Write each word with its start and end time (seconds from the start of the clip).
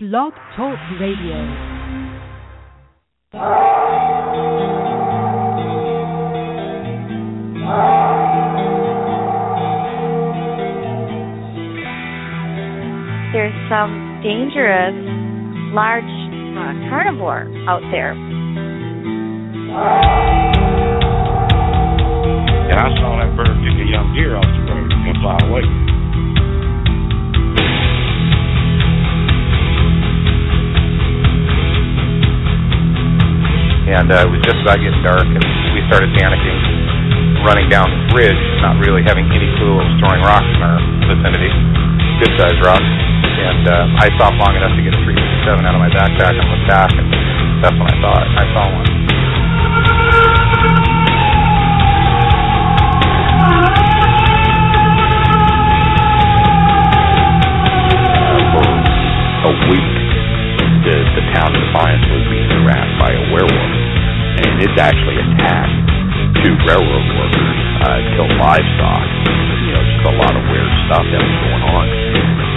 Blog 0.00 0.32
Talk 0.54 0.78
Radio. 1.00 1.34
There's 13.32 13.52
some 13.68 14.22
dangerous 14.22 14.94
large 15.74 16.04
uh, 16.04 16.78
carnivore 16.88 17.50
out 17.68 17.82
there. 17.90 18.12
And 22.62 22.78
I 22.78 22.86
saw 23.02 23.18
that 23.18 23.34
bird 23.34 23.48
pick 23.48 23.74
a 23.74 23.90
young 23.90 24.14
deer 24.14 24.36
off 24.36 24.46
the 24.46 24.62
road 24.72 24.92
and 24.92 25.16
fly 25.20 25.38
away. 25.50 25.77
And 33.88 34.12
uh, 34.12 34.26
it 34.26 34.30
was 34.30 34.42
just 34.44 34.60
about 34.60 34.76
getting 34.80 35.00
dark, 35.00 35.24
and 35.24 35.44
we 35.72 35.80
started 35.88 36.12
panicking, 36.12 36.58
running 37.40 37.72
down 37.72 37.88
this 37.88 38.04
ridge, 38.12 38.42
not 38.60 38.76
really 38.84 39.00
having 39.00 39.24
any 39.32 39.48
clue 39.56 39.80
what 39.80 39.88
was 39.88 39.96
throwing 39.96 40.20
rocks 40.20 40.50
in 40.52 40.60
our 40.60 40.76
vicinity, 41.08 41.52
good 42.20 42.32
sized 42.36 42.60
rocks. 42.60 42.90
And 43.38 43.64
uh, 43.64 44.02
I 44.02 44.10
stopped 44.18 44.36
long 44.36 44.52
enough 44.58 44.74
to 44.76 44.82
get 44.82 44.92
a 44.92 45.00
357 45.00 45.64
out 45.64 45.72
of 45.72 45.80
my 45.80 45.88
backpack 45.94 46.34
and 46.36 46.46
look 46.52 46.64
back, 46.68 46.90
and 46.92 47.06
that's 47.64 47.76
when 47.78 47.88
I 47.88 47.96
saw 48.02 48.12
it. 48.20 48.28
I 48.34 48.44
saw 48.52 48.64
one. 48.76 48.97
It's 64.58 64.74
actually 64.74 65.14
attacked 65.14 65.70
two 66.42 66.50
railroad 66.66 67.06
workers, 67.14 67.58
uh, 67.86 68.02
killed 68.18 68.34
livestock. 68.42 69.06
You 69.62 69.70
know, 69.70 69.82
just 69.86 70.02
a 70.02 70.14
lot 70.18 70.34
of 70.34 70.42
weird 70.50 70.72
stuff 70.90 71.06
that 71.06 71.20
was 71.22 71.36
going 71.46 71.62
on. 71.62 72.47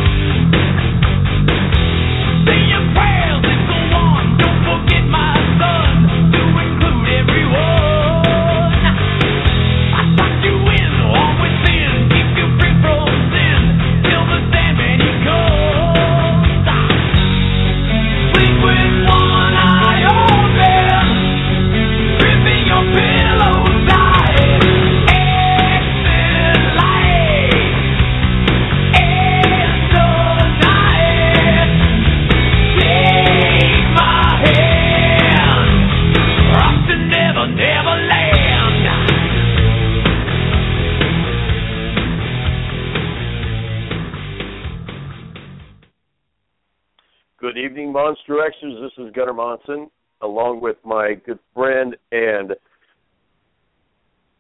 Monson, 49.42 49.90
along 50.22 50.62
with 50.62 50.78
my 50.86 51.16
good 51.26 51.40
friend 51.56 51.96
and 52.12 52.52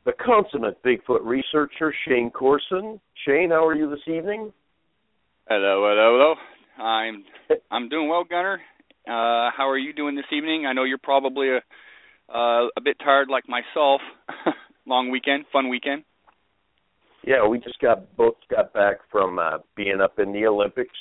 the 0.05 0.11
consummate 0.23 0.81
Bigfoot 0.83 1.23
researcher, 1.23 1.91
Shane 2.07 2.29
Corson. 2.29 2.99
Shane, 3.25 3.49
how 3.49 3.65
are 3.65 3.75
you 3.75 3.89
this 3.89 4.07
evening? 4.07 4.53
Hello, 5.49 5.87
hello, 5.89 6.35
hello. 6.77 6.85
I'm 6.85 7.23
I'm 7.71 7.89
doing 7.89 8.09
well, 8.09 8.23
Gunnar. 8.23 8.61
Uh, 9.07 9.49
how 9.57 9.67
are 9.69 9.77
you 9.77 9.91
doing 9.91 10.15
this 10.15 10.25
evening? 10.31 10.67
I 10.67 10.73
know 10.73 10.83
you're 10.83 10.99
probably 10.99 11.49
a 11.49 11.57
uh, 12.31 12.67
a 12.77 12.81
bit 12.83 12.97
tired, 13.03 13.27
like 13.29 13.45
myself. 13.49 14.01
Long 14.85 15.09
weekend, 15.09 15.45
fun 15.51 15.67
weekend. 15.67 16.03
Yeah, 17.25 17.47
we 17.47 17.57
just 17.57 17.79
got 17.79 18.15
both 18.15 18.35
got 18.51 18.71
back 18.71 18.97
from 19.11 19.39
uh, 19.39 19.57
being 19.75 19.99
up 19.99 20.19
in 20.19 20.31
the 20.31 20.45
Olympics. 20.45 20.95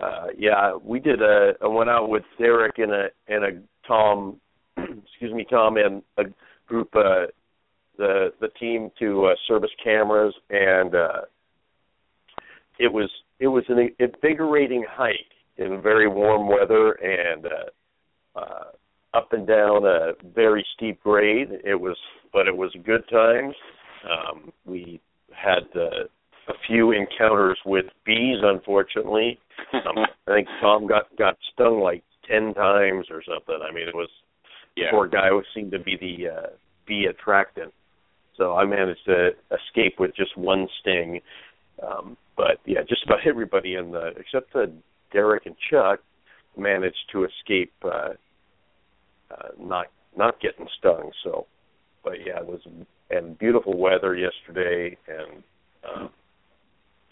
Uh, 0.00 0.26
yeah, 0.36 0.76
we 0.82 0.98
did 0.98 1.22
a. 1.22 1.52
I 1.62 1.66
went 1.68 1.90
out 1.90 2.08
with 2.08 2.24
Derek 2.38 2.78
and 2.78 2.92
a 2.92 3.06
and 3.28 3.44
a 3.44 3.50
Tom, 3.86 4.40
excuse 4.76 5.32
me, 5.32 5.46
Tom 5.48 5.76
and 5.76 6.02
a 6.18 6.24
group. 6.66 6.88
Uh, 6.94 7.26
the 7.96 8.32
the 8.40 8.48
team 8.60 8.90
to 8.98 9.26
uh, 9.26 9.34
service 9.46 9.70
cameras 9.82 10.34
and 10.50 10.96
uh, 10.96 11.20
it 12.78 12.92
was 12.92 13.10
it 13.40 13.48
was 13.48 13.64
an 13.68 13.90
invigorating 13.98 14.84
hike 14.88 15.14
in 15.56 15.80
very 15.82 16.08
warm 16.08 16.48
weather 16.48 16.92
and 16.92 17.46
uh, 17.46 18.38
uh, 18.38 19.16
up 19.16 19.32
and 19.32 19.46
down 19.46 19.84
a 19.84 20.12
very 20.34 20.64
steep 20.76 21.00
grade. 21.02 21.48
It 21.64 21.80
was, 21.80 21.96
but 22.32 22.48
it 22.48 22.56
was 22.56 22.74
good 22.84 23.04
times. 23.08 23.54
Um, 24.04 24.52
we 24.64 25.00
had 25.30 25.64
uh, 25.74 26.04
a 26.48 26.54
few 26.66 26.92
encounters 26.92 27.58
with 27.64 27.86
bees, 28.04 28.38
unfortunately. 28.42 29.38
Um, 29.72 30.04
I 30.28 30.34
think 30.34 30.48
Tom 30.60 30.86
got 30.86 31.04
got 31.16 31.36
stung 31.52 31.80
like 31.80 32.02
ten 32.28 32.54
times 32.54 33.06
or 33.10 33.22
something. 33.22 33.58
I 33.68 33.72
mean, 33.72 33.88
it 33.88 33.94
was 33.94 34.08
Yeah. 34.76 34.90
poor 34.90 35.06
guy 35.06 35.28
who 35.28 35.42
seemed 35.54 35.72
to 35.72 35.78
be 35.78 35.96
the 35.96 36.28
uh, 36.28 36.46
bee 36.86 37.06
attractant. 37.06 37.72
So 38.36 38.56
I 38.56 38.64
managed 38.64 39.04
to 39.06 39.30
escape 39.52 40.00
with 40.00 40.14
just 40.16 40.36
one 40.36 40.68
sting. 40.80 41.20
Um, 41.82 42.16
but 42.36 42.58
yeah, 42.64 42.80
just 42.88 43.04
about 43.04 43.20
everybody 43.26 43.74
in 43.74 43.92
the 43.92 44.12
except 44.16 44.54
uh, 44.56 44.66
Derek 45.12 45.46
and 45.46 45.56
Chuck 45.70 46.00
managed 46.56 47.10
to 47.12 47.24
escape 47.24 47.72
uh, 47.84 48.10
uh, 49.30 49.48
not 49.58 49.86
not 50.16 50.40
getting 50.40 50.66
stung. 50.78 51.10
So, 51.22 51.46
but 52.02 52.14
yeah, 52.24 52.38
it 52.38 52.46
was 52.46 52.60
and 53.10 53.38
beautiful 53.38 53.76
weather 53.76 54.16
yesterday 54.16 54.96
and 55.06 55.42
uh, 55.84 56.08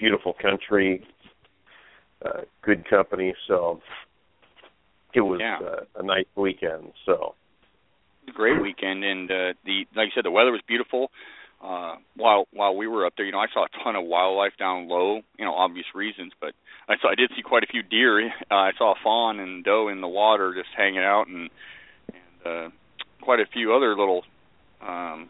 beautiful 0.03 0.35
country, 0.35 1.07
uh, 2.25 2.41
good 2.63 2.89
company. 2.91 3.35
So 3.47 3.81
it 5.15 5.21
was 5.21 5.41
Yeah. 5.41 5.59
uh, 5.59 5.85
a 5.95 6.03
nice 6.03 6.27
weekend. 6.35 6.93
So 7.07 7.35
Great 8.35 8.61
weekend, 8.63 9.05
and 9.05 9.31
uh, 9.31 9.53
the 9.65 9.87
like 9.95 10.07
you 10.07 10.13
said, 10.15 10.25
the 10.25 10.31
weather 10.31 10.53
was 10.53 10.63
beautiful. 10.67 11.11
Uh, 11.61 11.97
while 12.17 12.47
while 12.53 12.75
we 12.77 12.87
were 12.87 13.05
up 13.05 13.15
there, 13.17 13.27
you 13.27 13.33
know, 13.33 13.41
I 13.41 13.47
saw 13.53 13.65
a 13.65 13.69
ton 13.85 13.97
of 13.97 14.05
wildlife 14.05 14.57
down 14.59 14.89
low. 14.89 15.23
You 15.39 15.45
know, 15.45 15.55
obvious 15.55 15.87
reasons, 15.95 16.33
but 16.41 16.53
I 16.89 16.95
saw 16.99 17.11
I 17.11 17.17
did 17.17 17.31
see 17.37 17.43
quite 17.43 17.65
a 17.65 17.67
few 17.67 17.83
deer. 17.83 18.29
Uh, 18.51 18.55
I 18.69 18.73
saw 18.79 18.93
a 18.93 18.95
fawn 19.03 19.41
and 19.41 19.65
doe 19.65 19.89
in 19.89 20.01
the 20.01 20.09
water 20.09 20.55
just 20.55 20.71
hanging 20.77 21.03
out, 21.03 21.27
and 21.27 21.51
and 22.15 22.47
uh, 22.47 22.71
quite 23.21 23.41
a 23.41 23.47
few 23.53 23.75
other 23.75 23.91
little 23.97 24.23
um, 24.81 25.29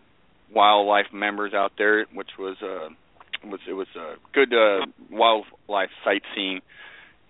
wildlife 0.54 1.12
members 1.12 1.54
out 1.54 1.72
there, 1.78 2.04
which 2.12 2.31
was 2.39 2.56
uh, 2.62 2.91
was 3.50 3.60
it 3.69 3.72
was 3.72 3.88
a 3.97 4.14
good 4.32 4.53
uh, 4.53 4.86
wildlife 5.10 5.91
sightseeing. 6.04 6.60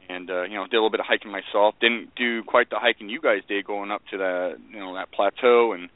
And 0.09 0.31
uh, 0.31 0.43
you 0.43 0.55
know, 0.55 0.65
did 0.65 0.75
a 0.75 0.77
little 0.77 0.91
bit 0.91 1.01
of 1.01 1.07
hiking 1.07 1.31
myself. 1.31 1.75
Didn't 1.81 2.15
do 2.17 2.43
quite 2.43 2.71
the 2.71 2.79
hiking 2.79 3.09
you 3.09 3.21
guys 3.21 3.41
did, 3.49 3.65
going 3.65 3.91
up 3.91 4.03
to 4.11 4.19
the 4.19 4.59
you 4.71 4.81
know 4.81 4.95
that 4.95 5.13
plateau 5.13 5.73
and 5.73 5.89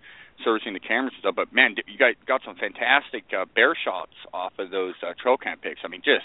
servicing 0.45 0.75
the 0.75 0.81
cameras 0.81 1.13
and 1.17 1.21
stuff. 1.21 1.35
But 1.35 1.53
man, 1.53 1.75
you 1.87 1.99
guys 1.99 2.15
got 2.27 2.41
some 2.45 2.57
fantastic 2.57 3.25
uh, 3.37 3.45
bear 3.55 3.75
shots 3.77 4.15
off 4.33 4.53
of 4.59 4.71
those 4.71 4.95
uh, 5.03 5.13
trail 5.21 5.37
cam 5.37 5.59
pics. 5.59 5.81
I 5.85 5.89
mean, 5.89 6.03
just 6.05 6.25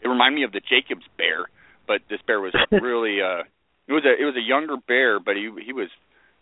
it 0.00 0.08
reminded 0.08 0.36
me 0.36 0.44
of 0.44 0.52
the 0.52 0.60
Jacobs 0.60 1.06
bear, 1.16 1.46
but 1.86 2.02
this 2.08 2.20
bear 2.26 2.40
was 2.40 2.54
really 2.70 3.20
uh, 3.20 3.42
it 3.88 3.92
was 3.92 4.04
a 4.04 4.14
it 4.20 4.24
was 4.24 4.36
a 4.36 4.44
younger 4.44 4.76
bear, 4.76 5.18
but 5.18 5.34
he 5.34 5.50
he 5.64 5.72
was 5.72 5.88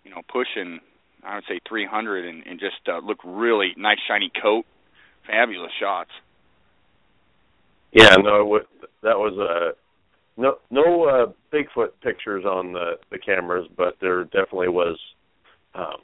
you 0.04 0.10
know 0.10 0.22
pushing 0.28 0.80
I 1.26 1.36
would 1.36 1.44
say 1.48 1.60
300 1.68 2.26
and, 2.26 2.46
and 2.46 2.60
just 2.60 2.86
uh, 2.88 2.98
looked 2.98 3.24
really 3.24 3.74
nice 3.76 3.98
shiny 4.06 4.30
coat, 4.30 4.64
fabulous 5.26 5.72
shots. 5.78 6.10
Yeah, 7.96 8.16
no, 8.16 8.60
that 9.02 9.18
was 9.18 9.34
a 9.38 10.40
no 10.40 10.58
no 10.70 11.04
uh, 11.04 11.26
Bigfoot 11.52 11.90
pictures 12.02 12.44
on 12.44 12.72
the 12.72 12.98
the 13.10 13.18
cameras, 13.18 13.66
but 13.76 13.96
there 14.00 14.24
definitely 14.24 14.68
was 14.68 14.98
um, 15.74 15.96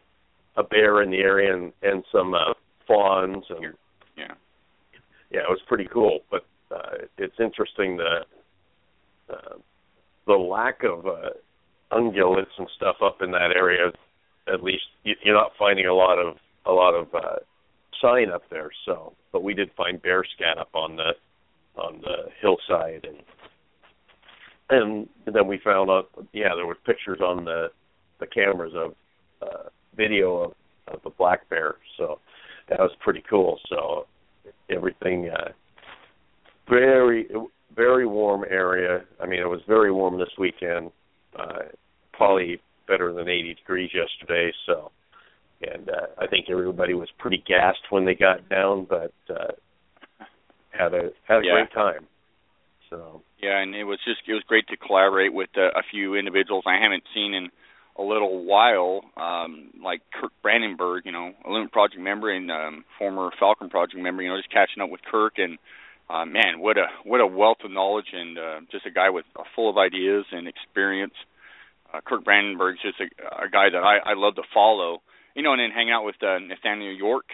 a 0.56 0.62
bear 0.62 1.02
in 1.02 1.10
the 1.10 1.18
area 1.18 1.54
and 1.54 1.72
and 1.82 2.04
some 2.10 2.34
uh, 2.34 2.54
fawns 2.86 3.44
and 3.50 3.74
Yeah. 4.16 4.34
yeah, 5.30 5.40
it 5.40 5.48
was 5.50 5.60
pretty 5.68 5.88
cool. 5.92 6.20
But 6.30 6.44
uh, 6.70 7.06
it's 7.18 7.38
interesting 7.40 7.96
the 7.96 8.20
uh, 9.30 9.56
the 10.26 10.32
lack 10.34 10.82
of 10.84 11.06
uh, 11.06 11.30
ungulates 11.92 12.56
and 12.58 12.68
stuff 12.76 12.96
up 13.02 13.22
in 13.22 13.30
that 13.32 13.52
area. 13.54 13.92
At 14.52 14.62
least 14.62 14.84
you- 15.04 15.16
you're 15.22 15.34
not 15.34 15.52
finding 15.58 15.86
a 15.86 15.94
lot 15.94 16.18
of 16.18 16.38
a 16.64 16.72
lot 16.72 16.94
of 16.94 17.14
uh, 17.14 17.36
sign 18.00 18.30
up 18.30 18.48
there. 18.48 18.70
So, 18.86 19.12
but 19.32 19.42
we 19.42 19.52
did 19.54 19.70
find 19.76 20.00
bear 20.00 20.24
scat 20.24 20.58
up 20.58 20.70
on 20.74 20.96
the 20.96 21.12
on 21.76 22.00
the 22.00 22.30
hillside 22.40 23.06
and 23.06 23.18
and 24.70 25.06
then 25.26 25.46
we 25.46 25.60
found 25.62 25.90
out, 25.90 26.08
yeah, 26.32 26.54
there 26.56 26.66
was 26.66 26.78
pictures 26.86 27.20
on 27.20 27.44
the 27.44 27.68
the 28.20 28.26
cameras 28.26 28.72
of 28.74 28.94
uh, 29.42 29.68
video 29.96 30.36
of, 30.36 30.52
of 30.88 31.02
the 31.02 31.10
black 31.10 31.48
bear. 31.50 31.74
So 31.98 32.20
that 32.68 32.78
was 32.78 32.92
pretty 33.00 33.22
cool. 33.28 33.58
So 33.68 34.06
everything 34.70 35.28
uh, 35.28 35.50
very 36.68 37.28
very 37.74 38.06
warm 38.06 38.44
area. 38.48 39.02
I 39.20 39.26
mean, 39.26 39.40
it 39.40 39.48
was 39.48 39.60
very 39.66 39.92
warm 39.92 40.18
this 40.18 40.32
weekend. 40.38 40.90
Uh, 41.38 41.68
probably 42.12 42.60
better 42.86 43.12
than 43.12 43.28
80 43.28 43.54
degrees 43.54 43.90
yesterday. 43.94 44.52
So, 44.66 44.90
and 45.62 45.88
uh, 45.88 46.06
I 46.18 46.26
think 46.26 46.46
everybody 46.50 46.94
was 46.94 47.08
pretty 47.18 47.42
gassed 47.46 47.80
when 47.90 48.04
they 48.04 48.14
got 48.14 48.48
down, 48.48 48.86
but 48.88 49.12
uh, 49.30 49.52
had 50.72 50.94
a 50.94 51.12
had 51.24 51.42
a 51.42 51.46
Yeah. 51.46 51.52
great 51.52 51.72
time. 51.72 52.06
So 52.90 53.22
Yeah, 53.38 53.58
and 53.58 53.74
it 53.74 53.84
was 53.84 53.98
just 54.04 54.20
it 54.26 54.34
was 54.34 54.42
great 54.44 54.66
to 54.68 54.76
collaborate 54.76 55.32
with 55.32 55.50
uh, 55.56 55.70
a 55.74 55.82
few 55.82 56.14
individuals 56.14 56.64
I 56.66 56.78
haven't 56.78 57.04
seen 57.14 57.34
in 57.34 57.50
a 57.96 58.02
little 58.02 58.44
while, 58.44 59.04
um, 59.16 59.70
like 59.82 60.00
Kirk 60.12 60.32
Brandenburg, 60.42 61.04
you 61.04 61.12
know, 61.12 61.34
a 61.44 61.48
Olympic 61.48 61.72
Project 61.72 62.00
member 62.00 62.30
and 62.30 62.50
um, 62.50 62.84
former 62.98 63.30
Falcon 63.38 63.68
Project 63.68 64.00
member. 64.00 64.22
You 64.22 64.30
know, 64.30 64.38
just 64.38 64.50
catching 64.50 64.82
up 64.82 64.90
with 64.90 65.02
Kirk 65.02 65.38
and 65.38 65.58
uh, 66.08 66.24
man, 66.24 66.60
what 66.60 66.78
a 66.78 66.86
what 67.04 67.20
a 67.20 67.26
wealth 67.26 67.58
of 67.64 67.70
knowledge 67.70 68.12
and 68.12 68.38
uh, 68.38 68.60
just 68.70 68.86
a 68.86 68.90
guy 68.90 69.10
with 69.10 69.24
uh, 69.36 69.44
full 69.54 69.68
of 69.70 69.76
ideas 69.78 70.24
and 70.30 70.46
experience. 70.48 71.14
Uh, 71.92 72.00
Kirk 72.00 72.24
Brandenburg's 72.24 72.80
just 72.80 73.00
a, 73.00 73.44
a 73.44 73.48
guy 73.50 73.68
that 73.70 73.82
I, 73.82 73.98
I 73.98 74.14
love 74.14 74.36
to 74.36 74.42
follow. 74.54 75.02
You 75.34 75.42
know, 75.42 75.52
and 75.52 75.60
then 75.60 75.70
hanging 75.70 75.92
out 75.92 76.04
with 76.04 76.22
uh, 76.22 76.38
Nathaniel 76.38 76.92
York 76.94 77.26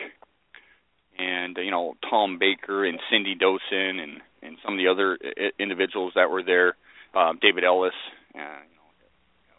and 1.19 1.57
you 1.59 1.71
know 1.71 1.95
Tom 2.09 2.39
Baker 2.39 2.85
and 2.85 2.99
Cindy 3.11 3.35
Dosen 3.35 3.99
and 4.01 4.21
and 4.43 4.57
some 4.65 4.75
of 4.75 4.79
the 4.79 4.89
other 4.89 5.19
individuals 5.59 6.13
that 6.15 6.31
were 6.31 6.43
there, 6.43 6.77
uh, 7.15 7.33
David 7.41 7.65
Ellis. 7.65 7.93
Uh, 8.35 8.39
you 8.39 8.77
know, 8.77 8.89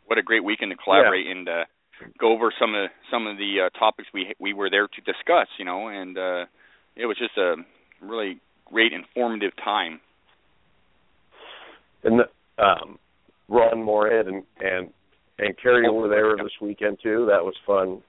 what 0.08 0.18
a 0.18 0.24
great 0.24 0.44
weekend 0.44 0.72
to 0.72 0.78
collaborate 0.78 1.28
and 1.28 1.50
uh, 1.50 1.66
go 2.20 2.32
over 2.32 2.52
some 2.60 2.74
of 2.76 2.90
some 3.12 3.28
of 3.28 3.38
the 3.38 3.68
uh, 3.68 3.78
topics 3.78 4.08
we 4.14 4.34
we 4.40 4.54
were 4.54 4.70
there 4.70 4.88
to 4.88 5.02
discuss. 5.02 5.48
You 5.58 5.66
know, 5.66 5.88
and 5.90 6.18
uh, 6.18 6.46
it 6.96 7.06
was 7.06 7.18
just 7.18 7.38
a 7.38 7.56
really 8.02 8.40
great 8.66 8.94
informative 8.94 9.52
time. 9.58 10.00
and 12.04 12.20
the, 12.22 12.64
um, 12.64 12.98
Ron 13.48 13.84
Morehead 13.84 14.28
and 14.28 14.44
and 14.60 14.90
and 15.38 15.56
Carrie 15.62 15.88
Oh, 15.90 15.94
were 15.94 16.08
there 16.10 16.38
yeah. 16.38 16.44
this 16.44 16.54
weekend 16.62 17.00
too. 17.02 17.26
That 17.30 17.44
was 17.44 17.56
fun. 17.66 18.02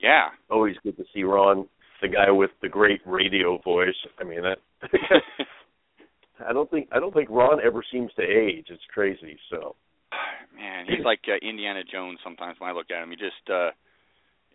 Yeah, 0.00 0.28
Always 0.48 0.76
good 0.84 0.96
to 0.98 1.04
see 1.12 1.24
Ron, 1.24 1.66
the 2.00 2.08
guy 2.08 2.30
with 2.30 2.50
the 2.62 2.68
great 2.68 3.00
radio 3.06 3.58
voice. 3.58 3.96
I 4.18 4.24
mean 4.24 4.42
that. 4.42 4.58
I 6.46 6.52
don't 6.52 6.70
think 6.70 6.88
I 6.92 7.00
don't 7.00 7.12
think 7.12 7.28
Ron 7.30 7.60
ever 7.64 7.82
seems 7.92 8.12
to 8.14 8.22
age. 8.22 8.66
It's 8.70 8.82
crazy. 8.92 9.38
So 9.50 9.74
man, 10.56 10.86
he's 10.88 11.04
like 11.04 11.20
uh, 11.28 11.44
Indiana 11.46 11.82
Jones 11.90 12.18
sometimes 12.22 12.56
when 12.58 12.70
I 12.70 12.72
look 12.72 12.90
at 12.90 13.02
him. 13.02 13.10
He 13.10 13.16
just, 13.16 13.50
uh, 13.50 13.70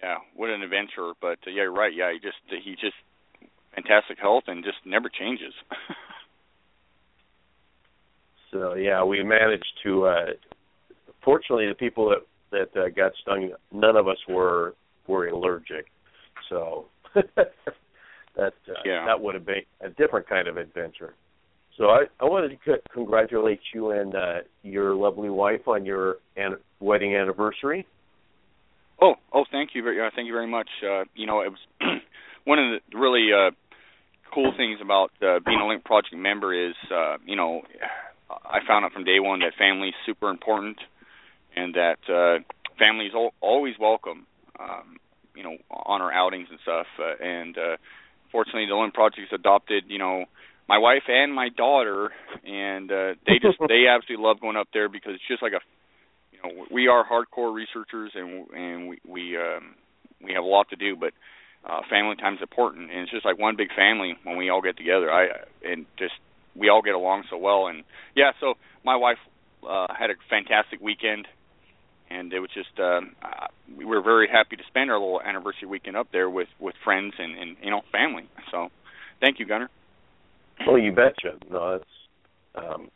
yeah, 0.01 0.17
what 0.35 0.49
an 0.49 0.61
adventurer. 0.61 1.13
But 1.21 1.39
uh, 1.45 1.51
yeah, 1.51 1.63
you're 1.63 1.73
right. 1.73 1.93
Yeah, 1.93 2.11
he 2.11 2.19
just 2.19 2.63
he 2.63 2.71
just 2.71 2.95
fantastic 3.75 4.19
health 4.19 4.43
and 4.47 4.63
just 4.63 4.77
never 4.85 5.09
changes. 5.09 5.53
so 8.51 8.75
yeah, 8.75 9.03
we 9.03 9.23
managed 9.23 9.73
to. 9.83 10.05
uh 10.05 10.25
Fortunately, 11.23 11.69
the 11.69 11.75
people 11.75 12.09
that 12.09 12.25
that 12.51 12.79
uh, 12.79 12.89
got 12.89 13.13
stung, 13.21 13.51
none 13.71 13.95
of 13.95 14.07
us 14.07 14.17
were 14.27 14.75
were 15.07 15.27
allergic. 15.27 15.85
So 16.49 16.85
that 17.35 18.53
uh, 18.67 18.73
Yeah. 18.85 19.05
that 19.05 19.21
would 19.21 19.35
have 19.35 19.45
been 19.45 19.63
a 19.81 19.89
different 19.89 20.27
kind 20.27 20.47
of 20.47 20.57
adventure. 20.57 21.13
So 21.77 21.85
I, 21.85 22.03
I 22.19 22.25
wanted 22.25 22.49
to 22.49 22.57
c- 22.65 22.81
congratulate 22.93 23.59
you 23.73 23.91
and 23.91 24.15
uh, 24.15 24.35
your 24.61 24.93
lovely 24.93 25.29
wife 25.29 25.67
on 25.67 25.85
your 25.85 26.17
an- 26.37 26.57
wedding 26.79 27.15
anniversary. 27.15 27.87
Oh, 29.01 29.15
oh, 29.33 29.45
thank 29.51 29.71
you 29.73 29.81
very, 29.83 29.99
uh, 29.99 30.09
thank 30.15 30.27
you 30.27 30.33
very 30.33 30.47
much. 30.47 30.69
Uh, 30.83 31.03
you 31.15 31.25
know, 31.25 31.41
it 31.41 31.49
was 31.49 31.59
one 32.45 32.59
of 32.59 32.79
the 32.91 32.97
really 32.97 33.29
uh, 33.33 33.51
cool 34.33 34.53
things 34.55 34.79
about 34.81 35.11
uh, 35.21 35.39
being 35.45 35.59
a 35.59 35.63
Olympic 35.63 35.85
Project 35.85 36.15
member 36.15 36.53
is, 36.53 36.75
uh, 36.93 37.17
you 37.25 37.35
know, 37.35 37.61
I 38.29 38.59
found 38.67 38.85
out 38.85 38.93
from 38.93 39.03
day 39.03 39.19
one 39.19 39.39
that 39.39 39.53
family 39.57 39.89
is 39.89 39.95
super 40.05 40.29
important, 40.29 40.77
and 41.55 41.73
that 41.75 41.97
uh, 42.07 42.43
family 42.79 43.05
is 43.07 43.13
al- 43.15 43.33
always 43.41 43.73
welcome. 43.79 44.25
Um, 44.59 44.97
you 45.35 45.43
know, 45.43 45.57
on 45.69 46.01
our 46.01 46.11
outings 46.11 46.47
and 46.49 46.59
stuff. 46.61 46.87
Uh, 46.99 47.23
and 47.23 47.57
uh, 47.57 47.77
fortunately, 48.31 48.65
the 48.65 48.73
Olympic 48.73 48.95
Project 48.95 49.27
has 49.29 49.39
adopted, 49.39 49.85
you 49.87 49.99
know, 49.99 50.25
my 50.67 50.77
wife 50.77 51.03
and 51.07 51.33
my 51.33 51.49
daughter, 51.49 52.11
and 52.45 52.91
uh, 52.91 53.13
they 53.25 53.39
just 53.41 53.59
they 53.67 53.85
absolutely 53.87 54.23
love 54.23 54.39
going 54.39 54.57
up 54.57 54.67
there 54.73 54.89
because 54.89 55.13
it's 55.15 55.27
just 55.27 55.41
like 55.41 55.53
a 55.53 55.61
you 56.31 56.39
know 56.43 56.65
we 56.71 56.87
are 56.87 57.05
hardcore 57.05 57.53
researchers 57.53 58.11
and 58.15 58.47
and 58.49 58.89
we 58.89 58.99
we 59.07 59.37
um 59.37 59.75
we 60.23 60.33
have 60.33 60.43
a 60.43 60.47
lot 60.47 60.69
to 60.69 60.75
do 60.75 60.95
but 60.95 61.13
uh 61.65 61.81
family 61.89 62.15
time's 62.15 62.41
important 62.41 62.91
and 62.91 63.01
it's 63.01 63.11
just 63.11 63.25
like 63.25 63.37
one 63.37 63.55
big 63.55 63.69
family 63.75 64.15
when 64.23 64.37
we 64.37 64.49
all 64.49 64.61
get 64.61 64.77
together 64.77 65.11
i 65.11 65.27
and 65.63 65.85
just 65.97 66.13
we 66.55 66.69
all 66.69 66.81
get 66.81 66.95
along 66.95 67.23
so 67.29 67.37
well 67.37 67.67
and 67.67 67.83
yeah 68.15 68.31
so 68.39 68.55
my 68.83 68.95
wife 68.95 69.17
uh 69.67 69.87
had 69.97 70.09
a 70.09 70.15
fantastic 70.29 70.81
weekend 70.81 71.27
and 72.09 72.33
it 72.33 72.39
was 72.39 72.49
just 72.53 72.79
uh, 72.79 73.01
we 73.77 73.85
were 73.85 74.01
very 74.01 74.27
happy 74.27 74.55
to 74.55 74.63
spend 74.67 74.91
our 74.91 74.99
little 74.99 75.21
anniversary 75.21 75.67
weekend 75.67 75.97
up 75.97 76.07
there 76.11 76.29
with 76.29 76.49
with 76.59 76.75
friends 76.83 77.13
and 77.17 77.37
and 77.37 77.57
you 77.61 77.69
know 77.71 77.81
family 77.91 78.23
so 78.51 78.69
thank 79.21 79.39
you 79.39 79.45
Gunnar 79.45 79.69
Oh, 80.67 80.75
you 80.75 80.91
betcha. 80.91 81.37
No, 81.49 81.75
it's 81.75 81.85
um, 82.55 82.89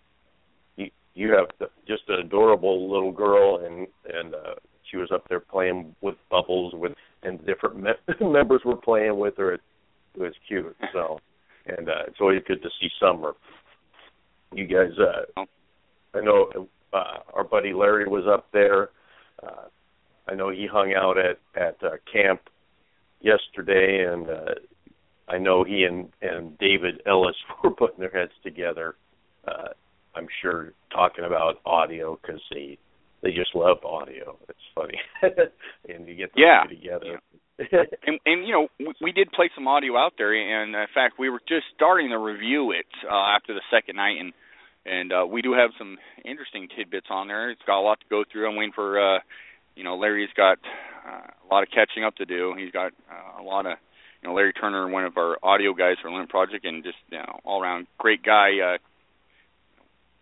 you 0.76 0.90
you 1.16 1.32
have 1.32 1.48
the, 1.60 1.68
just 1.88 2.04
an 2.08 2.20
adorable 2.20 2.92
little 2.92 3.12
girl, 3.12 3.66
and 3.66 3.88
and 4.14 4.36
uh, 4.36 4.56
she 4.90 4.98
was 4.98 5.10
up 5.12 5.28
there 5.28 5.40
playing 5.40 5.96
with 6.02 6.16
bubbles 6.30 6.74
with, 6.76 6.94
and 7.24 7.44
different 7.46 7.82
me- 7.82 8.16
members 8.22 8.62
were 8.64 8.76
playing 8.76 9.18
with 9.18 9.38
her. 9.38 9.54
It, 9.54 9.62
it 10.16 10.22
was 10.22 10.34
cute. 10.48 10.76
So, 10.94 11.20
and 11.66 11.90
uh, 11.90 12.04
it's 12.08 12.22
always 12.22 12.42
good 12.48 12.62
to 12.62 12.70
see 12.80 12.90
Summer. 13.00 13.34
You 14.54 14.66
guys, 14.66 14.98
uh, 14.98 15.44
I 16.18 16.22
know 16.22 16.68
uh, 16.94 17.20
our 17.34 17.44
buddy 17.44 17.74
Larry 17.74 18.08
was 18.08 18.26
up 18.28 18.48
there. 18.54 18.90
Uh, 19.44 19.68
I 20.30 20.36
know 20.36 20.50
he 20.50 20.68
hung 20.72 20.94
out 20.94 21.18
at 21.18 21.40
at 21.56 21.78
uh, 21.84 21.98
camp 22.12 22.42
yesterday, 23.22 24.06
and 24.12 24.30
uh, 24.30 24.56
I 25.28 25.38
know 25.38 25.64
he 25.64 25.84
and 25.84 26.10
and 26.22 26.58
David 26.58 27.02
Ellis 27.06 27.36
were 27.64 27.72
putting 27.72 28.00
their 28.00 28.12
heads 28.12 28.34
together. 28.44 28.96
Uh, 29.48 29.70
I'm 30.16 30.28
sure 30.42 30.74
talking 30.92 31.26
about 31.26 31.60
audio 31.66 32.18
because 32.22 32.42
they 32.52 32.78
they 33.22 33.32
just 33.32 33.56
love 33.56 33.84
audio. 33.86 34.38
It's 34.50 34.60
funny, 34.76 35.00
and 35.90 36.08
you 36.08 36.16
get 36.16 36.34
them 36.34 36.44
Yeah. 36.44 36.64
together. 36.70 37.20
and 38.06 38.20
and 38.26 38.46
you 38.48 38.54
know 38.54 38.68
we, 38.80 38.94
we 39.02 39.12
did 39.12 39.32
play 39.32 39.50
some 39.56 39.68
audio 39.68 39.98
out 39.98 40.14
there 40.20 40.32
and 40.36 40.76
in 40.76 40.86
fact 40.94 41.16
we 41.18 41.28
were 41.28 41.42
just 41.50 41.66
starting 41.76 42.10
to 42.10 42.18
review 42.20 42.70
it 42.72 42.86
uh 43.12 43.34
after 43.36 43.52
the 43.52 43.64
second 43.72 43.96
night 43.96 44.18
and 44.20 44.32
and 44.88 45.12
uh 45.12 45.26
we 45.30 45.42
do 45.42 45.54
have 45.54 45.72
some 45.78 45.98
interesting 46.26 46.68
tidbits 46.76 47.08
on 47.10 47.28
there. 47.28 47.52
It's 47.52 47.62
got 47.68 47.80
a 47.80 47.86
lot 47.86 48.00
to 48.00 48.06
go 48.10 48.24
through. 48.30 48.50
I'm 48.50 48.56
waiting 48.56 48.74
for 48.74 49.00
uh 49.00 49.20
you 49.76 49.84
know 49.84 49.98
larry's 49.98 50.30
got 50.36 50.58
uh, 51.08 51.28
a 51.28 51.48
lot 51.54 51.64
of 51.64 51.70
catching 51.70 52.04
up 52.04 52.16
to 52.16 52.26
do. 52.26 52.56
He's 52.58 52.72
got 52.72 52.94
uh, 53.12 53.42
a 53.42 53.44
lot 53.44 53.66
of 53.66 53.78
you 54.22 54.30
know 54.30 54.36
larry 54.36 54.54
turner 54.54 54.88
one 54.90 55.06
of 55.06 55.18
our 55.18 55.38
audio 55.44 55.74
guys 55.74 55.98
for 56.02 56.10
Olympic 56.10 56.30
Project 56.30 56.66
and 56.66 56.84
just 56.84 56.98
you 57.12 57.18
know 57.18 57.40
all 57.44 57.62
around 57.62 57.88
great 57.98 58.24
guy. 58.24 58.60
Uh 58.60 58.78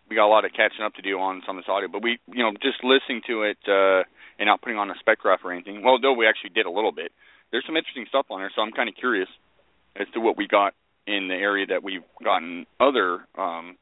we 0.10 0.15
got 0.15 0.27
a 0.27 0.34
lot 0.36 0.45
of 0.45 0.51
catching 0.51 0.84
up 0.84 0.93
to 0.95 1.01
do 1.01 1.19
on 1.19 1.41
some 1.45 1.57
of 1.57 1.63
this 1.63 1.69
audio 1.69 1.88
but 1.88 2.03
we 2.03 2.19
you 2.27 2.43
know 2.43 2.51
just 2.62 2.84
listening 2.84 3.22
to 3.27 3.43
it 3.43 3.57
uh 3.67 4.03
and 4.38 4.48
not 4.48 4.62
putting 4.62 4.77
on 4.77 4.89
a 4.89 4.95
spectrograph 4.95 5.43
or 5.43 5.53
anything. 5.53 5.84
Well 5.84 6.00
though 6.01 6.13
we 6.13 6.27
actually 6.27 6.51
did 6.51 6.65
a 6.65 6.72
little 6.72 6.91
bit. 6.91 7.12
There's 7.51 7.65
some 7.65 7.77
interesting 7.77 8.05
stuff 8.10 8.25
on 8.31 8.39
there, 8.39 8.51
so 8.53 8.62
I'm 8.62 8.72
kind 8.72 8.89
of 8.89 8.95
curious 8.95 9.29
as 9.95 10.07
to 10.13 10.19
what 10.19 10.36
we 10.36 10.48
got 10.48 10.74
in 11.07 11.27
the 11.27 11.36
area 11.36 11.67
that 11.67 11.84
we've 11.84 12.03
gotten 12.24 12.65
other 12.79 13.25
um, 13.38 13.77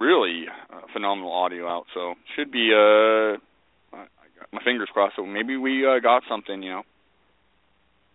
really 0.00 0.44
uh, 0.72 0.80
phenomenal 0.92 1.32
audio 1.32 1.68
out. 1.68 1.84
So 1.94 2.14
should 2.36 2.50
be 2.50 2.70
uh, 2.72 3.38
my 4.52 4.62
fingers 4.64 4.88
crossed. 4.92 5.16
So 5.16 5.24
maybe 5.24 5.56
we 5.56 5.86
uh, 5.86 6.00
got 6.00 6.22
something, 6.28 6.62
you 6.62 6.70
know. 6.70 6.82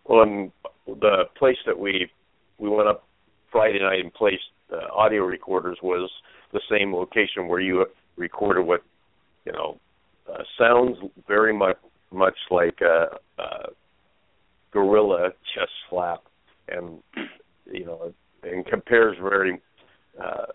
Well, 0.06 0.24
and 0.24 0.52
the 0.86 1.24
place 1.38 1.58
that 1.66 1.78
we 1.78 2.10
we 2.58 2.70
went 2.70 2.88
up 2.88 3.04
Friday 3.52 3.80
night 3.80 4.00
and 4.02 4.13
placed 4.13 4.44
the 4.70 4.90
audio 4.90 5.24
recorders 5.24 5.78
was 5.82 6.10
the 6.52 6.62
same 6.70 6.94
location 6.94 7.48
where 7.48 7.60
you 7.60 7.86
recorded 8.18 8.63
what 8.63 8.82
you 9.46 9.52
know 9.52 9.80
uh, 10.32 10.44
sounds 10.58 10.98
very 11.28 11.54
much 11.54 11.78
much 12.12 12.38
like 12.52 12.80
a, 12.82 13.42
a 13.42 13.70
gorilla 14.72 15.30
chest 15.54 15.72
slap, 15.90 16.24
and 16.68 17.00
you 17.72 17.86
know 17.86 18.13
and 18.44 18.66
compares 18.66 19.18
very 19.22 19.62
uh, 20.22 20.46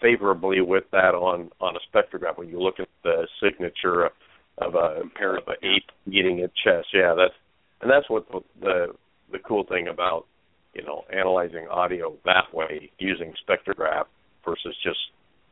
favorably 0.00 0.60
with 0.60 0.84
that 0.92 1.14
on 1.14 1.50
on 1.60 1.74
a 1.76 1.96
spectrograph 1.96 2.38
when 2.38 2.48
you 2.48 2.60
look 2.60 2.78
at 2.78 2.88
the 3.02 3.26
signature 3.42 4.06
of, 4.06 4.12
of 4.58 4.74
a 4.74 5.00
it, 5.00 5.38
of 5.38 5.48
a 5.48 5.54
yeah. 5.62 5.76
ape 5.76 5.90
eating 6.06 6.38
its 6.40 6.54
chest. 6.64 6.88
Yeah, 6.92 7.14
that's 7.16 7.34
and 7.82 7.90
that's 7.90 8.08
what 8.08 8.26
the, 8.30 8.40
the 8.60 8.86
the 9.32 9.38
cool 9.38 9.64
thing 9.68 9.88
about 9.88 10.26
you 10.74 10.82
know 10.84 11.02
analyzing 11.12 11.66
audio 11.70 12.14
that 12.24 12.52
way 12.52 12.90
using 12.98 13.32
spectrograph 13.48 14.04
versus 14.44 14.76
just 14.82 14.98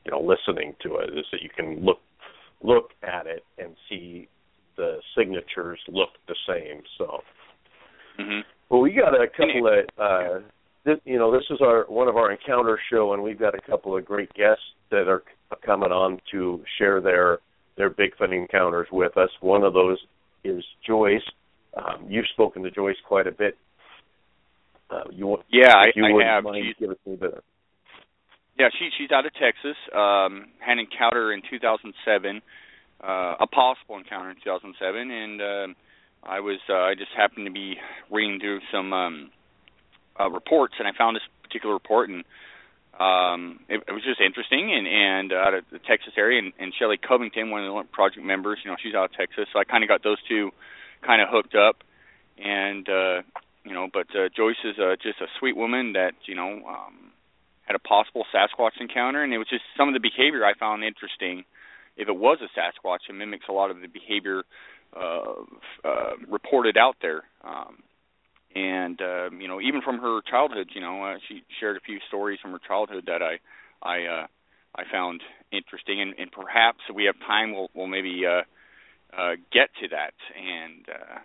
you 0.04 0.12
know 0.12 0.20
listening 0.20 0.74
to 0.82 0.96
it 0.96 1.10
is 1.10 1.24
that 1.32 1.42
you 1.42 1.50
can 1.54 1.84
look 1.84 1.98
look 2.62 2.90
at 3.02 3.26
it 3.26 3.44
and 3.58 3.74
see 3.88 4.28
the 4.76 4.98
signatures 5.16 5.78
look 5.88 6.10
the 6.28 6.36
same. 6.48 6.82
So, 6.98 7.20
hmm 8.18 8.40
well, 8.70 8.80
we 8.80 8.92
got 8.92 9.14
a 9.14 9.28
couple 9.28 9.68
of 9.68 9.84
uh, 9.98 10.46
you 11.04 11.18
know 11.18 11.32
this 11.32 11.44
is 11.50 11.58
our 11.60 11.84
one 11.88 12.08
of 12.08 12.16
our 12.16 12.30
encounter 12.32 12.78
show, 12.90 13.12
and 13.12 13.22
we've 13.22 13.38
got 13.38 13.54
a 13.54 13.60
couple 13.60 13.96
of 13.96 14.04
great 14.04 14.32
guests 14.34 14.62
that 14.90 15.08
are 15.08 15.22
coming 15.64 15.90
on 15.92 16.20
to 16.32 16.62
share 16.78 17.00
their 17.00 17.38
their 17.76 17.90
Bigfoot 17.90 18.32
encounters 18.32 18.88
with 18.92 19.16
us. 19.16 19.30
One 19.40 19.62
of 19.64 19.72
those 19.74 19.98
is 20.44 20.64
Joyce. 20.86 21.22
Um, 21.76 22.06
you've 22.08 22.28
spoken 22.32 22.62
to 22.62 22.70
Joyce 22.70 22.96
quite 23.06 23.26
a 23.26 23.32
bit. 23.32 23.56
Uh, 24.90 25.04
you 25.10 25.26
want, 25.26 25.42
Yeah, 25.50 25.72
I, 25.74 25.86
you 25.96 26.04
I 26.04 26.24
have. 26.34 26.44
mind 26.44 26.64
She's, 26.68 26.76
give 26.78 26.90
us 26.90 26.96
a 27.06 27.10
bit. 27.16 27.34
Of, 27.34 27.42
yeah, 28.58 28.68
she 28.78 28.90
she's 28.96 29.10
out 29.10 29.26
of 29.26 29.32
Texas. 29.34 29.76
Um, 29.92 30.46
had 30.60 30.74
an 30.74 30.86
encounter 30.90 31.32
in 31.32 31.42
2007, 31.50 32.42
uh, 33.02 33.34
a 33.40 33.46
possible 33.46 33.96
encounter 33.96 34.30
in 34.30 34.36
2007, 34.36 35.10
and 35.10 35.40
um, 35.40 35.76
I 36.22 36.40
was 36.40 36.60
uh, 36.68 36.74
I 36.74 36.94
just 36.94 37.10
happened 37.16 37.46
to 37.46 37.52
be 37.52 37.74
reading 38.10 38.38
through 38.38 38.60
some 38.70 38.92
um, 38.92 39.30
uh, 40.18 40.30
reports, 40.30 40.75
and 40.78 40.88
I 40.88 40.92
found 40.97 41.16
this 41.16 41.23
particular 41.42 41.75
report, 41.75 42.09
and 42.09 42.25
um, 42.99 43.61
it, 43.68 43.83
it 43.87 43.92
was 43.92 44.02
just 44.04 44.21
interesting. 44.21 44.73
And 44.73 44.87
and 44.87 45.33
uh, 45.33 45.37
out 45.37 45.54
of 45.54 45.64
the 45.71 45.78
Texas 45.78 46.14
area, 46.16 46.38
and, 46.38 46.52
and 46.59 46.73
Shelley 46.78 46.99
Covington, 46.99 47.50
one 47.50 47.64
of 47.64 47.73
the 47.73 47.83
project 47.92 48.25
members, 48.25 48.59
you 48.64 48.71
know, 48.71 48.76
she's 48.83 48.94
out 48.94 49.11
of 49.11 49.12
Texas, 49.12 49.47
so 49.52 49.59
I 49.59 49.64
kind 49.64 49.83
of 49.83 49.88
got 49.88 50.02
those 50.02 50.18
two 50.28 50.50
kind 51.04 51.21
of 51.21 51.28
hooked 51.30 51.54
up, 51.54 51.83
and 52.38 52.88
uh, 52.88 53.23
you 53.64 53.73
know, 53.73 53.88
but 53.92 54.06
uh, 54.14 54.28
Joyce 54.37 54.62
is 54.64 54.78
uh, 54.78 54.97
just 55.02 55.21
a 55.21 55.26
sweet 55.38 55.56
woman 55.56 55.94
that 55.94 56.12
you 56.26 56.35
know. 56.35 56.62
Um, 56.66 57.11
had 57.64 57.76
a 57.76 57.78
possible 57.78 58.25
Sasquatch 58.28 58.80
encounter, 58.80 59.23
and 59.23 59.33
it 59.33 59.38
was 59.38 59.49
just 59.49 59.62
some 59.76 59.88
of 59.88 59.94
the 59.94 60.00
behavior 60.00 60.44
I 60.44 60.52
found 60.52 60.85
interesting. 60.85 61.44
If 61.97 62.09
it 62.09 62.16
was 62.16 62.38
a 62.42 62.59
Sasquatch, 62.59 63.09
it 63.09 63.14
mimics 63.14 63.47
a 63.49 63.52
lot 63.52 63.71
of 63.71 63.80
the 63.80 63.88
behavior 63.88 64.42
uh, 64.94 65.42
uh, 65.85 66.12
reported 66.28 66.76
out 66.76 66.97
there. 67.00 67.23
Um, 67.42 67.83
and 68.54 69.00
uh, 69.00 69.30
you 69.30 69.49
know, 69.49 69.61
even 69.61 69.82
from 69.82 69.99
her 69.99 70.20
childhood, 70.30 70.68
you 70.75 70.80
know, 70.80 71.02
uh, 71.04 71.16
she 71.28 71.42
shared 71.61 71.76
a 71.76 71.80
few 71.80 71.99
stories 72.08 72.38
from 72.40 72.52
her 72.52 72.61
childhood 72.66 73.04
that 73.06 73.20
I, 73.23 73.38
I, 73.82 74.04
uh, 74.04 74.26
I 74.76 74.82
found 74.90 75.23
interesting, 75.52 76.00
and, 76.00 76.14
and 76.18 76.30
perhaps 76.30 76.78
if 76.88 76.94
we 76.94 77.04
have 77.04 77.16
time, 77.26 77.52
we'll, 77.52 77.68
we'll 77.75 77.87
maybe 77.87 78.23
uh, 78.26 78.42
uh, 79.16 79.34
get 79.52 79.70
to 79.82 79.88
that. 79.88 80.14
And 80.37 80.87
uh, 80.88 81.18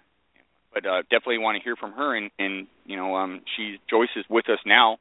but 0.73 0.85
uh, 0.85 1.01
definitely 1.03 1.39
want 1.39 1.57
to 1.57 1.63
hear 1.63 1.75
from 1.75 1.93
her. 1.93 2.15
And, 2.15 2.31
and 2.37 2.67
you 2.85 2.95
know, 2.95 3.15
um, 3.15 3.41
she 3.55 3.77
Joyce 3.89 4.09
is 4.15 4.25
with 4.29 4.49
us 4.49 4.59
now. 4.65 4.97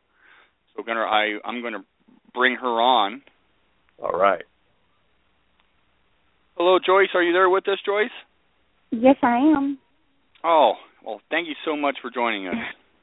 So 0.76 0.82
gonna 0.82 1.00
I 1.00 1.38
I'm 1.44 1.62
gonna 1.62 1.84
bring 2.34 2.56
her 2.56 2.80
on. 2.80 3.22
all 4.02 4.18
right. 4.18 4.44
Hello, 6.56 6.78
Joyce. 6.78 7.10
Are 7.14 7.22
you 7.22 7.32
there 7.32 7.48
with 7.48 7.68
us, 7.68 7.78
Joyce? 7.86 8.10
Yes, 8.90 9.16
I 9.22 9.36
am. 9.36 9.78
Oh, 10.42 10.74
well, 11.08 11.20
thank 11.30 11.48
you 11.48 11.54
so 11.64 11.74
much 11.74 11.96
for 12.02 12.10
joining 12.10 12.48
us. 12.48 12.54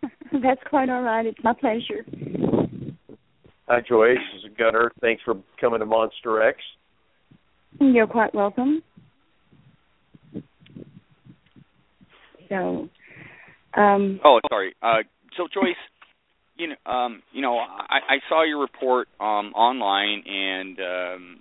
That's 0.31 0.61
quite 0.69 0.89
all 0.89 1.01
right. 1.01 1.25
It's 1.25 1.39
my 1.43 1.53
pleasure. 1.53 2.05
Hi, 3.67 3.81
Joyce. 3.81 4.17
This 4.35 4.51
is 4.51 4.57
Gunnar. 4.57 4.91
Thanks 5.01 5.23
for 5.25 5.33
coming 5.59 5.79
to 5.79 5.87
Monster 5.87 6.43
X. 6.47 6.59
You're 7.79 8.05
quite 8.05 8.35
welcome. 8.35 8.83
So, 12.47 12.89
um, 13.75 14.19
Oh, 14.23 14.39
sorry. 14.49 14.75
Uh, 14.83 14.97
so 15.35 15.47
Joyce, 15.51 15.73
you 16.57 16.67
know, 16.67 16.91
um, 16.91 17.23
you 17.33 17.41
know, 17.41 17.57
I, 17.57 17.97
I 18.07 18.17
saw 18.29 18.43
your 18.43 18.61
report 18.61 19.07
um, 19.19 19.51
online, 19.55 20.23
and 20.27 20.79
um, 20.79 21.39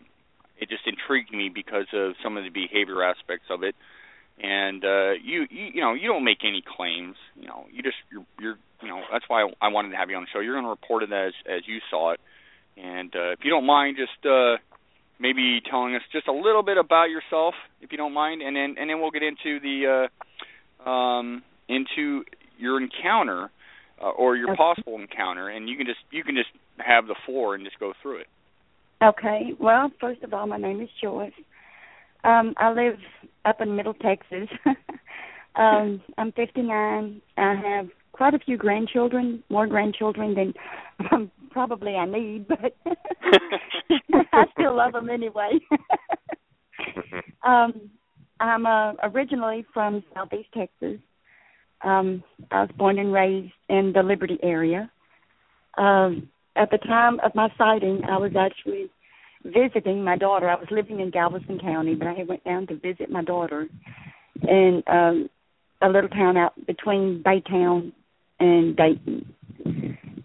it 0.59 0.71
just 0.71 0.85
intrigued 0.87 1.31
me 1.31 1.51
because 1.55 1.87
of 1.93 2.15
some 2.23 2.39
of 2.39 2.45
the 2.45 2.51
behavior 2.51 3.03
aspects 3.05 3.47
of 3.51 3.63
it. 3.63 3.75
And 4.43 4.85
uh, 4.85 5.13
you, 5.23 5.47
you, 5.49 5.67
you 5.75 5.81
know, 5.81 5.95
you 5.95 6.09
don't 6.09 6.25
make 6.25 6.39
any 6.43 6.63
claims. 6.77 7.17
You 7.37 7.47
know, 7.47 7.67
you 7.73 7.83
just 7.83 7.97
you're, 8.11 8.27
you're 8.41 8.59
you 8.83 8.89
know, 8.89 9.01
that's 9.13 9.25
why 9.29 9.49
I 9.61 9.69
wanted 9.69 9.91
to 9.91 9.97
have 9.97 10.11
you 10.11 10.17
on 10.17 10.23
the 10.25 10.29
show. 10.33 10.41
You're 10.41 10.55
going 10.55 10.65
to 10.65 10.71
report 10.71 11.03
it 11.05 11.13
as 11.13 11.33
as 11.49 11.63
you 11.67 11.79
saw 11.89 12.13
it, 12.13 12.21
and 12.77 13.15
uh, 13.15 13.31
if 13.31 13.39
you 13.45 13.51
don't 13.51 13.65
mind, 13.65 13.97
just 13.97 14.27
uh, 14.27 14.57
maybe 15.21 15.61
telling 15.71 15.95
us 15.95 16.03
just 16.13 16.27
a 16.27 16.33
little 16.33 16.63
bit 16.65 16.79
about 16.79 17.11
yourself, 17.11 17.55
if 17.81 17.93
you 17.93 17.97
don't 17.99 18.13
mind, 18.13 18.43
and 18.43 18.57
then 18.57 18.75
and 18.79 18.91
then 18.91 19.01
we'll 19.01 19.13
get 19.13 19.23
into 19.23 19.61
the 19.61 20.09
uh, 20.85 20.89
um, 20.91 21.43
into 21.69 22.25
your 22.59 22.81
encounter 22.83 23.51
uh, 24.03 24.11
or 24.11 24.37
your 24.37 24.51
Okay. 24.51 24.57
possible 24.57 24.97
encounter, 24.99 25.49
and 25.49 25.69
you 25.69 25.77
can 25.77 25.87
just 25.87 26.01
you 26.11 26.25
can 26.25 26.35
just 26.35 26.51
have 26.79 27.07
the 27.07 27.15
floor 27.25 27.55
and 27.55 27.65
just 27.65 27.79
go 27.79 27.93
through 28.03 28.19
it. 28.19 28.27
okay. 29.03 29.55
Well, 29.61 29.93
first 30.01 30.23
of 30.25 30.35
all, 30.35 30.47
my 30.47 30.57
name 30.59 30.81
is 30.81 30.89
Joyce. 31.01 31.33
Um, 32.25 32.55
I 32.57 32.73
live 32.73 32.99
up 33.45 33.61
in 33.61 33.77
Middle 33.77 33.95
Texas. 33.95 34.49
um, 35.57 36.01
I'm 36.17 36.33
59. 36.33 37.21
I 37.37 37.55
have 37.55 37.89
quite 38.13 38.35
a 38.35 38.39
few 38.39 38.57
grandchildren, 38.57 39.43
more 39.51 39.67
grandchildren 39.67 40.35
than 40.35 40.55
um, 41.13 41.31
probably 41.51 41.95
I 41.95 42.07
need, 42.07 42.49
but 42.49 42.77
I 44.33 44.45
still 44.59 44.77
love 44.77 44.95
them 44.95 45.11
anyway. 45.11 45.51
um, 47.47 47.91
I'm 48.41 48.67
uh, 48.67 48.95
originally 49.03 49.65
from 49.73 50.03
Southeast 50.15 50.49
Texas. 50.57 50.99
Um, 51.83 52.25
I 52.51 52.63
was 52.63 52.71
born 52.79 52.99
and 52.99 53.13
raised 53.13 53.53
in 53.69 53.93
the 53.95 54.03
Liberty 54.03 54.39
area. 54.43 54.91
Um, 55.77 56.29
at 56.57 56.71
the 56.71 56.79
time 56.79 57.21
of 57.21 57.35
my 57.35 57.49
sighting, 57.59 58.03
I 58.09 58.17
was 58.17 58.33
actually 58.39 58.91
visiting 59.45 60.03
my 60.03 60.17
daughter. 60.17 60.49
I 60.49 60.55
was 60.55 60.69
living 60.71 61.01
in 61.01 61.11
Galveston 61.11 61.59
County, 61.61 61.95
but 61.95 62.09
I 62.09 62.15
had 62.15 62.29
went 62.29 62.45
down 62.45 62.67
to 62.69 62.77
visit 62.77 63.11
my 63.11 63.23
daughter 63.23 63.69
in 64.43 64.83
um, 64.87 65.29
a 65.83 65.89
little 65.89 66.09
town 66.09 66.37
out 66.37 66.55
between 66.67 67.23
Baytown 67.23 67.93
and 68.41 68.77
Dayton. 68.77 69.35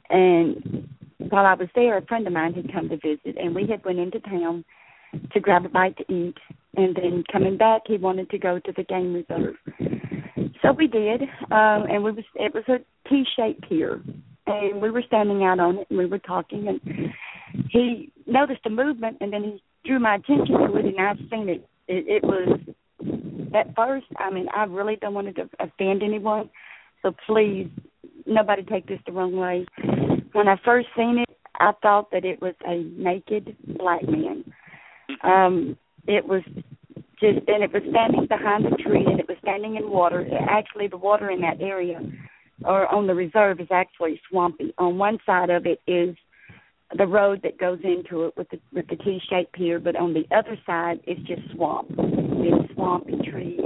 And 0.10 0.90
while 1.18 1.46
I 1.46 1.54
was 1.54 1.68
there, 1.76 1.98
a 1.98 2.06
friend 2.06 2.26
of 2.26 2.34
mine 2.34 2.54
had 2.54 2.72
come 2.72 2.90
to 2.90 2.98
visit, 2.98 3.38
and 3.38 3.54
we 3.54 3.68
had 3.68 3.84
went 3.86 4.00
into 4.00 4.20
town 4.20 4.66
to 5.34 5.40
grab 5.40 5.66
a 5.66 5.70
bite 5.70 5.98
to 5.98 6.14
eat. 6.14 6.38
And 6.76 6.96
then 6.96 7.24
coming 7.32 7.58
back, 7.58 7.82
he 7.88 7.98
wanted 7.98 8.30
to 8.30 8.38
go 8.38 8.60
to 8.60 8.72
the 8.76 8.84
game 8.84 9.14
reserve. 9.14 9.56
So 10.62 10.72
we 10.72 10.88
did, 10.88 11.22
um, 11.52 11.86
and 11.90 12.04
we 12.04 12.12
was 12.12 12.26
it 12.36 12.54
was 12.54 12.64
a 12.68 12.80
T-shaped 13.10 13.68
pier, 13.68 14.02
and 14.46 14.82
we 14.82 14.90
were 14.90 15.04
standing 15.08 15.44
out 15.44 15.60
on 15.60 15.80
it, 15.80 15.88
and 15.90 15.98
we 15.98 16.06
were 16.06 16.20
talking, 16.20 16.68
and 16.68 17.12
he 17.70 18.12
noticed 18.25 18.62
a 18.65 18.70
movement, 18.70 19.18
and 19.22 19.34
then 19.34 19.44
he 19.44 19.63
drew 19.86 20.00
my 20.00 20.15
attention 20.15 20.58
to 20.58 20.75
it, 20.75 20.86
and 20.86 21.00
I've 21.00 21.18
seen 21.29 21.50
it. 21.50 21.68
It, 21.88 22.06
it 22.08 22.24
was 22.24 22.60
at 23.56 23.75
first. 23.75 24.06
I 24.18 24.29
mean, 24.29 24.48
I 24.56 24.63
really 24.63 24.98
don't 24.98 25.13
want 25.13 25.34
to 25.36 25.50
offend 25.60 26.03
anyone, 26.03 26.50
so 27.01 27.15
please, 27.25 27.68
nobody 28.25 28.63
take 28.63 28.88
this 28.88 29.00
the 29.06 29.12
wrong 29.12 29.36
way. 29.36 29.65
When 30.34 30.48
I 30.48 30.56
first 30.63 30.88
seen 30.96 31.20
it, 31.20 31.38
I 31.60 31.72
thought 31.82 32.12
that 32.12 32.25
it 32.25 32.41
was 32.41 32.53
a 32.65 32.84
naked 32.98 33.56
black 33.77 34.08
man. 34.08 34.44
Um, 35.24 35.77
it 36.08 36.25
was 36.25 36.44
just, 37.20 37.39
and 37.48 37.63
it 37.63 37.74
was 37.74 37.84
standing 37.89 38.27
behind 38.27 38.65
a 38.65 38.75
tree, 38.77 39.06
and 39.06 39.20
it 39.20 39.27
was 39.27 39.38
standing 39.41 39.75
in 39.75 39.89
water. 39.89 40.25
Actually, 40.50 40.88
the 40.88 40.98
water 40.98 41.29
in 41.29 41.41
that 41.41 41.60
area, 41.60 42.00
or 42.63 42.88
on 42.88 43.08
the 43.08 43.15
reserve, 43.15 43.60
is 43.60 43.68
actually 43.72 44.22
swampy. 44.29 44.74
On 44.77 44.98
one 44.98 45.18
side 45.25 45.50
of 45.50 45.65
it 45.65 45.82
is 45.88 46.15
the 46.98 47.08
road 47.08 47.41
that 47.43 47.58
goes 47.58 47.79
into 47.84 48.25
it 48.25 48.34
with 48.36 48.50
the 48.50 48.60
with 48.74 48.88
the 48.88 48.96
T-shaped 48.96 49.53
pier, 49.53 49.79
but 49.79 49.96
on 49.96 50.13
the 50.13 50.25
other 50.36 50.58
side 50.65 51.00
it's 51.05 51.22
just 51.27 51.41
swamp. 51.53 51.88
It's 51.91 52.74
swampy 52.74 53.17
trees, 53.29 53.60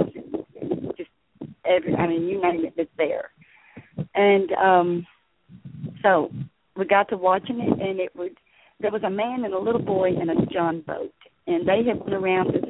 and 0.60 0.92
just 0.96 1.10
every. 1.64 1.94
I 1.94 2.06
mean, 2.06 2.24
you 2.24 2.40
name 2.42 2.64
it, 2.64 2.74
it's 2.76 2.90
there. 2.98 3.30
And 4.14 4.52
um, 4.52 5.06
so 6.02 6.30
we 6.76 6.84
got 6.84 7.08
to 7.10 7.16
watching 7.16 7.60
it, 7.60 7.80
and 7.80 7.98
it 8.00 8.14
was 8.14 8.30
there 8.80 8.90
was 8.90 9.02
a 9.04 9.10
man 9.10 9.44
and 9.44 9.54
a 9.54 9.58
little 9.58 9.82
boy 9.82 10.10
in 10.10 10.28
a 10.28 10.46
John 10.46 10.82
boat, 10.82 11.14
and 11.46 11.66
they 11.66 11.82
had 11.86 12.00
went 12.00 12.14
around 12.14 12.52
this 12.52 12.64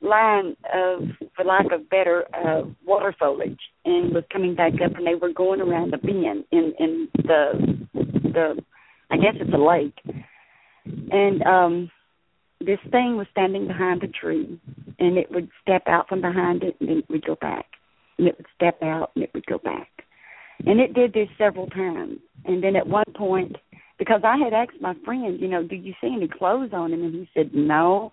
line 0.00 0.56
of, 0.74 1.02
for 1.36 1.44
lack 1.44 1.66
of 1.72 1.88
better, 1.88 2.24
uh, 2.34 2.62
water 2.84 3.14
foliage, 3.18 3.60
and 3.84 4.14
was 4.14 4.24
coming 4.32 4.54
back 4.54 4.74
up, 4.84 4.96
and 4.96 5.06
they 5.06 5.14
were 5.14 5.32
going 5.32 5.60
around 5.60 5.92
the 5.92 5.98
bend 5.98 6.44
in 6.52 6.72
in 6.78 7.08
the 7.14 7.86
the 7.94 8.64
I 9.10 9.16
guess 9.16 9.34
it's 9.34 9.52
a 9.52 9.56
lake. 9.56 9.98
And 11.10 11.42
um 11.42 11.90
this 12.60 12.78
thing 12.90 13.16
was 13.16 13.26
standing 13.30 13.66
behind 13.66 14.02
a 14.02 14.08
tree 14.08 14.60
and 14.98 15.16
it 15.16 15.30
would 15.30 15.48
step 15.62 15.82
out 15.86 16.08
from 16.08 16.20
behind 16.20 16.62
it 16.62 16.76
and 16.80 16.88
then 16.88 16.98
it 16.98 17.08
would 17.08 17.24
go 17.24 17.36
back. 17.40 17.66
And 18.18 18.28
it 18.28 18.36
would 18.36 18.46
step 18.54 18.82
out 18.82 19.12
and 19.14 19.24
it 19.24 19.30
would 19.32 19.46
go 19.46 19.58
back. 19.58 19.88
And 20.66 20.78
it 20.78 20.92
did 20.92 21.14
this 21.14 21.28
several 21.38 21.68
times. 21.68 22.18
And 22.44 22.62
then 22.62 22.76
at 22.76 22.86
one 22.86 23.04
point 23.16 23.56
because 23.98 24.22
I 24.24 24.36
had 24.38 24.54
asked 24.54 24.80
my 24.80 24.94
friend, 25.04 25.38
you 25.38 25.46
know, 25.46 25.62
do 25.62 25.76
you 25.76 25.92
see 26.00 26.10
any 26.16 26.26
clothes 26.26 26.70
on 26.72 26.92
him? 26.92 27.02
And 27.04 27.14
he 27.14 27.28
said, 27.34 27.50
No. 27.52 28.12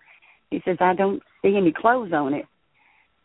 He 0.51 0.62
says, 0.66 0.77
I 0.80 0.94
don't 0.94 1.22
see 1.42 1.56
any 1.58 1.74
clothes 1.74 2.12
on 2.13 2.34
it. 2.34 2.46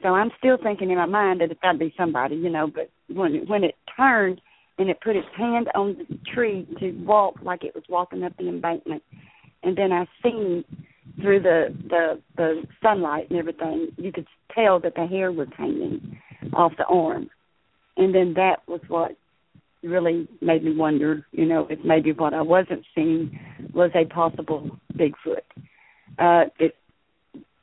So 0.02 0.09
I'm 0.09 0.31
still 0.38 0.57
thinking 0.61 0.91
in 0.91 0.97
my 0.97 1.07
mind 1.07 1.41
that 1.41 1.50
it's 1.50 1.61
gotta 1.61 1.79
be 1.79 1.95
somebody, 1.97 2.37
you 2.37 2.50
know, 2.50 2.69
but 2.73 2.91
when 3.14 3.47
when 3.47 3.64
it 3.64 3.75
turned 3.97 4.41
and 4.79 4.88
it 4.91 5.00
put 5.00 5.17
its 5.17 5.29
hand 5.37 5.69
on 5.75 5.97
the 5.99 6.19
tree 6.33 6.67
to 6.81 6.93
walk 7.05 7.37
like 7.43 7.64
it 7.64 7.75
was 7.75 7.85
walking 7.88 8.25
up 8.25 8.37
the 8.37 8.49
embankment. 8.49 9.02
and 9.62 9.76
then 9.76 9.93
I 9.93 10.07
seen 10.23 10.64
through 11.21 11.41
the 11.41 11.75
the 11.88 12.21
the 12.37 12.62
sunlight 12.83 13.31
and 13.31 13.38
everything, 13.38 13.88
you 13.97 14.12
could 14.12 14.26
tell 14.55 14.81
that 14.81 14.95
the 14.95 15.07
hair 15.07 15.33
was 15.33 15.49
hanging 15.57 16.19
off 16.55 16.73
the 16.76 16.85
arm, 16.87 17.31
and 17.97 18.14
then 18.14 18.35
that 18.35 18.61
was 18.67 18.81
what 18.88 19.17
really 19.83 20.29
made 20.41 20.62
me 20.62 20.75
wonder, 20.75 21.26
you 21.33 21.45
know, 21.45 21.67
if 21.69 21.79
maybe 21.85 22.12
what 22.12 22.35
I 22.35 22.43
wasn't 22.43 22.85
seeing 22.95 23.38
was 23.75 23.91
a 23.95 24.05
possible 24.05 24.79
Bigfoot. 24.95 25.43
Uh, 26.19 26.49
it 26.59 26.76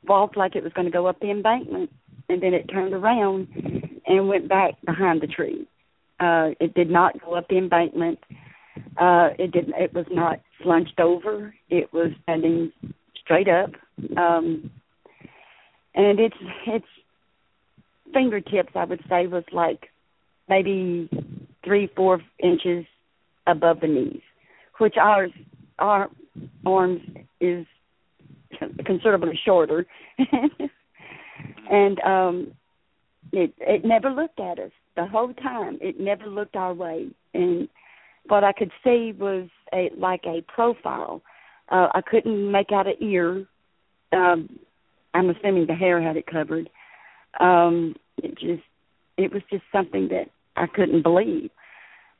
walked 0.06 0.36
like 0.36 0.54
it 0.54 0.62
was 0.62 0.72
going 0.74 0.84
to 0.84 0.92
go 0.92 1.06
up 1.06 1.18
the 1.20 1.30
embankment, 1.30 1.90
and 2.28 2.42
then 2.42 2.52
it 2.52 2.68
turned 2.68 2.92
around 2.92 3.48
and 4.06 4.28
went 4.28 4.48
back 4.48 4.74
behind 4.84 5.20
the 5.20 5.26
tree. 5.26 5.66
Uh, 6.20 6.50
it 6.60 6.74
did 6.74 6.90
not 6.90 7.18
go 7.24 7.34
up 7.34 7.48
the 7.48 7.56
embankment. 7.56 8.18
Uh, 9.00 9.30
it 9.38 9.52
didn't. 9.52 9.74
It 9.76 9.94
was 9.94 10.06
not 10.10 10.40
slunched 10.62 11.00
over. 11.00 11.54
It 11.70 11.90
was 11.92 12.10
standing 12.22 12.72
straight 13.18 13.48
up, 13.48 13.70
um, 14.18 14.70
and 15.94 16.20
its 16.20 16.36
its 16.66 16.84
fingertips, 18.12 18.72
I 18.74 18.84
would 18.84 19.00
say, 19.08 19.26
was 19.26 19.44
like 19.52 19.88
maybe 20.48 21.08
three, 21.64 21.88
four 21.96 22.20
inches 22.42 22.84
above 23.46 23.80
the 23.80 23.88
knees, 23.88 24.22
which 24.78 24.96
ours 25.00 25.30
our 25.78 26.10
arms 26.66 27.00
is 27.40 27.66
considerably 28.84 29.38
shorter, 29.42 29.86
and 31.70 32.00
um, 32.00 32.52
it 33.32 33.54
it 33.58 33.84
never 33.84 34.10
looked 34.10 34.38
at 34.38 34.58
us 34.58 34.72
the 35.00 35.08
whole 35.08 35.32
time. 35.34 35.78
It 35.80 35.98
never 35.98 36.26
looked 36.26 36.56
our 36.56 36.74
way, 36.74 37.08
and 37.34 37.68
what 38.26 38.44
I 38.44 38.52
could 38.52 38.70
see 38.84 39.12
was 39.18 39.48
a 39.72 39.90
like 39.96 40.24
a 40.26 40.42
profile. 40.42 41.22
Uh, 41.70 41.88
I 41.94 42.00
couldn't 42.02 42.50
make 42.50 42.72
out 42.72 42.86
an 42.86 42.94
ear. 43.00 43.46
Um, 44.12 44.58
I'm 45.14 45.30
assuming 45.30 45.66
the 45.66 45.74
hair 45.74 46.02
had 46.02 46.16
it 46.16 46.26
covered. 46.26 46.68
Um, 47.38 47.94
it 48.18 48.38
just 48.38 48.62
it 49.16 49.32
was 49.32 49.42
just 49.50 49.62
something 49.72 50.08
that 50.08 50.26
I 50.56 50.66
couldn't 50.66 51.02
believe. 51.02 51.50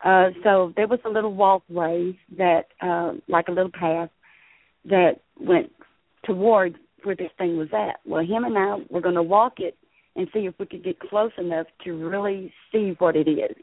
Uh, 0.05 0.31
so 0.43 0.73
there 0.77 0.89
was 0.89 1.01
a 1.05 1.11
little 1.11 1.35
walkway 1.35 2.17
that, 2.39 2.69
uh, 2.81 3.13
like 3.29 3.49
a 3.49 3.53
little 3.53 3.71
path, 3.71 4.09
that 4.87 5.21
went 5.39 5.71
towards 6.25 6.77
where 7.03 7.15
this 7.15 7.31
thing 7.37 7.59
was 7.59 7.69
at. 7.75 8.01
Well, 8.07 8.25
him 8.25 8.45
and 8.45 8.57
I 8.57 8.77
were 8.89 9.03
going 9.03 9.17
to 9.17 9.23
walk 9.23 9.55
it 9.59 9.77
and 10.17 10.29
see 10.33 10.41
if 10.41 10.55
we 10.59 10.67
could 10.67 10.85
get 10.85 11.01
close 11.01 11.33
enough 11.39 11.67
to 11.85 11.93
really 11.93 12.53
see 12.73 12.95
what 12.99 13.17
it 13.17 13.29
is. 13.29 13.57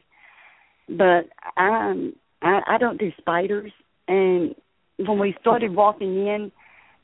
But 0.88 1.28
I'm 1.56 2.14
I, 2.40 2.60
I 2.66 2.78
don't 2.78 2.98
do 2.98 3.10
spiders, 3.18 3.72
and 4.06 4.54
when 4.96 5.18
we 5.18 5.36
started 5.40 5.74
walking 5.74 6.26
in, 6.26 6.52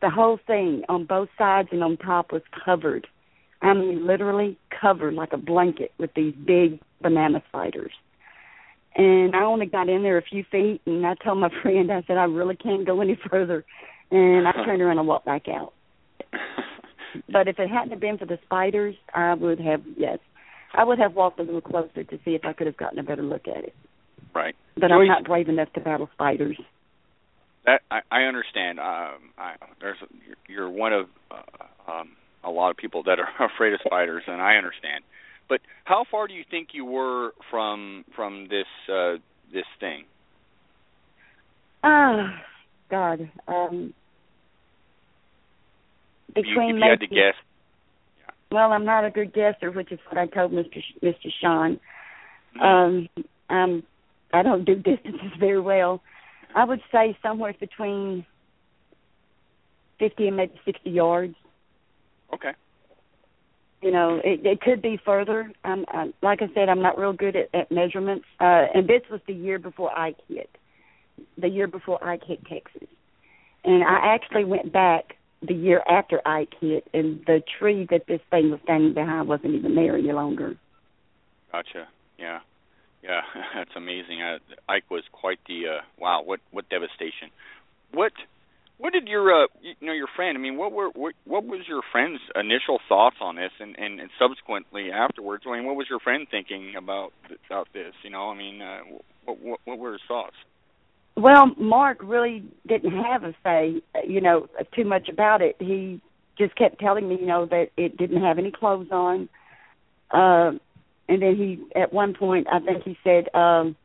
the 0.00 0.10
whole 0.10 0.38
thing 0.46 0.82
on 0.88 1.06
both 1.06 1.28
sides 1.38 1.68
and 1.72 1.82
on 1.82 1.96
top 1.96 2.32
was 2.32 2.42
covered. 2.64 3.06
I 3.62 3.72
mean, 3.72 4.06
literally 4.06 4.58
covered 4.80 5.14
like 5.14 5.32
a 5.32 5.38
blanket 5.38 5.92
with 5.98 6.10
these 6.14 6.34
big 6.46 6.80
banana 7.00 7.42
spiders. 7.48 7.92
And 8.96 9.34
I 9.34 9.42
only 9.42 9.66
got 9.66 9.88
in 9.88 10.02
there 10.02 10.18
a 10.18 10.22
few 10.22 10.44
feet, 10.50 10.82
and 10.86 11.06
I 11.06 11.14
told 11.14 11.38
my 11.38 11.50
friend, 11.62 11.90
I 11.90 12.02
said, 12.06 12.16
I 12.16 12.24
really 12.24 12.56
can't 12.56 12.86
go 12.86 13.00
any 13.00 13.18
further. 13.30 13.64
And 14.10 14.46
I 14.46 14.52
turned 14.52 14.82
around 14.82 14.98
and 14.98 15.08
walked 15.08 15.26
back 15.26 15.48
out. 15.48 15.72
But 17.30 17.48
if 17.48 17.58
it 17.58 17.68
hadn't 17.68 18.00
been 18.00 18.18
for 18.18 18.26
the 18.26 18.38
spiders, 18.44 18.94
I 19.14 19.34
would 19.34 19.60
have, 19.60 19.82
yes, 19.96 20.18
I 20.72 20.84
would 20.84 20.98
have 20.98 21.14
walked 21.14 21.38
a 21.38 21.42
little 21.42 21.60
closer 21.60 22.04
to 22.04 22.18
see 22.24 22.32
if 22.32 22.44
I 22.44 22.52
could 22.52 22.66
have 22.66 22.76
gotten 22.76 22.98
a 22.98 23.02
better 23.02 23.22
look 23.22 23.46
at 23.48 23.64
it. 23.64 23.74
Right. 24.34 24.54
But 24.74 24.88
Joyce, 24.88 24.92
I'm 24.92 25.06
not 25.06 25.24
brave 25.24 25.48
enough 25.48 25.72
to 25.74 25.80
battle 25.80 26.08
spiders. 26.14 26.58
That 27.64 27.80
I, 27.90 28.00
I 28.10 28.22
understand. 28.22 28.78
Um, 28.80 29.30
I, 29.38 29.54
there's 29.80 29.96
you're 30.48 30.68
one 30.68 30.92
of 30.92 31.06
uh, 31.30 31.90
um, 31.90 32.10
a 32.42 32.50
lot 32.50 32.70
of 32.70 32.76
people 32.76 33.04
that 33.04 33.18
are 33.18 33.46
afraid 33.54 33.72
of 33.72 33.80
spiders, 33.84 34.24
and 34.26 34.42
I 34.42 34.56
understand. 34.56 35.04
But 35.48 35.60
how 35.84 36.04
far 36.10 36.26
do 36.26 36.34
you 36.34 36.44
think 36.50 36.68
you 36.72 36.84
were 36.84 37.32
from 37.50 38.04
from 38.16 38.48
this 38.50 38.66
uh, 38.92 39.14
this 39.52 39.64
thing? 39.78 40.04
Ah, 41.82 42.24
uh, 42.24 42.38
God. 42.90 43.30
Um, 43.46 43.94
between 46.34 46.76
if 46.76 46.82
you 46.82 46.90
had 46.90 47.00
to 47.00 47.06
guess. 47.06 47.34
Well, 48.50 48.72
I'm 48.72 48.84
not 48.84 49.04
a 49.04 49.10
good 49.10 49.32
guesser, 49.32 49.70
which 49.70 49.90
is 49.90 49.98
what 50.08 50.18
I 50.18 50.26
told 50.26 50.52
Mr. 50.52 50.80
Sh- 50.80 51.02
Mr. 51.02 51.28
Sean. 51.40 51.80
Mm-hmm. 52.56 52.62
Um, 52.62 53.08
um, 53.50 53.82
I 54.32 54.42
don't 54.42 54.64
do 54.64 54.74
distances 54.76 55.32
very 55.38 55.60
well. 55.60 56.02
I 56.54 56.64
would 56.64 56.80
say 56.92 57.16
somewhere 57.22 57.54
between 57.58 58.24
fifty 59.98 60.28
and 60.28 60.36
maybe 60.36 60.54
sixty 60.64 60.90
yards. 60.90 61.34
Okay. 62.32 62.52
You 63.82 63.90
know, 63.90 64.20
it, 64.24 64.46
it 64.46 64.60
could 64.60 64.80
be 64.80 64.98
further. 65.04 65.52
Um, 65.64 65.84
I, 65.88 66.12
like 66.22 66.40
I 66.40 66.46
said, 66.54 66.68
I'm 66.70 66.80
not 66.80 66.98
real 66.98 67.12
good 67.12 67.36
at, 67.36 67.54
at 67.54 67.70
measurements. 67.70 68.24
Uh, 68.40 68.64
and 68.72 68.88
this 68.88 69.02
was 69.10 69.20
the 69.26 69.34
year 69.34 69.58
before 69.58 69.96
Ike 69.96 70.16
hit, 70.26 70.48
the 71.36 71.48
year 71.48 71.66
before 71.66 72.02
Ike 72.02 72.22
hit 72.24 72.40
Texas. 72.46 72.88
And 73.62 73.84
I 73.84 74.14
actually 74.14 74.44
went 74.44 74.72
back 74.72 75.16
the 75.46 75.54
year 75.54 75.82
after 75.88 76.20
Ike 76.26 76.54
hit, 76.60 76.86
and 76.92 77.20
the 77.26 77.42
tree 77.58 77.86
that 77.90 78.06
this 78.06 78.20
thing 78.30 78.50
was 78.50 78.60
standing 78.64 78.94
behind 78.94 79.28
wasn't 79.28 79.54
even 79.54 79.74
there 79.74 79.96
any 79.96 80.12
longer. 80.12 80.56
Gotcha. 81.52 81.88
Yeah. 82.18 82.40
Yeah, 83.02 83.20
that's 83.54 83.76
amazing. 83.76 84.22
Uh, 84.22 84.38
Ike 84.68 84.90
was 84.90 85.04
quite 85.12 85.38
the 85.46 85.64
uh, 85.68 85.80
wow. 85.98 86.22
What 86.24 86.40
what 86.50 86.68
devastation. 86.68 87.30
What 87.92 88.12
what 88.78 88.92
did 88.92 89.06
your 89.08 89.44
uh, 89.44 89.46
you 89.60 89.86
know 89.86 89.92
your 89.92 90.08
friend? 90.16 90.36
I 90.36 90.40
mean, 90.40 90.56
what 90.56 90.72
were 90.72 90.88
what, 90.88 91.14
what 91.24 91.44
was 91.44 91.60
your 91.68 91.82
friend's 91.92 92.20
initial 92.34 92.80
thoughts 92.88 93.16
on 93.20 93.36
this, 93.36 93.52
and, 93.60 93.76
and 93.78 94.00
and 94.00 94.10
subsequently 94.18 94.90
afterwards? 94.90 95.44
I 95.46 95.56
mean, 95.56 95.66
what 95.66 95.76
was 95.76 95.86
your 95.88 96.00
friend 96.00 96.26
thinking 96.30 96.74
about 96.76 97.12
about 97.46 97.68
this? 97.74 97.92
You 98.02 98.10
know, 98.10 98.30
I 98.30 98.36
mean, 98.36 98.62
uh, 98.62 98.78
what 99.26 99.40
what, 99.40 99.60
what 99.64 99.78
were 99.78 99.92
his 99.92 100.00
thoughts? 100.08 100.36
Well, 101.16 101.52
Mark 101.56 101.98
really 102.02 102.44
didn't 102.66 102.92
have 102.92 103.22
a 103.22 103.34
say, 103.44 103.82
you 104.06 104.20
know, 104.20 104.48
too 104.74 104.84
much 104.84 105.08
about 105.08 105.42
it. 105.42 105.56
He 105.60 106.00
just 106.36 106.56
kept 106.56 106.80
telling 106.80 107.08
me, 107.08 107.18
you 107.20 107.26
know, 107.26 107.46
that 107.46 107.70
it 107.76 107.96
didn't 107.96 108.22
have 108.22 108.38
any 108.38 108.50
clothes 108.50 108.88
on. 108.90 109.28
Uh, 110.10 110.52
and 111.08 111.22
then 111.22 111.36
he, 111.36 111.62
at 111.80 111.92
one 111.92 112.14
point, 112.14 112.48
I 112.50 112.58
think 112.60 112.82
he 112.82 112.98
said, 113.04 113.32
um, 113.34 113.76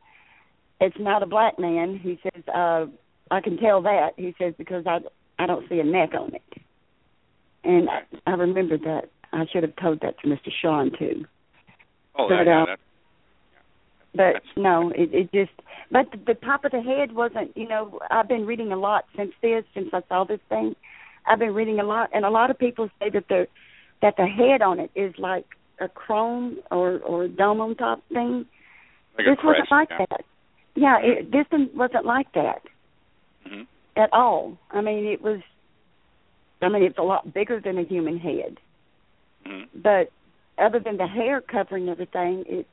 "It's 0.80 0.98
not 0.98 1.22
a 1.22 1.26
black 1.26 1.58
man." 1.58 1.98
He 1.98 2.18
says, 2.22 2.42
uh, 2.48 2.86
"I 3.30 3.40
can 3.40 3.58
tell 3.58 3.82
that." 3.82 4.14
He 4.16 4.34
says 4.38 4.54
because 4.56 4.86
I 4.86 5.00
I 5.38 5.46
don't 5.46 5.68
see 5.68 5.78
a 5.80 5.84
neck 5.84 6.10
on 6.18 6.34
it. 6.34 6.42
And 7.62 7.88
I, 7.90 8.02
I 8.26 8.32
remember 8.32 8.78
that. 8.78 9.10
I 9.32 9.46
should 9.52 9.62
have 9.62 9.76
told 9.76 10.00
that 10.00 10.18
to 10.20 10.28
Mr. 10.28 10.50
Sean 10.60 10.90
too. 10.98 11.24
Oh, 12.18 12.28
but, 12.28 12.46
yeah, 12.46 12.64
uh, 12.64 12.76
but 14.14 14.42
no, 14.56 14.90
it, 14.90 15.12
it 15.12 15.32
just. 15.32 15.52
But 15.90 16.10
the, 16.12 16.18
the 16.32 16.34
top 16.34 16.64
of 16.64 16.72
the 16.72 16.80
head 16.80 17.12
wasn't. 17.12 17.56
You 17.56 17.68
know, 17.68 18.00
I've 18.10 18.28
been 18.28 18.46
reading 18.46 18.72
a 18.72 18.76
lot 18.76 19.04
since 19.16 19.32
this, 19.42 19.64
since 19.74 19.88
I 19.92 20.02
saw 20.08 20.24
this 20.24 20.40
thing. 20.48 20.74
I've 21.26 21.38
been 21.38 21.54
reading 21.54 21.78
a 21.78 21.84
lot, 21.84 22.10
and 22.12 22.24
a 22.24 22.30
lot 22.30 22.50
of 22.50 22.58
people 22.58 22.88
say 22.98 23.10
that 23.10 23.28
the 23.28 23.46
that 24.02 24.16
the 24.16 24.26
head 24.26 24.62
on 24.62 24.80
it 24.80 24.90
is 24.94 25.14
like 25.18 25.46
a 25.80 25.88
chrome 25.88 26.58
or 26.70 26.98
or 26.98 27.28
dome 27.28 27.60
on 27.60 27.76
top 27.76 28.02
thing. 28.08 28.46
Like 29.16 29.26
this 29.26 29.38
crest, 29.38 29.70
wasn't 29.70 29.70
like 29.70 29.88
yeah. 29.90 30.06
that. 30.10 30.24
Yeah, 30.74 30.98
it, 31.02 31.30
this 31.30 31.46
one 31.50 31.70
wasn't 31.74 32.06
like 32.06 32.32
that 32.34 32.62
mm-hmm. 33.46 33.62
at 33.96 34.12
all. 34.12 34.58
I 34.70 34.80
mean, 34.80 35.06
it 35.06 35.22
was. 35.22 35.40
I 36.62 36.68
mean, 36.68 36.82
it's 36.82 36.98
a 36.98 37.02
lot 37.02 37.32
bigger 37.32 37.60
than 37.60 37.78
a 37.78 37.84
human 37.84 38.18
head. 38.18 38.58
Mm-hmm. 39.46 39.80
But 39.80 40.10
other 40.58 40.78
than 40.78 40.96
the 40.96 41.06
hair 41.06 41.40
covering 41.40 41.88
everything, 41.88 42.44
it 42.46 42.66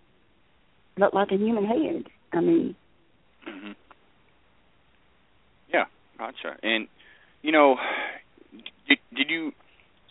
looked 0.97 1.15
like 1.15 1.31
a 1.31 1.37
human 1.37 1.65
head. 1.65 2.05
I 2.33 2.41
mean. 2.41 2.75
Mm-hmm. 3.47 3.71
Yeah, 5.73 5.85
gotcha. 6.17 6.57
And 6.63 6.87
you 7.41 7.51
know, 7.51 7.75
did, 8.87 8.97
did 9.15 9.29
you? 9.29 9.51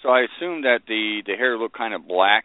So 0.03 0.11
I 0.11 0.21
assume 0.23 0.63
that 0.63 0.81
the 0.87 1.23
the 1.27 1.35
hair 1.35 1.59
looked 1.59 1.77
kind 1.77 1.95
of 1.95 2.07
black, 2.07 2.45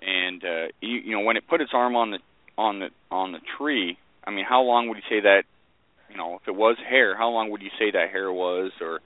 and 0.00 0.42
uh, 0.44 0.66
you, 0.80 0.98
you 1.04 1.12
know 1.12 1.20
when 1.20 1.36
it 1.36 1.44
put 1.48 1.60
its 1.60 1.72
arm 1.74 1.96
on 1.96 2.10
the 2.10 2.18
on 2.58 2.80
the 2.80 2.88
on 3.10 3.32
the 3.32 3.40
tree. 3.58 3.96
I 4.24 4.30
mean, 4.30 4.44
how 4.48 4.62
long 4.62 4.88
would 4.88 4.96
you 4.98 5.02
say 5.08 5.20
that? 5.22 5.42
You 6.10 6.16
know, 6.16 6.38
if 6.40 6.46
it 6.46 6.54
was 6.54 6.76
hair, 6.88 7.16
how 7.16 7.30
long 7.30 7.50
would 7.50 7.62
you 7.62 7.70
say 7.78 7.90
that 7.90 8.10
hair 8.10 8.30
was, 8.30 8.70
or 8.80 9.00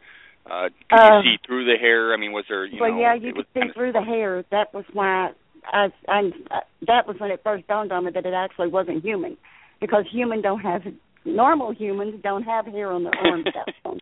uh, 0.50 0.68
could 0.90 0.98
Uh, 0.98 1.20
you 1.22 1.22
see 1.22 1.38
through 1.46 1.64
the 1.64 1.78
hair? 1.78 2.12
I 2.12 2.16
mean, 2.16 2.32
was 2.32 2.44
there? 2.48 2.64
You 2.66 2.78
well, 2.80 2.90
know, 2.90 3.00
yeah, 3.00 3.14
you 3.14 3.32
could 3.32 3.46
see 3.54 3.60
of- 3.68 3.74
through 3.74 3.92
the 3.92 4.02
hair. 4.02 4.44
That 4.50 4.74
was 4.74 4.84
why 4.92 5.30
I, 5.72 5.88
I, 6.08 6.30
I 6.50 6.60
that 6.86 7.06
was 7.06 7.16
when 7.18 7.30
it 7.30 7.40
first 7.42 7.66
dawned 7.66 7.92
on 7.92 8.04
me 8.04 8.10
that 8.12 8.26
it 8.26 8.34
actually 8.34 8.68
wasn't 8.68 9.04
human, 9.04 9.36
because 9.80 10.04
human 10.10 10.42
don't 10.42 10.60
have 10.60 10.82
normal 11.24 11.72
humans 11.72 12.20
don't 12.22 12.44
have 12.44 12.66
hair 12.66 12.90
on 12.92 13.04
their 13.04 13.14
arms 13.24 13.46
that 13.54 13.74
long. 13.84 14.00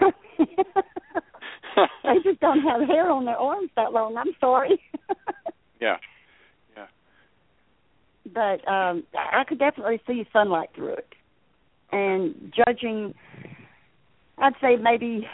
they 2.04 2.14
just 2.24 2.40
don't 2.40 2.60
have 2.60 2.88
hair 2.88 3.10
on 3.10 3.24
their 3.24 3.36
arms 3.36 3.70
that 3.76 3.92
long. 3.92 4.16
I'm 4.16 4.34
sorry. 4.40 4.80
yeah. 5.80 5.96
Yeah. 6.76 6.86
But 8.32 8.66
um 8.68 9.04
I 9.14 9.44
could 9.44 9.58
definitely 9.58 10.00
see 10.06 10.26
sunlight 10.32 10.70
through 10.74 10.94
it. 10.94 11.12
And 11.92 12.52
judging 12.54 13.14
I'd 14.38 14.54
say 14.60 14.76
maybe 14.76 15.26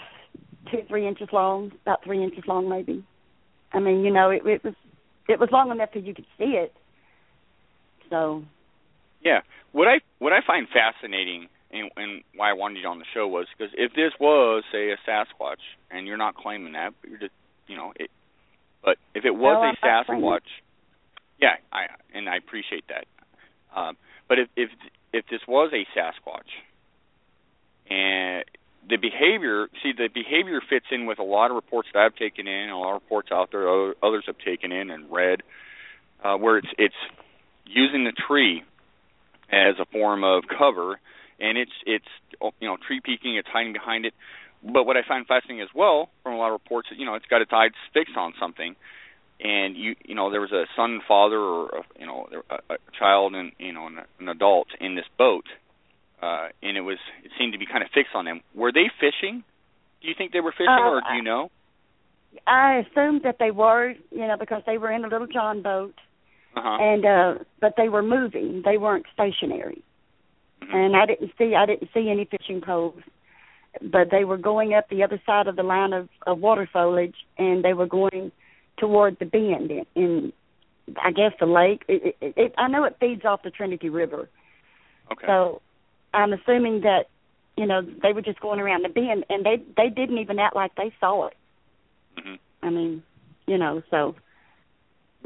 two, 0.70 0.82
three 0.88 1.06
inches 1.08 1.28
long, 1.32 1.72
about 1.82 2.04
three 2.04 2.22
inches 2.22 2.44
long, 2.46 2.68
maybe. 2.68 3.04
I 3.72 3.80
mean, 3.80 4.04
you 4.04 4.12
know, 4.12 4.30
it, 4.30 4.46
it 4.46 4.62
was 4.62 4.74
it 5.32 5.40
was 5.40 5.50
long 5.50 5.70
enough 5.70 5.90
that 5.94 6.04
you 6.04 6.14
could 6.14 6.26
see 6.38 6.56
it. 6.56 6.72
So. 8.10 8.44
Yeah, 9.24 9.40
what 9.72 9.88
I 9.88 10.00
what 10.18 10.32
I 10.32 10.40
find 10.46 10.66
fascinating 10.68 11.48
and, 11.72 11.90
and 11.96 12.22
why 12.36 12.50
I 12.50 12.52
wanted 12.52 12.80
you 12.80 12.88
on 12.88 12.98
the 12.98 13.04
show 13.14 13.26
was 13.26 13.46
because 13.56 13.72
if 13.76 13.92
this 13.92 14.12
was, 14.20 14.62
say, 14.70 14.90
a 14.90 14.96
Sasquatch, 15.08 15.62
and 15.90 16.06
you're 16.06 16.16
not 16.16 16.34
claiming 16.34 16.74
that, 16.74 16.92
but 17.00 17.10
you're 17.10 17.18
just, 17.18 17.32
you 17.66 17.76
know, 17.76 17.92
it. 17.96 18.10
But 18.84 18.98
if 19.14 19.24
it 19.24 19.34
was 19.34 19.74
no, 19.82 19.86
a 19.86 19.86
Sasquatch, 19.86 20.40
yeah, 21.40 21.56
I 21.72 21.86
and 22.14 22.28
I 22.28 22.36
appreciate 22.36 22.84
that. 22.88 23.06
Um, 23.74 23.96
but 24.28 24.38
if 24.38 24.48
if 24.56 24.70
if 25.12 25.24
this 25.30 25.40
was 25.48 25.72
a 25.72 25.86
Sasquatch, 25.98 26.50
and 27.88 28.44
the 28.88 28.96
behavior, 28.96 29.68
see, 29.82 29.92
the 29.96 30.08
behavior 30.12 30.60
fits 30.68 30.86
in 30.90 31.06
with 31.06 31.18
a 31.18 31.22
lot 31.22 31.50
of 31.50 31.54
reports 31.54 31.88
that 31.94 32.00
I've 32.00 32.16
taken 32.16 32.48
in, 32.48 32.70
a 32.70 32.78
lot 32.78 32.96
of 32.96 33.02
reports 33.02 33.28
out 33.32 33.50
there 33.52 33.68
others 34.02 34.24
have 34.26 34.38
taken 34.38 34.72
in 34.72 34.90
and 34.90 35.10
read, 35.10 35.42
uh, 36.22 36.36
where 36.36 36.58
it's 36.58 36.68
it's 36.78 36.94
using 37.64 38.04
the 38.04 38.12
tree 38.12 38.62
as 39.50 39.76
a 39.80 39.84
form 39.86 40.24
of 40.24 40.44
cover, 40.48 40.98
and 41.38 41.58
it's 41.58 41.72
it's 41.86 42.04
you 42.60 42.68
know 42.68 42.76
tree 42.76 43.00
peeking, 43.04 43.36
it's 43.36 43.48
hiding 43.48 43.72
behind 43.72 44.04
it. 44.04 44.14
But 44.64 44.84
what 44.84 44.96
I 44.96 45.02
find 45.06 45.26
fascinating 45.26 45.60
as 45.60 45.68
well 45.74 46.08
from 46.22 46.34
a 46.34 46.36
lot 46.36 46.48
of 46.48 46.52
reports, 46.52 46.88
you 46.96 47.04
know, 47.04 47.14
it's 47.14 47.26
got 47.26 47.42
its 47.42 47.52
eyes 47.52 47.72
fixed 47.92 48.16
on 48.16 48.32
something, 48.40 48.74
and 49.40 49.76
you 49.76 49.94
you 50.04 50.14
know 50.14 50.30
there 50.30 50.40
was 50.40 50.52
a 50.52 50.64
son 50.74 51.00
father 51.06 51.38
or 51.38 51.68
a, 51.68 51.82
you 52.00 52.06
know 52.06 52.28
a, 52.50 52.74
a 52.74 52.76
child 52.98 53.34
and 53.34 53.52
you 53.58 53.72
know 53.72 53.86
an, 53.86 53.98
an 54.18 54.28
adult 54.28 54.68
in 54.80 54.96
this 54.96 55.06
boat 55.16 55.44
uh, 56.22 56.48
and 56.62 56.76
it 56.76 56.82
was 56.82 56.98
it 57.24 57.32
seemed 57.38 57.52
to 57.52 57.58
be 57.58 57.66
kind 57.66 57.82
of 57.82 57.90
fixed 57.92 58.14
on 58.14 58.24
them. 58.24 58.40
Were 58.54 58.72
they 58.72 58.90
fishing? 59.00 59.42
Do 60.00 60.08
you 60.08 60.14
think 60.16 60.32
they 60.32 60.40
were 60.40 60.52
fishing, 60.52 60.68
uh, 60.68 60.88
or 60.88 61.00
do 61.00 61.16
you 61.16 61.22
know? 61.22 61.50
I 62.46 62.84
assumed 62.86 63.22
that 63.24 63.36
they 63.38 63.50
were, 63.50 63.94
you 64.10 64.26
know, 64.26 64.36
because 64.38 64.62
they 64.66 64.78
were 64.78 64.90
in 64.90 65.04
a 65.04 65.08
little 65.08 65.26
John 65.26 65.62
boat, 65.62 65.94
uh-huh. 66.56 66.78
and 66.80 67.04
uh 67.04 67.44
but 67.60 67.74
they 67.76 67.88
were 67.88 68.02
moving. 68.02 68.62
They 68.64 68.78
weren't 68.78 69.06
stationary, 69.12 69.82
mm-hmm. 70.62 70.74
and 70.74 70.96
I 70.96 71.06
didn't 71.06 71.32
see 71.36 71.54
I 71.54 71.66
didn't 71.66 71.90
see 71.92 72.08
any 72.08 72.24
fishing 72.24 72.60
poles, 72.60 73.02
but 73.80 74.10
they 74.10 74.24
were 74.24 74.38
going 74.38 74.74
up 74.74 74.88
the 74.88 75.02
other 75.02 75.20
side 75.26 75.48
of 75.48 75.56
the 75.56 75.62
line 75.62 75.92
of, 75.92 76.08
of 76.26 76.38
water 76.38 76.68
foliage, 76.72 77.16
and 77.36 77.64
they 77.64 77.74
were 77.74 77.86
going 77.86 78.32
toward 78.78 79.18
the 79.18 79.26
bend 79.26 79.70
in, 79.70 79.86
in 79.94 80.32
I 81.02 81.12
guess 81.12 81.32
the 81.38 81.46
lake. 81.46 81.82
It, 81.88 82.16
it, 82.20 82.34
it, 82.36 82.54
I 82.58 82.68
know 82.68 82.84
it 82.84 82.96
feeds 82.98 83.24
off 83.24 83.42
the 83.42 83.50
Trinity 83.50 83.88
River. 83.88 84.28
Okay. 85.10 85.26
So 85.26 85.60
I'm 86.14 86.32
assuming 86.32 86.82
that 86.82 87.04
you 87.56 87.66
know 87.66 87.82
they 87.82 88.12
were 88.12 88.22
just 88.22 88.40
going 88.40 88.60
around 88.60 88.84
the 88.84 88.88
bend, 88.88 89.24
and 89.28 89.44
they 89.44 89.62
they 89.76 89.88
didn't 89.88 90.18
even 90.18 90.38
act 90.38 90.56
like 90.56 90.74
they 90.76 90.92
saw 91.00 91.28
it. 91.28 91.36
Mm-hmm. 92.18 92.34
I 92.66 92.70
mean, 92.70 93.02
you 93.46 93.58
know, 93.58 93.82
so 93.90 94.14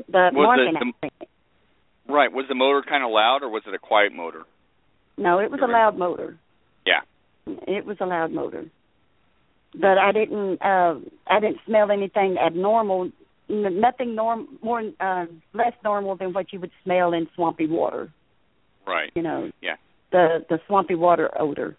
the 0.09 0.31
was 0.33 0.35
Morgan. 0.35 0.93
The, 1.01 1.09
the, 1.09 2.13
right. 2.13 2.33
Was 2.33 2.47
the 2.49 2.55
motor 2.55 2.83
kind 2.89 3.05
of 3.05 3.11
loud, 3.11 3.43
or 3.43 3.49
was 3.49 3.63
it 3.67 3.75
a 3.75 3.79
quiet 3.79 4.13
motor? 4.13 4.43
No, 5.17 5.39
it 5.39 5.51
was 5.51 5.61
a 5.63 5.67
loud 5.67 5.97
motor. 5.97 6.39
Yeah. 6.87 7.01
It 7.47 7.87
was 7.87 7.97
a 8.01 8.07
loud 8.07 8.33
motor. 8.33 8.67
But 9.75 9.99
I 9.99 10.13
didn't 10.13 10.61
uh 10.63 10.97
I 11.27 11.41
didn't 11.41 11.59
smell 11.67 11.91
anything 11.91 12.37
abnormal 12.39 13.11
nothing 13.49 14.15
norm 14.15 14.59
more 14.63 14.83
uh 15.01 15.27
less 15.53 15.73
normal 15.85 16.17
than 16.17 16.33
what 16.33 16.53
you 16.53 16.61
would 16.61 16.71
smell 16.85 17.13
in 17.13 17.29
swampy 17.35 17.67
water. 17.67 18.11
Right. 18.87 19.11
You 19.15 19.23
know. 19.23 19.51
Yeah 19.61 19.77
the 20.13 20.45
the 20.49 20.61
swampy 20.67 20.95
water 20.95 21.31
odor. 21.39 21.77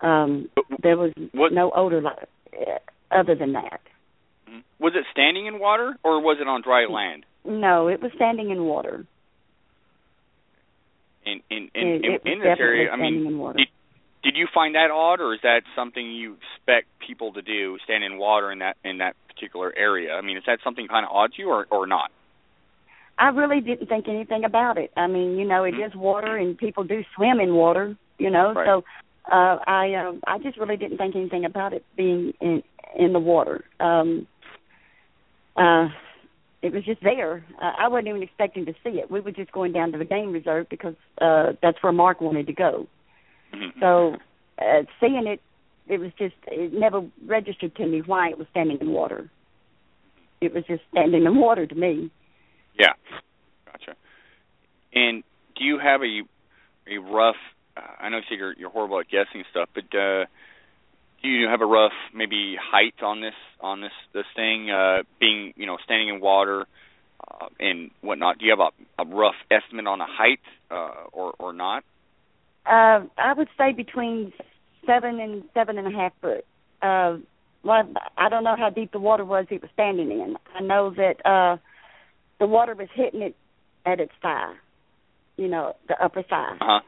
Um, 0.00 0.48
there 0.82 0.96
was 0.96 1.12
what, 1.32 1.52
no 1.52 1.70
odor 1.70 2.00
like, 2.02 2.28
other 3.10 3.34
than 3.36 3.52
that. 3.52 3.80
Mm-hmm. 4.48 4.58
Was 4.80 4.94
it 4.96 5.04
standing 5.12 5.46
in 5.46 5.60
water 5.60 5.94
or 6.02 6.20
was 6.20 6.38
it 6.40 6.48
on 6.48 6.62
dry 6.62 6.86
land? 6.86 7.24
No, 7.44 7.88
it 7.88 8.02
was 8.02 8.10
standing 8.16 8.50
in 8.50 8.64
water. 8.64 9.06
In 11.24 11.40
in 11.50 11.70
in, 11.74 11.88
in, 12.04 12.32
in 12.32 12.38
this 12.40 12.58
area, 12.58 12.90
I 12.90 12.96
mean, 12.96 13.24
did, 13.56 13.68
did 14.24 14.36
you 14.36 14.48
find 14.52 14.74
that 14.74 14.90
odd, 14.92 15.20
or 15.20 15.34
is 15.34 15.40
that 15.42 15.62
something 15.76 16.04
you 16.04 16.36
expect 16.56 16.88
people 17.06 17.32
to 17.34 17.42
do, 17.42 17.78
stand 17.84 18.02
in 18.02 18.18
water 18.18 18.50
in 18.50 18.58
that 18.58 18.76
in 18.84 18.98
that 18.98 19.14
particular 19.28 19.72
area? 19.76 20.14
I 20.14 20.20
mean, 20.20 20.36
is 20.36 20.42
that 20.46 20.58
something 20.64 20.88
kind 20.88 21.06
of 21.06 21.12
odd 21.12 21.32
to 21.34 21.42
you, 21.42 21.48
or 21.48 21.66
or 21.70 21.86
not? 21.86 22.10
I 23.18 23.28
really 23.28 23.60
didn't 23.60 23.88
think 23.88 24.08
anything 24.08 24.44
about 24.44 24.78
it. 24.78 24.90
I 24.96 25.06
mean, 25.06 25.36
you 25.36 25.46
know, 25.46 25.64
it 25.64 25.74
mm-hmm. 25.74 25.98
water, 25.98 26.36
and 26.36 26.56
people 26.56 26.84
do 26.84 27.04
swim 27.14 27.40
in 27.40 27.54
water. 27.54 27.96
You 28.18 28.30
know, 28.30 28.52
right. 28.52 28.66
so 28.66 28.84
uh, 29.30 29.58
I 29.66 29.94
um, 29.94 30.20
I 30.26 30.38
just 30.38 30.58
really 30.58 30.76
didn't 30.76 30.98
think 30.98 31.14
anything 31.14 31.44
about 31.44 31.72
it 31.72 31.84
being 31.96 32.32
in 32.40 32.62
in 32.96 33.12
the 33.12 33.20
water. 33.20 33.64
Um, 33.80 34.26
uh, 35.56 35.88
it 36.62 36.72
was 36.72 36.84
just 36.84 37.02
there. 37.02 37.44
Uh, 37.60 37.72
I 37.78 37.88
wasn't 37.88 38.08
even 38.08 38.22
expecting 38.22 38.66
to 38.66 38.72
see 38.84 38.90
it. 38.90 39.10
We 39.10 39.20
were 39.20 39.32
just 39.32 39.52
going 39.52 39.72
down 39.72 39.92
to 39.92 39.98
the 39.98 40.04
game 40.04 40.32
reserve 40.32 40.68
because 40.68 40.94
uh, 41.20 41.52
that's 41.60 41.82
where 41.82 41.92
Mark 41.92 42.20
wanted 42.20 42.46
to 42.46 42.52
go. 42.52 42.86
Mm-hmm. 43.52 43.80
So 43.80 44.16
uh, 44.58 44.82
seeing 45.00 45.26
it, 45.26 45.40
it 45.88 45.98
was 45.98 46.12
just 46.18 46.34
it 46.46 46.72
never 46.72 47.02
registered 47.26 47.74
to 47.76 47.86
me 47.86 48.02
why 48.04 48.30
it 48.30 48.38
was 48.38 48.46
standing 48.50 48.78
in 48.80 48.90
water. 48.90 49.28
It 50.40 50.54
was 50.54 50.64
just 50.66 50.82
standing 50.92 51.24
in 51.24 51.38
water 51.38 51.66
to 51.66 51.74
me. 51.74 52.10
Yeah, 52.78 52.92
gotcha. 53.66 53.96
And 54.92 55.22
do 55.56 55.64
you 55.64 55.78
have 55.78 56.02
a 56.02 56.22
a 56.90 56.98
rough? 56.98 57.36
Uh, 57.76 57.80
I 58.00 58.08
know 58.08 58.20
you 58.28 58.36
you're 58.36 58.52
you're 58.54 58.70
horrible 58.70 59.00
at 59.00 59.08
guessing 59.08 59.44
stuff, 59.50 59.68
but 59.74 59.84
uh, 59.96 60.26
do 61.22 61.28
you 61.28 61.48
have 61.48 61.60
a 61.60 61.66
rough 61.66 61.92
maybe 62.14 62.56
height 62.60 62.94
on 63.02 63.20
this 63.20 63.34
on 63.60 63.80
this 63.80 63.92
this 64.12 64.26
thing 64.34 64.70
uh, 64.70 65.02
being 65.20 65.54
you 65.56 65.66
know 65.66 65.78
standing 65.84 66.08
in 66.08 66.20
water 66.20 66.66
uh, 67.28 67.46
and 67.60 67.90
whatnot? 68.00 68.38
Do 68.38 68.44
you 68.46 68.56
have 68.56 68.60
a, 68.60 69.02
a 69.02 69.06
rough 69.06 69.36
estimate 69.50 69.86
on 69.86 70.00
a 70.00 70.06
height 70.06 70.40
uh, 70.70 71.04
or 71.12 71.34
or 71.38 71.52
not? 71.52 71.84
Uh, 72.66 73.04
I 73.18 73.32
would 73.36 73.48
say 73.58 73.72
between 73.72 74.32
seven 74.86 75.20
and 75.20 75.44
seven 75.54 75.78
and 75.78 75.86
a 75.86 75.96
half 75.96 76.12
foot. 76.20 76.44
Uh, 76.80 77.18
well, 77.64 77.88
I 78.16 78.28
don't 78.28 78.42
know 78.42 78.56
how 78.56 78.70
deep 78.70 78.90
the 78.90 78.98
water 78.98 79.24
was 79.24 79.46
he 79.48 79.58
was 79.58 79.70
standing 79.72 80.10
in. 80.10 80.36
I 80.54 80.60
know 80.60 80.90
that 80.90 81.24
uh 81.24 81.56
the 82.42 82.48
water 82.48 82.74
was 82.74 82.88
hitting 82.92 83.22
it 83.22 83.36
at 83.86 84.00
its 84.00 84.10
thigh, 84.20 84.52
you 85.36 85.46
know, 85.46 85.76
the 85.86 85.94
upper 86.02 86.24
thigh. 86.24 86.56
Uh 86.60 86.64
huh. 86.64 86.80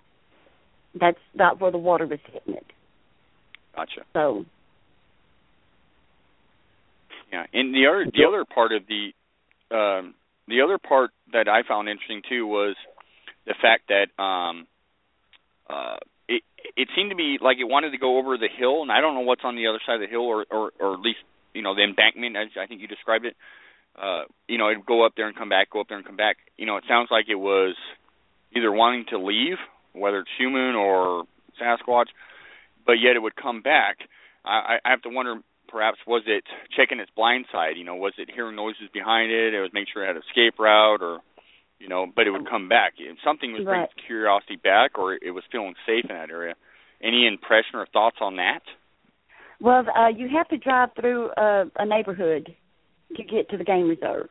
That's 1.01 1.19
not 1.33 1.61
where 1.61 1.71
the 1.71 1.79
water 1.79 2.07
was 2.07 2.19
hitting 2.27 2.55
it. 2.55 2.67
Gotcha. 3.77 4.03
So. 4.13 4.45
Yeah, 7.33 7.47
and 7.53 7.73
the 7.73 7.87
other 7.87 8.05
the 8.13 8.25
other 8.27 8.45
part 8.45 8.73
of 8.73 8.83
the 8.89 9.13
um, 9.75 10.15
the 10.49 10.63
other 10.63 10.79
part 10.79 11.11
that 11.33 11.47
I 11.47 11.63
found 11.67 11.89
interesting 11.89 12.23
too 12.29 12.47
was 12.49 12.75
the 13.47 13.55
fact 13.63 13.91
that 13.91 14.23
um, 14.23 14.67
uh, 15.71 15.99
it 16.29 16.43
it 16.77 16.89
seemed 16.97 17.11
to 17.11 17.17
be 17.17 17.39
like 17.41 17.59
it 17.61 17.65
wanted 17.65 17.91
to 17.93 17.99
go 17.99 18.19
over 18.19 18.37
the 18.37 18.49
hill, 18.49 18.83
and 18.83 18.91
I 18.91 19.01
don't 19.01 19.15
know 19.15 19.21
what's 19.21 19.43
on 19.45 19.55
the 19.55 19.69
other 19.69 19.81
side 19.87 19.95
of 19.95 20.01
the 20.01 20.09
hill, 20.09 20.27
or 20.27 20.47
or, 20.51 20.73
or 20.81 20.95
at 20.95 21.01
least 21.01 21.21
you 21.55 21.63
know 21.63 21.77
the 21.77 21.83
embankment, 21.83 22.37
as 22.37 22.49
I 22.61 22.67
think 22.67 22.81
you 22.81 22.89
described 22.89 23.25
it 23.25 23.37
uh, 24.01 24.25
you 24.49 24.59
know, 24.59 24.71
it'd 24.71 24.87
go 24.87 25.05
up 25.05 25.13
there 25.17 25.29
and 25.29 25.37
come 25.37 25.49
back, 25.49 25.71
go 25.71 25.81
up 25.81 25.89
there 25.89 25.99
and 25.99 26.07
come 26.07 26.17
back. 26.17 26.37
You 26.57 26.67
know, 26.67 26.77
it 26.77 26.85
sounds 26.89 27.09
like 27.11 27.27
it 27.29 27.37
was 27.37 27.77
either 28.57 28.71
wanting 28.71 29.07
to 29.11 29.19
leave, 29.19 29.57
whether 29.93 30.21
it's 30.21 30.31
human 30.39 30.75
or 30.75 31.25
Sasquatch, 31.61 32.07
but 32.87 32.95
yet 32.95 33.17
it 33.17 33.23
would 33.23 33.37
come 33.37 33.63
back. 33.63 33.99
I, 34.45 34.79
I 34.85 34.91
have 34.91 35.03
to 35.03 35.09
wonder, 35.09 35.37
perhaps 35.69 35.99
was 36.07 36.23
it 36.27 36.45
checking 36.77 37.01
its 37.01 37.11
blind 37.15 37.47
side? 37.53 37.77
You 37.77 37.85
know, 37.85 37.97
was 37.97 38.15
it 38.19 38.29
hearing 38.33 38.57
noises 38.57 38.89
behind 38.93 39.31
it? 39.31 39.55
It 39.55 39.61
was 39.61 39.71
making 39.73 39.89
sure 39.93 40.05
it 40.05 40.09
had 40.09 40.17
an 40.17 40.23
escape 40.29 40.59
route, 40.59 41.03
or 41.03 41.21
you 41.79 41.89
know, 41.89 42.07
but 42.15 42.27
it 42.27 42.31
would 42.31 42.49
come 42.49 42.69
back. 42.69 42.95
Something 43.25 43.53
was 43.53 43.65
bringing 43.65 43.83
right. 43.83 44.07
curiosity 44.07 44.57
back, 44.57 44.99
or 44.99 45.15
it 45.15 45.31
was 45.31 45.45
feeling 45.51 45.75
safe 45.87 46.05
in 46.09 46.17
that 46.17 46.31
area. 46.31 46.55
Any 47.03 47.27
impression 47.27 47.75
or 47.75 47.87
thoughts 47.87 48.17
on 48.21 48.37
that? 48.37 48.63
Well, 49.61 49.85
uh, 49.97 50.09
you 50.09 50.29
have 50.29 50.49
to 50.49 50.57
drive 50.57 50.91
through 50.99 51.31
uh, 51.31 51.65
a 51.77 51.87
neighborhood 51.87 52.55
to 53.17 53.23
get 53.23 53.49
to 53.51 53.57
the 53.57 53.65
game 53.65 53.89
reserve. 53.89 54.29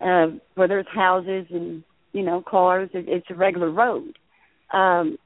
Uh, 0.00 0.28
where 0.54 0.68
there's 0.68 0.86
houses 0.94 1.46
and 1.50 1.82
you 2.12 2.22
know 2.22 2.40
cars, 2.40 2.88
it, 2.92 3.08
it's 3.08 3.26
a 3.30 3.34
regular 3.34 3.70
road. 3.70 4.18
Um, 4.72 5.18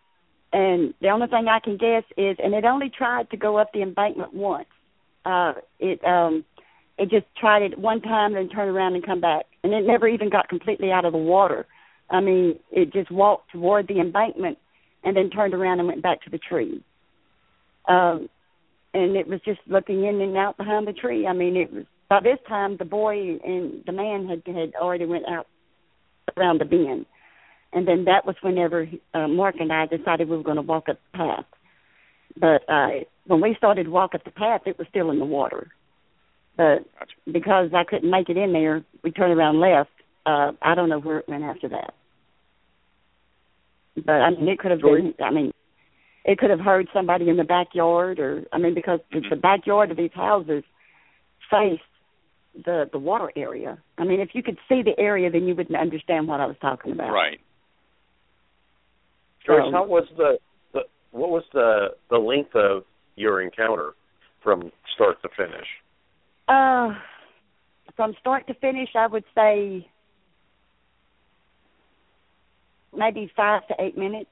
and 0.52 0.94
the 1.00 1.08
only 1.08 1.26
thing 1.26 1.48
I 1.48 1.60
can 1.60 1.76
guess 1.76 2.04
is, 2.16 2.36
and 2.42 2.54
it 2.54 2.64
only 2.64 2.90
tried 2.90 3.30
to 3.30 3.36
go 3.36 3.56
up 3.56 3.72
the 3.72 3.82
embankment 3.82 4.34
once. 4.34 4.68
Uh, 5.24 5.54
it 5.78 6.04
um, 6.04 6.44
it 6.98 7.10
just 7.10 7.26
tried 7.38 7.62
it 7.62 7.78
one 7.78 8.00
time, 8.00 8.34
then 8.34 8.48
turned 8.48 8.70
around 8.70 8.94
and 8.94 9.04
come 9.04 9.20
back, 9.20 9.46
and 9.62 9.72
it 9.72 9.86
never 9.86 10.08
even 10.08 10.30
got 10.30 10.48
completely 10.48 10.90
out 10.90 11.04
of 11.04 11.12
the 11.12 11.18
water. 11.18 11.66
I 12.10 12.20
mean, 12.20 12.58
it 12.70 12.92
just 12.92 13.10
walked 13.10 13.52
toward 13.52 13.88
the 13.88 14.00
embankment 14.00 14.58
and 15.02 15.16
then 15.16 15.30
turned 15.30 15.54
around 15.54 15.80
and 15.80 15.88
went 15.88 16.02
back 16.02 16.22
to 16.22 16.30
the 16.30 16.38
tree. 16.38 16.82
Um, 17.88 18.28
and 18.94 19.16
it 19.16 19.26
was 19.26 19.40
just 19.44 19.60
looking 19.66 20.04
in 20.04 20.20
and 20.20 20.36
out 20.36 20.56
behind 20.56 20.86
the 20.86 20.92
tree. 20.92 21.26
I 21.26 21.32
mean, 21.32 21.56
it 21.56 21.72
was 21.72 21.84
by 22.12 22.20
this 22.20 22.38
time, 22.46 22.76
the 22.76 22.84
boy 22.84 23.38
and 23.42 23.82
the 23.86 23.92
man 23.92 24.28
had 24.28 24.42
had 24.46 24.74
already 24.74 25.06
went 25.06 25.24
out 25.26 25.46
around 26.36 26.60
the 26.60 26.66
bend, 26.66 27.06
and 27.72 27.88
then 27.88 28.04
that 28.04 28.26
was 28.26 28.36
whenever 28.42 28.86
uh, 29.14 29.28
Mark 29.28 29.54
and 29.60 29.72
I 29.72 29.86
decided 29.86 30.28
we 30.28 30.36
were 30.36 30.42
going 30.42 30.56
to 30.56 30.62
walk 30.62 30.90
up 30.90 30.98
the 31.10 31.16
path. 31.16 31.46
but 32.36 32.70
uh, 32.70 32.88
when 33.26 33.40
we 33.40 33.54
started 33.56 33.84
to 33.84 33.90
walk 33.90 34.14
up 34.14 34.24
the 34.24 34.30
path, 34.30 34.60
it 34.66 34.76
was 34.76 34.86
still 34.90 35.10
in 35.10 35.20
the 35.20 35.24
water. 35.24 35.68
But 36.58 36.80
Gotcha. 36.98 37.32
because 37.32 37.70
I 37.74 37.84
couldn't 37.84 38.10
make 38.10 38.28
it 38.28 38.36
in 38.36 38.52
there, 38.52 38.84
we 39.02 39.10
turned 39.10 39.32
around 39.32 39.58
left. 39.58 39.88
Uh, 40.26 40.52
I 40.60 40.74
don't 40.74 40.90
know 40.90 41.00
where 41.00 41.20
it 41.20 41.28
went 41.28 41.44
after 41.44 41.70
that. 41.70 41.94
But 43.96 44.20
I 44.20 44.30
mean, 44.32 44.48
it 44.48 44.58
could 44.58 44.70
have 44.70 44.82
been. 44.82 45.14
I 45.24 45.30
mean, 45.30 45.50
it 46.26 46.36
could 46.36 46.50
have 46.50 46.60
heard 46.60 46.88
somebody 46.92 47.30
in 47.30 47.38
the 47.38 47.44
backyard, 47.44 48.18
or 48.18 48.44
I 48.52 48.58
mean, 48.58 48.74
because 48.74 49.00
the, 49.10 49.22
the 49.30 49.36
backyard 49.36 49.90
of 49.90 49.96
these 49.96 50.12
houses 50.14 50.62
faced 51.50 51.80
the 52.54 52.88
the 52.92 52.98
water 52.98 53.32
area. 53.36 53.78
I 53.98 54.04
mean, 54.04 54.20
if 54.20 54.30
you 54.34 54.42
could 54.42 54.58
see 54.68 54.82
the 54.82 54.98
area, 54.98 55.30
then 55.30 55.44
you 55.44 55.54
wouldn't 55.54 55.78
understand 55.78 56.28
what 56.28 56.40
I 56.40 56.46
was 56.46 56.56
talking 56.60 56.92
about. 56.92 57.12
Right. 57.12 57.40
Joyce, 59.46 59.62
Um, 59.66 59.72
how 59.72 59.86
was 59.86 60.06
the, 60.16 60.38
the 60.72 60.80
what 61.10 61.30
was 61.30 61.44
the 61.52 61.88
the 62.10 62.18
length 62.18 62.54
of 62.54 62.84
your 63.16 63.40
encounter 63.42 63.94
from 64.42 64.70
start 64.94 65.20
to 65.22 65.28
finish? 65.36 65.66
Uh, 66.48 66.94
from 67.96 68.14
start 68.20 68.46
to 68.48 68.54
finish, 68.54 68.90
I 68.94 69.06
would 69.06 69.24
say 69.34 69.86
maybe 72.96 73.30
five 73.34 73.66
to 73.68 73.74
eight 73.78 73.96
minutes. 73.96 74.30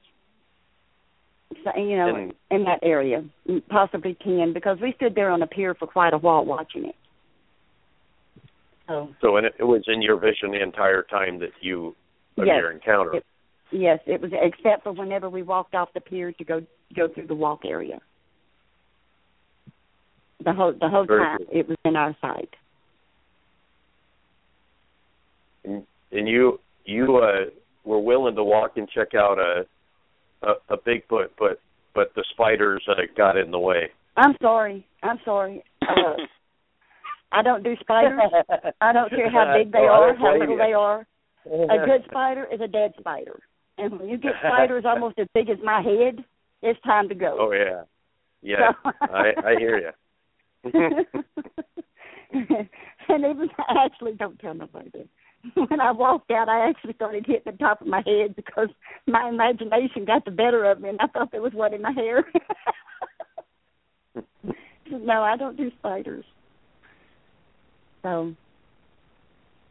So, 1.63 1.71
you 1.75 1.97
know, 1.97 2.15
And- 2.15 2.33
in 2.49 2.63
that 2.63 2.79
area, 2.81 3.25
possibly 3.69 4.13
ten, 4.13 4.53
because 4.53 4.79
we 4.79 4.93
stood 4.93 5.15
there 5.15 5.29
on 5.29 5.41
the 5.41 5.47
pier 5.47 5.73
for 5.73 5.87
quite 5.87 6.13
a 6.13 6.17
while 6.17 6.45
watching 6.45 6.85
it. 6.85 6.95
So 8.87 9.09
So 9.21 9.37
and 9.37 9.45
it, 9.45 9.53
it 9.59 9.63
was 9.63 9.83
in 9.87 10.01
your 10.01 10.17
vision 10.17 10.51
the 10.51 10.61
entire 10.61 11.03
time 11.03 11.39
that 11.39 11.51
you 11.61 11.95
of 12.37 12.45
Yes. 12.45 12.57
your 12.59 12.71
encounter. 12.71 13.15
It- 13.15 13.25
yes, 13.71 13.99
it 14.05 14.21
was 14.21 14.31
except 14.33 14.83
for 14.83 14.91
whenever 14.93 15.29
we 15.29 15.43
walked 15.43 15.75
off 15.75 15.89
the 15.93 16.01
pier 16.01 16.31
to 16.33 16.43
go 16.43 16.61
go 16.95 17.07
through 17.07 17.27
the 17.27 17.35
walk 17.35 17.61
area. 17.65 17.99
The 20.43 20.53
whole 20.53 20.73
the 20.73 20.89
whole 20.89 21.05
Very 21.05 21.23
time 21.23 21.37
good. 21.39 21.47
it 21.51 21.67
was 21.67 21.77
in 21.85 21.95
our 21.95 22.15
sight. 22.21 22.49
and, 25.63 25.85
and 26.11 26.27
you 26.27 26.59
you 26.85 27.17
uh 27.17 27.49
were 27.83 27.99
willing 27.99 28.35
to 28.35 28.43
walk 28.43 28.77
and 28.77 28.89
check 28.89 29.13
out 29.15 29.37
a 29.39 29.65
a, 30.43 30.73
a 30.73 30.77
Bigfoot, 30.77 31.29
but 31.37 31.59
but 31.93 32.13
the 32.15 32.23
spiders 32.31 32.83
uh, 32.89 32.93
got 33.15 33.37
in 33.37 33.51
the 33.51 33.59
way. 33.59 33.89
I'm 34.17 34.35
sorry. 34.41 34.85
I'm 35.03 35.19
sorry. 35.23 35.63
Uh, 35.81 36.13
I 37.31 37.41
don't 37.41 37.63
do 37.63 37.75
spiders. 37.79 38.19
I 38.81 38.91
don't 38.93 39.09
care 39.09 39.29
how 39.29 39.53
big 39.57 39.71
they 39.71 39.79
are, 39.87 40.15
how 40.15 40.37
little 40.37 40.57
they 40.57 40.73
are. 40.73 41.05
A 41.45 41.77
good 41.85 42.03
spider 42.09 42.47
is 42.51 42.61
a 42.61 42.67
dead 42.67 42.93
spider. 42.99 43.39
And 43.77 43.99
when 43.99 44.09
you 44.09 44.17
get 44.17 44.33
spiders 44.45 44.83
almost 44.85 45.17
as 45.17 45.27
big 45.33 45.49
as 45.49 45.57
my 45.63 45.81
head, 45.81 46.23
it's 46.61 46.79
time 46.81 47.09
to 47.09 47.15
go. 47.15 47.37
Oh 47.39 47.51
yeah, 47.51 47.83
yeah. 48.41 48.73
So- 48.83 48.91
I 49.01 49.33
I 49.45 49.55
hear 49.57 49.77
you. 49.79 49.91
and 53.09 53.25
even 53.25 53.49
I 53.57 53.85
actually 53.85 54.13
don't 54.13 54.39
tell 54.39 54.53
nobody 54.53 54.89
this. 54.91 55.07
When 55.55 55.79
I 55.81 55.91
walked 55.91 56.29
out, 56.29 56.47
I 56.49 56.69
actually 56.69 56.93
started 56.93 57.25
hitting 57.25 57.51
the 57.51 57.57
top 57.57 57.81
of 57.81 57.87
my 57.87 58.03
head 58.05 58.35
because 58.35 58.67
my 59.07 59.27
imagination 59.27 60.05
got 60.05 60.23
the 60.23 60.29
better 60.29 60.65
of 60.65 60.79
me, 60.79 60.89
and 60.89 60.99
I 61.01 61.07
thought 61.07 61.31
there 61.31 61.41
was 61.41 61.53
one 61.53 61.73
in 61.73 61.81
my 61.81 61.91
hair. 61.91 62.23
no, 64.91 65.23
I 65.23 65.35
don't 65.37 65.57
do 65.57 65.71
spiders. 65.79 66.25
So, 68.03 68.33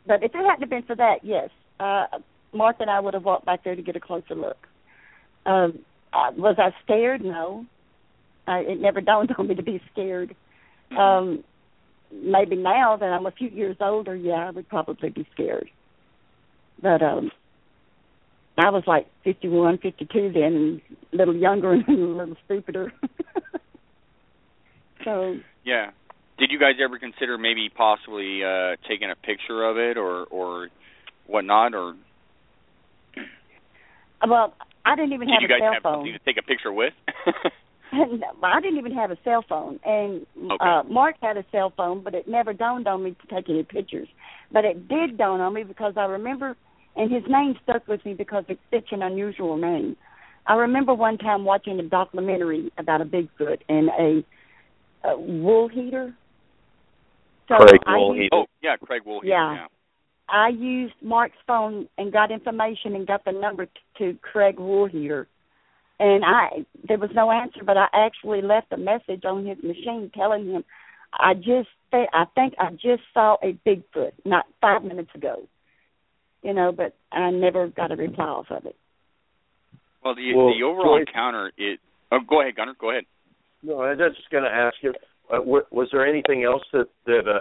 but 0.06 0.22
if 0.22 0.34
it 0.34 0.46
hadn't 0.46 0.70
been 0.70 0.82
for 0.82 0.96
that, 0.96 1.20
yes, 1.22 1.50
uh, 1.78 2.06
Mark 2.52 2.76
and 2.80 2.90
I 2.90 3.00
would 3.00 3.14
have 3.14 3.24
walked 3.24 3.46
back 3.46 3.64
there 3.64 3.74
to 3.76 3.82
get 3.82 3.96
a 3.96 4.00
closer 4.00 4.34
look. 4.34 4.56
Um, 5.46 5.80
uh, 6.12 6.32
was 6.36 6.56
I 6.58 6.70
scared? 6.84 7.22
No. 7.22 7.66
I, 8.46 8.60
it 8.60 8.80
never 8.80 9.00
dawned 9.00 9.32
on 9.38 9.48
me 9.48 9.54
to 9.54 9.62
be 9.62 9.80
scared. 9.92 10.34
Um, 10.96 11.44
maybe 12.12 12.56
now 12.56 12.96
that 12.96 13.06
I'm 13.06 13.26
a 13.26 13.30
few 13.30 13.48
years 13.48 13.76
older, 13.80 14.14
yeah, 14.14 14.48
I 14.48 14.50
would 14.50 14.68
probably 14.68 15.10
be 15.10 15.26
scared. 15.32 15.70
But 16.82 17.02
um 17.02 17.30
I 18.58 18.70
was 18.70 18.82
like 18.86 19.06
fifty 19.22 19.48
one, 19.48 19.78
fifty 19.78 20.06
two 20.06 20.32
then 20.32 20.80
a 21.12 21.16
little 21.16 21.36
younger 21.36 21.72
and 21.86 21.88
a 21.88 21.92
little 21.92 22.36
stupider. 22.44 22.92
so 25.04 25.36
Yeah. 25.64 25.90
Did 26.40 26.50
you 26.50 26.58
guys 26.58 26.74
ever 26.82 26.98
consider 26.98 27.36
maybe 27.38 27.68
possibly 27.68 28.42
uh 28.42 28.76
taking 28.88 29.10
a 29.10 29.14
picture 29.14 29.62
of 29.62 29.76
it 29.76 29.96
or 29.96 30.24
or 30.24 30.68
whatnot 31.26 31.74
or 31.74 31.94
well, 34.26 34.54
I 34.84 34.96
didn't 34.96 35.12
even 35.12 35.28
did 35.28 35.34
have 35.40 35.50
you 35.50 35.56
a 35.56 35.60
cell 35.60 35.74
have 35.74 35.82
phone. 35.82 35.94
something 35.98 36.12
to 36.12 36.18
take 36.24 36.36
a 36.38 36.46
picture 36.46 36.72
with? 36.72 36.92
I 38.42 38.60
didn't 38.60 38.78
even 38.78 38.92
have 38.92 39.10
a 39.10 39.18
cell 39.24 39.44
phone, 39.48 39.80
and 39.84 40.26
Okay. 40.36 40.56
uh 40.60 40.82
Mark 40.88 41.16
had 41.22 41.36
a 41.36 41.44
cell 41.52 41.72
phone, 41.76 42.02
but 42.02 42.14
it 42.14 42.28
never 42.28 42.52
dawned 42.52 42.86
on 42.86 43.02
me 43.04 43.16
to 43.20 43.34
take 43.34 43.48
any 43.50 43.62
pictures. 43.62 44.08
But 44.52 44.64
it 44.64 44.88
did 44.88 45.18
dawn 45.18 45.40
on 45.40 45.54
me 45.54 45.64
because 45.64 45.94
I 45.96 46.04
remember, 46.04 46.56
and 46.96 47.12
his 47.12 47.22
name 47.28 47.54
stuck 47.62 47.86
with 47.88 48.04
me 48.04 48.14
because 48.14 48.44
it's 48.48 48.60
such 48.72 48.92
an 48.92 49.02
unusual 49.02 49.56
name. 49.56 49.96
I 50.46 50.54
remember 50.54 50.94
one 50.94 51.18
time 51.18 51.44
watching 51.44 51.78
a 51.80 51.82
documentary 51.82 52.72
about 52.78 53.00
a 53.00 53.04
Bigfoot 53.04 53.58
and 53.68 53.88
a, 53.88 54.24
a 55.08 55.16
Woolheater. 55.16 56.14
So 57.50 57.56
Craig 57.66 57.80
I 57.86 57.96
used- 57.98 58.32
oh, 58.32 58.46
yeah, 58.62 58.76
Craig 58.76 59.02
Woolhead. 59.04 59.24
Yeah. 59.24 59.54
yeah. 59.54 59.66
I 60.28 60.48
used 60.48 60.94
Mark's 61.02 61.36
phone 61.44 61.88
and 61.98 62.12
got 62.12 62.30
information 62.30 62.94
and 62.94 63.04
got 63.04 63.24
the 63.24 63.32
number 63.32 63.66
t- 63.66 63.72
to 63.98 64.14
Craig 64.22 64.56
Woolheater. 64.56 65.26
And 65.98 66.24
I 66.24 66.64
there 66.86 66.98
was 66.98 67.10
no 67.14 67.30
answer, 67.32 67.60
but 67.64 67.76
I 67.76 67.88
actually 67.92 68.40
left 68.40 68.72
a 68.72 68.76
message 68.76 69.24
on 69.24 69.44
his 69.44 69.58
machine 69.62 70.10
telling 70.14 70.46
him 70.46 70.64
I 71.12 71.34
just 71.34 71.68
th- 71.90 72.08
I 72.12 72.24
think 72.36 72.54
I 72.58 72.70
just 72.70 73.02
saw 73.12 73.36
a 73.42 73.54
Bigfoot 73.66 74.12
not 74.24 74.46
five 74.60 74.84
minutes 74.84 75.10
ago. 75.14 75.42
You 76.42 76.54
know, 76.54 76.70
but 76.72 76.94
I 77.12 77.30
never 77.30 77.66
got 77.66 77.90
a 77.90 77.96
reply 77.96 78.24
off 78.24 78.50
of 78.50 78.64
it. 78.64 78.76
Well, 80.02 80.14
the 80.14 80.32
Well, 80.32 80.54
the 80.56 80.62
overall 80.62 80.96
encounter 80.96 81.52
it 81.58 81.80
Oh, 82.12 82.18
go 82.26 82.40
ahead, 82.40 82.56
Gunnar. 82.56 82.74
Go 82.78 82.90
ahead. 82.90 83.04
No, 83.62 83.80
I 83.80 83.94
was 83.94 84.16
just 84.16 84.30
going 84.30 84.44
to 84.44 84.50
ask 84.50 84.74
you, 84.82 84.92
uh, 85.32 85.40
wa- 85.42 85.68
was 85.70 85.88
there 85.92 86.06
anything 86.06 86.44
else 86.44 86.62
that 86.72 86.88
that 87.06 87.28
uh, 87.28 87.40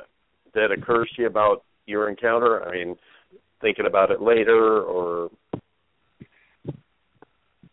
that 0.53 0.71
occurs 0.71 1.09
to 1.15 1.23
you 1.23 1.27
about 1.27 1.63
your 1.85 2.09
encounter? 2.09 2.63
I 2.67 2.71
mean, 2.71 2.95
thinking 3.61 3.85
about 3.85 4.11
it 4.11 4.21
later, 4.21 4.81
or 4.81 5.29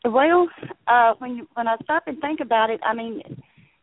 Well, 0.04 0.48
uh 0.86 1.14
when 1.18 1.36
you 1.36 1.48
when 1.54 1.68
I 1.68 1.76
stop 1.82 2.04
and 2.06 2.20
think 2.20 2.40
about 2.40 2.70
it, 2.70 2.80
I 2.84 2.94
mean 2.94 3.22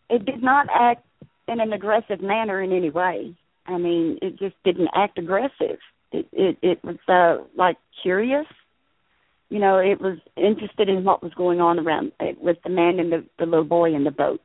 it 0.09 0.25
did 0.25 0.43
not 0.43 0.67
act 0.73 1.05
in 1.47 1.59
an 1.59 1.73
aggressive 1.73 2.21
manner 2.21 2.61
in 2.61 2.71
any 2.71 2.89
way. 2.89 3.35
I 3.65 3.77
mean, 3.77 4.19
it 4.21 4.37
just 4.39 4.55
didn't 4.63 4.89
act 4.95 5.17
aggressive. 5.17 5.79
It 6.11 6.27
it, 6.31 6.57
it 6.61 6.83
was 6.83 6.97
uh 7.07 7.43
like 7.55 7.77
curious. 8.01 8.47
You 9.49 9.59
know, 9.59 9.77
it 9.77 10.01
was 10.01 10.17
interested 10.35 10.89
in 10.89 11.03
what 11.03 11.21
was 11.21 11.33
going 11.35 11.61
on 11.61 11.77
around 11.79 12.11
it 12.19 12.41
with 12.41 12.57
the 12.63 12.69
man 12.69 12.99
and 12.99 13.11
the, 13.11 13.25
the 13.37 13.45
little 13.45 13.65
boy 13.65 13.93
in 13.93 14.03
the 14.03 14.11
boat. 14.11 14.41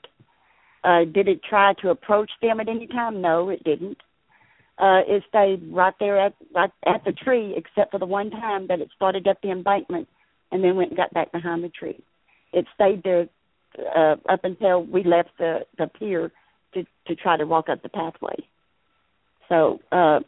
Uh 0.84 1.04
did 1.04 1.28
it 1.28 1.40
try 1.42 1.74
to 1.82 1.90
approach 1.90 2.30
them 2.40 2.60
at 2.60 2.68
any 2.68 2.86
time? 2.86 3.20
No, 3.20 3.48
it 3.48 3.62
didn't. 3.64 3.98
Uh 4.78 5.00
it 5.06 5.22
stayed 5.28 5.72
right 5.72 5.94
there 6.00 6.18
at 6.20 6.34
right 6.54 6.70
at 6.86 7.04
the 7.04 7.12
tree 7.12 7.54
except 7.56 7.90
for 7.90 7.98
the 7.98 8.06
one 8.06 8.30
time 8.30 8.66
that 8.68 8.80
it 8.80 8.90
started 8.94 9.26
up 9.26 9.40
the 9.42 9.50
embankment 9.50 10.08
and 10.50 10.62
then 10.62 10.76
went 10.76 10.90
and 10.90 10.96
got 10.96 11.12
back 11.12 11.32
behind 11.32 11.62
the 11.62 11.68
tree. 11.68 12.02
It 12.52 12.66
stayed 12.74 13.02
there 13.02 13.28
uh, 13.78 14.16
up 14.28 14.40
until 14.44 14.84
we 14.84 15.04
left 15.04 15.30
the 15.38 15.60
the 15.76 15.86
pier 15.86 16.32
to 16.74 16.84
to 17.06 17.14
try 17.14 17.36
to 17.36 17.46
walk 17.46 17.68
up 17.68 17.82
the 17.82 17.88
pathway. 17.88 18.36
So 19.48 19.80
uh, 19.90 20.20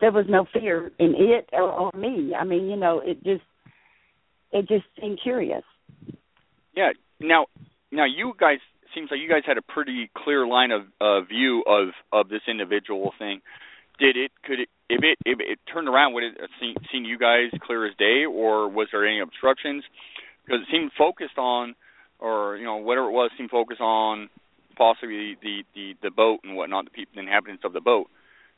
there 0.00 0.12
was 0.12 0.26
no 0.28 0.46
fear 0.52 0.90
in 0.98 1.14
it 1.16 1.48
or, 1.52 1.70
or 1.70 1.90
me. 1.96 2.34
I 2.38 2.44
mean, 2.44 2.68
you 2.68 2.76
know, 2.76 3.00
it 3.04 3.22
just 3.24 3.44
it 4.52 4.68
just 4.68 4.84
seemed 5.00 5.20
curious. 5.22 5.64
Yeah. 6.76 6.92
Now, 7.20 7.46
now 7.92 8.04
you 8.04 8.34
guys 8.38 8.58
seems 8.94 9.10
like 9.10 9.20
you 9.20 9.28
guys 9.28 9.42
had 9.46 9.58
a 9.58 9.62
pretty 9.62 10.10
clear 10.16 10.46
line 10.46 10.70
of 10.70 10.82
uh, 11.00 11.20
view 11.22 11.62
of 11.66 11.88
of 12.12 12.28
this 12.28 12.42
individual 12.48 13.12
thing. 13.18 13.40
Did 13.98 14.16
it? 14.16 14.32
Could 14.44 14.60
it? 14.60 14.68
If 14.88 15.02
it 15.02 15.18
if 15.24 15.38
it 15.40 15.58
turned 15.72 15.88
around, 15.88 16.14
would 16.14 16.24
it 16.24 16.40
have 16.40 16.50
seen, 16.60 16.74
seen 16.92 17.04
you 17.04 17.18
guys 17.18 17.50
clear 17.62 17.86
as 17.86 17.94
day, 17.96 18.24
or 18.24 18.68
was 18.68 18.88
there 18.92 19.06
any 19.06 19.20
obstructions? 19.20 19.84
Because 20.44 20.62
it 20.62 20.68
seemed 20.70 20.90
focused 20.96 21.38
on, 21.38 21.74
or 22.18 22.56
you 22.56 22.64
know 22.64 22.76
whatever 22.76 23.08
it 23.08 23.12
was, 23.12 23.30
seemed 23.36 23.50
focused 23.50 23.80
on 23.80 24.28
possibly 24.76 25.36
the 25.42 25.62
the 25.74 25.94
the 26.02 26.10
boat 26.10 26.40
and 26.44 26.56
whatnot, 26.56 26.86
the 26.86 26.90
people, 26.90 27.12
the 27.14 27.20
inhabitants 27.20 27.64
of 27.64 27.72
the 27.72 27.80
boat. 27.80 28.08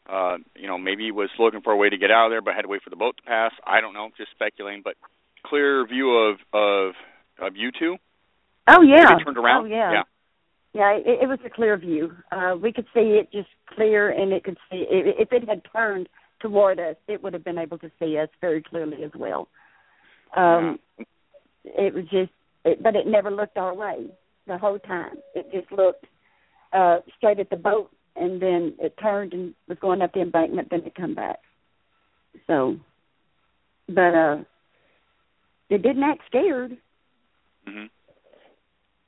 Uh, 0.09 0.39
you 0.55 0.69
know, 0.69 0.79
maybe 0.79 1.05
he 1.05 1.11
was 1.11 1.31
looking 1.39 1.63
for 1.63 1.73
a 1.73 1.77
way 1.77 1.91
to 1.91 1.99
get 1.99 2.11
out 2.13 2.27
of 2.27 2.31
there, 2.31 2.41
but 2.41 2.55
had 2.55 2.63
to 2.63 2.69
wait 2.69 2.83
for 2.83 2.91
the 2.91 2.97
boat 2.97 3.17
to 3.17 3.23
pass. 3.25 3.53
I 3.67 3.81
don't 3.81 3.93
know, 3.93 4.11
just 4.17 4.31
speculating. 4.31 4.83
But 4.85 4.95
clear 5.45 5.87
view 5.87 6.11
of 6.13 6.37
of 6.53 6.95
of 7.41 7.57
you 7.57 7.71
two. 7.77 7.97
Oh 8.69 8.83
yeah. 8.83 9.15
If 9.15 9.21
it 9.21 9.25
turned 9.25 9.39
around. 9.39 9.67
Oh 9.67 9.69
yeah. 9.69 9.93
yeah. 9.93 10.03
Yeah, 10.77 10.93
it, 10.93 11.23
it 11.23 11.29
was 11.29 11.39
a 11.47 11.49
clear 11.51 11.77
view. 11.79 12.13
Uh, 12.31 12.55
we 12.61 12.71
could 12.71 12.85
see 12.93 13.19
it 13.21 13.33
just 13.33 13.49
clear, 13.75 14.11
and 14.11 14.31
it 14.33 14.45
could 14.45 14.59
see 14.71 14.85
if, 14.91 15.29
if 15.29 15.33
it 15.33 15.49
had 15.49 15.63
turned 15.73 16.07
toward 16.41 16.79
us, 16.79 16.97
it 17.09 17.23
would 17.23 17.33
have 17.33 17.45
been 17.45 17.57
able 17.59 17.79
to 17.79 17.91
see 17.99 18.19
us 18.19 18.29
very 18.43 18.63
clearly 18.63 19.03
as 19.03 19.11
well. 19.17 19.49
Um, 20.37 20.79
It 21.65 21.95
was 21.95 22.05
just, 22.11 22.31
it, 22.65 22.83
but 22.83 22.95
it 22.95 23.07
never 23.07 23.31
looked 23.31 23.57
our 23.57 23.75
way. 23.75 24.07
the 24.47 24.59
whole 24.59 24.79
time. 24.79 25.17
It 25.35 25.51
just 25.53 25.73
looked 25.73 26.05
uh 26.73 26.99
straight 27.17 27.39
at 27.41 27.49
the 27.49 27.57
boat 27.57 27.91
and 28.17 28.41
then 28.43 28.75
it 28.81 28.95
turned 29.01 29.33
and 29.33 29.55
was 29.69 29.79
going 29.81 30.03
up 30.03 30.13
the 30.13 30.21
embankment 30.21 30.69
then 30.71 30.83
it 30.85 30.95
come 30.95 31.15
back. 31.15 31.39
So 32.47 32.77
but 33.89 34.15
uh 34.15 34.37
it 35.71 35.83
didn't 35.83 36.03
act 36.03 36.23
scared. 36.27 36.77
Mhm. 37.69 37.89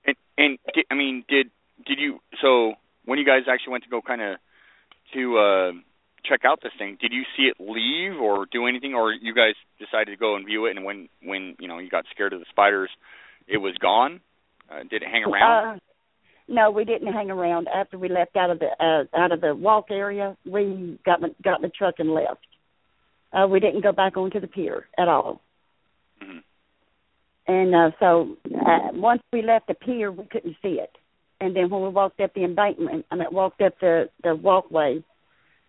And 0.06 0.16
and 0.38 0.58
I 0.90 0.94
mean, 0.94 1.24
did 1.28 1.50
did 1.88 1.98
you 1.98 2.20
so 2.42 2.74
when 3.04 3.18
you 3.18 3.24
guys 3.24 3.42
actually 3.50 3.72
went 3.72 3.84
to 3.84 3.90
go 3.90 4.00
kind 4.00 4.22
of 4.22 4.36
to 5.14 5.38
uh 5.38 5.72
check 6.28 6.40
out 6.44 6.60
this 6.62 6.72
thing, 6.78 6.98
did 7.00 7.12
you 7.12 7.22
see 7.36 7.44
it 7.44 7.56
leave 7.58 8.20
or 8.20 8.46
do 8.50 8.66
anything 8.66 8.94
or 8.94 9.12
you 9.12 9.34
guys 9.34 9.54
decided 9.78 10.10
to 10.10 10.16
go 10.16 10.36
and 10.36 10.46
view 10.46 10.66
it 10.66 10.76
and 10.76 10.84
when 10.84 11.08
when, 11.22 11.56
you 11.58 11.68
know, 11.68 11.78
you 11.78 11.88
got 11.88 12.04
scared 12.10 12.32
of 12.32 12.40
the 12.40 12.46
spiders, 12.50 12.90
it 13.46 13.58
was 13.58 13.74
gone? 13.80 14.20
Uh, 14.70 14.80
did 14.90 15.02
it 15.02 15.08
hang 15.10 15.24
around? 15.24 15.76
Uh, 15.76 15.78
no, 16.48 16.70
we 16.70 16.84
didn't 16.84 17.12
hang 17.12 17.30
around 17.30 17.68
after 17.68 17.98
we 17.98 18.08
left 18.08 18.36
out 18.36 18.50
of 18.50 18.58
the 18.58 18.68
uh, 18.80 19.16
out 19.16 19.32
of 19.32 19.40
the 19.40 19.54
walk 19.54 19.86
area. 19.90 20.36
We 20.44 20.98
got 21.04 21.22
in- 21.22 21.34
got 21.42 21.56
in 21.56 21.62
the 21.62 21.70
truck 21.70 21.96
and 21.98 22.12
left. 22.12 22.46
Uh, 23.32 23.46
we 23.46 23.60
didn't 23.60 23.82
go 23.82 23.92
back 23.92 24.16
onto 24.16 24.40
the 24.40 24.46
pier 24.46 24.86
at 24.98 25.08
all. 25.08 25.42
Mhm. 26.22 26.42
And 27.46 27.74
uh, 27.74 27.90
so 28.00 28.36
uh, 28.46 28.92
once 28.94 29.22
we 29.32 29.42
left 29.42 29.68
the 29.68 29.74
pier, 29.74 30.10
we 30.10 30.24
couldn't 30.24 30.56
see 30.62 30.80
it. 30.80 30.90
And 31.40 31.54
then 31.54 31.70
when 31.70 31.82
we 31.82 31.88
walked 31.88 32.20
up 32.20 32.34
the 32.34 32.44
embankment, 32.44 33.06
I 33.10 33.16
mean, 33.16 33.28
walked 33.30 33.60
up 33.60 33.78
the 33.80 34.10
the 34.22 34.34
walkway 34.34 35.02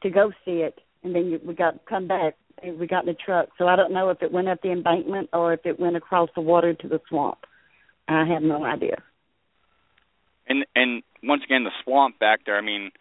to 0.01 0.09
go 0.09 0.31
see 0.45 0.61
it, 0.61 0.79
and 1.03 1.13
then 1.13 1.25
you, 1.27 1.39
we 1.45 1.53
got 1.53 1.85
come 1.85 2.07
back 2.07 2.35
and 2.63 2.79
we 2.79 2.87
got 2.87 3.07
in 3.07 3.13
the 3.13 3.13
truck. 3.13 3.49
So 3.57 3.67
I 3.67 3.75
don't 3.75 3.93
know 3.93 4.09
if 4.09 4.21
it 4.21 4.31
went 4.31 4.49
up 4.49 4.61
the 4.61 4.71
embankment 4.71 5.29
or 5.33 5.53
if 5.53 5.65
it 5.65 5.79
went 5.79 5.95
across 5.95 6.29
the 6.35 6.41
water 6.41 6.73
to 6.73 6.87
the 6.87 6.99
swamp. 7.07 7.39
I 8.07 8.25
have 8.25 8.41
no 8.41 8.63
idea. 8.63 8.97
And 10.47 10.65
and 10.75 11.03
once 11.23 11.43
again, 11.45 11.63
the 11.63 11.71
swamp 11.83 12.17
back 12.19 12.41
there. 12.45 12.57
I 12.57 12.61
mean, 12.61 12.91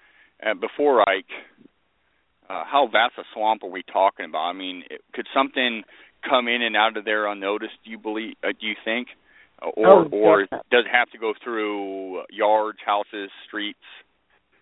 uh, 0.45 0.55
before 0.55 1.09
Ike, 1.09 1.25
uh, 2.49 2.65
how 2.65 2.89
vast 2.93 3.15
a 3.19 3.23
swamp 3.35 3.63
are 3.63 3.71
we 3.71 3.83
talking 3.83 4.27
about? 4.27 4.45
I 4.45 4.53
mean, 4.53 4.85
it, 4.91 5.01
could 5.15 5.27
something 5.35 5.83
come 6.29 6.49
in 6.49 6.63
and 6.63 6.77
out 6.77 6.97
of 6.97 7.05
there 7.05 7.27
unnoticed? 7.27 7.75
Do 7.85 7.91
you 7.91 7.99
believe? 7.99 8.35
Uh, 8.45 8.49
do 8.61 8.67
you 8.67 8.75
think, 8.85 9.09
or 9.63 9.87
Oh, 9.87 10.09
or 10.13 10.43
definitely. 10.43 10.59
does 10.71 10.85
it 10.87 10.91
have 10.97 11.11
to 11.11 11.19
go 11.19 11.33
through 11.43 12.23
yards, 12.31 12.79
houses, 12.85 13.31
streets? 13.47 13.79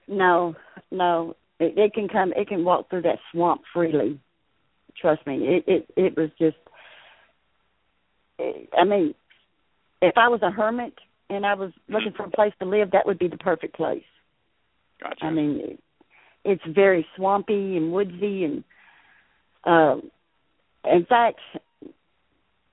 No, 0.09 0.54
no. 0.90 1.35
It, 1.59 1.76
it 1.78 1.94
can 1.94 2.09
come. 2.09 2.32
It 2.37 2.48
can 2.48 2.64
walk 2.64 2.90
through 2.90 3.02
that 3.02 3.18
swamp 3.32 3.62
freely. 3.72 4.20
Trust 5.00 5.26
me. 5.26 5.37
It 5.38 5.64
it 5.66 5.90
it 5.96 6.16
was 6.16 6.30
just. 6.38 6.56
I 8.78 8.85
mean, 8.85 9.14
if 10.02 10.14
I 10.16 10.28
was 10.28 10.40
a 10.42 10.50
hermit 10.50 10.92
and 11.30 11.46
I 11.46 11.54
was 11.54 11.72
looking 11.88 12.12
for 12.16 12.24
a 12.24 12.30
place 12.30 12.52
to 12.61 12.66
live, 12.68 12.90
that 12.90 13.06
would 13.06 13.18
be 13.18 13.28
the 13.28 13.38
perfect 13.38 13.74
place. 13.74 14.04
Gotcha. 15.02 15.24
I 15.24 15.30
mean, 15.30 15.61
it, 15.62 15.80
it's 16.44 16.62
very 16.74 17.06
swampy 17.16 17.76
and 17.76 17.92
woodsy, 17.92 18.44
and 18.44 18.64
um, 19.64 20.11
in 20.85 21.06
fact, 21.06 21.40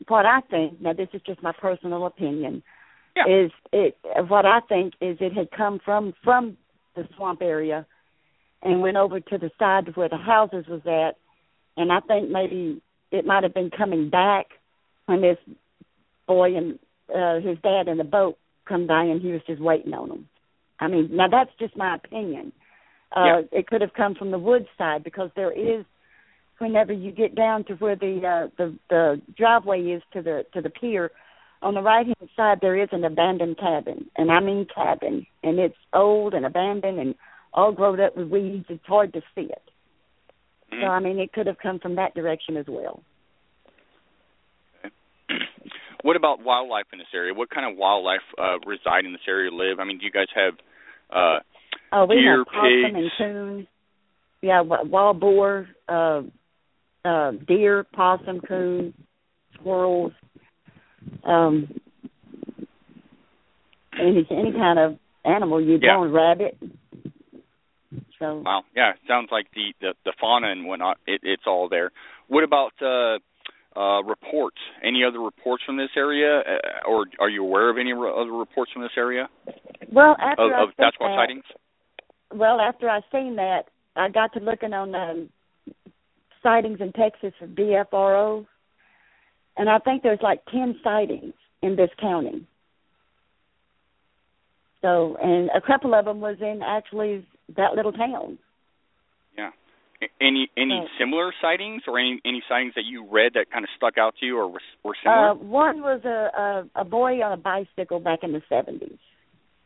what 0.08 0.26
I 0.26 0.42
think 0.50 0.82
now 0.82 0.94
this 0.94 1.10
is 1.14 1.22
just 1.26 1.42
my 1.44 1.54
personal 1.54 2.06
opinion 2.06 2.64
Yeah. 3.16 3.46
is 3.46 3.52
it 3.72 3.98
what 4.28 4.46
I 4.46 4.60
think 4.68 4.94
is 5.02 5.18
it 5.20 5.34
had 5.34 5.52
come 5.52 5.80
from 5.84 6.14
from 6.24 6.58
the 6.96 7.08
swamp 7.16 7.42
area 7.42 7.86
and 8.62 8.82
went 8.82 8.98
over 8.98 9.20
to 9.20 9.38
the 9.38 9.52
side 9.60 9.96
where 9.96 10.10
the 10.10 10.18
houses 10.18 10.66
was 10.68 10.82
at, 10.86 11.18
and 11.76 11.92
I 11.92 12.00
think 12.02 12.30
maybe 12.30 12.82
it 13.12 13.26
might 13.26 13.44
have 13.44 13.54
been 13.54 13.70
coming 13.70 14.10
back 14.10 14.48
when 15.06 15.22
this 15.22 15.38
boy 16.28 16.56
and 16.56 16.80
uh, 17.14 17.46
his 17.46 17.58
dad 17.62 17.88
in 17.90 17.98
the 17.98 18.04
boat 18.06 18.38
come 18.66 18.88
by, 18.88 19.04
and 19.04 19.22
he 19.22 19.32
was 19.34 19.42
just 19.46 19.62
waiting 19.62 19.94
on 19.94 20.08
them. 20.10 20.30
I 20.80 20.88
mean, 20.88 21.10
now 21.12 21.28
that's 21.28 21.52
just 21.60 21.76
my 21.76 21.96
opinion. 21.96 22.54
Uh, 23.16 23.26
Yeah. 23.26 23.42
It 23.52 23.68
could 23.68 23.82
have 23.82 23.94
come 23.94 24.16
from 24.16 24.32
the 24.32 24.40
woods 24.40 24.68
side 24.78 25.04
because 25.04 25.30
there 25.36 25.52
is, 25.52 25.86
whenever 26.64 26.92
you 26.94 27.12
get 27.12 27.36
down 27.36 27.64
to 27.66 27.74
where 27.76 27.96
the 27.96 28.22
uh, 28.26 28.48
the 28.58 28.76
the 28.90 29.22
driveway 29.38 29.82
is 29.82 30.02
to 30.14 30.22
the 30.24 30.46
to 30.54 30.62
the 30.62 30.70
pier, 30.70 31.12
on 31.62 31.76
the 31.76 31.82
right 31.82 32.06
hand 32.08 32.30
side 32.36 32.58
there 32.62 32.82
is 32.82 32.90
an 32.92 33.04
abandoned 33.04 33.58
cabin, 33.60 34.10
and 34.18 34.32
I 34.32 34.40
mean 34.40 34.66
cabin, 34.74 35.28
and 35.44 35.60
it's 35.60 35.76
old 35.94 36.34
and 36.34 36.46
abandoned 36.46 37.00
and 37.00 37.16
all 37.54 37.72
grown 37.72 38.00
up 38.00 38.18
with 38.18 38.30
weeds. 38.30 38.66
It's 38.70 38.86
hard 38.88 39.14
to 39.14 39.22
see 39.36 39.44
it. 39.44 39.62
So 40.72 40.78
Mhm. 40.78 40.90
I 40.90 41.00
mean, 41.00 41.20
it 41.20 41.34
could 41.34 41.46
have 41.46 41.60
come 41.60 41.78
from 41.78 41.96
that 41.96 42.16
direction 42.16 42.58
as 42.58 42.66
well. 42.68 43.04
what 46.02 46.16
about 46.16 46.42
wildlife 46.44 46.88
in 46.92 46.98
this 47.00 47.14
area? 47.14 47.34
What 47.34 47.50
kind 47.52 47.70
of 47.72 47.78
wildlife 47.78 48.24
uh, 48.40 48.58
reside 48.66 49.06
in 49.06 49.12
this 49.12 49.28
area? 49.28 49.52
Live? 49.52 49.80
I 49.80 49.84
mean, 49.84 50.00
do 50.00 50.06
you 50.06 50.12
guys 50.12 50.28
have? 50.34 50.54
Uh, 51.12 51.40
Oh, 51.92 52.06
we 52.06 52.16
Deer, 52.16 52.38
have 52.40 52.48
possum 52.48 52.96
and 52.96 53.12
coon. 53.18 53.68
Yeah, 54.42 54.62
wild 54.62 55.20
boar, 55.20 55.68
uh, 55.88 56.24
uh, 57.06 57.32
deer, 57.48 57.86
possum, 57.94 58.42
coon, 58.42 58.94
squirrels, 59.56 60.14
um, 61.24 61.68
any 64.00 64.26
any 64.32 64.52
kind 64.52 64.80
of 64.80 64.98
animal 65.26 65.62
you'd 65.62 65.84
Yeah. 65.84 65.98
want, 65.98 66.14
rabbit. 66.14 66.58
So 68.20 68.40
Wow. 68.40 68.64
Yeah, 68.76 68.92
it 68.92 69.00
sounds 69.08 69.30
like 69.32 69.48
the 69.54 69.74
the, 69.82 69.94
the 70.06 70.14
fauna 70.20 70.52
and 70.52 70.66
whatnot. 70.66 70.98
It, 71.06 71.22
it's 71.24 71.44
all 71.46 71.70
there. 71.70 71.92
What 72.28 72.44
about 72.44 72.74
uh, 72.82 73.20
uh, 73.78 74.04
reports? 74.04 74.58
Any 74.82 75.04
other 75.04 75.20
reports 75.20 75.64
from 75.66 75.78
this 75.78 75.90
area, 75.96 76.40
uh, 76.40 76.88
or 76.88 77.06
are 77.20 77.30
you 77.30 77.44
aware 77.44 77.70
of 77.70 77.78
any 77.78 77.94
re- 77.94 78.12
other 78.12 78.32
reports 78.32 78.72
from 78.72 78.82
this 78.82 78.92
area 78.98 79.30
well, 79.92 80.16
after 80.20 80.44
of, 80.44 80.52
I 80.52 80.64
of 80.64 80.70
Sasquatch 80.70 81.00
that, 81.00 81.16
sightings? 81.18 81.44
well, 82.34 82.60
after 82.60 82.90
I 82.90 83.02
seen 83.12 83.36
that, 83.36 83.66
I 83.96 84.10
got 84.10 84.34
to 84.34 84.40
looking 84.40 84.74
on 84.74 84.96
um, 84.96 85.30
sightings 86.44 86.80
in 86.82 86.92
Texas 86.94 87.34
for 87.40 87.48
BFRO, 87.48 88.46
and 89.58 89.70
I 89.70 89.80
think 89.80 90.04
there's 90.04 90.22
like 90.22 90.46
ten 90.52 90.80
sightings 90.84 91.34
in 91.62 91.76
this 91.76 91.90
county. 92.00 92.46
So, 94.82 95.16
and 95.22 95.50
a 95.56 95.62
couple 95.62 95.94
of 95.96 96.06
them 96.06 96.20
was 96.20 96.38
in 96.42 96.62
actually 96.62 97.26
that 97.56 97.74
little 97.74 97.94
town. 97.94 98.38
Yeah. 99.38 99.52
Any 100.20 100.50
any 100.58 100.80
Right. 100.80 100.90
similar 101.00 101.34
sightings, 101.42 101.84
or 101.88 101.98
any 101.98 102.20
any 102.26 102.44
sightings 102.50 102.74
that 102.76 102.84
you 102.84 103.06
read 103.10 103.34
that 103.36 103.50
kind 103.50 103.64
of 103.64 103.70
stuck 103.78 103.98
out 103.98 104.16
to 104.20 104.26
you, 104.26 104.38
or 104.38 104.48
were, 104.50 104.62
were 104.84 104.96
similar? 105.02 105.30
Uh, 105.30 105.34
one 105.36 105.82
was 105.82 106.02
a, 106.04 106.68
a 106.76 106.82
a 106.82 106.86
boy 106.86 107.24
on 107.24 107.32
a 107.32 107.38
bicycle 107.38 108.02
back 108.02 108.20
in 108.24 108.34
the 108.34 108.42
seventies, 108.50 109.00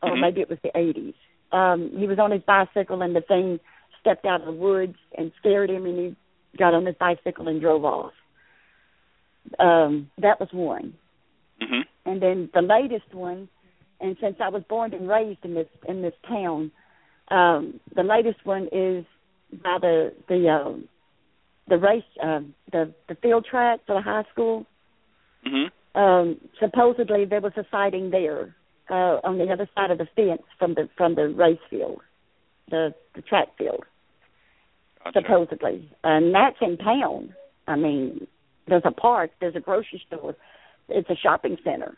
or 0.02 0.10
Mhm. 0.10 0.20
maybe 0.20 0.40
it 0.40 0.48
was 0.48 0.60
the 0.62 0.70
eighties. 0.78 1.14
Um, 1.50 1.90
he 1.96 2.06
was 2.06 2.18
on 2.20 2.30
his 2.30 2.42
bicycle 2.42 3.02
and 3.02 3.16
the 3.16 3.22
thing 3.22 3.58
stepped 4.00 4.26
out 4.26 4.40
of 4.40 4.46
the 4.46 4.52
woods 4.52 4.96
and 5.16 5.32
scared 5.38 5.70
him, 5.70 5.86
and 5.86 5.98
he 5.98 6.16
got 6.58 6.74
on 6.74 6.86
his 6.86 6.96
bicycle 6.96 7.48
and 7.48 7.60
drove 7.60 7.84
off. 7.84 8.12
Um, 9.58 10.10
that 10.18 10.40
was 10.40 10.48
one, 10.52 10.94
hmm 11.60 11.82
and 12.04 12.22
then 12.22 12.50
the 12.54 12.62
latest 12.62 13.14
one. 13.14 13.48
And 14.00 14.16
since 14.20 14.36
I 14.40 14.48
was 14.48 14.62
born 14.68 14.94
and 14.94 15.08
raised 15.08 15.44
in 15.44 15.54
this 15.54 15.68
in 15.88 16.02
this 16.02 16.14
town, 16.28 16.70
um, 17.30 17.80
the 17.94 18.02
latest 18.02 18.44
one 18.44 18.68
is 18.70 19.04
by 19.52 19.78
the 19.80 20.12
the 20.28 20.48
um, 20.48 20.88
the 21.68 21.78
race 21.78 22.04
uh, 22.22 22.40
the 22.72 22.92
the 23.08 23.14
field 23.16 23.46
track 23.48 23.80
for 23.86 23.94
the 23.94 24.02
high 24.02 24.24
school 24.32 24.66
hmm 25.44 25.66
um 25.94 26.36
supposedly 26.60 27.24
there 27.24 27.40
was 27.40 27.52
a 27.56 27.64
sighting 27.70 28.10
there 28.10 28.54
uh 28.90 29.18
on 29.24 29.38
the 29.38 29.50
other 29.50 29.68
side 29.74 29.90
of 29.90 29.98
the 29.98 30.08
fence 30.16 30.42
from 30.58 30.74
the 30.74 30.88
from 30.96 31.14
the 31.14 31.28
race 31.28 31.58
field 31.70 32.00
the 32.70 32.94
the 33.14 33.22
track 33.22 33.48
field 33.56 33.84
Gotcha. 35.04 35.20
supposedly 35.22 35.88
and 36.04 36.34
that's 36.34 36.56
in 36.60 36.76
town 36.78 37.34
i 37.66 37.76
mean 37.76 38.26
there's 38.66 38.82
a 38.84 38.90
park 38.90 39.30
there's 39.40 39.56
a 39.56 39.60
grocery 39.60 40.02
store 40.06 40.34
it's 40.88 41.08
a 41.10 41.16
shopping 41.16 41.56
center 41.64 41.96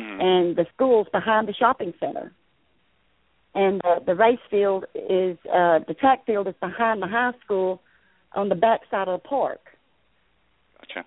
Mhm. 0.00 0.20
and 0.22 0.56
the 0.56 0.66
school's 0.74 1.08
behind 1.10 1.48
the 1.48 1.54
shopping 1.54 1.94
center 1.98 2.30
and 3.54 3.80
uh, 3.84 4.00
the 4.00 4.14
race 4.14 4.40
field 4.50 4.84
is 4.94 5.38
uh 5.46 5.78
the 5.88 5.94
track 5.98 6.26
field 6.26 6.46
is 6.48 6.54
behind 6.60 7.00
the 7.00 7.06
high 7.06 7.32
school 7.42 7.80
on 8.34 8.50
the 8.50 8.54
back 8.54 8.80
side 8.90 9.08
of 9.08 9.22
the 9.22 9.28
park 9.28 9.60
Gotcha. 10.80 11.04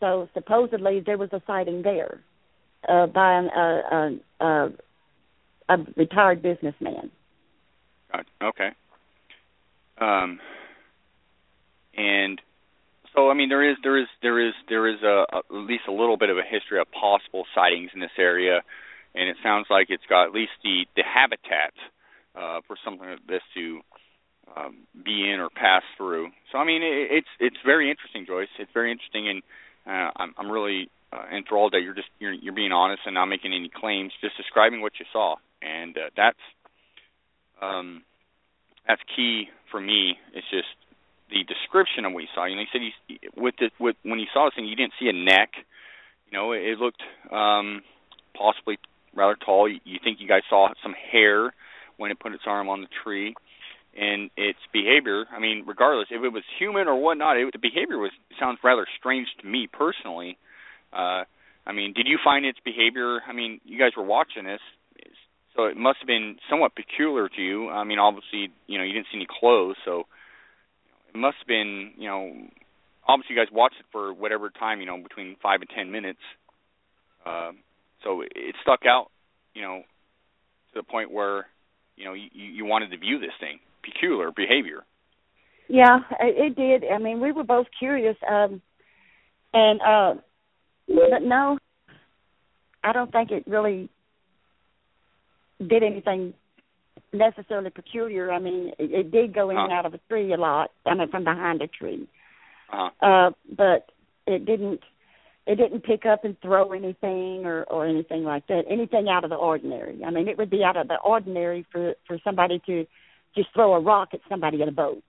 So 0.00 0.28
supposedly 0.34 1.00
there 1.00 1.18
was 1.18 1.32
a 1.32 1.42
sighting 1.46 1.82
there 1.82 2.20
uh, 2.88 3.06
by 3.06 3.34
an, 3.34 3.50
uh, 3.50 3.80
uh, 4.40 4.44
uh, 4.44 4.68
a 5.68 5.76
retired 5.96 6.42
businessman. 6.42 7.10
Got 8.12 8.26
okay. 8.42 8.70
Um, 10.00 10.40
and 11.96 12.40
so 13.14 13.30
I 13.30 13.34
mean 13.34 13.48
there 13.48 13.68
is 13.68 13.76
there 13.82 13.98
is 13.98 14.06
there 14.22 14.40
is 14.40 14.54
there 14.68 14.86
is 14.88 15.02
a, 15.02 15.26
a 15.32 15.38
at 15.38 15.44
least 15.50 15.84
a 15.88 15.92
little 15.92 16.16
bit 16.16 16.30
of 16.30 16.38
a 16.38 16.42
history 16.42 16.80
of 16.80 16.86
possible 16.92 17.44
sightings 17.54 17.90
in 17.94 18.00
this 18.00 18.16
area, 18.18 18.62
and 19.14 19.28
it 19.28 19.36
sounds 19.42 19.66
like 19.70 19.86
it's 19.90 20.06
got 20.08 20.26
at 20.26 20.32
least 20.32 20.52
the 20.64 20.86
the 20.96 21.02
habitat 21.02 21.74
uh, 22.34 22.60
for 22.66 22.76
something 22.84 23.08
like 23.08 23.26
this 23.26 23.42
to 23.54 23.80
um, 24.56 24.78
be 25.04 25.30
in 25.30 25.40
or 25.40 25.50
pass 25.50 25.82
through. 25.96 26.28
So 26.50 26.58
I 26.58 26.64
mean 26.64 26.82
it, 26.82 27.08
it's 27.10 27.32
it's 27.38 27.60
very 27.64 27.90
interesting, 27.90 28.24
Joyce. 28.26 28.48
It's 28.58 28.72
very 28.72 28.90
interesting, 28.90 29.28
and 29.28 29.42
Uh, 29.86 30.10
I'm, 30.20 30.34
I'm 30.36 30.50
really 30.52 30.90
uh, 31.10 31.24
enthralled 31.34 31.72
that 31.72 31.80
you're 31.80 31.94
just 31.96 32.10
you're, 32.20 32.34
you're 32.34 32.54
being 32.54 32.70
honest 32.70 33.02
and 33.06 33.14
not 33.14 33.26
making 33.26 33.52
any 33.54 33.70
claims, 33.72 34.12
just 34.20 34.36
describing 34.36 34.82
what 34.82 34.92
you 35.00 35.06
saw, 35.10 35.36
and 35.62 35.96
uh, 35.96 36.10
that's 36.14 36.44
um, 37.62 38.04
that's 38.86 39.00
key 39.16 39.48
for 39.70 39.80
me. 39.80 40.18
It's 40.34 40.48
just 40.50 40.68
the 41.30 41.44
description 41.44 42.04
of 42.04 42.12
what 42.12 42.20
you 42.20 42.28
saw. 42.34 42.44
You 42.44 42.56
know, 42.56 42.62
he 42.62 42.68
said 42.72 42.82
he's 42.82 43.18
with 43.36 43.54
the 43.58 43.70
with 43.78 43.96
when 44.02 44.18
he 44.18 44.26
saw 44.32 44.46
this 44.46 44.54
thing, 44.54 44.66
you 44.66 44.76
didn't 44.76 44.94
see 44.98 45.08
a 45.08 45.12
neck. 45.12 45.50
You 46.30 46.38
know, 46.38 46.52
it, 46.52 46.62
it 46.62 46.78
looked 46.78 47.02
um, 47.30 47.82
possibly 48.36 48.78
rather 49.14 49.36
tall. 49.36 49.68
You, 49.68 49.80
you 49.84 49.98
think 50.02 50.18
you 50.20 50.28
guys 50.28 50.42
saw 50.48 50.68
some 50.82 50.94
hair 50.94 51.52
when 51.96 52.10
it 52.10 52.18
put 52.18 52.32
its 52.32 52.44
arm 52.46 52.68
on 52.68 52.80
the 52.80 52.88
tree 53.04 53.34
and 53.96 54.30
its 54.36 54.58
behavior. 54.72 55.24
I 55.30 55.40
mean, 55.40 55.64
regardless 55.66 56.08
if 56.10 56.22
it 56.22 56.32
was 56.32 56.42
human 56.58 56.88
or 56.88 57.00
whatnot, 57.00 57.36
it, 57.36 57.50
the 57.52 57.58
behavior 57.58 57.98
was 57.98 58.12
sounds 58.38 58.58
rather 58.62 58.86
strange 58.98 59.28
to 59.40 59.46
me 59.46 59.68
personally. 59.70 60.38
Uh, 60.92 61.24
I 61.66 61.72
mean, 61.72 61.92
did 61.92 62.06
you 62.06 62.18
find 62.22 62.44
its 62.46 62.58
behavior? 62.64 63.20
I 63.26 63.32
mean, 63.32 63.60
you 63.64 63.78
guys 63.78 63.92
were 63.96 64.04
watching 64.04 64.44
this, 64.44 64.60
so 65.56 65.64
it 65.64 65.76
must 65.76 65.98
have 66.00 66.06
been 66.06 66.36
somewhat 66.48 66.74
peculiar 66.74 67.28
to 67.28 67.42
you. 67.42 67.68
I 67.68 67.84
mean, 67.84 67.98
obviously, 67.98 68.52
you 68.66 68.78
know, 68.78 68.84
you 68.84 68.92
didn't 68.92 69.06
see 69.12 69.18
any 69.18 69.26
clothes, 69.28 69.76
so 69.84 70.04
it 71.12 71.18
must 71.18 71.38
have 71.40 71.48
been, 71.48 71.92
you 71.98 72.08
know, 72.08 72.32
obviously 73.06 73.34
you 73.34 73.42
guys 73.42 73.52
watched 73.52 73.76
it 73.80 73.86
for 73.90 74.12
whatever 74.12 74.50
time, 74.50 74.80
you 74.80 74.86
know, 74.86 74.98
between 75.02 75.36
five 75.42 75.60
and 75.60 75.70
ten 75.74 75.90
minutes. 75.90 76.20
Uh, 77.26 77.52
so 78.04 78.22
it 78.22 78.54
stuck 78.62 78.80
out, 78.86 79.10
you 79.54 79.62
know, 79.62 79.82
to 80.72 80.80
the 80.80 80.82
point 80.82 81.10
where, 81.10 81.46
you 81.96 82.04
know, 82.04 82.14
you, 82.14 82.28
you 82.32 82.64
wanted 82.64 82.90
to 82.90 82.98
view 82.98 83.18
this 83.18 83.32
thing 83.40 83.58
peculiar 83.82 84.30
behavior. 84.30 84.84
Yeah, 85.68 86.00
it 86.20 86.56
did. 86.56 86.84
I 86.90 86.98
mean, 86.98 87.20
we 87.20 87.32
were 87.32 87.44
both 87.44 87.66
curious, 87.78 88.16
um, 88.28 88.60
and 89.54 89.80
uh, 89.80 90.20
but 90.88 91.22
no, 91.22 91.58
I 92.82 92.92
don't 92.92 93.12
think 93.12 93.30
it 93.30 93.44
really 93.46 93.88
did 95.66 95.82
anything 95.82 96.34
necessarily 97.12 97.70
peculiar. 97.70 98.30
I 98.32 98.38
mean, 98.38 98.72
it, 98.78 98.92
it 98.92 99.10
did 99.10 99.34
go 99.34 99.50
in 99.50 99.56
huh. 99.56 99.64
and 99.64 99.72
out 99.72 99.86
of 99.86 99.94
a 99.94 100.00
tree 100.08 100.32
a 100.32 100.36
lot. 100.36 100.70
I 100.86 100.94
mean, 100.94 101.10
from 101.10 101.24
behind 101.24 101.62
a 101.62 101.66
tree. 101.66 102.08
Uh-huh. 102.72 103.06
Uh, 103.06 103.30
but 103.56 103.90
it 104.26 104.44
didn't. 104.44 104.80
It 105.46 105.56
didn't 105.56 105.82
pick 105.82 106.06
up 106.06 106.24
and 106.24 106.40
throw 106.40 106.72
anything 106.72 107.44
or 107.44 107.64
or 107.64 107.86
anything 107.86 108.24
like 108.24 108.46
that. 108.48 108.64
Anything 108.70 109.08
out 109.08 109.24
of 109.24 109.30
the 109.30 109.36
ordinary. 109.36 110.04
I 110.04 110.10
mean, 110.10 110.28
it 110.28 110.38
would 110.38 110.50
be 110.50 110.62
out 110.62 110.76
of 110.76 110.86
the 110.86 110.98
ordinary 111.02 111.66
for 111.72 111.94
for 112.06 112.18
somebody 112.22 112.60
to 112.66 112.86
just 113.34 113.48
throw 113.54 113.74
a 113.74 113.80
rock 113.80 114.10
at 114.12 114.20
somebody 114.28 114.62
at 114.62 114.68
a 114.68 114.72
boat, 114.72 115.02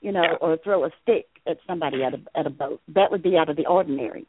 you 0.00 0.12
know, 0.12 0.22
Yeah. 0.22 0.36
or 0.40 0.56
throw 0.58 0.84
a 0.84 0.90
stick 1.02 1.26
at 1.46 1.58
somebody 1.66 2.02
at 2.02 2.12
a 2.12 2.20
at 2.34 2.46
a 2.46 2.50
boat. 2.50 2.80
That 2.88 3.10
would 3.10 3.22
be 3.22 3.36
out 3.38 3.48
of 3.48 3.56
the 3.56 3.66
ordinary. 3.66 4.26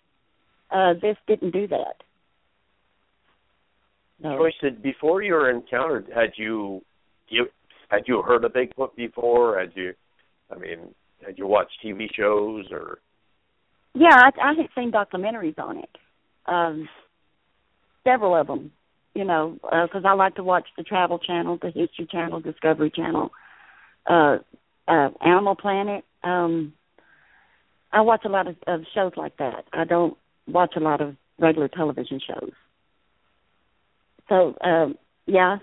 Uh, 0.71 0.93
this 0.93 1.17
didn't 1.27 1.51
do 1.51 1.67
that. 1.67 2.03
No. 4.22 4.38
Joyce, 4.38 4.53
did, 4.61 4.82
before 4.82 5.22
you 5.22 5.34
were 5.34 5.49
encountered, 5.49 6.07
had 6.14 6.32
you 6.36 6.82
you 7.28 7.47
had 7.89 8.03
you 8.07 8.22
heard 8.22 8.43
of 8.43 8.53
Bigfoot 8.53 8.95
before? 8.95 9.59
Had 9.59 9.72
you, 9.76 9.93
I 10.51 10.57
mean, 10.57 10.93
had 11.26 11.38
you 11.38 11.47
watched 11.47 11.78
TV 11.84 12.07
shows 12.16 12.66
or? 12.72 12.99
Yeah, 13.93 14.16
I, 14.16 14.30
I 14.41 14.53
had 14.53 14.70
seen 14.76 14.91
documentaries 14.91 15.59
on 15.59 15.78
it, 15.78 15.89
um, 16.47 16.89
several 18.03 18.36
of 18.36 18.47
them. 18.47 18.72
You 19.14 19.26
know, 19.26 19.59
because 19.61 20.03
I 20.05 20.14
like 20.14 20.36
to 20.36 20.43
watch 20.43 20.66
the 20.76 20.82
Travel 20.82 21.20
Channel, 21.20 21.59
the 21.61 21.68
History 21.68 22.07
Channel, 22.11 22.39
Discovery 22.39 22.89
Channel, 22.89 23.30
uh, 24.09 24.38
uh, 24.88 25.09
Animal 25.22 25.55
Planet. 25.55 26.03
Um, 26.24 26.74
I 27.91 28.01
watch 28.01 28.22
a 28.26 28.30
lot 28.30 28.47
of, 28.47 28.55
of 28.66 28.82
shows 28.95 29.11
like 29.16 29.38
that. 29.38 29.66
I 29.72 29.84
don't 29.84 30.18
watch 30.47 30.74
a 30.76 30.80
lot 30.80 30.99
of 30.99 31.16
regular 31.39 31.68
television 31.68 32.20
shows. 32.28 32.53
So, 34.30 34.55
um, 34.61 34.97
yeah. 35.26 35.57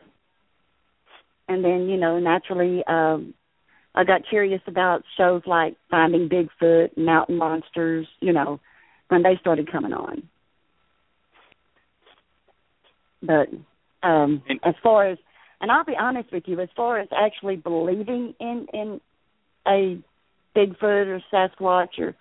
And 1.49 1.65
then, 1.65 1.89
you 1.89 1.97
know, 1.97 2.19
naturally, 2.19 2.85
um, 2.87 3.35
I 3.95 4.05
got 4.05 4.23
curious 4.29 4.61
about 4.67 5.03
shows 5.17 5.43
like 5.47 5.77
Finding 5.91 6.29
Bigfoot, 6.29 6.97
Mountain 6.97 7.37
Monsters, 7.37 8.07
you 8.21 8.33
know, 8.33 8.61
when 9.09 9.23
they 9.23 9.37
started 9.41 9.71
coming 9.71 9.93
on. 9.93 10.23
But 13.23 13.49
um 14.03 14.43
And- 14.49 14.61
as 14.63 14.75
far 14.83 15.07
as 15.09 15.19
and 15.61 15.71
I'll 15.71 15.85
be 15.85 15.97
honest 15.97 16.33
with 16.33 16.45
you, 16.47 16.59
as 16.61 16.71
far 16.75 16.99
as 16.99 17.09
actually 17.13 17.57
believing 17.57 18.35
in 18.41 18.67
in 18.73 19.01
a 19.67 19.99
Bigfoot 20.57 21.07
or 21.09 21.21
Sasquatch 21.33 21.99
or 21.99 22.15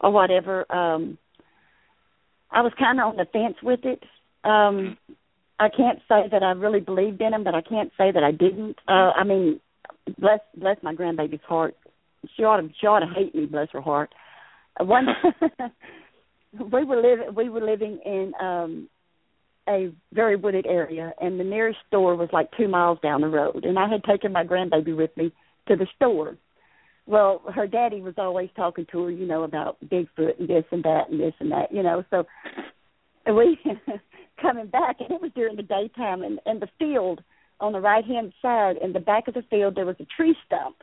or 0.00 0.10
whatever, 0.10 0.70
um 0.74 1.16
I 2.50 2.60
was 2.62 2.72
kind 2.78 3.00
of 3.00 3.06
on 3.08 3.16
the 3.16 3.24
fence 3.26 3.56
with 3.62 3.84
it. 3.84 4.02
Um 4.44 4.98
I 5.62 5.68
can't 5.68 6.00
say 6.08 6.28
that 6.32 6.42
I 6.42 6.50
really 6.52 6.80
believed 6.80 7.20
in 7.20 7.30
them, 7.30 7.44
but 7.44 7.54
I 7.54 7.62
can't 7.62 7.92
say 7.96 8.10
that 8.10 8.24
I 8.24 8.32
didn't. 8.32 8.76
Uh 8.88 9.12
I 9.16 9.22
mean, 9.24 9.60
bless 10.18 10.40
bless 10.56 10.76
my 10.82 10.92
grandbaby's 10.92 11.46
heart. 11.46 11.76
She 12.36 12.42
ought 12.42 12.60
to 12.60 12.68
she 12.80 12.86
ought 12.88 13.00
to 13.00 13.14
hate 13.14 13.34
me, 13.34 13.46
bless 13.46 13.68
her 13.72 13.80
heart. 13.80 14.12
Uh, 14.80 14.84
One 14.84 15.06
we 16.72 16.84
were 16.84 17.00
living 17.00 17.34
we 17.36 17.48
were 17.48 17.60
living 17.64 18.00
in 18.04 18.32
um 18.40 18.88
a 19.68 19.92
very 20.12 20.34
wooded 20.34 20.66
area 20.66 21.12
and 21.20 21.38
the 21.38 21.44
nearest 21.44 21.78
store 21.86 22.16
was 22.16 22.28
like 22.32 22.48
two 22.58 22.66
miles 22.66 22.98
down 23.00 23.20
the 23.20 23.28
road 23.28 23.64
and 23.64 23.78
I 23.78 23.88
had 23.88 24.02
taken 24.02 24.32
my 24.32 24.42
grandbaby 24.44 24.96
with 24.96 25.16
me 25.16 25.32
to 25.68 25.76
the 25.76 25.86
store. 25.94 26.36
Well, 27.06 27.42
her 27.54 27.68
daddy 27.68 28.00
was 28.00 28.14
always 28.18 28.50
talking 28.56 28.86
to 28.90 29.04
her, 29.04 29.10
you 29.10 29.26
know, 29.26 29.44
about 29.44 29.76
Bigfoot 29.84 30.40
and 30.40 30.48
this 30.48 30.64
and 30.72 30.82
that 30.82 31.10
and 31.10 31.20
this 31.20 31.34
and 31.38 31.52
that, 31.52 31.72
you 31.72 31.84
know, 31.84 32.04
so 32.10 32.26
we 33.26 33.58
coming 34.42 34.66
back 34.66 34.96
and 35.00 35.10
it 35.10 35.22
was 35.22 35.30
during 35.34 35.56
the 35.56 35.62
daytime 35.62 36.22
and, 36.22 36.40
and 36.44 36.60
the 36.60 36.68
field 36.78 37.22
on 37.60 37.72
the 37.72 37.80
right 37.80 38.04
hand 38.04 38.32
side 38.42 38.76
in 38.82 38.92
the 38.92 39.00
back 39.00 39.28
of 39.28 39.34
the 39.34 39.44
field 39.48 39.76
there 39.76 39.86
was 39.86 39.96
a 40.00 40.06
tree 40.16 40.36
stump. 40.44 40.76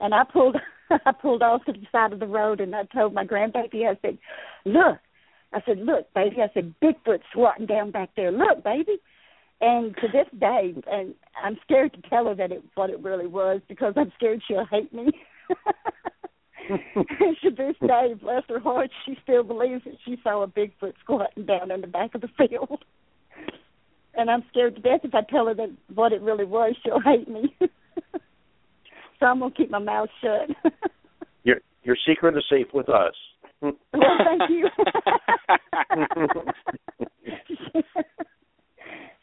And 0.00 0.14
I 0.14 0.22
pulled 0.24 0.56
I 0.90 1.12
pulled 1.12 1.42
off 1.42 1.64
to 1.64 1.72
the 1.72 1.86
side 1.90 2.12
of 2.12 2.20
the 2.20 2.26
road 2.26 2.60
and 2.60 2.74
I 2.74 2.84
told 2.84 3.12
my 3.12 3.24
grandbaby, 3.24 3.86
I 3.88 3.98
said, 4.00 4.18
Look 4.64 4.98
I 5.52 5.60
said, 5.66 5.78
Look, 5.78 6.12
baby 6.14 6.36
I 6.40 6.50
said, 6.54 6.74
Bigfoot 6.82 7.20
squatting 7.32 7.66
down 7.66 7.90
back 7.90 8.10
there, 8.16 8.30
look, 8.30 8.64
baby 8.64 9.00
and 9.62 9.94
to 9.96 10.08
this 10.08 10.26
day 10.38 10.74
and 10.90 11.14
I'm 11.42 11.56
scared 11.62 11.94
to 11.94 12.08
tell 12.10 12.26
her 12.26 12.34
that 12.34 12.52
it 12.52 12.62
what 12.74 12.90
it 12.90 13.00
really 13.00 13.28
was 13.28 13.60
because 13.68 13.94
I'm 13.96 14.12
scared 14.16 14.42
she'll 14.46 14.66
hate 14.66 14.92
me. 14.92 15.10
to 16.68 17.50
this 17.50 17.76
day, 17.80 18.14
bless 18.20 18.42
her 18.48 18.60
heart, 18.60 18.90
she 19.04 19.16
still 19.22 19.42
believes 19.42 19.84
that 19.84 19.94
she 20.04 20.16
saw 20.22 20.42
a 20.42 20.48
Bigfoot 20.48 20.94
squatting 21.02 21.46
down 21.46 21.70
in 21.70 21.80
the 21.80 21.86
back 21.86 22.14
of 22.14 22.20
the 22.20 22.28
field. 22.38 22.84
And 24.14 24.30
I'm 24.30 24.44
scared 24.50 24.76
to 24.76 24.82
death 24.82 25.00
if 25.04 25.14
I 25.14 25.22
tell 25.22 25.46
her 25.46 25.54
that 25.54 25.74
what 25.94 26.12
it 26.12 26.20
really 26.20 26.44
was, 26.44 26.74
she'll 26.84 27.00
hate 27.00 27.28
me. 27.28 27.56
so 27.60 29.26
I'm 29.26 29.38
gonna 29.38 29.54
keep 29.54 29.70
my 29.70 29.78
mouth 29.78 30.10
shut. 30.20 30.50
Your 31.44 31.56
your 31.82 31.96
secret 32.06 32.36
is 32.36 32.44
safe 32.50 32.66
with 32.74 32.90
us. 32.90 33.14
well, 33.62 33.72
thank 33.92 34.50
you. 34.50 34.68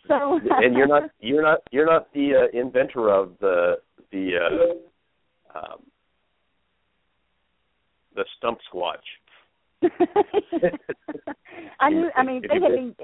so 0.08 0.40
and 0.50 0.76
you're 0.76 0.88
not 0.88 1.04
you're 1.20 1.44
not 1.44 1.60
you're 1.72 1.86
not 1.86 2.12
the 2.14 2.32
uh, 2.36 2.60
inventor 2.60 3.10
of 3.14 3.34
the 3.40 3.76
the 4.12 4.32
uh, 5.56 5.60
um, 5.60 5.82
the 8.20 8.26
stump 8.38 8.60
squatch. 8.72 9.08
I 11.80 11.90
knew. 11.90 12.10
I 12.16 12.24
mean, 12.24 12.42
they 12.42 12.60
had 12.60 12.76
been, 12.76 12.96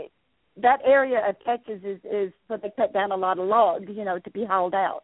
that 0.62 0.80
area 0.86 1.22
of 1.28 1.36
Texas 1.46 1.80
is 1.84 2.00
is 2.04 2.34
where 2.48 2.60
they 2.60 2.72
cut 2.76 2.94
down 2.94 3.14
a 3.14 3.16
lot 3.16 3.40
of 3.40 3.48
logs, 3.48 3.86
you 3.88 4.04
know, 4.04 4.20
to 4.20 4.30
be 4.32 4.44
hauled 4.44 4.76
out, 4.76 5.04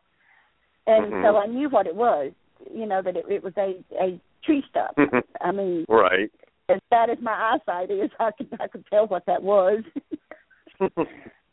and 0.86 1.14
Mhm. 1.14 1.24
so 1.24 1.38
I 1.38 1.46
knew 1.46 1.70
what 1.70 1.88
it 1.88 1.96
was. 1.96 2.34
You 2.74 2.86
know 2.86 3.02
that 3.02 3.16
it, 3.16 3.26
it 3.30 3.44
was 3.44 3.54
a 3.58 3.82
a 4.00 4.20
tree 4.44 4.64
stump. 4.70 4.98
I 5.40 5.52
mean, 5.52 5.86
right. 5.88 6.30
as 6.68 6.80
bad 6.90 7.10
as 7.10 7.18
my 7.22 7.54
eyesight 7.54 7.90
is, 7.90 8.12
I 8.20 8.32
could 8.32 8.50
I 8.60 8.68
could 8.68 8.86
tell 8.88 9.08
what 9.08 9.26
that 9.28 9.42
was. 9.42 9.84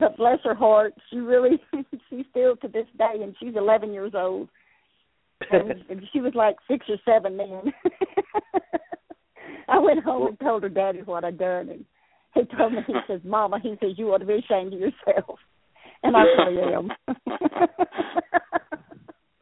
but 0.00 0.16
bless 0.16 0.40
her 0.42 0.54
heart, 0.54 0.94
she 1.10 1.18
really 1.18 1.60
she 2.10 2.24
still 2.30 2.56
to 2.56 2.68
this 2.68 2.88
day, 2.98 3.22
and 3.22 3.36
she's 3.38 3.54
11 3.54 3.92
years 3.92 4.12
old. 4.14 4.48
And, 5.50 6.02
she 6.12 6.20
was 6.20 6.34
like 6.34 6.56
six 6.68 6.86
or 6.88 6.96
seven 7.04 7.36
then. 7.36 7.72
I 9.68 9.78
went 9.78 10.02
home 10.02 10.26
and 10.28 10.40
told 10.40 10.62
her 10.62 10.68
daddy 10.68 11.02
what 11.04 11.24
I'd 11.24 11.38
done, 11.38 11.68
and 11.68 11.84
he 12.34 12.42
told 12.56 12.72
me 12.72 12.80
he 12.86 12.94
says, 13.06 13.20
"Mama," 13.24 13.58
he 13.62 13.76
says, 13.80 13.92
"you 13.96 14.12
ought 14.12 14.18
to 14.18 14.26
be 14.26 14.34
ashamed 14.34 14.74
of 14.74 14.80
yourself," 14.80 15.38
and 16.02 16.16
I 16.16 16.22
really 16.22 16.74
am. 16.74 16.90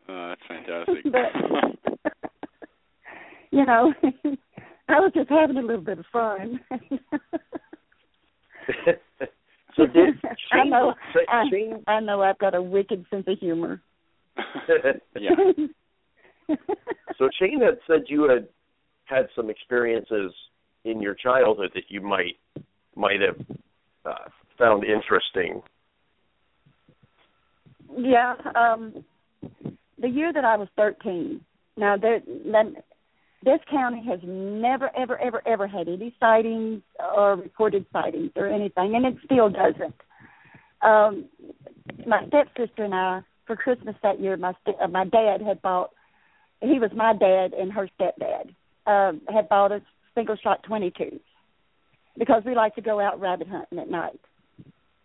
Uh, 0.09 0.29
that's 0.29 0.41
fantastic. 0.47 1.05
but 1.05 2.13
you 3.51 3.65
know, 3.65 3.93
I 4.89 5.01
was 5.01 5.13
just 5.15 5.29
having 5.29 5.57
a 5.57 5.63
little 5.63 5.83
bit 5.83 5.99
of 5.99 6.05
fun. 6.13 6.61
so 9.77 9.87
did 9.87 10.15
I 10.53 10.65
know. 10.65 10.95
so 11.13 11.21
I, 11.29 11.45
I 11.91 12.01
know 12.01 12.23
I've 12.23 12.39
got 12.39 12.55
a 12.55 12.63
wicked 12.63 13.05
sense 13.11 13.25
of 13.27 13.39
humor. 13.39 13.83
yeah. 15.19 15.31
So 17.19 17.29
Shane 17.39 17.61
had 17.61 17.79
said 17.87 18.05
you 18.09 18.29
had 18.29 18.49
had 19.05 19.29
some 19.35 19.51
experiences 19.51 20.33
in 20.85 21.01
your 21.01 21.15
childhood 21.15 21.71
that 21.75 21.85
you 21.89 22.01
might 22.01 22.37
might 22.95 23.21
have 23.21 23.41
uh, 24.05 24.29
found 24.59 24.85
interesting? 24.85 25.63
Yeah, 27.97 28.35
um, 28.55 29.05
the 29.99 30.09
year 30.09 30.33
that 30.33 30.45
I 30.45 30.57
was 30.57 30.69
13. 30.77 31.41
Now, 31.77 31.97
then, 31.97 32.77
this 33.45 33.61
county 33.71 34.03
has 34.09 34.19
never, 34.25 34.91
ever, 34.97 35.21
ever, 35.21 35.43
ever 35.47 35.67
had 35.67 35.89
any 35.89 36.15
sightings 36.19 36.83
or 36.99 37.37
recorded 37.37 37.87
sightings 37.93 38.33
or 38.35 38.47
anything, 38.47 38.95
and 38.97 39.07
it 39.07 39.17
still 39.25 39.51
doesn't. 39.51 39.95
Um, 40.83 41.27
my 42.07 42.27
stepsister 42.29 42.85
and 42.85 42.95
I, 42.95 43.21
for 43.47 43.57
Christmas 43.57 43.95
that 44.03 44.21
year, 44.21 44.37
my 44.37 44.53
st- 44.63 44.77
uh, 44.83 44.89
my 44.89 45.05
dad 45.05 45.41
had 45.43 45.63
bought. 45.63 45.91
He 46.67 46.79
was 46.79 46.91
my 46.95 47.13
dad 47.15 47.53
and 47.53 47.73
her 47.73 47.89
stepdad. 47.99 48.55
Um, 48.87 49.23
had 49.33 49.49
bought 49.49 49.73
a 49.73 49.83
single 50.15 50.37
shot 50.37 50.63
22 50.63 51.19
because 52.17 52.43
we 52.47 52.55
like 52.55 52.77
to 52.77 52.81
go 52.81 53.01
out 53.01 53.21
rabbit 53.21 53.49
hunting 53.49 53.81
at 53.81 53.91
night, 53.91 54.21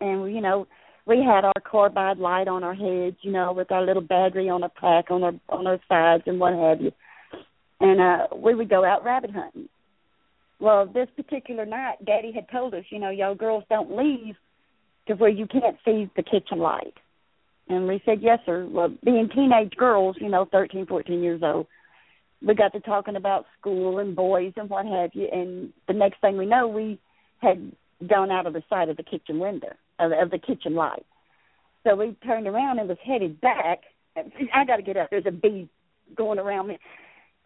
and 0.00 0.32
you 0.32 0.40
know 0.40 0.68
we 1.06 1.18
had 1.18 1.44
our 1.44 1.60
carbide 1.68 2.18
light 2.18 2.48
on 2.48 2.62
our 2.62 2.74
heads, 2.74 3.16
you 3.22 3.32
know, 3.32 3.52
with 3.52 3.72
our 3.72 3.84
little 3.84 4.02
battery 4.02 4.48
on 4.48 4.62
a 4.62 4.68
pack 4.68 5.10
on 5.10 5.24
our 5.24 5.32
on 5.48 5.66
our 5.66 5.80
sides 5.88 6.22
and 6.26 6.38
what 6.38 6.52
have 6.54 6.80
you. 6.80 6.92
And 7.80 8.00
uh 8.00 8.26
we 8.36 8.54
would 8.54 8.70
go 8.70 8.84
out 8.84 9.04
rabbit 9.04 9.30
hunting. 9.30 9.68
Well, 10.60 10.86
this 10.86 11.08
particular 11.16 11.66
night, 11.66 12.04
Daddy 12.04 12.30
had 12.32 12.48
told 12.48 12.72
us, 12.74 12.84
you 12.90 13.00
know, 13.00 13.10
y'all 13.10 13.34
girls 13.34 13.64
don't 13.68 13.96
leave 13.96 14.36
to 15.08 15.14
where 15.14 15.28
you 15.28 15.48
can't 15.48 15.76
see 15.84 16.08
the 16.14 16.22
kitchen 16.22 16.58
light. 16.58 16.94
And 17.72 17.88
we 17.88 18.02
said, 18.04 18.18
yes, 18.20 18.38
sir. 18.44 18.66
Well, 18.70 18.90
being 19.02 19.28
teenage 19.34 19.74
girls, 19.76 20.16
you 20.20 20.28
know, 20.28 20.44
thirteen, 20.44 20.86
fourteen 20.86 21.22
years 21.22 21.40
old, 21.42 21.66
we 22.46 22.54
got 22.54 22.72
to 22.72 22.80
talking 22.80 23.16
about 23.16 23.46
school 23.58 23.98
and 23.98 24.14
boys 24.14 24.52
and 24.56 24.68
what 24.68 24.84
have 24.86 25.10
you. 25.14 25.28
And 25.32 25.72
the 25.88 25.94
next 25.94 26.20
thing 26.20 26.36
we 26.36 26.46
know, 26.46 26.68
we 26.68 26.98
had 27.40 27.72
gone 28.06 28.30
out 28.30 28.46
of 28.46 28.52
the 28.52 28.62
sight 28.68 28.88
of 28.88 28.96
the 28.96 29.02
kitchen 29.02 29.38
window 29.38 29.72
of, 29.98 30.12
of 30.12 30.30
the 30.30 30.38
kitchen 30.38 30.74
light. 30.74 31.06
So 31.84 31.96
we 31.96 32.16
turned 32.26 32.46
around 32.46 32.78
and 32.78 32.88
was 32.88 32.98
headed 33.04 33.40
back. 33.40 33.80
I 34.16 34.64
got 34.64 34.76
to 34.76 34.82
get 34.82 34.96
up. 34.96 35.10
There's 35.10 35.26
a 35.26 35.32
bee 35.32 35.68
going 36.14 36.38
around 36.38 36.68
me. 36.68 36.78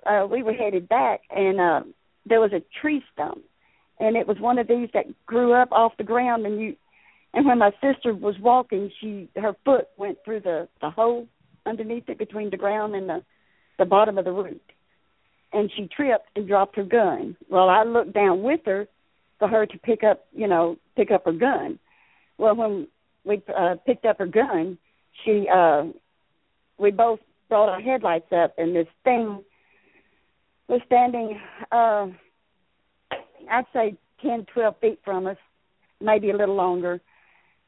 Uh, 0.05 0.27
we 0.31 0.43
were 0.43 0.53
headed 0.53 0.89
back, 0.89 1.21
and 1.31 1.61
uh, 1.61 1.81
there 2.25 2.41
was 2.41 2.53
a 2.53 2.63
tree 2.81 3.03
stump, 3.13 3.43
and 4.01 4.17
it 4.17 4.27
was 4.27 4.39
one 4.41 4.59
of 4.59 4.67
these 4.67 4.89
that 4.95 5.07
grew 5.27 5.53
up 5.53 5.71
off 5.73 5.93
the 5.99 6.05
ground. 6.05 6.45
And 6.47 6.61
you, 6.61 6.77
and 7.37 7.47
when 7.47 7.59
my 7.59 7.71
sister 7.83 8.15
was 8.15 8.35
walking, 8.41 8.91
she 8.99 9.29
her 9.37 9.55
foot 9.65 9.89
went 9.99 10.19
through 10.25 10.41
the 10.41 10.67
the 10.81 10.91
hole 10.91 11.29
underneath 11.67 12.09
it 12.09 12.19
between 12.19 12.51
the 12.51 12.57
ground 12.57 12.95
and 12.97 13.09
the 13.09 13.23
the 13.79 13.85
bottom 13.85 14.17
of 14.17 14.25
the 14.25 14.33
root, 14.33 14.63
and 15.53 15.71
she 15.77 15.87
tripped 15.87 16.31
and 16.35 16.49
dropped 16.49 16.77
her 16.77 16.83
gun. 16.83 17.37
Well, 17.51 17.69
I 17.69 17.85
looked 17.85 18.15
down 18.15 18.43
with 18.43 18.61
her 18.65 18.89
for 19.39 19.49
her 19.49 19.67
to 19.67 19.79
pick 19.79 20.03
up, 20.03 20.27
you 20.33 20.49
know, 20.49 20.79
pick 20.97 21.11
up 21.11 21.27
her 21.27 21.33
gun. 21.33 21.79
Well, 22.39 22.57
when 22.57 22.89
we 23.25 23.43
uh, 23.55 23.75
picked 23.85 24.07
up 24.07 24.19
her 24.19 24.27
gun, 24.27 24.79
she 25.25 25.47
uh, 25.55 25.85
we 26.79 26.91
both 26.91 27.21
brought 27.51 27.69
our 27.69 27.81
headlights 27.81 28.33
up, 28.33 28.55
and 28.57 28.75
this 28.75 28.89
thing 29.05 29.45
was 30.69 30.81
standing, 30.87 31.39
uh, 31.71 32.07
I'd 33.51 33.67
say 33.75 33.95
ten, 34.23 34.47
twelve 34.53 34.77
feet 34.81 35.01
from 35.05 35.27
us, 35.27 35.37
maybe 36.01 36.31
a 36.31 36.37
little 36.37 36.57
longer, 36.57 37.01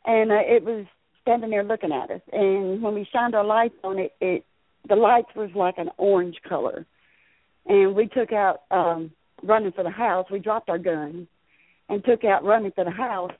and 0.08 0.32
uh, 0.32 0.40
it 0.44 0.64
was 0.64 0.86
standing 1.22 1.50
there 1.50 1.62
looking 1.62 1.92
at 1.92 2.10
us. 2.10 2.22
And 2.32 2.82
when 2.82 2.94
we 2.94 3.06
shined 3.12 3.36
our 3.36 3.44
lights 3.44 3.76
on 3.84 3.98
it, 3.98 4.12
it 4.20 4.44
the 4.88 4.96
lights 4.96 5.30
was 5.36 5.50
like 5.54 5.78
an 5.78 5.90
orange 5.98 6.38
color, 6.48 6.84
and 7.66 7.94
we 7.94 8.08
took 8.08 8.32
out 8.32 8.62
um, 8.72 9.12
running 9.44 9.70
for 9.72 9.84
the 9.84 9.90
house. 9.90 10.26
We 10.32 10.40
dropped 10.40 10.68
our 10.68 10.78
guns 10.78 11.28
and 11.88 12.04
took 12.04 12.24
out 12.24 12.44
running 12.44 12.72
for 12.72 12.84
the 12.84 12.90
house 12.90 13.32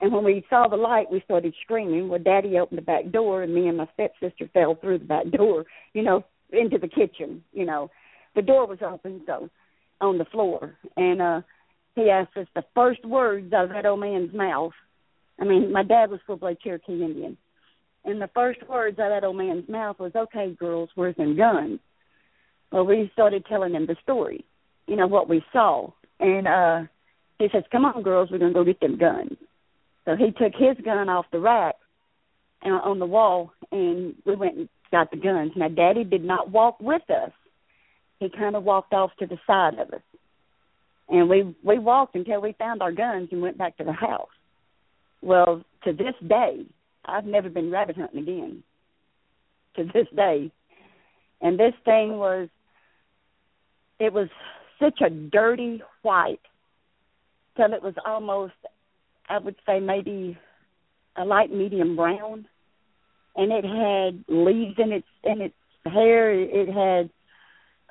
and 0.00 0.12
when 0.12 0.24
we 0.24 0.44
saw 0.50 0.68
the 0.68 0.76
light, 0.76 1.10
we 1.10 1.22
started 1.24 1.54
screaming. 1.62 2.08
Well, 2.08 2.18
Daddy 2.18 2.58
opened 2.58 2.78
the 2.78 2.82
back 2.82 3.10
door, 3.10 3.42
and 3.42 3.54
me 3.54 3.68
and 3.68 3.78
my 3.78 3.88
stepsister 3.94 4.48
fell 4.52 4.74
through 4.74 4.98
the 4.98 5.04
back 5.04 5.30
door, 5.30 5.64
you 5.92 6.02
know, 6.02 6.24
into 6.52 6.78
the 6.78 6.88
kitchen. 6.88 7.42
You 7.52 7.64
know, 7.64 7.90
the 8.34 8.42
door 8.42 8.66
was 8.66 8.80
open, 8.84 9.22
so 9.26 9.48
on 10.00 10.18
the 10.18 10.24
floor. 10.26 10.76
And 10.96 11.22
uh 11.22 11.40
he 11.94 12.10
asked 12.10 12.36
us 12.36 12.48
the 12.54 12.64
first 12.74 13.04
words 13.04 13.52
out 13.52 13.66
of 13.66 13.70
that 13.70 13.86
old 13.86 14.00
man's 14.00 14.34
mouth. 14.34 14.72
I 15.40 15.44
mean, 15.44 15.72
my 15.72 15.82
dad 15.82 16.10
was 16.10 16.20
full 16.26 16.36
blood 16.36 16.58
Cherokee 16.62 17.02
Indian. 17.02 17.36
And 18.04 18.20
the 18.20 18.30
first 18.34 18.60
words 18.68 18.98
out 18.98 19.12
of 19.12 19.22
that 19.22 19.26
old 19.26 19.36
man's 19.36 19.68
mouth 19.68 19.98
was, 19.98 20.12
Okay, 20.14 20.54
girls, 20.58 20.90
where's 20.94 21.16
them 21.16 21.36
guns? 21.36 21.80
Well, 22.70 22.84
we 22.84 23.10
started 23.12 23.46
telling 23.46 23.74
him 23.74 23.86
the 23.86 23.96
story, 24.02 24.44
you 24.86 24.96
know, 24.96 25.06
what 25.06 25.28
we 25.28 25.42
saw. 25.52 25.90
And 26.20 26.46
uh 26.46 26.82
he 27.38 27.48
says, 27.52 27.64
Come 27.72 27.84
on, 27.84 28.02
girls, 28.02 28.30
we're 28.30 28.38
gonna 28.38 28.52
go 28.52 28.64
get 28.64 28.80
them 28.80 28.98
guns. 28.98 29.36
So 30.04 30.16
he 30.16 30.26
took 30.30 30.52
his 30.54 30.76
gun 30.84 31.08
off 31.08 31.26
the 31.32 31.40
rack 31.40 31.76
and 32.62 32.74
on 32.74 32.98
the 32.98 33.06
wall, 33.06 33.52
and 33.72 34.14
we 34.24 34.34
went 34.36 34.56
and 34.56 34.68
got 34.90 35.10
the 35.10 35.16
guns. 35.16 35.52
Now, 35.56 35.68
Daddy 35.68 36.04
did 36.04 36.24
not 36.24 36.50
walk 36.50 36.78
with 36.80 37.02
us. 37.10 37.32
He 38.20 38.28
kind 38.28 38.56
of 38.56 38.64
walked 38.64 38.92
off 38.92 39.10
to 39.18 39.26
the 39.26 39.38
side 39.46 39.78
of 39.78 39.92
us, 39.92 40.02
and 41.08 41.28
we 41.28 41.54
we 41.62 41.78
walked 41.78 42.14
until 42.14 42.40
we 42.40 42.52
found 42.52 42.82
our 42.82 42.92
guns 42.92 43.28
and 43.32 43.42
went 43.42 43.58
back 43.58 43.76
to 43.78 43.84
the 43.84 43.92
house. 43.92 44.28
Well, 45.24 45.64
to 45.84 45.92
this 45.94 46.14
day, 46.28 46.66
I've 47.06 47.24
never 47.24 47.48
been 47.48 47.70
rabbit 47.70 47.96
hunting 47.96 48.20
again. 48.20 48.62
To 49.76 49.84
this 49.84 50.06
day, 50.14 50.52
and 51.40 51.58
this 51.58 51.72
thing 51.84 52.18
was 52.18 52.48
it 53.98 54.12
was 54.12 54.28
such 54.78 55.00
a 55.00 55.10
dirty 55.10 55.82
white 56.02 56.40
till 57.56 57.72
it 57.72 57.82
was 57.82 57.94
almost 58.06 58.52
I 59.28 59.38
would 59.38 59.56
say 59.66 59.80
maybe 59.80 60.38
a 61.16 61.24
light 61.24 61.52
medium 61.52 61.96
brown, 61.96 62.46
and 63.34 63.50
it 63.50 63.64
had 63.64 64.24
leaves 64.28 64.74
in 64.78 64.92
its 64.92 65.06
in 65.24 65.40
its 65.40 65.54
hair. 65.86 66.32
It 66.32 66.68
had 66.68 67.10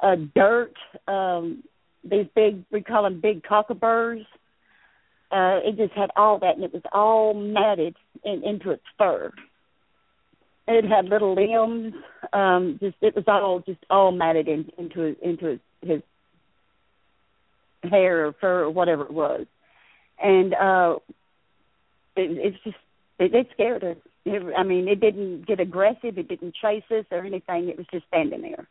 uh, 0.02 0.16
dirt. 0.36 0.74
Um, 1.08 1.64
these 2.04 2.28
big 2.36 2.64
we 2.72 2.82
call 2.82 3.04
them 3.04 3.20
big 3.20 3.44
cockaburs. 3.44 4.24
Uh, 5.34 5.60
it 5.64 5.78
just 5.78 5.94
had 5.94 6.12
all 6.16 6.38
that, 6.40 6.56
and 6.56 6.64
it 6.64 6.74
was 6.74 6.84
all 6.92 7.34
matted 7.34 7.96
in, 8.24 8.44
into 8.44 8.70
its 8.70 8.84
fur. 8.98 9.32
It 10.68 10.86
had 10.86 11.06
little 11.06 11.34
limbs. 11.34 11.94
Um, 12.32 12.78
just 12.80 12.96
it 13.02 13.16
was 13.16 13.26
all 13.28 13.64
just 13.66 13.80
all 13.90 14.12
matted 14.12 14.48
in, 14.48 14.70
into 14.78 15.16
into 15.22 15.48
his, 15.48 15.60
his 15.82 16.02
hair 17.90 18.28
or 18.28 18.34
fur 18.34 18.64
or 18.64 18.70
whatever 18.70 19.04
it 19.04 19.12
was. 19.12 19.46
And 20.22 20.54
uh 20.54 20.98
it, 22.16 22.38
it's 22.38 22.64
just 22.64 22.78
it, 23.20 23.34
it 23.34 23.48
scared 23.54 23.84
us. 23.84 23.98
It, 24.26 24.54
I 24.58 24.64
mean, 24.64 24.88
it 24.88 25.00
didn't 25.02 25.46
get 25.46 25.60
aggressive. 25.60 26.18
It 26.18 26.28
didn't 26.28 26.56
chase 26.62 26.84
us 26.92 27.06
or 27.12 27.20
anything. 27.20 27.70
It 27.70 27.78
was 27.78 27.88
just 27.92 28.08
standing 28.08 28.42
there. 28.42 28.68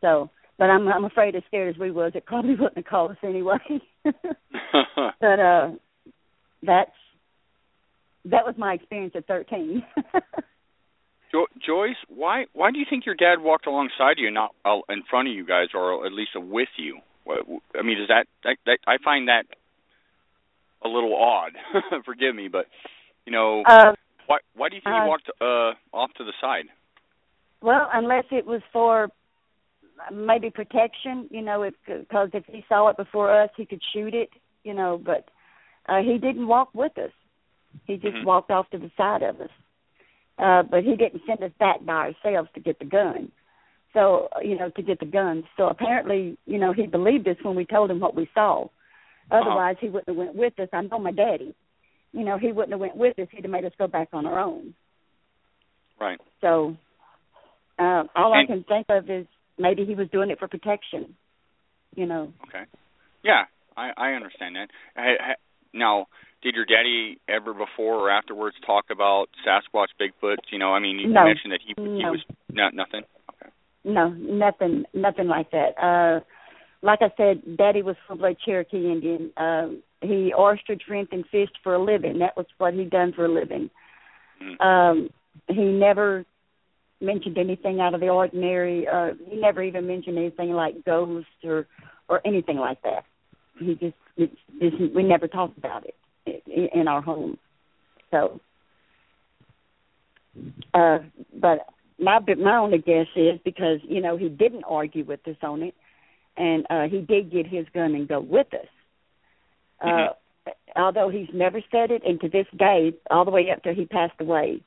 So, 0.00 0.30
but 0.58 0.64
I'm 0.64 0.88
I'm 0.88 1.04
afraid 1.04 1.34
as 1.36 1.42
scared 1.46 1.74
as 1.74 1.80
we 1.80 1.90
was, 1.90 2.12
it 2.14 2.26
probably 2.26 2.50
wouldn't 2.56 2.76
have 2.76 2.84
called 2.84 3.12
us 3.12 3.16
anyway. 3.22 3.58
but 4.04 5.40
uh, 5.40 5.70
that's 6.62 6.90
that 8.24 8.44
was 8.44 8.54
my 8.58 8.74
experience 8.74 9.14
at 9.16 9.26
13. 9.26 9.82
jo- 11.32 11.46
Joyce, 11.64 11.96
why 12.08 12.46
why 12.52 12.70
do 12.70 12.78
you 12.78 12.86
think 12.88 13.06
your 13.06 13.14
dad 13.14 13.40
walked 13.40 13.66
alongside 13.66 14.18
you, 14.18 14.30
not 14.30 14.54
uh, 14.64 14.80
in 14.88 15.02
front 15.08 15.28
of 15.28 15.34
you 15.34 15.46
guys, 15.46 15.68
or 15.74 16.04
at 16.04 16.12
least 16.12 16.30
with 16.34 16.68
you? 16.76 16.98
I 17.28 17.82
mean, 17.82 17.98
does 17.98 18.08
that, 18.08 18.24
that, 18.44 18.56
that 18.64 18.78
I 18.86 18.96
find 19.04 19.28
that 19.28 19.44
a 20.82 20.88
little 20.88 21.14
odd. 21.14 21.52
Forgive 22.04 22.34
me, 22.34 22.48
but 22.48 22.66
you 23.26 23.32
know, 23.32 23.62
uh, 23.66 23.92
why 24.26 24.38
why 24.54 24.68
do 24.68 24.76
you 24.76 24.82
think 24.82 24.94
uh, 24.94 25.02
he 25.02 25.08
walked 25.08 25.30
uh 25.40 25.96
off 25.96 26.10
to 26.16 26.24
the 26.24 26.32
side? 26.40 26.66
Well, 27.60 27.88
unless 27.92 28.24
it 28.30 28.46
was 28.46 28.62
for 28.72 29.08
maybe 30.12 30.50
protection, 30.50 31.28
you 31.30 31.42
know, 31.42 31.68
because 31.86 32.30
if 32.32 32.44
he 32.46 32.64
saw 32.68 32.88
it 32.88 32.96
before 32.96 33.42
us, 33.42 33.50
he 33.56 33.66
could 33.66 33.82
shoot 33.92 34.14
it, 34.14 34.30
you 34.64 34.74
know. 34.74 35.00
But 35.02 35.28
uh, 35.88 36.00
he 36.02 36.18
didn't 36.18 36.46
walk 36.46 36.70
with 36.74 36.96
us; 36.98 37.10
he 37.86 37.94
just 37.94 38.16
mm-hmm. 38.16 38.26
walked 38.26 38.50
off 38.50 38.70
to 38.70 38.78
the 38.78 38.90
side 38.96 39.22
of 39.22 39.40
us. 39.40 39.50
Uh, 40.38 40.62
but 40.62 40.84
he 40.84 40.94
didn't 40.94 41.22
send 41.26 41.42
us 41.42 41.50
back 41.58 41.84
by 41.84 42.12
ourselves 42.24 42.48
to 42.54 42.60
get 42.60 42.78
the 42.78 42.84
gun. 42.84 43.32
So, 43.92 44.28
you 44.42 44.56
know, 44.56 44.70
to 44.70 44.82
get 44.82 45.00
the 45.00 45.06
guns. 45.06 45.44
So 45.56 45.66
apparently, 45.66 46.38
you 46.46 46.58
know, 46.58 46.72
he 46.72 46.86
believed 46.86 47.26
us 47.26 47.36
when 47.42 47.56
we 47.56 47.64
told 47.64 47.90
him 47.90 48.00
what 48.00 48.14
we 48.14 48.28
saw. 48.34 48.68
Otherwise, 49.30 49.76
he 49.80 49.88
wouldn't 49.88 50.08
have 50.08 50.16
went 50.16 50.36
with 50.36 50.58
us. 50.60 50.68
I 50.72 50.82
know 50.82 50.98
my 50.98 51.10
daddy. 51.10 51.54
You 52.12 52.24
know, 52.24 52.38
he 52.38 52.52
wouldn't 52.52 52.72
have 52.72 52.80
went 52.80 52.96
with 52.96 53.18
us. 53.18 53.28
He'd 53.30 53.42
have 53.42 53.50
made 53.50 53.64
us 53.64 53.72
go 53.78 53.86
back 53.86 54.08
on 54.12 54.26
our 54.26 54.38
own. 54.38 54.74
Right. 56.00 56.18
So, 56.40 56.76
uh, 57.78 58.04
all 58.14 58.32
and, 58.34 58.42
I 58.42 58.46
can 58.46 58.64
think 58.64 58.86
of 58.88 59.10
is 59.10 59.26
maybe 59.58 59.84
he 59.84 59.94
was 59.94 60.08
doing 60.10 60.30
it 60.30 60.38
for 60.38 60.48
protection. 60.48 61.14
You 61.94 62.06
know. 62.06 62.32
Okay. 62.48 62.64
Yeah, 63.24 63.44
I 63.76 63.90
I 63.96 64.12
understand 64.12 64.56
that. 64.56 64.68
I, 64.96 65.00
I, 65.00 65.34
now, 65.72 66.06
did 66.42 66.54
your 66.54 66.64
daddy 66.64 67.20
ever 67.28 67.52
before 67.52 67.96
or 67.96 68.10
afterwards 68.10 68.56
talk 68.64 68.86
about 68.90 69.26
Sasquatch, 69.46 69.88
Bigfoot? 70.00 70.36
You 70.50 70.58
know, 70.58 70.72
I 70.72 70.80
mean, 70.80 70.98
you 70.98 71.08
no. 71.08 71.24
mentioned 71.24 71.52
that 71.52 71.60
he 71.66 71.74
no. 71.76 71.96
he 71.96 72.04
was 72.04 72.24
not 72.50 72.74
nothing. 72.74 73.02
Okay. 73.30 73.50
No, 73.84 74.10
nothing, 74.10 74.84
nothing 74.94 75.26
like 75.26 75.50
that. 75.50 75.78
Uh 75.80 76.24
like 76.82 77.00
I 77.02 77.12
said, 77.16 77.56
Daddy 77.56 77.82
was 77.82 77.96
full 78.06 78.16
blood 78.16 78.36
Cherokee 78.44 78.90
Indian. 78.90 79.32
Um, 79.36 79.82
he 80.00 80.32
oystered, 80.36 80.80
shrimp, 80.86 81.12
and 81.12 81.24
fished 81.30 81.58
for 81.62 81.74
a 81.74 81.82
living. 81.82 82.20
That 82.20 82.36
was 82.36 82.46
what 82.58 82.74
he 82.74 82.84
done 82.84 83.12
for 83.14 83.24
a 83.24 83.32
living. 83.32 83.70
Mm. 84.42 84.64
Um, 84.64 85.10
he 85.48 85.64
never 85.64 86.24
mentioned 87.00 87.38
anything 87.38 87.80
out 87.80 87.94
of 87.94 88.00
the 88.00 88.08
ordinary. 88.08 88.86
Uh, 88.86 89.10
he 89.28 89.36
never 89.36 89.62
even 89.62 89.86
mentioned 89.86 90.18
anything 90.18 90.50
like 90.50 90.84
ghosts 90.84 91.30
or 91.44 91.66
or 92.08 92.20
anything 92.26 92.56
like 92.56 92.80
that. 92.82 93.04
He 93.58 93.74
just, 93.74 93.94
it, 94.16 94.30
it, 94.60 94.94
we 94.94 95.02
never 95.02 95.28
talked 95.28 95.58
about 95.58 95.84
it 95.84 95.94
in, 96.46 96.80
in 96.80 96.88
our 96.88 97.02
home. 97.02 97.38
So, 98.10 98.40
uh, 100.72 100.98
but 101.34 101.66
my 101.98 102.20
my 102.38 102.56
only 102.56 102.78
guess 102.78 103.06
is 103.16 103.38
because 103.44 103.80
you 103.82 104.00
know 104.00 104.16
he 104.16 104.28
didn't 104.28 104.64
argue 104.64 105.04
with 105.04 105.26
us 105.26 105.36
on 105.42 105.62
it, 105.62 105.74
and 106.36 106.66
uh, 106.70 106.88
he 106.88 107.00
did 107.00 107.30
get 107.30 107.46
his 107.46 107.66
gun 107.74 107.94
and 107.94 108.08
go 108.08 108.20
with 108.20 108.46
us. 108.54 108.68
Uh, 109.80 110.08
although 110.76 111.08
he's 111.08 111.28
never 111.32 111.60
said 111.70 111.90
it, 111.90 112.02
and 112.04 112.20
to 112.20 112.28
this 112.28 112.46
day, 112.56 112.92
all 113.10 113.24
the 113.24 113.30
way 113.30 113.50
up 113.50 113.62
till 113.62 113.74
he 113.74 113.84
passed 113.84 114.20
away, 114.20 114.60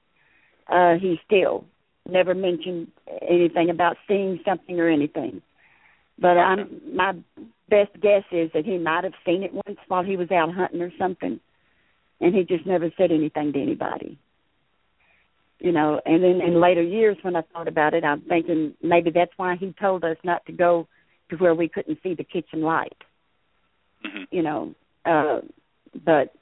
uh, 0.68 0.94
he 0.96 1.20
still 1.26 1.66
never 2.08 2.34
mentioned 2.34 2.88
anything 3.28 3.70
about 3.70 3.98
seeing 4.08 4.40
something 4.46 4.80
or 4.80 4.90
anything. 4.90 5.42
But 6.20 6.38
I'm 6.38 6.82
my 6.94 7.14
best 7.70 7.92
guess 8.02 8.24
is 8.32 8.52
that 8.54 8.66
he 8.66 8.78
might 8.78 9.04
have 9.04 9.14
seen 9.26 9.44
it 9.44 9.54
once 9.54 9.80
while 9.88 10.04
he 10.04 10.18
was 10.18 10.32
out 10.32 10.54
hunting 10.54 10.82
or 10.82 10.92
something, 11.00 11.40
and 12.20 12.36
he 12.36 12.44
just 12.44 12.66
never 12.66 12.92
said 12.98 13.12
anything 13.12 13.54
to 13.54 13.62
anybody. 13.62 14.18
You 15.60 15.72
know, 15.72 16.02
and 16.06 16.24
then 16.24 16.42
in 16.42 16.60
later 16.60 16.82
years 16.82 17.18
when 17.22 17.36
I 17.36 17.42
thought 17.54 17.68
about 17.68 17.94
it, 17.94 18.04
I'm 18.04 18.22
thinking 18.22 18.74
maybe 18.82 19.12
that's 19.12 19.32
why 19.38 19.56
he 19.56 19.74
told 19.80 20.04
us 20.04 20.18
not 20.24 20.46
to 20.48 20.52
go 20.52 20.88
to 21.30 21.38
where 21.38 21.56
we 21.56 21.70
couldn't 21.70 22.00
see 22.04 22.14
the 22.14 22.24
kitchen 22.24 22.62
light. 22.62 22.98
Mhm. 24.06 24.28
You 24.32 24.42
know, 24.42 24.76
uh, 25.06 25.42
but 26.04 26.34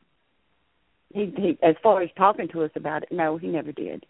he, 1.13 1.33
he 1.37 1.57
as 1.61 1.75
far 1.81 2.01
as 2.01 2.09
talking 2.17 2.47
to 2.49 2.63
us 2.63 2.71
about 2.75 3.03
it, 3.03 3.11
no, 3.11 3.37
he 3.37 3.47
never 3.47 3.71
did. 3.71 4.05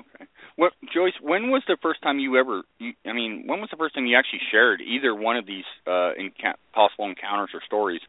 Okay. 0.00 0.24
What 0.56 0.72
Joyce? 0.94 1.12
When 1.20 1.50
was 1.50 1.62
the 1.68 1.76
first 1.82 2.02
time 2.02 2.18
you 2.18 2.38
ever? 2.38 2.62
You, 2.78 2.92
I 3.06 3.12
mean, 3.12 3.44
when 3.46 3.60
was 3.60 3.68
the 3.70 3.76
first 3.76 3.94
time 3.94 4.06
you 4.06 4.16
actually 4.16 4.40
shared 4.50 4.80
either 4.80 5.14
one 5.14 5.36
of 5.36 5.46
these 5.46 5.64
uh, 5.86 6.12
enca- 6.18 6.58
possible 6.72 7.06
encounters 7.06 7.50
or 7.54 7.60
stories? 7.66 8.00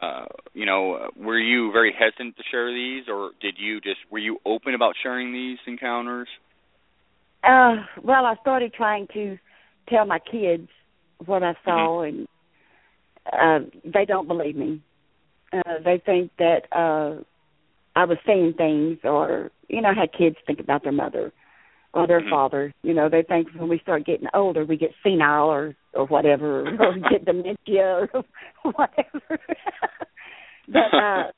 Uh, 0.00 0.26
you 0.54 0.66
know, 0.66 1.10
were 1.16 1.38
you 1.38 1.72
very 1.72 1.94
hesitant 1.96 2.36
to 2.36 2.42
share 2.50 2.72
these, 2.72 3.04
or 3.08 3.30
did 3.40 3.56
you 3.58 3.80
just 3.80 3.98
were 4.10 4.18
you 4.18 4.38
open 4.44 4.74
about 4.74 4.94
sharing 5.02 5.32
these 5.32 5.58
encounters? 5.66 6.28
Uh, 7.42 7.76
well, 8.02 8.24
I 8.24 8.34
started 8.40 8.72
trying 8.72 9.06
to 9.14 9.38
tell 9.88 10.06
my 10.06 10.18
kids 10.18 10.68
what 11.24 11.42
I 11.42 11.54
saw, 11.64 12.02
and 12.02 12.26
uh, 13.32 13.60
they 13.84 14.04
don't 14.04 14.26
believe 14.26 14.56
me. 14.56 14.82
Uh, 15.52 15.74
they 15.84 16.02
think 16.04 16.32
that 16.38 16.62
uh, 16.72 17.22
I 17.94 18.04
was 18.06 18.18
saying 18.26 18.54
things, 18.56 18.98
or 19.04 19.50
you 19.68 19.80
know 19.80 19.94
how 19.94 20.06
kids 20.06 20.36
think 20.46 20.60
about 20.60 20.82
their 20.82 20.92
mother 20.92 21.32
or 21.92 22.06
their 22.06 22.20
Mhm. 22.20 22.30
father. 22.30 22.74
You 22.82 22.94
know, 22.94 23.08
they 23.08 23.22
think 23.22 23.48
when 23.54 23.68
we 23.68 23.78
start 23.78 24.04
getting 24.04 24.28
older, 24.34 24.64
we 24.64 24.76
get 24.76 24.94
senile 25.02 25.50
or 25.50 25.74
or 25.94 26.06
whatever, 26.06 26.66
or 26.80 26.94
get 27.10 27.24
dementia 27.24 28.08
or 28.12 28.24
whatever. 28.62 29.38
but 30.68 30.94
uh, 30.94 31.30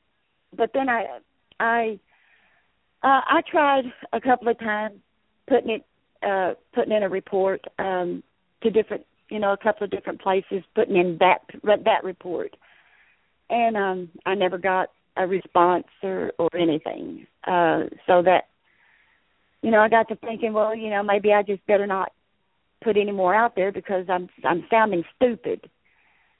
but 0.56 0.72
then 0.72 0.88
I 0.88 1.18
I 1.60 1.98
uh, 3.02 3.20
I 3.28 3.42
tried 3.50 3.84
a 4.12 4.20
couple 4.20 4.48
of 4.48 4.58
times 4.58 5.00
putting 5.48 5.70
it 5.70 5.84
uh 6.22 6.54
putting 6.74 6.92
in 6.92 7.02
a 7.02 7.08
report 7.08 7.60
um 7.78 8.22
to 8.62 8.70
different 8.70 9.04
you 9.28 9.38
know 9.38 9.52
a 9.52 9.56
couple 9.56 9.84
of 9.84 9.90
different 9.90 10.20
places 10.20 10.64
putting 10.74 10.96
in 10.96 11.18
that 11.20 11.38
that 11.84 12.02
report 12.02 12.56
and 13.50 13.76
um 13.76 14.08
I 14.24 14.34
never 14.34 14.56
got 14.58 14.88
a 15.16 15.26
response 15.26 15.86
or 16.02 16.32
or 16.38 16.48
anything. 16.56 17.26
Uh 17.46 17.84
so 18.06 18.22
that 18.22 18.48
you 19.62 19.70
know 19.70 19.80
I 19.80 19.88
got 19.88 20.08
to 20.08 20.16
thinking 20.16 20.52
well 20.52 20.74
you 20.74 20.90
know 20.90 21.02
maybe 21.02 21.32
I 21.32 21.42
just 21.42 21.66
better 21.66 21.86
not 21.86 22.12
put 22.82 22.96
any 22.96 23.12
more 23.12 23.34
out 23.34 23.56
there 23.56 23.72
because 23.72 24.06
I'm 24.08 24.28
I'm 24.44 24.64
sounding 24.70 25.04
stupid. 25.16 25.68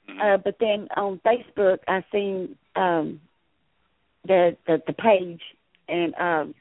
Mhm. 0.09 0.35
uh 0.35 0.37
but 0.37 0.57
then 0.59 0.87
on 0.95 1.19
Facebook 1.25 1.79
I 1.87 2.03
seen 2.11 2.55
um 2.75 3.19
the 4.25 4.55
the 4.67 4.81
the 4.87 4.93
page 4.93 5.41
and 5.87 6.13
um 6.15 6.55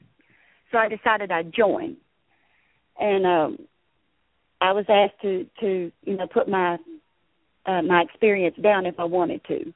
so 0.73 0.79
I 0.79 0.89
decided 0.89 1.31
I'd 1.31 1.53
join. 1.53 1.97
And 2.99 3.27
um 3.27 3.59
I 4.61 4.73
was 4.73 4.87
asked 4.89 5.21
to 5.23 5.47
to 5.61 5.93
you 6.05 6.17
know 6.17 6.27
put 6.27 6.49
my 6.49 6.79
uh 7.67 7.83
my 7.83 8.03
experience 8.03 8.57
down 8.63 8.87
if 8.87 8.99
I 8.99 9.05
wanted 9.05 9.45
to 9.49 9.73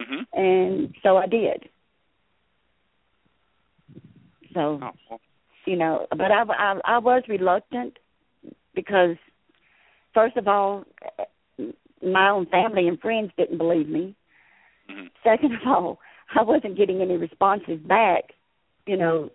Mhm. 0.00 0.26
and 0.32 0.94
so 1.02 1.16
I 1.16 1.26
did 1.26 1.68
so 4.54 4.78
Oh, 4.82 4.92
well, 5.10 5.20
you 5.66 5.76
know 5.76 6.06
but 6.10 6.30
I 6.30 6.42
I 6.42 6.80
I 6.84 6.98
was 6.98 7.22
reluctant 7.28 7.98
because 8.74 9.16
first 10.14 10.36
of 10.36 10.48
all 10.48 10.84
my 12.02 12.28
own 12.30 12.46
family 12.46 12.88
and 12.88 13.00
friends 13.00 13.30
didn't 13.36 13.58
believe 13.58 13.88
me 13.88 14.14
mhm. 14.90 15.10
second 15.22 15.54
of 15.54 15.60
all 15.66 16.00
I 16.34 16.42
wasn't 16.42 16.76
getting 16.76 17.00
any 17.00 17.16
responses 17.16 17.80
back 17.80 18.32
you 18.86 18.96
know 18.96 19.30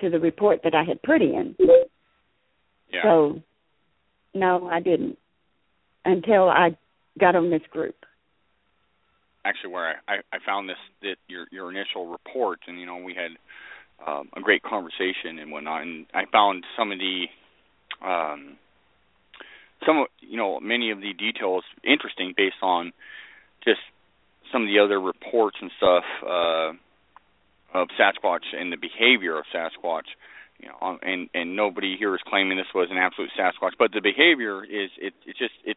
to 0.00 0.10
the 0.10 0.20
report 0.20 0.62
that 0.62 0.74
I 0.74 0.84
had 0.84 1.02
put 1.02 1.22
in 1.22 1.56
Yeah. 2.92 3.02
So, 3.02 3.42
no, 4.34 4.68
I 4.68 4.80
didn't 4.80 5.18
until 6.04 6.48
I 6.48 6.76
got 7.18 7.34
on 7.34 7.50
this 7.50 7.62
group. 7.70 7.96
Actually 9.46 9.72
where 9.72 10.02
I, 10.08 10.16
I, 10.32 10.38
found 10.44 10.68
this 10.68 10.76
that 11.02 11.16
your 11.28 11.46
your 11.50 11.70
initial 11.70 12.06
report 12.06 12.60
and 12.66 12.80
you 12.80 12.86
know 12.86 12.96
we 12.96 13.14
had 13.14 13.30
um, 14.06 14.28
a 14.36 14.40
great 14.40 14.62
conversation 14.62 15.38
and 15.38 15.50
whatnot 15.50 15.82
and 15.82 16.06
I 16.12 16.24
found 16.30 16.64
some 16.76 16.92
of 16.92 16.98
the 16.98 17.26
um, 18.04 18.56
some 19.86 20.04
you 20.20 20.36
know 20.36 20.60
many 20.60 20.90
of 20.90 21.00
the 21.00 21.12
details 21.12 21.64
interesting 21.84 22.34
based 22.36 22.62
on 22.62 22.92
just 23.64 23.80
some 24.52 24.62
of 24.62 24.68
the 24.68 24.78
other 24.78 25.00
reports 25.00 25.56
and 25.60 25.70
stuff 25.76 26.04
uh, 26.22 26.72
of 27.74 27.88
Sasquatch 27.98 28.54
and 28.58 28.72
the 28.72 28.76
behavior 28.76 29.38
of 29.38 29.44
Sasquatch 29.54 30.10
you 30.58 30.68
know 30.68 30.98
and 31.02 31.28
and 31.34 31.56
nobody 31.56 31.96
here 31.96 32.14
is 32.14 32.20
claiming 32.26 32.58
this 32.58 32.66
was 32.74 32.88
an 32.90 32.98
absolute 32.98 33.30
Sasquatch 33.38 33.72
but 33.78 33.92
the 33.92 34.00
behavior 34.00 34.64
is 34.64 34.90
it 34.98 35.14
it's 35.26 35.38
just 35.38 35.54
it 35.64 35.76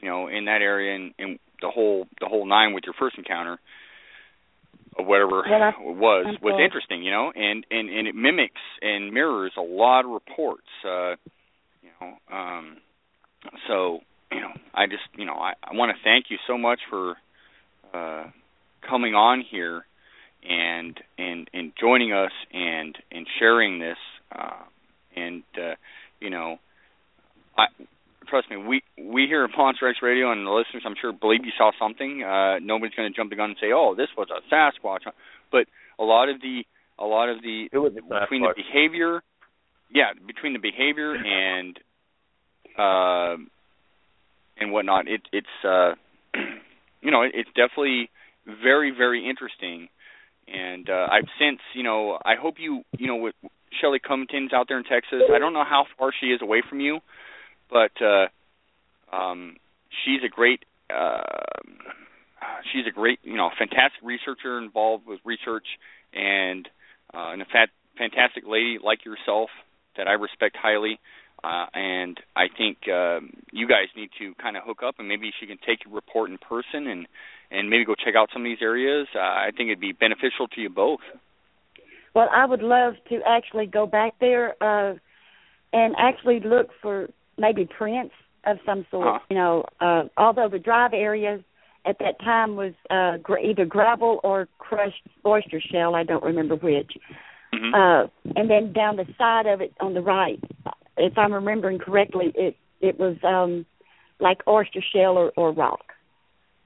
you 0.00 0.08
know 0.08 0.28
in 0.28 0.44
that 0.46 0.62
area 0.62 0.94
and, 0.94 1.14
and 1.18 1.38
the 1.60 1.68
whole 1.68 2.06
the 2.20 2.26
whole 2.26 2.46
nine 2.46 2.72
with 2.72 2.84
your 2.84 2.94
first 2.98 3.18
encounter 3.18 3.58
or 4.96 5.04
whatever 5.04 5.44
it 5.70 5.96
was 5.96 6.26
I'm 6.28 6.42
was 6.42 6.60
interesting 6.64 7.02
you 7.02 7.10
know? 7.10 7.32
And 7.34 7.64
and 7.70 7.88
and 7.88 8.08
it 8.08 8.14
mimics 8.14 8.60
and 8.82 9.12
mirrors 9.12 9.52
a 9.56 9.62
lot 9.62 10.04
of 10.04 10.10
reports 10.10 10.68
uh 10.84 11.12
you 11.82 11.90
know 12.00 12.36
um 12.36 12.76
so 13.66 14.00
you 14.32 14.40
know 14.40 14.52
i 14.74 14.86
just 14.86 15.04
you 15.16 15.24
know 15.24 15.34
i 15.34 15.54
i 15.62 15.74
want 15.74 15.90
to 15.96 16.02
thank 16.02 16.26
you 16.30 16.38
so 16.46 16.58
much 16.58 16.80
for 16.90 17.16
uh 17.94 18.24
coming 18.88 19.14
on 19.14 19.44
here 19.48 19.84
and 20.48 20.98
and 21.18 21.50
and 21.52 21.72
joining 21.80 22.12
us 22.12 22.32
and 22.52 22.96
and 23.10 23.26
sharing 23.38 23.78
this 23.78 23.98
uh 24.32 24.62
and 25.16 25.42
uh 25.56 25.74
you 26.20 26.30
know 26.30 26.58
i 27.56 27.66
trust 28.28 28.50
me 28.50 28.56
we 28.56 28.82
we 29.02 29.26
here 29.26 29.44
at 29.44 29.50
Monster 29.56 29.88
X 29.88 29.98
Radio 30.02 30.32
and 30.32 30.46
the 30.46 30.50
listeners 30.50 30.82
I'm 30.86 30.94
sure 31.00 31.12
believe 31.12 31.44
you 31.44 31.52
saw 31.56 31.70
something. 31.78 32.22
Uh 32.22 32.58
nobody's 32.60 32.94
going 32.94 33.10
to 33.10 33.16
jump 33.16 33.30
the 33.30 33.36
gun 33.36 33.50
and 33.50 33.58
say 33.60 33.72
oh 33.74 33.94
this 33.96 34.08
was 34.16 34.28
a 34.30 34.40
Sasquatch. 34.52 35.00
But 35.50 35.66
a 35.98 36.04
lot 36.04 36.28
of 36.28 36.40
the 36.40 36.62
a 36.98 37.04
lot 37.04 37.28
of 37.28 37.42
the 37.42 37.68
between 37.72 38.42
the 38.42 38.54
behavior 38.56 39.22
yeah 39.92 40.12
between 40.26 40.52
the 40.52 40.58
behavior 40.58 41.14
and 41.16 41.78
uh 42.78 43.36
and 44.58 44.72
whatnot 44.72 45.08
it 45.08 45.22
it's 45.32 45.46
uh 45.64 45.92
you 47.02 47.10
know 47.10 47.22
it, 47.22 47.32
it's 47.34 47.50
definitely 47.50 48.10
very 48.46 48.92
very 48.96 49.28
interesting. 49.28 49.88
And 50.46 50.88
uh 50.88 51.06
I've 51.10 51.28
since 51.38 51.60
you 51.74 51.82
know 51.82 52.18
I 52.24 52.34
hope 52.40 52.56
you 52.58 52.82
you 52.96 53.06
know 53.06 53.16
with 53.16 53.34
Shelly 53.80 53.98
Covington's 53.98 54.52
out 54.52 54.66
there 54.68 54.78
in 54.78 54.84
Texas 54.84 55.22
I 55.34 55.38
don't 55.38 55.52
know 55.52 55.64
how 55.64 55.84
far 55.98 56.10
she 56.18 56.28
is 56.28 56.40
away 56.42 56.62
from 56.68 56.80
you 56.80 57.00
but 57.70 57.92
uh 58.02 58.26
um 59.14 59.56
she's 60.04 60.22
a 60.24 60.28
great 60.28 60.64
uh 60.90 61.22
she's 62.72 62.86
a 62.86 62.90
great 62.90 63.18
you 63.22 63.36
know 63.36 63.50
fantastic 63.58 64.02
researcher 64.02 64.58
involved 64.58 65.06
with 65.06 65.20
research 65.24 65.66
and 66.12 66.68
uh 67.14 67.30
and 67.32 67.42
a 67.42 67.44
fat, 67.46 67.68
fantastic 67.96 68.44
lady 68.46 68.78
like 68.82 69.04
yourself 69.04 69.50
that 69.96 70.08
I 70.08 70.12
respect 70.12 70.56
highly 70.60 70.98
uh 71.44 71.66
and 71.74 72.18
I 72.36 72.46
think 72.56 72.78
um 72.88 73.30
you 73.52 73.68
guys 73.68 73.88
need 73.96 74.10
to 74.18 74.34
kind 74.40 74.56
of 74.56 74.64
hook 74.64 74.82
up 74.84 74.96
and 74.98 75.08
maybe 75.08 75.30
she 75.38 75.46
can 75.46 75.58
take 75.66 75.84
your 75.84 75.94
report 75.94 76.30
in 76.30 76.38
person 76.38 76.86
and 76.86 77.06
and 77.50 77.70
maybe 77.70 77.84
go 77.84 77.94
check 77.94 78.14
out 78.14 78.28
some 78.30 78.42
of 78.42 78.44
these 78.44 78.60
areas. 78.60 79.08
Uh, 79.14 79.20
I 79.20 79.52
think 79.56 79.68
it'd 79.68 79.80
be 79.80 79.92
beneficial 79.92 80.48
to 80.48 80.60
you 80.60 80.68
both. 80.68 81.00
Well, 82.14 82.28
I 82.30 82.44
would 82.44 82.60
love 82.60 82.92
to 83.08 83.20
actually 83.26 83.64
go 83.66 83.86
back 83.86 84.14
there 84.20 84.54
uh 84.62 84.94
and 85.72 85.94
actually 85.98 86.40
look 86.40 86.68
for 86.80 87.08
maybe 87.38 87.66
prints 87.66 88.14
of 88.44 88.58
some 88.66 88.86
sort. 88.90 89.06
Uh-huh. 89.06 89.18
You 89.30 89.36
know, 89.36 89.64
uh, 89.80 90.04
although 90.16 90.48
the 90.48 90.58
drive 90.58 90.92
area 90.92 91.40
at 91.86 91.98
that 92.00 92.18
time 92.20 92.56
was 92.56 92.72
uh, 92.90 93.18
gra- 93.22 93.42
either 93.42 93.64
gravel 93.64 94.20
or 94.22 94.48
crushed 94.58 95.06
oyster 95.24 95.60
shell, 95.60 95.94
I 95.94 96.04
don't 96.04 96.22
remember 96.22 96.56
which. 96.56 96.92
Mhm. 97.54 97.72
Uh, 97.72 98.08
and 98.36 98.50
then 98.50 98.72
down 98.72 98.96
the 98.96 99.06
side 99.16 99.46
of 99.46 99.60
it 99.60 99.72
on 99.80 99.94
the 99.94 100.02
right, 100.02 100.38
if 100.98 101.16
I'm 101.16 101.32
remembering 101.32 101.78
correctly, 101.78 102.32
it 102.34 102.56
it 102.80 102.98
was 102.98 103.16
um, 103.24 103.64
like 104.20 104.46
oyster 104.46 104.82
shell 104.92 105.16
or, 105.16 105.32
or 105.36 105.52
rock, 105.52 105.92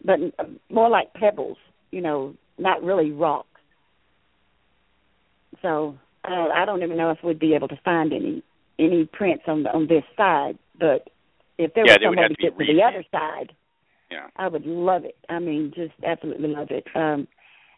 but 0.05 0.19
uh, 0.39 0.45
more 0.71 0.89
like 0.89 1.15
pebbles. 1.15 1.59
You 1.93 2.01
know, 2.01 2.35
not 2.59 2.83
really 2.83 3.13
rock. 3.13 3.47
So 5.61 5.97
uh, 6.25 6.49
I 6.53 6.65
don't 6.65 6.83
even 6.83 6.97
know 6.97 7.11
if 7.11 7.19
we'd 7.23 7.39
be 7.39 7.55
able 7.55 7.69
to 7.69 7.79
find 7.85 8.13
any 8.13 8.43
any 8.79 9.05
prints 9.05 9.45
on 9.47 9.63
the, 9.63 9.71
on 9.71 9.87
this 9.87 10.05
side, 10.17 10.59
but 10.79 11.09
if 11.59 11.75
there 11.75 11.85
Yeah, 11.87 11.95
was 11.95 12.01
they 12.01 12.09
would 12.09 12.19
some 12.19 12.29
to 12.29 12.35
to 12.35 12.43
get 12.43 12.59
to 12.59 12.65
the 12.65 12.83
other 12.83 13.05
side, 13.13 13.53
yeah. 14.11 14.29
I 14.37 14.49
would 14.49 14.67
love 14.67 15.05
it. 15.05 15.17
I 15.29 15.39
mean, 15.39 15.73
just 15.75 15.93
absolutely 16.05 16.49
love 16.49 16.69
it. 16.71 16.87
Um, 16.95 17.29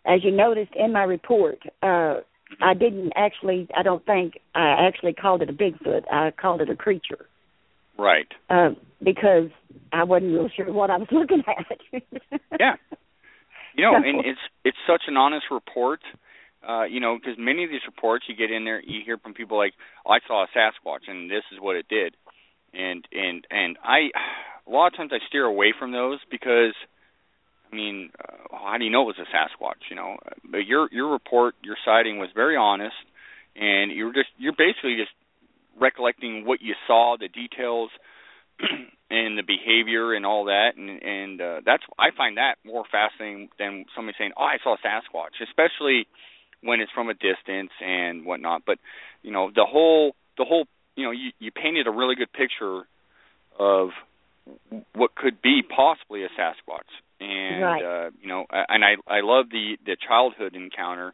as 0.06 0.24
you 0.24 0.30
noticed 0.30 0.72
in 0.76 0.92
my 0.92 1.04
report, 1.04 1.58
uh, 1.82 2.20
I 2.60 2.74
didn't 2.74 3.12
actually. 3.16 3.68
I 3.76 3.82
don't 3.82 4.04
think 4.04 4.34
I 4.54 4.86
actually 4.86 5.12
called 5.14 5.42
it 5.42 5.50
a 5.50 5.52
Bigfoot. 5.52 6.02
I 6.12 6.30
called 6.30 6.60
it 6.60 6.70
a 6.70 6.76
creature 6.76 7.26
Right. 7.98 8.26
uh, 8.50 8.70
because 9.02 9.50
I 9.92 10.04
wasn't 10.04 10.32
real 10.34 10.48
sure 10.54 10.72
what 10.72 10.90
I 10.90 10.96
was 10.98 11.08
looking 11.12 11.42
at. 11.46 12.02
Yeah. 12.58 12.74
You 13.74 13.84
know, 13.84 13.96
and 13.96 14.20
it's 14.24 14.40
it's 14.64 14.76
such 14.86 15.02
an 15.08 15.16
honest 15.16 15.46
report. 15.50 16.00
Uh, 16.66 16.84
you 16.84 16.98
know, 17.00 17.16
because 17.18 17.36
many 17.38 17.64
of 17.64 17.70
these 17.70 17.84
reports 17.86 18.24
you 18.28 18.34
get 18.34 18.50
in 18.50 18.64
there, 18.64 18.80
you 18.82 19.00
hear 19.04 19.18
from 19.18 19.34
people 19.34 19.58
like, 19.58 19.74
oh, 20.06 20.12
"I 20.12 20.18
saw 20.26 20.44
a 20.44 20.48
Sasquatch, 20.56 21.08
and 21.08 21.30
this 21.30 21.42
is 21.52 21.60
what 21.60 21.76
it 21.76 21.86
did," 21.88 22.16
and 22.76 23.06
and 23.12 23.46
and 23.50 23.78
I, 23.82 24.10
a 24.66 24.70
lot 24.70 24.88
of 24.88 24.96
times 24.96 25.10
I 25.12 25.18
steer 25.28 25.44
away 25.44 25.74
from 25.78 25.92
those 25.92 26.18
because, 26.30 26.74
I 27.72 27.76
mean, 27.76 28.10
uh, 28.18 28.56
how 28.56 28.76
do 28.78 28.84
you 28.84 28.90
know 28.90 29.02
it 29.02 29.16
was 29.16 29.18
a 29.18 29.36
Sasquatch? 29.36 29.90
You 29.90 29.96
know, 29.96 30.16
but 30.50 30.66
your 30.66 30.88
your 30.92 31.10
report, 31.12 31.54
your 31.62 31.76
sighting 31.84 32.18
was 32.18 32.30
very 32.34 32.56
honest, 32.56 32.96
and 33.56 33.90
you 33.90 34.06
were 34.06 34.12
just 34.12 34.28
you're 34.38 34.56
basically 34.56 34.96
just 34.96 35.12
recollecting 35.80 36.44
what 36.46 36.62
you 36.62 36.74
saw, 36.86 37.16
the 37.18 37.28
details, 37.28 37.90
and 39.10 39.38
the 39.38 39.42
behavior 39.42 40.14
and 40.14 40.24
all 40.24 40.46
that 40.46 40.76
and 40.76 41.02
and 41.02 41.40
uh, 41.40 41.60
that's 41.64 41.82
I 41.98 42.10
find 42.16 42.38
that 42.38 42.56
more 42.64 42.84
fascinating 42.90 43.48
than 43.58 43.84
somebody 43.94 44.16
saying, 44.18 44.32
"Oh, 44.36 44.44
I 44.44 44.58
saw 44.62 44.74
a 44.74 44.78
Sasquatch," 44.78 45.42
especially 45.42 46.06
when 46.62 46.80
it's 46.80 46.92
from 46.92 47.10
a 47.10 47.14
distance 47.14 47.70
and 47.80 48.24
whatnot. 48.24 48.62
But 48.66 48.78
you 49.22 49.30
know, 49.30 49.50
the 49.54 49.66
whole 49.68 50.14
the 50.38 50.44
whole 50.44 50.66
you 50.96 51.04
know 51.04 51.10
you 51.10 51.30
you 51.38 51.50
painted 51.50 51.86
a 51.86 51.90
really 51.90 52.14
good 52.14 52.32
picture 52.32 52.82
of 53.58 53.90
what 54.94 55.14
could 55.14 55.40
be 55.42 55.62
possibly 55.62 56.24
a 56.24 56.28
Sasquatch, 56.38 56.90
and 57.20 57.62
Right. 57.62 57.82
uh, 57.82 58.10
you 58.20 58.28
know, 58.28 58.46
and 58.50 58.84
I 58.84 58.96
I 59.06 59.20
love 59.20 59.46
the 59.50 59.78
the 59.84 59.96
childhood 59.96 60.54
encounter 60.54 61.12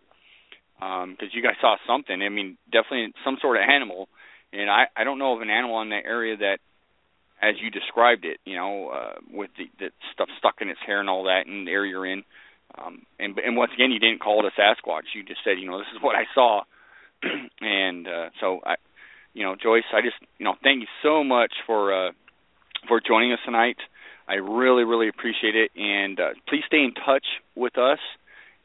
because 0.78 1.33
you 1.33 1.43
guys 1.43 1.57
saw 1.61 1.76
something. 1.87 2.20
I 2.22 2.28
mean, 2.28 2.57
definitely 2.72 3.12
some 3.24 3.39
sort 3.41 3.57
of 3.57 3.62
animal, 3.68 4.09
and 4.53 4.70
I 4.70 4.87
I 4.97 5.05
don't 5.05 5.18
know 5.18 5.35
of 5.35 5.43
an 5.43 5.51
animal 5.51 5.81
in 5.83 5.91
that 5.91 6.05
area 6.07 6.37
that 6.39 6.59
as 7.43 7.55
you 7.61 7.70
described 7.70 8.24
it, 8.24 8.39
you 8.45 8.55
know, 8.55 8.89
uh, 8.89 9.14
with 9.33 9.51
the, 9.57 9.64
the 9.78 9.91
stuff 10.12 10.28
stuck 10.39 10.61
in 10.61 10.68
its 10.68 10.81
hair 10.87 11.01
and 11.01 11.09
all 11.09 11.24
that, 11.24 11.47
and 11.47 11.66
the 11.66 11.70
area 11.72 11.91
you're 11.91 12.07
in. 12.07 12.22
Um, 12.78 13.03
and 13.18 13.39
and 13.39 13.57
once 13.57 13.72
again, 13.74 13.91
you 13.91 13.99
didn't 13.99 14.20
call 14.20 14.45
it 14.45 14.53
a 14.53 14.61
Sasquatch. 14.61 15.14
You 15.14 15.22
just 15.24 15.41
said, 15.45 15.59
you 15.59 15.68
know, 15.68 15.78
this 15.78 15.89
is 15.95 16.03
what 16.03 16.16
I 16.16 16.24
saw. 16.35 16.62
and 17.61 18.07
uh, 18.07 18.31
so 18.41 18.61
I, 18.64 18.76
you 19.35 19.45
know, 19.45 19.57
Joyce, 19.57 19.85
I 19.93 20.01
just, 20.03 20.16
you 20.39 20.45
know, 20.45 20.55
thank 20.62 20.81
you 20.81 20.89
so 21.03 21.24
much 21.24 21.53
for 21.66 21.93
uh, 21.93 22.12
for 22.89 23.01
joining 23.01 23.33
us 23.33 23.39
tonight. 23.45 23.76
I 24.28 24.35
really, 24.35 24.85
really 24.85 25.09
appreciate 25.09 25.57
it. 25.57 25.70
And 25.76 26.18
uh, 26.20 26.28
please 26.49 26.62
stay 26.66 26.85
in 26.85 26.95
touch 26.95 27.26
with 27.55 27.78
us. 27.78 27.99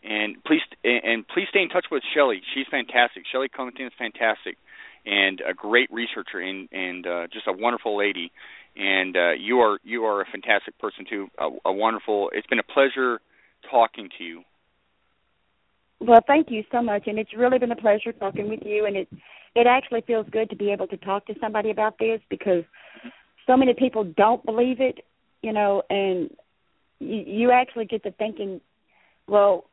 And 0.03 0.43
please, 0.43 0.61
and 0.83 1.27
please 1.27 1.47
stay 1.49 1.63
in 1.63 1.69
touch 1.69 1.87
with 1.91 2.03
Shelly. 2.13 2.41
She's 2.53 2.67
fantastic. 2.69 3.23
Shelly 3.31 3.49
Covington 3.49 3.87
is 3.87 3.93
fantastic, 3.97 4.55
and 5.03 5.41
a 5.41 5.55
great 5.55 5.91
researcher, 5.91 6.37
and 6.39 6.69
and 6.71 7.07
uh, 7.07 7.27
just 7.33 7.47
a 7.47 7.51
wonderful 7.51 7.97
lady 7.97 8.31
and 8.75 9.15
uh, 9.15 9.31
you 9.31 9.59
are 9.59 9.79
you 9.83 10.05
are 10.05 10.21
a 10.21 10.25
fantastic 10.25 10.77
person 10.79 11.05
too. 11.09 11.27
A, 11.37 11.49
a 11.65 11.73
wonderful. 11.73 12.29
It's 12.33 12.47
been 12.47 12.59
a 12.59 12.63
pleasure 12.63 13.19
talking 13.69 14.09
to 14.17 14.23
you. 14.23 14.43
Well, 15.99 16.21
thank 16.27 16.51
you 16.51 16.63
so 16.71 16.81
much, 16.81 17.07
and 17.07 17.17
it's 17.17 17.33
really 17.35 17.57
been 17.57 17.71
a 17.71 17.75
pleasure 17.75 18.11
talking 18.13 18.49
with 18.49 18.61
you. 18.65 18.85
And 18.85 18.95
it 18.97 19.07
it 19.55 19.67
actually 19.67 20.01
feels 20.01 20.27
good 20.31 20.49
to 20.49 20.55
be 20.55 20.71
able 20.71 20.87
to 20.87 20.97
talk 20.97 21.25
to 21.27 21.35
somebody 21.39 21.71
about 21.71 21.97
this 21.97 22.19
because 22.29 22.63
so 23.47 23.55
many 23.55 23.73
people 23.73 24.03
don't 24.03 24.45
believe 24.45 24.81
it, 24.81 24.99
you 25.41 25.53
know, 25.53 25.81
and 25.89 26.29
you, 26.99 27.23
you 27.25 27.51
actually 27.51 27.85
get 27.85 28.03
to 28.03 28.11
thinking, 28.11 28.59
well, 29.27 29.65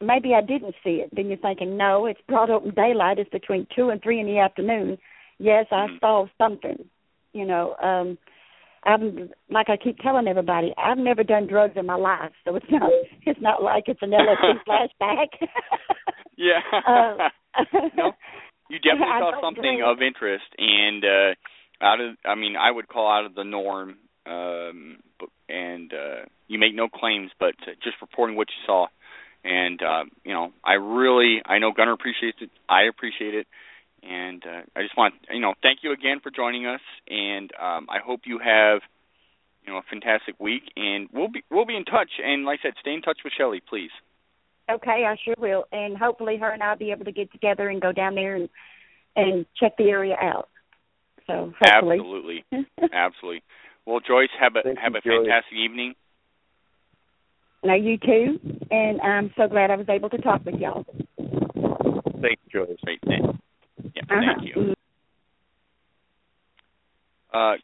maybe 0.00 0.34
I 0.34 0.40
didn't 0.40 0.74
see 0.82 0.96
it. 1.02 1.10
Then 1.14 1.28
you're 1.28 1.36
thinking, 1.38 1.76
no, 1.76 2.06
it's 2.06 2.20
broad 2.26 2.50
open 2.50 2.70
daylight. 2.74 3.18
It's 3.18 3.30
between 3.30 3.66
two 3.76 3.90
and 3.90 4.02
three 4.02 4.20
in 4.20 4.26
the 4.26 4.38
afternoon. 4.38 4.98
Yes, 5.38 5.66
I 5.70 5.88
Mhm. 5.88 6.00
saw 6.00 6.26
something, 6.38 6.88
you 7.34 7.44
know. 7.44 7.76
um 7.80 8.18
I've 8.84 9.00
like 9.50 9.68
I 9.68 9.76
keep 9.76 9.98
telling 9.98 10.28
everybody, 10.28 10.72
I've 10.78 10.98
never 10.98 11.22
done 11.22 11.46
drugs 11.46 11.74
in 11.76 11.86
my 11.86 11.96
life, 11.96 12.32
so 12.44 12.56
it's 12.56 12.66
not 12.70 12.90
it's 13.26 13.40
not 13.40 13.62
like 13.62 13.84
it's 13.86 14.00
an 14.02 14.10
LSD 14.10 14.64
flashback. 14.68 15.28
Yeah. 16.38 16.60
Uh, 17.58 17.64
no, 17.96 18.12
you 18.70 18.78
definitely 18.78 19.18
saw 19.18 19.40
something 19.42 19.82
of 19.84 20.00
interest, 20.00 20.44
and 20.58 21.02
uh, 21.04 21.84
out 21.84 22.00
of 22.00 22.14
I 22.24 22.36
mean, 22.36 22.54
I 22.54 22.70
would 22.70 22.86
call 22.86 23.10
out 23.10 23.26
of 23.26 23.34
the 23.34 23.42
norm. 23.42 23.96
Um, 24.26 24.98
and 25.48 25.92
uh, 25.92 26.26
you 26.46 26.58
make 26.58 26.74
no 26.74 26.88
claims, 26.88 27.32
but 27.40 27.54
uh, 27.66 27.72
just 27.82 27.96
reporting 28.00 28.36
what 28.36 28.46
you 28.48 28.62
saw. 28.66 28.86
And 29.42 29.80
uh, 29.82 30.04
you 30.24 30.32
know, 30.32 30.52
I 30.64 30.74
really, 30.74 31.42
I 31.44 31.58
know 31.58 31.72
Gunnar 31.76 31.92
appreciates 31.92 32.38
it. 32.40 32.50
I 32.68 32.82
appreciate 32.82 33.34
it. 33.34 33.46
And 34.02 34.42
uh, 34.46 34.62
I 34.76 34.82
just 34.82 34.96
want, 34.96 35.14
you 35.30 35.40
know, 35.40 35.54
thank 35.62 35.80
you 35.82 35.92
again 35.92 36.20
for 36.22 36.30
joining 36.30 36.66
us. 36.66 36.80
And 37.08 37.50
um, 37.60 37.86
I 37.90 37.98
hope 38.04 38.20
you 38.24 38.38
have, 38.38 38.80
you 39.66 39.72
know, 39.72 39.78
a 39.78 39.82
fantastic 39.90 40.38
week. 40.38 40.62
And 40.76 41.08
we'll 41.12 41.28
be 41.28 41.42
we'll 41.50 41.66
be 41.66 41.76
in 41.76 41.84
touch. 41.84 42.10
And 42.24 42.44
like 42.44 42.60
I 42.62 42.68
said, 42.68 42.74
stay 42.80 42.92
in 42.94 43.02
touch 43.02 43.18
with 43.24 43.32
Shelly, 43.36 43.62
please. 43.68 43.90
Okay, 44.70 45.04
I 45.06 45.16
sure 45.24 45.34
will, 45.38 45.64
and 45.72 45.96
hopefully 45.96 46.36
her 46.36 46.50
and 46.50 46.62
I'll 46.62 46.76
be 46.76 46.90
able 46.90 47.06
to 47.06 47.12
get 47.12 47.32
together 47.32 47.68
and 47.68 47.80
go 47.80 47.90
down 47.90 48.14
there 48.14 48.36
and 48.36 48.48
and 49.16 49.46
check 49.58 49.76
the 49.78 49.84
area 49.84 50.14
out. 50.20 50.48
So 51.26 51.52
hopefully, 51.60 51.98
Absolutely, 51.98 52.44
absolutely. 52.92 53.42
Well, 53.86 54.00
Joyce, 54.00 54.28
have 54.38 54.56
a 54.56 54.62
Thank 54.62 54.78
have 54.78 54.92
you, 54.92 54.98
a 54.98 55.00
Joyce. 55.00 55.26
fantastic 55.26 55.56
evening. 55.58 55.94
now 57.64 57.76
you 57.76 57.96
too, 57.96 58.38
and 58.70 59.00
I'm 59.00 59.32
so 59.36 59.48
glad 59.48 59.70
I 59.70 59.76
was 59.76 59.88
able 59.88 60.10
to 60.10 60.18
talk 60.18 60.44
with 60.44 60.56
y'all. 60.56 60.84
Thank 62.20 62.38
you, 62.52 62.66
Joyce. 62.66 62.76
Great. 62.84 63.00
Thank, 64.08 64.10
yeah, 64.10 64.16
Uh-huh. 64.16 64.34
thank 64.40 64.56
you. 64.56 64.74
Uh, 67.32 67.54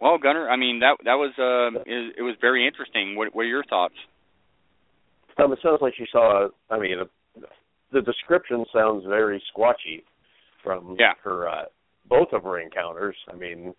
well, 0.00 0.18
Gunnar, 0.18 0.48
I 0.48 0.56
mean 0.56 0.80
that 0.80 0.96
that 1.04 1.14
was 1.14 1.32
uh, 1.38 1.78
it, 1.86 2.16
it 2.18 2.22
was 2.22 2.36
very 2.40 2.66
interesting. 2.66 3.16
What, 3.16 3.34
what 3.34 3.42
are 3.42 3.48
your 3.48 3.64
thoughts? 3.64 3.94
Um, 5.38 5.52
it 5.52 5.58
sounds 5.62 5.78
like 5.80 5.94
you 5.98 6.06
saw. 6.10 6.48
I 6.70 6.78
mean, 6.78 6.98
uh, 7.00 7.40
the 7.92 8.00
description 8.02 8.64
sounds 8.72 9.04
very 9.06 9.42
squatchy 9.54 10.04
from 10.62 10.96
Yeah. 10.98 11.12
her 11.24 11.48
uh, 11.48 11.64
both 12.08 12.28
of 12.32 12.44
her 12.44 12.60
encounters. 12.60 13.16
I 13.30 13.36
mean, 13.36 13.74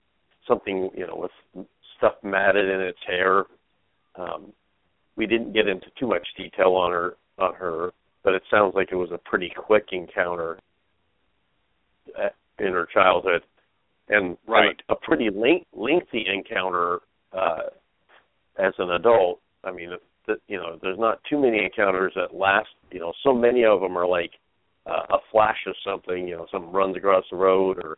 something 0.47 0.89
you 0.95 1.07
know 1.07 1.15
with 1.55 1.65
stuff 1.97 2.15
matted 2.23 2.69
in 2.69 2.81
its 2.81 2.99
hair. 3.07 3.45
Um, 4.15 4.53
we 5.15 5.25
didn't 5.25 5.53
get 5.53 5.67
into 5.67 5.87
too 5.99 6.07
much 6.07 6.27
detail 6.37 6.73
on 6.73 6.91
her 6.91 7.15
on 7.39 7.53
her, 7.55 7.91
but 8.23 8.33
it 8.33 8.43
sounds 8.51 8.75
like 8.75 8.89
it 8.91 8.95
was 8.95 9.11
a 9.11 9.17
pretty 9.17 9.51
quick 9.55 9.85
encounter 9.91 10.59
in 12.59 12.73
her 12.73 12.87
childhood, 12.93 13.43
and 14.09 14.37
Right. 14.47 14.69
and 14.69 14.83
a 14.89 14.95
pretty 14.95 15.29
length, 15.29 15.67
lengthy 15.73 16.25
encounter 16.27 17.01
uh, 17.33 17.69
as 18.57 18.73
an 18.77 18.91
adult. 18.91 19.39
I 19.63 19.71
mean, 19.71 19.97
that 20.27 20.37
you 20.47 20.57
know, 20.57 20.77
there's 20.81 20.99
not 20.99 21.23
too 21.29 21.39
many 21.39 21.63
encounters 21.63 22.13
that 22.15 22.33
last. 22.33 22.69
You 22.91 22.99
know, 22.99 23.13
so 23.23 23.33
many 23.33 23.65
of 23.65 23.81
them 23.81 23.97
are 23.97 24.07
like 24.07 24.31
uh, 24.85 25.05
a 25.09 25.17
flash 25.31 25.59
of 25.67 25.75
something. 25.85 26.27
You 26.27 26.37
know, 26.37 26.47
someone 26.51 26.73
runs 26.73 26.97
across 26.97 27.25
the 27.29 27.37
road, 27.37 27.77
or 27.83 27.97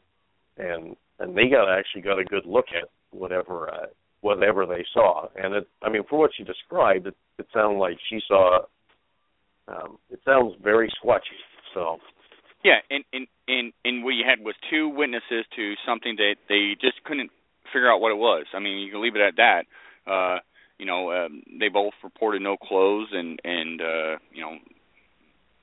and 0.58 0.96
and 1.20 1.36
they 1.36 1.50
got 1.50 1.70
actually 1.70 2.02
got 2.02 2.20
a 2.20 2.26
good 2.26 2.46
look 2.46 2.66
at 2.70 2.90
whatever 3.12 3.70
uh, 3.70 3.88
whatever 4.22 4.66
they 4.66 4.86
saw. 4.94 5.28
And 5.36 5.54
it, 5.56 5.68
I 5.82 5.90
mean, 5.90 6.04
for 6.10 6.20
what 6.20 6.32
she 6.36 6.44
described, 6.44 7.08
it, 7.08 7.16
it 7.40 7.48
sounded 7.54 7.80
like 7.80 7.98
she 8.10 8.20
saw. 8.28 8.60
Um, 9.68 9.98
it 10.10 10.20
sounds 10.26 10.56
very 10.62 10.92
squatchy. 11.02 11.40
So 11.74 11.98
Yeah, 12.64 12.80
and 12.90 13.04
and 13.14 13.28
and 13.48 13.74
and 13.84 14.04
what 14.04 14.12
you 14.12 14.24
had 14.28 14.44
was 14.44 14.56
two 14.70 14.90
witnesses 14.90 15.46
to 15.56 15.74
something 15.86 16.16
that 16.18 16.36
they 16.50 16.76
just 16.80 17.04
couldn't 17.04 17.32
figure 17.72 17.92
out 17.92 18.02
what 18.02 18.12
it 18.12 18.18
was. 18.18 18.46
I 18.54 18.60
mean, 18.60 18.80
you 18.80 18.92
can 18.92 19.02
leave 19.02 19.16
it 19.16 19.22
at 19.22 19.36
that. 19.38 19.66
Uh, 20.06 20.40
you 20.78 20.86
know, 20.86 21.12
um, 21.12 21.44
they 21.60 21.70
both 21.70 21.94
reported 22.04 22.42
no 22.42 22.58
clothes, 22.58 23.10
and 23.12 23.40
and 23.44 23.82
uh, 23.82 24.18
you 24.34 24.42
know, 24.42 24.58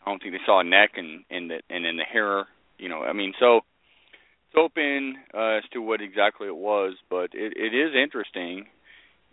I 0.04 0.10
don't 0.10 0.20
think 0.22 0.32
they 0.32 0.44
saw 0.46 0.60
a 0.60 0.64
neck 0.64 0.92
and 0.96 1.24
and 1.30 1.50
the 1.50 1.60
and 1.70 1.84
then 1.84 1.96
the 1.96 2.04
hair. 2.04 2.46
You 2.78 2.88
know, 2.88 3.02
I 3.02 3.12
mean, 3.12 3.34
so 3.38 3.58
it's 3.58 4.56
open 4.56 5.16
uh, 5.34 5.58
as 5.58 5.64
to 5.72 5.80
what 5.80 6.00
exactly 6.00 6.46
it 6.46 6.56
was, 6.56 6.94
but 7.08 7.30
it, 7.34 7.52
it 7.56 7.74
is 7.74 7.94
interesting, 7.94 8.66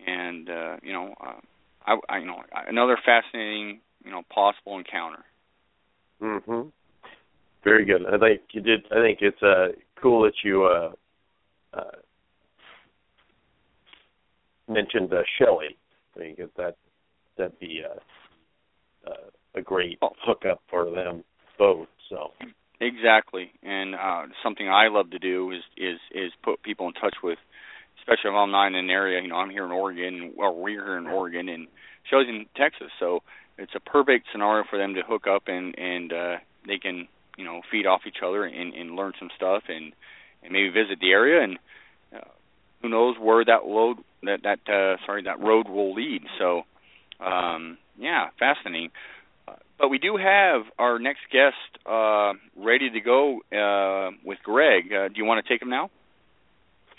and 0.06 0.48
uh, 0.48 0.76
you 0.82 0.92
know, 0.92 1.14
uh, 1.20 1.40
I, 1.86 1.96
I 2.08 2.18
you 2.18 2.26
know 2.26 2.42
another 2.68 2.98
fascinating 3.04 3.80
you 4.04 4.10
know 4.10 4.22
possible 4.32 4.78
encounter. 4.78 5.24
Mhm. 6.20 6.72
Very 7.64 7.84
good. 7.84 8.02
I 8.06 8.18
think 8.18 8.40
you 8.52 8.60
did. 8.60 8.84
I 8.90 9.00
think 9.02 9.18
it's 9.20 9.42
uh, 9.42 9.68
cool 10.00 10.22
that 10.22 10.34
you 10.44 10.64
uh, 10.64 10.92
uh, 11.74 11.96
mentioned 14.68 15.12
uh, 15.12 15.22
Shelley. 15.38 15.76
I 16.14 16.18
think 16.18 16.38
that 16.56 16.76
that'd 17.36 17.58
be 17.58 17.82
uh, 17.84 19.10
uh, 19.10 19.30
a 19.54 19.62
great 19.62 19.98
Oh. 20.02 20.12
hookup 20.24 20.62
for 20.70 20.90
them 20.90 21.24
both. 21.58 21.88
So. 22.08 22.32
Exactly, 22.80 23.50
and 23.64 23.94
uh, 23.96 24.26
something 24.42 24.68
I 24.68 24.86
love 24.88 25.10
to 25.10 25.18
do 25.18 25.50
is 25.50 25.62
is 25.76 25.98
is 26.12 26.32
put 26.44 26.62
people 26.62 26.86
in 26.86 26.92
touch 26.94 27.16
with, 27.24 27.38
especially 27.98 28.30
if 28.30 28.36
I'm 28.36 28.52
not 28.52 28.68
in 28.68 28.76
an 28.76 28.88
area. 28.88 29.20
You 29.20 29.28
know, 29.28 29.36
I'm 29.36 29.50
here 29.50 29.64
in 29.64 29.72
Oregon, 29.72 30.32
well, 30.36 30.54
we're 30.54 30.84
here 30.84 30.96
in 30.96 31.08
Oregon, 31.08 31.48
and 31.48 31.66
Shelley's 32.08 32.28
in 32.28 32.46
Texas, 32.56 32.88
so 33.00 33.20
it's 33.58 33.74
a 33.74 33.80
perfect 33.80 34.26
scenario 34.30 34.64
for 34.70 34.78
them 34.78 34.94
to 34.94 35.02
hook 35.02 35.26
up 35.26 35.48
and 35.48 35.76
and 35.76 36.12
uh, 36.12 36.36
they 36.68 36.78
can 36.78 37.08
you 37.38 37.44
know 37.44 37.62
feed 37.70 37.86
off 37.86 38.02
each 38.06 38.18
other 38.22 38.44
and, 38.44 38.74
and 38.74 38.96
learn 38.96 39.12
some 39.18 39.30
stuff 39.34 39.62
and 39.68 39.94
and 40.42 40.52
maybe 40.52 40.68
visit 40.68 40.98
the 41.00 41.12
area 41.12 41.42
and 41.42 41.58
uh, 42.14 42.28
who 42.82 42.88
knows 42.90 43.16
where 43.18 43.42
that 43.44 43.64
load 43.64 43.96
that 44.24 44.40
that 44.42 44.60
uh, 44.70 44.96
sorry 45.06 45.22
that 45.22 45.40
road 45.40 45.68
will 45.68 45.94
lead. 45.94 46.22
So 46.38 46.62
um, 47.24 47.78
yeah, 47.98 48.28
fascinating. 48.38 48.90
Uh, 49.48 49.54
But 49.78 49.88
we 49.88 49.98
do 49.98 50.16
have 50.16 50.62
our 50.78 50.98
next 50.98 51.22
guest 51.32 51.56
uh, 51.86 52.32
ready 52.56 52.90
to 52.90 53.00
go 53.00 53.40
uh, 53.50 54.10
with 54.24 54.38
Greg. 54.44 54.92
Uh, 54.92 55.08
do 55.08 55.14
you 55.16 55.24
want 55.24 55.44
to 55.44 55.48
take 55.52 55.62
him 55.62 55.70
now? 55.70 55.90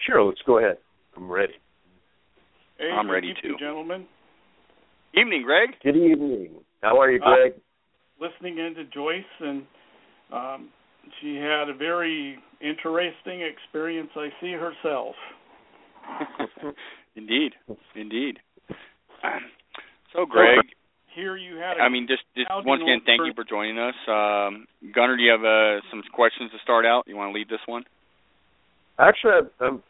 Sure, 0.05 0.23
let's 0.23 0.41
go 0.45 0.57
ahead. 0.59 0.77
I'm 1.15 1.29
ready. 1.31 1.53
Hey, 2.77 2.89
I'm 2.91 3.09
ready 3.11 3.27
evening, 3.29 3.43
too. 3.43 3.55
gentlemen. 3.59 4.05
Evening, 5.13 5.43
Greg. 5.43 5.69
Good 5.83 5.97
evening. 5.97 6.51
How 6.81 6.99
are 7.01 7.11
you, 7.11 7.19
Uh, 7.21 7.35
Greg? 7.35 7.53
Listening 8.21 8.57
into 8.57 8.83
Joyce, 8.85 9.23
and 9.39 9.63
um, 10.33 10.69
she 11.21 11.35
had 11.35 11.69
a 11.69 11.73
very 11.73 12.37
interesting 12.61 13.41
experience. 13.41 14.09
I 14.15 14.29
see 14.41 14.51
herself. 14.53 15.15
indeed, 17.15 17.53
indeed. 17.95 18.39
So, 20.11 20.25
Greg, 20.25 20.59
Here 21.13 21.37
you 21.37 21.57
had. 21.57 21.77
A, 21.77 21.81
I 21.83 21.89
mean, 21.89 22.07
just, 22.07 22.23
just 22.35 22.49
once 22.65 22.81
again, 22.81 23.01
thank 23.05 23.21
you 23.25 23.33
for 23.35 23.43
joining 23.43 23.77
us. 23.77 23.93
Um, 24.07 24.65
Gunnar, 24.93 25.15
do 25.17 25.21
you 25.21 25.29
have 25.31 25.43
uh, 25.45 25.81
some 25.91 26.01
questions 26.11 26.49
to 26.51 26.57
start 26.63 26.83
out? 26.83 27.03
You 27.05 27.15
want 27.15 27.29
to 27.29 27.37
lead 27.37 27.47
this 27.47 27.59
one? 27.67 27.83
Actually, 28.97 29.49
um, 29.61 29.83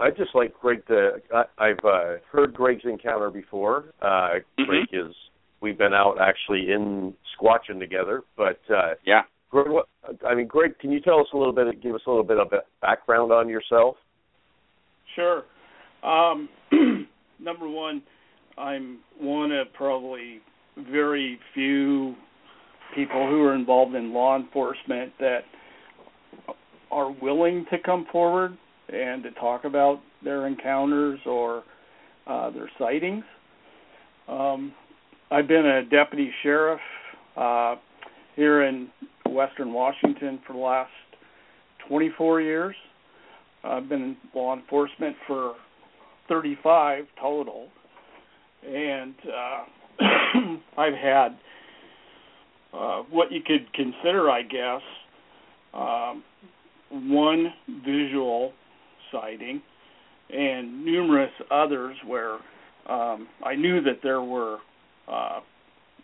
I 0.00 0.10
just 0.10 0.34
like 0.34 0.52
Greg. 0.60 0.86
To, 0.88 1.12
I, 1.34 1.44
I've 1.58 1.78
uh, 1.84 2.16
heard 2.30 2.52
Greg's 2.52 2.84
encounter 2.84 3.30
before. 3.30 3.86
Uh, 4.02 4.40
Mhm. 4.58 4.66
Greg 4.66 4.88
is. 4.92 5.14
We've 5.62 5.78
been 5.78 5.94
out 5.94 6.18
actually 6.20 6.70
in 6.70 7.14
squatching 7.34 7.78
together, 7.78 8.22
but 8.36 8.60
uh, 8.68 8.96
Yeah. 9.06 9.22
Greg, 9.54 9.68
what, 9.68 9.86
I 10.26 10.34
mean, 10.34 10.48
Greg, 10.48 10.76
can 10.80 10.90
you 10.90 10.98
tell 10.98 11.20
us 11.20 11.28
a 11.32 11.36
little 11.36 11.52
bit? 11.52 11.80
Give 11.80 11.94
us 11.94 12.00
a 12.08 12.10
little 12.10 12.24
bit 12.24 12.38
of 12.38 12.52
background 12.82 13.30
on 13.30 13.48
yourself. 13.48 13.94
Sure. 15.14 15.44
Um, 16.02 16.48
number 17.38 17.68
one, 17.68 18.02
I'm 18.58 18.98
one 19.16 19.52
of 19.52 19.72
probably 19.72 20.40
very 20.90 21.38
few 21.54 22.16
people 22.96 23.28
who 23.28 23.42
are 23.44 23.54
involved 23.54 23.94
in 23.94 24.12
law 24.12 24.36
enforcement 24.36 25.12
that 25.20 25.42
are 26.90 27.12
willing 27.22 27.64
to 27.70 27.78
come 27.78 28.06
forward 28.10 28.58
and 28.88 29.22
to 29.22 29.30
talk 29.32 29.64
about 29.64 30.00
their 30.24 30.48
encounters 30.48 31.20
or 31.26 31.62
uh, 32.26 32.50
their 32.50 32.68
sightings. 32.76 33.22
Um, 34.26 34.72
I've 35.30 35.46
been 35.46 35.64
a 35.64 35.84
deputy 35.84 36.32
sheriff 36.42 36.80
uh, 37.36 37.76
here 38.34 38.64
in 38.64 38.88
Western 39.34 39.72
Washington 39.72 40.40
for 40.46 40.52
the 40.52 40.58
last 40.58 40.90
24 41.88 42.40
years. 42.40 42.76
I've 43.62 43.88
been 43.88 44.02
in 44.02 44.16
law 44.34 44.54
enforcement 44.54 45.16
for 45.26 45.54
35 46.28 47.04
total, 47.20 47.68
and 48.66 49.14
uh, 49.24 50.00
I've 50.80 50.94
had 50.94 51.38
uh, 52.72 53.02
what 53.10 53.30
you 53.30 53.40
could 53.46 53.72
consider, 53.72 54.30
I 54.30 54.42
guess, 54.42 54.82
um, 55.72 56.22
one 56.90 57.52
visual 57.84 58.52
sighting 59.12 59.62
and 60.30 60.84
numerous 60.84 61.30
others 61.50 61.96
where 62.06 62.34
um, 62.88 63.28
I 63.44 63.54
knew 63.54 63.80
that 63.82 64.00
there 64.02 64.22
were 64.22 64.58
uh, 65.10 65.40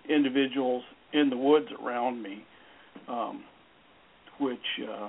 individuals 0.08 0.82
in 1.12 1.30
the 1.30 1.36
woods 1.36 1.68
around 1.82 2.22
me, 2.22 2.44
um, 3.10 3.44
which 4.38 4.58
uh, 4.88 5.08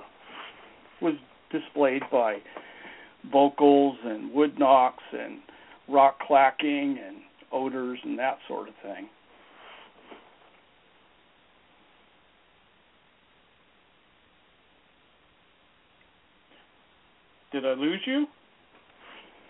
was 1.00 1.14
displayed 1.50 2.02
by 2.10 2.36
vocals 3.30 3.96
and 4.04 4.32
wood 4.32 4.58
knocks 4.58 5.02
and 5.12 5.38
rock 5.88 6.18
clacking 6.26 6.98
and 7.06 7.16
odors 7.52 7.98
and 8.04 8.18
that 8.18 8.38
sort 8.48 8.68
of 8.68 8.74
thing. 8.82 9.08
Did 17.52 17.66
I 17.66 17.72
lose 17.74 18.00
you? 18.06 18.26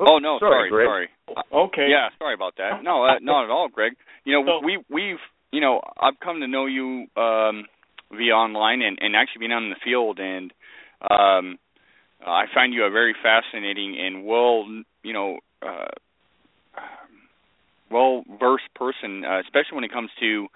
Oh 0.01 0.19
no, 0.19 0.39
sorry, 0.41 0.69
sorry, 0.69 0.71
Greg. 0.71 0.87
sorry. 0.89 1.09
Okay. 1.53 1.87
Yeah, 1.89 2.09
sorry 2.19 2.35
about 2.35 2.55
that. 2.59 2.83
No, 2.83 3.05
uh, 3.05 3.19
not 3.21 3.45
at 3.45 3.51
all, 3.51 3.69
Greg. 3.69 3.93
You 4.25 4.35
know, 4.43 4.59
So- 4.61 4.67
we 4.67 4.79
we've 4.91 5.21
you 5.53 5.61
know 5.61 5.81
I've 6.01 6.19
come 6.21 6.41
to 6.41 6.49
know 6.49 6.67
you 6.67 7.07
um, 7.17 7.67
via 8.17 8.33
online 8.33 8.83
and 8.83 8.99
and 9.01 9.17
actually 9.17 9.41
being 9.41 9.53
out 9.53 9.63
in 9.63 9.71
the 9.71 9.83
field, 9.85 10.19
and 10.19 10.53
um, 11.11 11.59
I 12.25 12.45
find 12.55 12.73
you 12.73 12.85
a 12.85 12.91
very 12.91 13.15
fascinating 13.23 13.99
and 13.99 14.25
well 14.25 14.65
you 15.03 15.13
know 15.13 15.39
uh, 15.63 15.93
well 17.91 18.25
versed 18.41 18.73
person, 18.75 19.25
uh, 19.25 19.41
especially 19.41 19.77
when 19.77 19.85
it 19.85 19.93
comes 19.93 20.11
to 20.21 20.47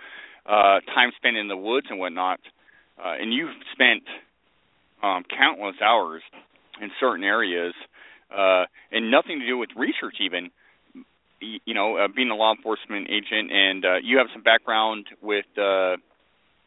uh, 0.47 0.81
time 0.95 1.11
spent 1.17 1.37
in 1.37 1.49
the 1.49 1.57
woods 1.57 1.87
and 1.91 1.99
whatnot. 1.99 2.41
Uh, 2.99 3.15
and 3.21 3.33
you've 3.33 3.55
spent 3.73 4.05
um, 5.03 5.23
countless 5.29 5.77
hours 5.85 6.23
in 6.81 6.91
certain 6.99 7.25
areas, 7.25 7.75
uh, 8.35 8.65
and 8.91 9.11
nothing 9.11 9.39
to 9.41 9.47
do 9.47 9.59
with 9.59 9.69
research 9.77 10.17
even 10.21 10.51
you 11.41 11.75
know, 11.75 11.97
uh, 11.97 12.09
being 12.15 12.31
a 12.31 12.35
law 12.35 12.55
enforcement 12.55 13.09
agent, 13.11 13.53
and 13.53 13.85
uh, 13.85 13.97
you 14.03 14.19
have 14.19 14.29
some 14.33 14.43
background 14.43 15.07
with, 15.23 15.47
uh, 15.59 15.97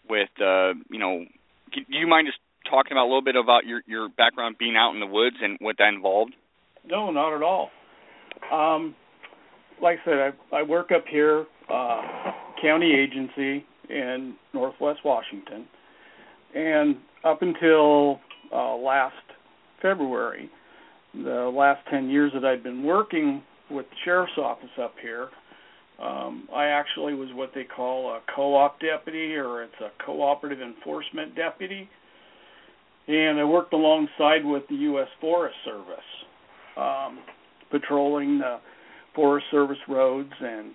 with, 0.10 0.30
uh, 0.42 0.74
you 0.90 1.00
know, 1.00 1.26
do 1.74 1.82
you 1.88 2.08
mind 2.08 2.28
just 2.28 2.40
talking 2.70 2.94
about 2.94 3.04
a 3.04 3.10
little 3.10 3.24
bit 3.24 3.36
about 3.36 3.66
your 3.66 3.82
your 3.88 4.10
background 4.10 4.56
being 4.58 4.76
out 4.76 4.94
in 4.94 5.00
the 5.00 5.06
woods 5.06 5.38
and 5.42 5.58
what 5.62 5.78
that 5.78 5.94
involved? 5.94 6.34
No, 6.86 7.12
not 7.12 7.36
at 7.36 7.44
all. 7.44 7.70
Um, 8.52 8.96
like 9.82 10.00
I 10.02 10.06
said, 10.06 10.34
I, 10.52 10.58
I 10.58 10.64
work 10.64 10.92
up 10.92 11.06
here, 11.10 11.46
uh, 11.72 12.02
county 12.62 12.94
agency 12.94 13.66
in 13.90 14.36
Northwest 14.54 15.00
Washington, 15.04 15.66
and 16.56 16.98
up 17.24 17.42
until 17.42 18.20
uh, 18.54 18.76
last 18.76 19.16
February, 19.82 20.50
the 21.14 21.52
last 21.54 21.82
ten 21.90 22.10
years 22.10 22.32
that 22.34 22.46
I've 22.46 22.64
been 22.64 22.84
working 22.84 23.42
with 23.70 23.86
the 23.90 23.96
sheriff's 24.04 24.38
office 24.38 24.70
up 24.82 24.96
here, 25.02 25.30
um, 26.02 26.48
I 26.54 26.66
actually 26.68 27.14
was 27.14 27.30
what 27.34 27.52
they 27.54 27.64
call 27.64 28.12
a 28.12 28.22
co-op 28.34 28.80
deputy, 28.80 29.36
or 29.36 29.64
it's 29.64 29.74
a 29.82 29.90
cooperative 30.06 30.62
enforcement 30.62 31.36
deputy, 31.36 31.90
and 33.08 33.40
I 33.40 33.44
worked 33.44 33.74
alongside 33.74 34.46
with 34.46 34.64
the 34.70 34.76
U.S. 34.76 35.08
Forest 35.20 35.56
Service 35.66 36.00
um, 36.78 37.20
patrolling 37.72 38.40
the 38.40 38.60
Forest 39.16 39.48
Service 39.52 39.78
roads 39.88 40.32
and 40.40 40.72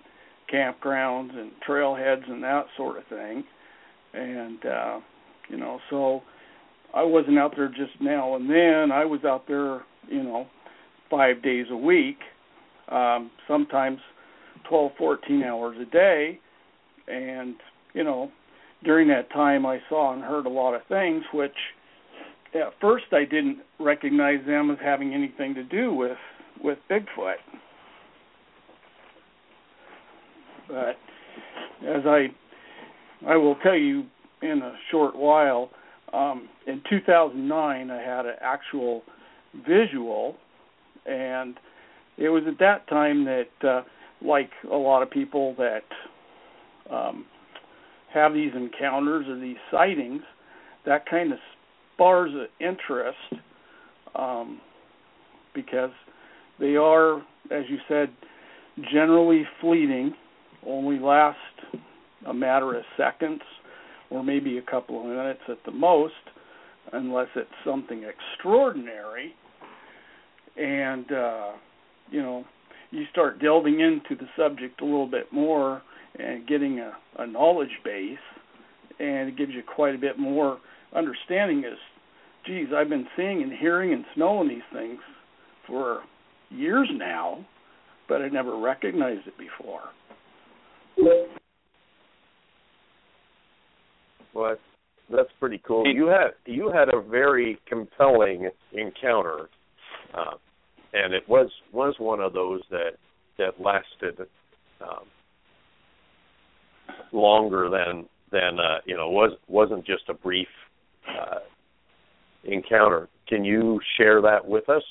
campgrounds 0.53 1.35
and 1.37 1.51
trailheads 1.67 2.29
and 2.29 2.43
that 2.43 2.65
sort 2.77 2.97
of 2.97 3.05
thing. 3.07 3.43
And 4.13 4.65
uh, 4.65 4.99
you 5.49 5.57
know, 5.57 5.79
so 5.89 6.21
I 6.93 7.03
wasn't 7.03 7.39
out 7.39 7.53
there 7.55 7.67
just 7.69 7.99
now 7.99 8.35
and 8.35 8.49
then. 8.49 8.91
I 8.91 9.05
was 9.05 9.21
out 9.25 9.47
there, 9.47 9.81
you 10.07 10.23
know, 10.23 10.47
five 11.09 11.41
days 11.43 11.65
a 11.71 11.77
week, 11.77 12.17
um, 12.89 13.31
sometimes 13.47 13.99
twelve, 14.67 14.91
fourteen 14.97 15.43
hours 15.43 15.77
a 15.81 15.85
day. 15.85 16.39
And 17.07 17.55
you 17.93 18.03
know, 18.03 18.31
during 18.83 19.07
that 19.09 19.31
time, 19.31 19.65
I 19.65 19.79
saw 19.89 20.13
and 20.13 20.23
heard 20.23 20.45
a 20.45 20.49
lot 20.49 20.73
of 20.73 20.81
things 20.87 21.23
which 21.33 21.55
at 22.53 22.73
first 22.79 23.05
I 23.11 23.25
didn't 23.25 23.59
recognize 23.79 24.45
them 24.45 24.71
as 24.71 24.77
having 24.83 25.13
anything 25.13 25.53
to 25.55 25.63
do 25.63 25.93
with 25.93 26.17
with 26.63 26.77
Bigfoot. 26.89 27.35
But 30.67 30.97
as 31.87 32.03
I 32.05 32.27
I 33.27 33.37
will 33.37 33.55
tell 33.55 33.77
you 33.77 34.05
in 34.41 34.61
a 34.61 34.73
short 34.91 35.15
while, 35.15 35.69
um, 36.13 36.47
in 36.67 36.81
2009, 36.89 37.91
I 37.91 38.01
had 38.01 38.25
an 38.25 38.35
actual 38.41 39.03
visual, 39.67 40.35
and 41.05 41.55
it 42.17 42.29
was 42.29 42.43
at 42.47 42.59
that 42.59 42.87
time 42.87 43.25
that, 43.25 43.67
uh, 43.67 43.81
like 44.21 44.49
a 44.71 44.75
lot 44.75 45.01
of 45.01 45.09
people 45.09 45.55
that 45.57 45.83
um, 46.93 47.25
have 48.13 48.33
these 48.33 48.51
encounters 48.55 49.25
or 49.27 49.39
these 49.39 49.57
sightings, 49.71 50.21
that 50.85 51.05
kind 51.09 51.31
of 51.31 51.39
spars 51.93 52.31
interest 52.59 53.17
um, 54.15 54.59
because 55.53 55.91
they 56.59 56.75
are, 56.75 57.17
as 57.51 57.63
you 57.69 57.77
said, 57.87 58.09
generally 58.91 59.43
fleeting, 59.61 60.13
only 60.65 60.99
last 60.99 61.37
a 62.27 62.33
matter 62.33 62.75
of 62.75 62.83
seconds 62.97 63.41
or 64.09 64.23
maybe 64.23 64.57
a 64.57 64.61
couple 64.61 64.99
of 64.99 65.05
minutes 65.07 65.41
at 65.49 65.57
the 65.65 65.71
most, 65.71 66.13
unless 66.93 67.27
it's 67.35 67.49
something 67.65 68.03
extraordinary. 68.03 69.33
And 70.57 71.11
uh, 71.11 71.51
you 72.11 72.21
know, 72.21 72.45
you 72.91 73.03
start 73.11 73.41
delving 73.41 73.79
into 73.79 74.15
the 74.15 74.27
subject 74.37 74.81
a 74.81 74.85
little 74.85 75.07
bit 75.07 75.31
more 75.31 75.81
and 76.17 76.47
getting 76.47 76.79
a, 76.79 76.93
a 77.19 77.27
knowledge 77.27 77.69
base, 77.83 78.17
and 78.99 79.29
it 79.29 79.37
gives 79.37 79.51
you 79.51 79.63
quite 79.63 79.95
a 79.95 79.97
bit 79.97 80.17
more 80.17 80.59
understanding. 80.95 81.59
Is, 81.59 81.77
geez, 82.45 82.67
I've 82.75 82.89
been 82.89 83.07
seeing 83.17 83.43
and 83.43 83.51
hearing 83.51 83.93
and 83.93 84.05
smelling 84.13 84.47
these 84.47 84.59
things 84.71 84.99
for 85.67 86.01
years 86.49 86.87
now, 86.93 87.45
but 88.07 88.21
I 88.21 88.29
never 88.29 88.57
recognized 88.57 89.27
it 89.27 89.33
before. 89.37 89.81
Well, 94.33 94.49
that's, 94.49 94.61
that's 95.11 95.29
pretty 95.39 95.61
cool. 95.65 95.85
You 95.87 96.07
had 96.07 96.31
you 96.45 96.71
had 96.71 96.93
a 96.93 97.01
very 97.01 97.57
compelling 97.67 98.49
encounter, 98.73 99.49
uh, 100.13 100.35
and 100.95 101.13
it 101.13 101.27
was 101.27 101.49
was 101.73 101.95
one 101.99 102.19
of 102.19 102.33
those 102.33 102.61
that 102.71 102.91
that 103.37 103.59
lasted 103.59 104.27
um, 104.81 105.05
longer 107.11 107.69
than 107.69 108.05
than 108.31 108.59
uh, 108.59 108.79
you 108.85 108.95
know 108.95 109.09
was 109.09 109.31
wasn't 109.47 109.85
just 109.85 110.03
a 110.09 110.13
brief 110.13 110.47
uh, 111.07 111.39
encounter. 112.45 113.09
Can 113.27 113.43
you 113.43 113.79
share 113.97 114.21
that 114.21 114.45
with 114.45 114.69
us? 114.69 114.83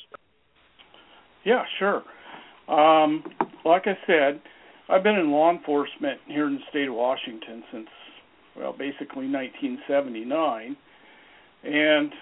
Yeah, 1.45 1.65
sure. 1.79 2.03
Um, 2.69 3.23
like 3.65 3.83
I 3.87 3.97
said, 4.07 4.41
I've 4.89 5.03
been 5.03 5.17
in 5.17 5.31
law 5.31 5.51
enforcement 5.51 6.21
here 6.27 6.47
in 6.47 6.55
the 6.55 6.61
state 6.71 6.89
of 6.89 6.95
Washington 6.95 7.63
since 7.73 7.89
well, 8.57 8.73
basically 8.73 9.29
1979, 9.29 10.77
and 11.65 12.13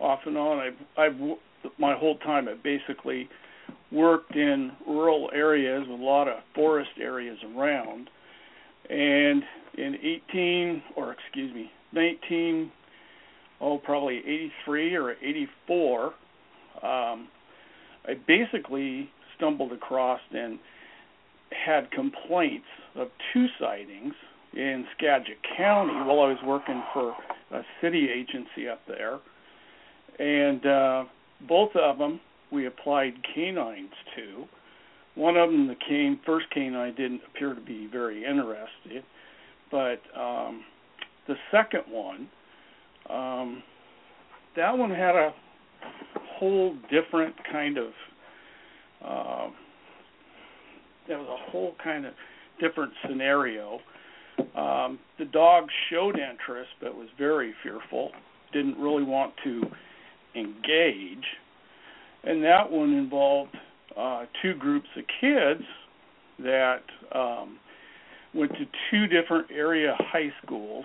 off 0.00 0.20
and 0.26 0.36
on, 0.36 0.58
I've 0.58 0.98
I've 0.98 1.20
my 1.78 1.94
whole 1.96 2.18
time. 2.18 2.48
I've 2.48 2.62
basically 2.62 3.28
worked 3.92 4.34
in 4.34 4.72
rural 4.86 5.30
areas 5.34 5.84
with 5.88 6.00
a 6.00 6.02
lot 6.02 6.28
of 6.28 6.38
forest 6.54 6.90
areas 7.00 7.38
around, 7.56 8.08
and 8.90 9.42
in 9.76 9.96
18 10.30 10.82
or 10.96 11.12
excuse 11.12 11.52
me 11.54 11.70
19 11.92 12.70
oh 13.60 13.78
probably 13.78 14.18
83 14.18 14.94
or 14.94 15.12
84 15.12 16.06
um, 16.82 17.28
I 18.06 18.14
basically 18.26 19.10
stumbled 19.36 19.72
across 19.72 20.20
and 20.32 20.58
had 21.50 21.90
complaints 21.90 22.66
of 22.94 23.08
two 23.32 23.46
sightings 23.58 24.14
in 24.52 24.84
Skagit 24.96 25.38
County 25.56 25.94
while 25.94 26.20
I 26.20 26.28
was 26.28 26.38
working 26.44 26.82
for 26.92 27.14
a 27.52 27.62
city 27.80 28.08
agency 28.10 28.68
up 28.70 28.80
there, 28.86 29.18
and 30.18 30.66
uh, 30.66 31.04
both 31.48 31.70
of 31.76 31.98
them 31.98 32.20
we 32.52 32.66
applied 32.66 33.14
canines 33.34 33.92
to. 34.16 34.44
One 35.14 35.36
of 35.36 35.50
them, 35.50 35.68
the 35.68 35.76
cane 35.88 36.18
first 36.26 36.46
canine, 36.50 36.94
didn't 36.94 37.20
appear 37.28 37.54
to 37.54 37.60
be 37.60 37.88
very 37.90 38.24
interested, 38.24 39.04
but 39.70 40.00
um, 40.18 40.64
the 41.28 41.34
second 41.50 41.84
one, 41.88 42.28
um, 43.08 43.62
that 44.56 44.76
one 44.76 44.90
had 44.90 45.14
a 45.14 45.32
whole 46.38 46.76
different 46.90 47.34
kind 47.50 47.78
of. 47.78 47.86
Uh, 49.04 49.50
there 51.06 51.18
was 51.18 51.28
a 51.28 51.50
whole 51.50 51.74
kind 51.82 52.06
of 52.06 52.14
different 52.60 52.92
scenario 53.06 53.78
um, 54.54 54.98
the 55.18 55.24
dog 55.26 55.66
showed 55.90 56.18
interest, 56.18 56.70
but 56.80 56.94
was 56.94 57.08
very 57.18 57.54
fearful. 57.62 58.10
Didn't 58.52 58.78
really 58.78 59.02
want 59.02 59.32
to 59.44 59.62
engage, 60.34 61.24
and 62.24 62.42
that 62.42 62.70
one 62.70 62.92
involved 62.92 63.56
uh, 63.96 64.24
two 64.42 64.54
groups 64.54 64.88
of 64.96 65.04
kids 65.20 65.62
that 66.38 66.82
um, 67.12 67.58
went 68.34 68.52
to 68.52 68.64
two 68.90 69.06
different 69.06 69.46
area 69.50 69.94
high 69.98 70.32
schools. 70.44 70.84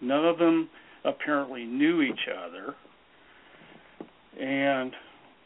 None 0.00 0.24
of 0.24 0.38
them 0.38 0.68
apparently 1.04 1.64
knew 1.64 2.02
each 2.02 2.28
other, 2.28 2.74
and 4.40 4.92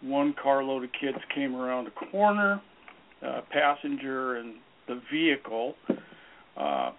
one 0.02 0.34
carload 0.40 0.84
of 0.84 0.90
kids 0.98 1.18
came 1.34 1.56
around 1.56 1.88
a 1.88 2.10
corner. 2.10 2.60
Uh, 3.26 3.40
passenger 3.50 4.36
and 4.36 4.56
the 4.88 5.00
vehicle 5.10 5.74
uh, 6.56 6.90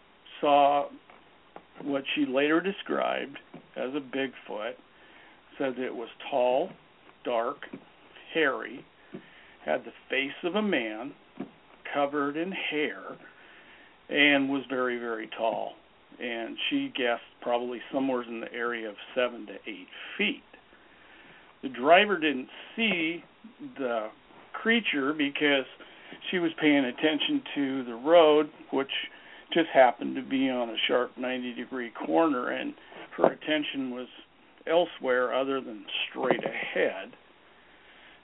saw 0.41 0.87
what 1.83 2.03
she 2.15 2.25
later 2.25 2.59
described 2.59 3.37
as 3.75 3.91
a 3.95 3.99
Bigfoot, 3.99 4.73
said 5.57 5.73
that 5.77 5.85
it 5.85 5.95
was 5.95 6.09
tall, 6.29 6.69
dark, 7.23 7.57
hairy, 8.33 8.85
had 9.65 9.83
the 9.83 9.91
face 10.09 10.31
of 10.43 10.55
a 10.55 10.61
man, 10.61 11.13
covered 11.93 12.37
in 12.37 12.51
hair, 12.51 13.01
and 14.09 14.49
was 14.49 14.63
very, 14.69 14.97
very 14.97 15.29
tall. 15.37 15.73
And 16.21 16.57
she 16.69 16.91
guessed 16.95 17.21
probably 17.41 17.79
somewhere 17.93 18.23
in 18.23 18.39
the 18.39 18.51
area 18.53 18.89
of 18.89 18.95
seven 19.13 19.45
to 19.47 19.53
eight 19.53 19.87
feet. 20.17 20.43
The 21.63 21.69
driver 21.69 22.17
didn't 22.17 22.49
see 22.75 23.23
the 23.77 24.07
creature 24.53 25.13
because 25.13 25.65
she 26.31 26.39
was 26.39 26.51
paying 26.59 26.85
attention 26.85 27.41
to 27.55 27.83
the 27.83 27.95
road, 27.95 28.49
which 28.71 28.91
just 29.53 29.69
happened 29.73 30.15
to 30.15 30.21
be 30.21 30.49
on 30.49 30.69
a 30.69 30.75
sharp 30.87 31.11
90 31.17 31.53
degree 31.53 31.91
corner 32.05 32.49
and 32.49 32.73
her 33.17 33.31
attention 33.31 33.91
was 33.91 34.07
elsewhere 34.69 35.33
other 35.33 35.61
than 35.61 35.85
straight 36.09 36.43
ahead. 36.43 37.11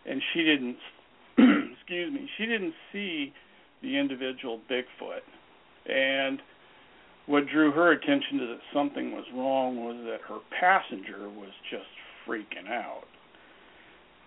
And 0.06 0.22
she 0.34 0.44
didn't 0.44 0.78
excuse 1.74 2.14
me 2.14 2.30
she 2.38 2.46
didn't 2.46 2.74
see 2.91 3.34
the 3.82 3.98
individual 3.98 4.60
bigfoot. 4.70 5.24
And 5.86 6.39
what 7.26 7.48
drew 7.48 7.72
her 7.72 7.91
attention 7.91 8.39
to 8.39 8.48
that 8.48 8.60
something 8.74 9.12
was 9.12 9.26
wrong 9.34 9.84
was 9.84 9.96
that 10.06 10.22
her 10.28 10.39
passenger 10.60 11.30
was 11.30 11.52
just 11.70 11.86
freaking 12.28 12.70
out. 12.70 13.06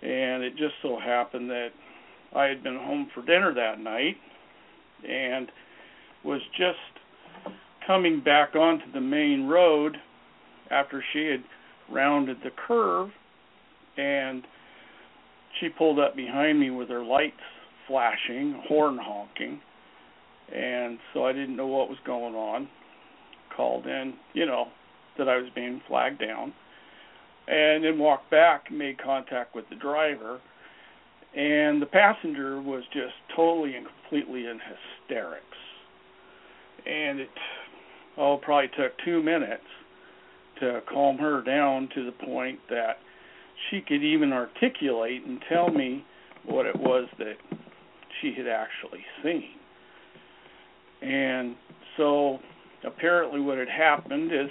And 0.03 0.43
it 0.43 0.57
just 0.57 0.75
so 0.83 0.99
happened 0.99 1.51
that 1.51 1.71
I 2.35 2.45
had 2.45 2.63
been 2.63 2.77
home 2.77 3.09
for 3.15 3.25
dinner 3.25 3.55
that 3.55 3.81
night 3.81 4.17
and 5.09 5.51
was 6.25 6.41
just 6.57 6.79
coming 7.87 8.21
back 8.21 8.55
onto 8.55 8.91
the 8.93 9.01
main 9.01 9.47
road 9.47 9.97
after 10.71 11.03
she 11.13 11.27
had 11.27 11.43
rounded 11.91 12.39
the 12.43 12.51
curve 12.67 13.11
and 13.97 14.45
she 15.61 15.69
pulled 15.69 15.99
up 15.99 16.17
behind 16.17 16.61
me 16.61 16.71
with 16.71 16.89
her 16.89 17.05
lights 17.05 17.35
flashing, 17.89 18.63
horn 18.69 18.99
honking, 19.01 19.61
and 20.55 20.99
so 21.15 21.25
I 21.25 21.33
didn't 21.33 21.57
know 21.57 21.67
what 21.67 21.89
was 21.89 21.99
going 22.05 22.35
on. 22.35 22.69
Called 23.57 23.87
in, 23.87 24.15
you 24.35 24.45
know, 24.45 24.67
that 25.17 25.29
I 25.29 25.37
was 25.37 25.47
being 25.55 25.81
flagged 25.89 26.21
down, 26.21 26.53
and 27.47 27.85
then 27.85 27.99
walked 27.99 28.31
back 28.31 28.71
made 28.71 29.03
contact 29.03 29.55
with 29.55 29.65
the 29.71 29.77
driver, 29.77 30.41
and 31.35 31.81
the 31.81 31.87
passenger 31.87 32.61
was 32.61 32.83
just 32.93 33.15
totally 33.35 33.77
and 33.77 33.87
completely 33.87 34.47
in 34.47 34.59
hysterics 34.59 35.57
and 36.87 37.21
it 37.21 37.29
oh 38.17 38.39
probably 38.43 38.69
took 38.77 38.93
two 39.05 39.23
minutes 39.23 39.63
to 40.61 40.81
calm 40.93 41.19
her 41.19 41.43
down 41.43 41.89
to 41.95 42.05
the 42.05 42.13
point 42.13 42.59
that 42.71 42.99
she 43.71 43.81
could 43.81 44.03
even 44.03 44.33
articulate 44.33 45.25
and 45.27 45.41
tell 45.49 45.69
me 45.71 46.05
what 46.45 46.67
it 46.67 46.77
was 46.77 47.09
that 47.19 47.35
she 48.21 48.33
had 48.37 48.47
actually 48.47 49.05
seen. 49.23 49.51
And 51.03 51.57
so 51.97 52.39
apparently 52.85 53.41
what 53.41 53.59
had 53.59 53.69
happened 53.69 54.33
is 54.33 54.49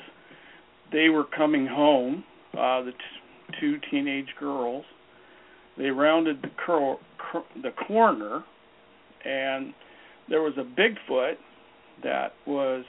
they 0.91 1.09
were 1.09 1.25
coming 1.25 1.65
home, 1.67 2.23
uh 2.53 2.81
the 2.83 2.91
t- 2.91 3.59
two 3.59 3.77
teenage 3.91 4.29
girls. 4.39 4.85
They 5.77 5.89
rounded 5.89 6.41
the 6.41 6.51
cur- 6.65 6.97
cur- 7.17 7.61
the 7.61 7.71
corner 7.87 8.43
and 9.25 9.73
there 10.29 10.41
was 10.41 10.53
a 10.57 10.63
Bigfoot 10.63 11.35
that 12.03 12.33
was 12.45 12.83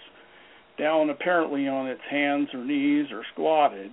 down 0.79 1.11
apparently 1.11 1.69
on 1.69 1.87
its 1.87 2.01
hands 2.11 2.49
or 2.53 2.65
knees 2.65 3.07
or 3.13 3.23
squatted 3.33 3.91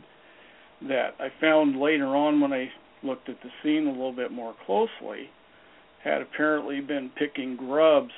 that 0.88 1.12
I 1.20 1.28
found 1.40 1.80
later 1.80 2.08
on 2.08 2.42
when 2.42 2.54
I 2.54 2.70
looked 3.04 3.30
at 3.30 3.38
the 3.42 3.50
scene 3.62 3.88
a 3.88 3.92
little 3.92 4.14
bit 4.14 4.32
more 4.32 4.54
closely 4.66 5.30
had 6.04 6.22
apparently 6.22 6.82
been 6.82 7.10
picking 7.18 7.56
grubs 7.56 8.12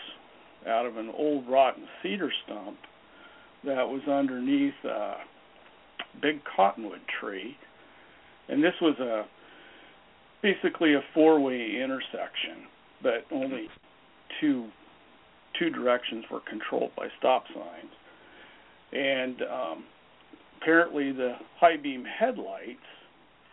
out 0.67 0.85
of 0.85 0.97
an 0.97 1.11
old 1.15 1.47
rotten 1.47 1.83
cedar 2.01 2.31
stump 2.45 2.77
that 3.63 3.87
was 3.87 4.01
underneath 4.07 4.73
a 4.83 5.15
big 6.21 6.41
cottonwood 6.55 7.01
tree. 7.19 7.55
And 8.47 8.63
this 8.63 8.73
was 8.81 8.97
a 8.99 9.25
basically 10.41 10.93
a 10.93 11.01
four-way 11.13 11.79
intersection, 11.81 12.67
but 13.01 13.25
only 13.31 13.67
two 14.39 14.69
two 15.59 15.69
directions 15.69 16.25
were 16.29 16.41
controlled 16.41 16.91
by 16.97 17.07
stop 17.17 17.45
signs. 17.53 17.91
And 18.95 19.41
um 19.41 19.83
apparently 20.61 21.11
the 21.11 21.33
high 21.59 21.77
beam 21.77 22.03
headlights 22.05 22.79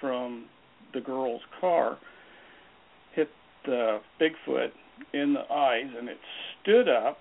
from 0.01 0.47
the 0.95 1.01
girl's 1.01 1.43
car 1.61 1.99
hit 3.15 3.29
the 3.67 3.99
Bigfoot 4.21 4.71
in 5.13 5.35
the 5.35 5.53
eyes 5.53 5.91
and 5.99 6.09
it 6.09 6.19
stood 6.63 6.89
up, 6.89 7.19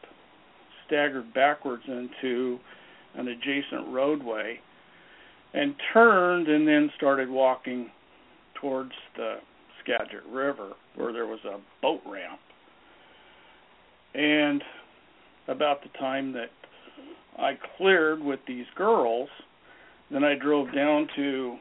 staggered 0.87 1.33
backwards 1.33 1.83
into 1.87 2.57
an 3.15 3.27
adjacent 3.27 3.87
roadway, 3.89 4.59
and 5.53 5.75
turned 5.93 6.47
and 6.47 6.67
then 6.67 6.89
started 6.95 7.29
walking 7.29 7.89
towards 8.59 8.91
the 9.17 9.35
Skagit 9.83 10.23
River 10.31 10.71
where 10.95 11.11
there 11.11 11.25
was 11.25 11.39
a 11.45 11.57
boat 11.81 12.01
ramp. 12.05 12.39
And 14.13 14.63
about 15.47 15.81
the 15.83 15.89
time 15.97 16.31
that 16.33 16.49
I 17.37 17.57
cleared 17.77 18.21
with 18.21 18.39
these 18.47 18.65
girls, 18.75 19.29
then 20.11 20.23
I 20.23 20.35
drove 20.35 20.73
down 20.73 21.07
to 21.15 21.57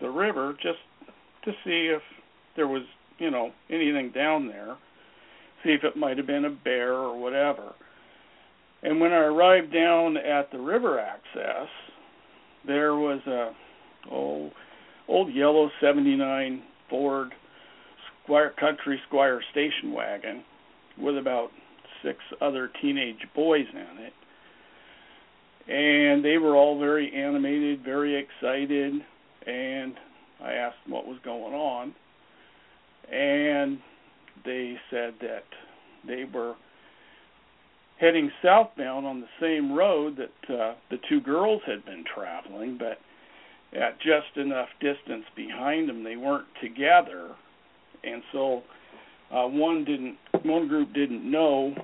the 0.00 0.08
river 0.08 0.54
just 0.62 0.78
to 1.44 1.52
see 1.64 1.92
if 1.94 2.02
there 2.56 2.66
was, 2.66 2.82
you 3.18 3.30
know, 3.30 3.50
anything 3.70 4.10
down 4.14 4.48
there, 4.48 4.76
see 5.62 5.70
if 5.70 5.84
it 5.84 5.96
might 5.96 6.16
have 6.16 6.26
been 6.26 6.44
a 6.44 6.50
bear 6.50 6.92
or 6.92 7.20
whatever. 7.20 7.72
And 8.82 9.00
when 9.00 9.12
I 9.12 9.16
arrived 9.16 9.72
down 9.72 10.16
at 10.16 10.50
the 10.50 10.58
river 10.58 10.98
access, 11.00 11.68
there 12.66 12.94
was 12.96 13.20
a 13.26 13.52
oh 14.10 14.50
old 15.08 15.32
yellow 15.32 15.70
79 15.80 16.62
Ford 16.90 17.32
Squire 18.22 18.52
Country 18.58 19.00
Squire 19.06 19.40
station 19.52 19.92
wagon 19.92 20.42
with 20.98 21.16
about 21.16 21.50
six 22.02 22.18
other 22.40 22.70
teenage 22.80 23.26
boys 23.34 23.66
in 23.72 24.04
it. 24.04 24.12
And 25.68 26.24
they 26.24 26.38
were 26.38 26.54
all 26.54 26.78
very 26.78 27.12
animated, 27.12 27.84
very 27.84 28.14
excited, 28.16 28.94
and 29.46 29.94
I 30.42 30.52
asked 30.52 30.76
them 30.84 30.94
what 30.94 31.06
was 31.06 31.18
going 31.24 31.54
on. 31.54 31.94
And 33.12 33.78
they 34.44 34.76
said 34.90 35.14
that 35.20 35.44
they 36.06 36.24
were 36.32 36.54
heading 37.98 38.30
southbound 38.42 39.06
on 39.06 39.20
the 39.20 39.26
same 39.40 39.72
road 39.72 40.16
that 40.18 40.54
uh, 40.54 40.74
the 40.90 40.98
two 41.08 41.20
girls 41.20 41.62
had 41.66 41.84
been 41.84 42.04
traveling, 42.14 42.78
but 42.78 42.98
at 43.76 43.98
just 43.98 44.36
enough 44.36 44.68
distance 44.80 45.24
behind 45.34 45.88
them, 45.88 46.04
they 46.04 46.16
weren't 46.16 46.46
together, 46.62 47.30
and 48.04 48.22
so 48.32 48.62
uh, 49.32 49.46
one 49.46 49.84
didn't, 49.84 50.16
one 50.44 50.68
group 50.68 50.92
didn't 50.94 51.28
know 51.28 51.74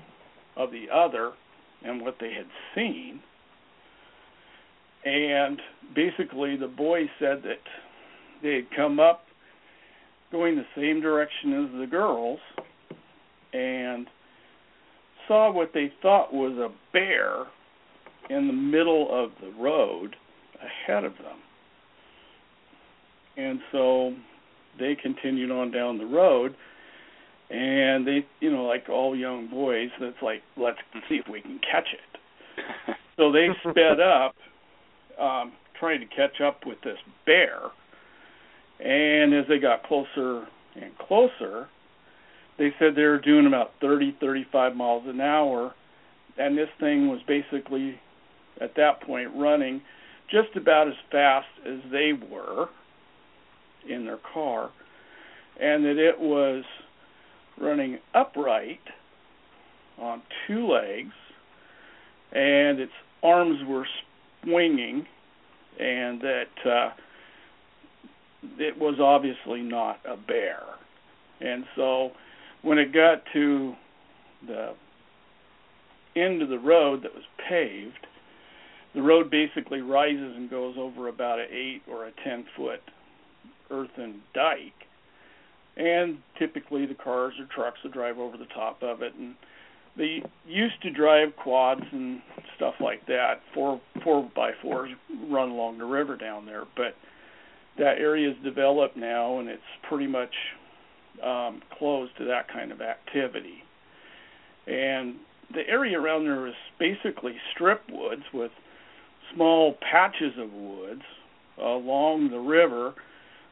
of 0.57 0.71
the 0.71 0.87
other 0.95 1.33
and 1.85 2.01
what 2.01 2.17
they 2.21 2.33
had 2.33 2.47
seen, 2.75 3.21
and 5.05 5.61
basically 5.95 6.57
the 6.57 6.69
boys 6.69 7.09
said 7.19 7.43
that 7.43 7.63
they 8.43 8.55
had 8.55 8.77
come 8.77 9.01
up 9.01 9.25
going 10.31 10.57
the 10.57 10.65
same 10.77 11.01
direction 11.01 11.65
as 11.65 11.81
the 11.81 11.87
girls 11.87 12.41
and 13.53 14.07
saw 15.29 15.53
what 15.53 15.71
they 15.75 15.93
thought 16.01 16.33
was 16.33 16.57
a 16.59 16.69
bear 16.93 17.45
in 18.31 18.47
the 18.47 18.53
middle 18.53 19.09
of 19.11 19.31
the 19.41 19.53
road 19.63 20.17
ahead 20.61 21.05
of 21.05 21.13
them. 21.15 21.39
And 23.37 23.61
so 23.71 24.15
they 24.79 24.97
continued 25.01 25.51
on 25.51 25.71
down 25.71 25.99
the 25.99 26.07
road 26.07 26.55
and 27.51 28.07
they 28.07 28.27
you 28.41 28.51
know 28.51 28.65
like 28.65 28.89
all 28.89 29.15
young 29.15 29.49
boys 29.49 29.91
that's 30.01 30.17
like 30.23 30.43
let's 30.57 30.79
see 31.09 31.17
if 31.17 31.27
we 31.31 31.41
can 31.43 31.59
catch 31.59 31.89
it 31.93 32.97
so 33.19 33.31
they 33.31 33.49
sped 33.61 34.01
up 34.01 34.35
um 35.21 35.53
trying 35.79 36.01
to 36.01 36.07
catch 36.07 36.41
up 36.41 36.65
with 36.67 36.81
this 36.83 36.99
bear. 37.27 37.59
And 38.79 39.35
as 39.35 39.47
they 39.49 39.59
got 39.59 39.83
closer 39.85 40.47
and 40.77 40.97
closer 40.99 41.69
they 42.59 42.73
said 42.79 42.95
they 42.95 43.03
were 43.03 43.19
doing 43.19 43.47
about 43.47 43.73
30 43.81 44.17
35 44.21 44.77
miles 44.77 45.05
an 45.07 45.21
hour. 45.21 45.75
And 46.39 46.57
this 46.57 46.69
thing 46.81 47.09
was 47.09 47.21
basically 47.27 47.99
at 48.61 48.75
that 48.77 49.03
point 49.03 49.31
running 49.35 49.83
just 50.31 50.57
about 50.57 50.89
as 50.89 50.95
fast 51.11 51.49
as 51.67 51.79
they 51.91 52.13
were 52.13 52.69
in 53.89 54.05
their 54.05 54.19
car. 54.33 54.71
And 55.61 55.85
that 55.85 55.99
it 55.99 56.19
was 56.19 56.65
running 57.61 57.99
upright 58.15 58.81
on 59.99 60.23
two 60.47 60.67
legs. 60.69 61.13
And 62.33 62.81
its 62.81 62.93
arms 63.23 63.59
were 63.67 63.87
swinging 64.45 65.07
and 65.79 66.21
that 66.21 66.67
uh 66.67 66.91
it 68.59 68.77
was 68.77 68.99
obviously 69.01 69.61
not 69.61 70.01
a 70.05 70.17
bear. 70.17 70.61
And 71.41 71.65
so 71.77 72.11
when 72.63 72.79
it 72.79 72.93
got 72.93 73.23
to 73.33 73.75
the 74.47 74.75
end 76.17 76.43
of 76.43 76.49
the 76.49 76.59
road 76.59 77.03
that 77.05 77.15
was 77.15 77.25
paved 77.49 78.07
the 78.95 79.03
road 79.03 79.31
basically 79.31 79.81
rises 79.81 80.37
and 80.37 80.51
goes 80.51 80.77
over 80.79 81.09
about 81.09 81.39
an 81.39 81.47
eight 81.51 81.83
or 81.89 82.07
a 82.07 82.13
ten 82.25 82.45
foot 82.57 82.81
earthen 83.71 84.21
dike. 84.35 84.73
And 85.77 86.19
typically 86.39 86.85
the 86.85 86.95
cars 86.95 87.33
or 87.39 87.47
trucks 87.55 87.79
would 87.83 87.95
drive 87.95 88.19
over 88.19 88.37
the 88.37 88.47
top 88.55 88.83
of 88.83 89.01
it 89.01 89.15
and 89.15 89.35
they 89.97 90.23
used 90.47 90.81
to 90.83 90.91
drive 90.91 91.35
quads 91.37 91.83
and 91.93 92.21
stuff 92.57 92.75
like 92.81 93.05
that 93.07 93.41
four 93.55 93.81
four 94.03 94.29
by 94.35 94.53
fours 94.63 94.91
run 95.31 95.51
along 95.51 95.79
the 95.79 95.85
river 95.85 96.17
down 96.17 96.47
there 96.47 96.65
but 96.77 96.95
that 97.79 97.99
area 97.99 98.31
is 98.31 98.37
developed 98.45 98.97
now 98.97 99.39
and 99.39 99.49
it's 99.49 99.63
pretty 99.89 100.07
much 100.07 100.35
um 101.25 101.61
closed 101.79 102.13
to 102.17 102.25
that 102.25 102.49
kind 102.49 102.73
of 102.73 102.81
activity 102.81 103.63
and 104.67 105.17
the 105.55 105.69
area 105.69 106.01
around 106.01 106.25
there 106.25 106.47
is 106.47 106.55
basically 106.79 107.35
strip 107.55 107.83
woods 107.91 108.23
with 108.33 108.51
small 109.35 109.77
patches 109.91 110.33
of 110.39 110.51
woods 110.53 111.03
along 111.59 112.31
the 112.31 112.39
river 112.39 112.95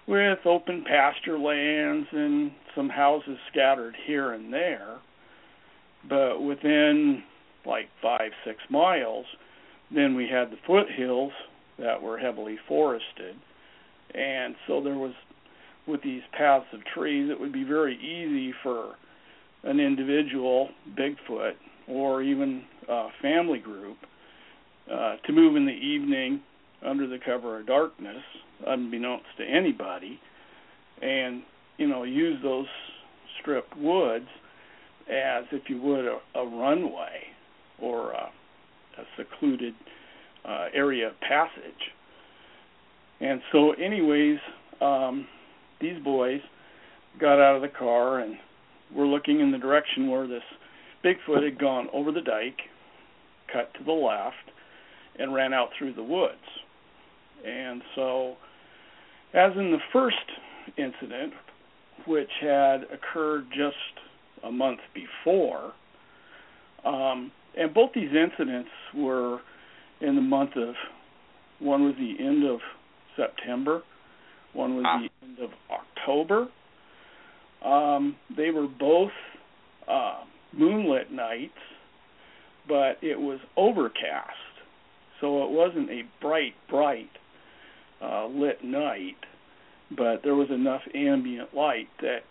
with 0.07 0.39
open 0.45 0.85
pasture 0.87 1.39
lands 1.39 2.07
and 2.13 2.51
some 2.75 2.89
houses 2.89 3.39
scattered 3.51 3.95
here 4.07 4.33
and 4.33 4.53
there. 4.53 4.99
But 6.09 6.43
within 6.43 7.23
like 7.67 7.89
five, 8.03 8.31
six 8.45 8.59
miles, 8.71 9.27
then 9.95 10.15
we 10.15 10.29
had 10.29 10.51
the 10.51 10.57
foothills 10.67 11.33
that 11.79 12.01
were 12.01 12.19
heavily 12.19 12.57
forested. 12.69 13.37
And 14.15 14.55
so 14.67 14.83
there 14.83 14.99
was, 14.99 15.13
with 15.87 16.03
these 16.03 16.23
paths 16.37 16.67
of 16.73 16.81
trees, 16.95 17.31
it 17.31 17.39
would 17.39 17.53
be 17.53 17.65
very 17.65 17.97
easy 17.97 18.55
for 18.63 18.95
an 19.63 19.79
individual, 19.79 20.71
Bigfoot, 20.99 21.53
or 21.89 22.23
even 22.23 22.65
a 22.89 23.09
family 23.21 23.59
group 23.59 23.99
uh, 24.91 25.17
to 25.27 25.33
move 25.33 25.57
in 25.57 25.67
the 25.67 25.73
evening 25.73 26.41
under 26.85 27.07
the 27.07 27.19
cover 27.25 27.61
of 27.61 27.67
darkness, 27.67 28.23
unbeknownst 28.67 29.27
to 29.39 29.45
anybody, 29.45 30.19
and 31.03 31.43
you 31.77 31.87
know 31.87 32.05
use 32.05 32.39
those 32.43 32.67
stripped 33.41 33.77
woods 33.77 34.27
as 35.11 35.45
if 35.53 35.63
you 35.69 35.81
would 35.83 36.05
a, 36.07 36.19
a 36.39 36.47
runway 36.47 37.23
or 37.81 38.13
a, 38.13 38.31
a 38.99 39.05
secluded 39.17 39.75
uh, 40.45 40.67
area 40.75 41.09
of 41.09 41.21
passage. 41.21 41.93
And 43.21 43.41
so, 43.53 43.73
anyways, 43.73 44.39
um, 44.81 45.27
these 45.81 46.03
boys 46.03 46.41
got 47.21 47.41
out 47.41 47.57
of 47.57 47.63
the 47.63 47.69
car 47.69 48.21
and 48.21 48.37
were 48.95 49.07
looking 49.07 49.41
in 49.41 49.51
the 49.51 49.59
direction 49.59 50.09
where 50.09 50.27
this 50.27 50.43
Bigfoot 51.05 51.45
had 51.45 51.59
gone 51.59 51.89
over 51.93 52.13
the 52.13 52.21
dike, 52.21 52.59
cut 53.53 53.73
to 53.75 53.85
the 53.85 53.93
left, 53.93 54.37
and 55.19 55.35
ran 55.35 55.53
out 55.53 55.69
through 55.79 55.95
the 55.95 56.03
woods. 56.03 56.37
And 57.47 57.83
so, 57.95 58.37
as 59.35 59.53
in 59.57 59.71
the 59.71 59.79
first 59.93 60.17
incident, 60.77 61.33
which 62.07 62.31
had 62.41 62.85
occurred 62.93 63.47
just 63.51 63.77
a 64.45 64.51
month 64.51 64.81
before, 64.95 65.73
um, 66.85 67.31
and 67.57 67.75
both 67.75 67.91
these 67.95 68.11
incidents 68.15 68.71
were 68.95 69.41
in 70.01 70.15
the 70.15 70.23
month 70.23 70.57
of 70.57 70.75
one 71.59 71.85
was 71.85 71.95
the 71.99 72.15
end 72.25 72.45
of 72.45 72.61
September, 73.17 73.83
One 74.53 74.77
was 74.77 74.85
Ah. 74.85 74.99
the 74.99 75.11
end 75.23 75.39
of 75.39 75.51
October. 75.71 76.49
Um, 77.63 78.17
they 78.37 78.51
were 78.51 78.67
both 78.67 79.13
uh, 79.87 80.25
moonlit 80.53 81.13
nights, 81.13 81.59
but 82.67 82.99
it 83.03 83.21
was 83.21 83.39
overcast, 83.57 84.37
so 85.21 85.45
it 85.45 85.51
wasn't 85.51 85.89
a 85.91 86.03
bright, 86.21 86.55
bright 86.69 87.11
uh, 88.01 88.27
lit 88.27 88.65
night. 88.65 89.17
But 89.91 90.23
there 90.25 90.35
was 90.35 90.51
enough 90.51 90.83
ambient 90.95 91.55
light 91.55 91.89
that 92.01 92.25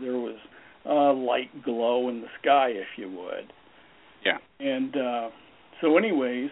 there 0.00 0.16
was 0.16 0.36
a 0.84 1.12
light 1.12 1.62
glow 1.64 2.08
in 2.08 2.20
the 2.20 2.28
sky, 2.40 2.68
if 2.68 2.86
you 2.96 3.10
would. 3.10 3.52
Yeah. 4.24 4.38
And 4.60 4.96
uh, 4.96 5.28
so, 5.80 5.96
anyways, 5.96 6.50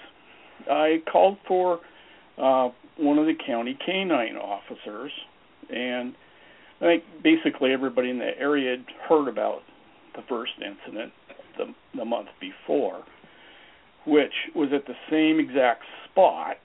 I 0.70 1.02
called 1.11 1.39
for 1.47 1.81
uh, 2.39 2.69
one 2.97 3.19
of 3.19 3.27
the 3.27 3.35
county 3.47 3.78
canine 3.85 4.36
officers, 4.36 5.12
and 5.69 6.15
I 6.81 6.85
think 6.85 7.05
basically 7.23 7.73
everybody 7.73 8.11
in 8.11 8.19
the 8.19 8.39
area 8.39 8.77
had 8.77 8.85
heard 9.09 9.28
about 9.28 9.61
the 10.15 10.23
first 10.28 10.52
incident 10.57 11.12
the 11.59 11.74
the 11.97 12.05
month 12.05 12.28
before, 12.40 13.02
which 14.07 14.32
was 14.55 14.70
at 14.74 14.86
the 14.86 14.94
same 15.11 15.39
exact 15.39 15.82
spot, 16.11 16.57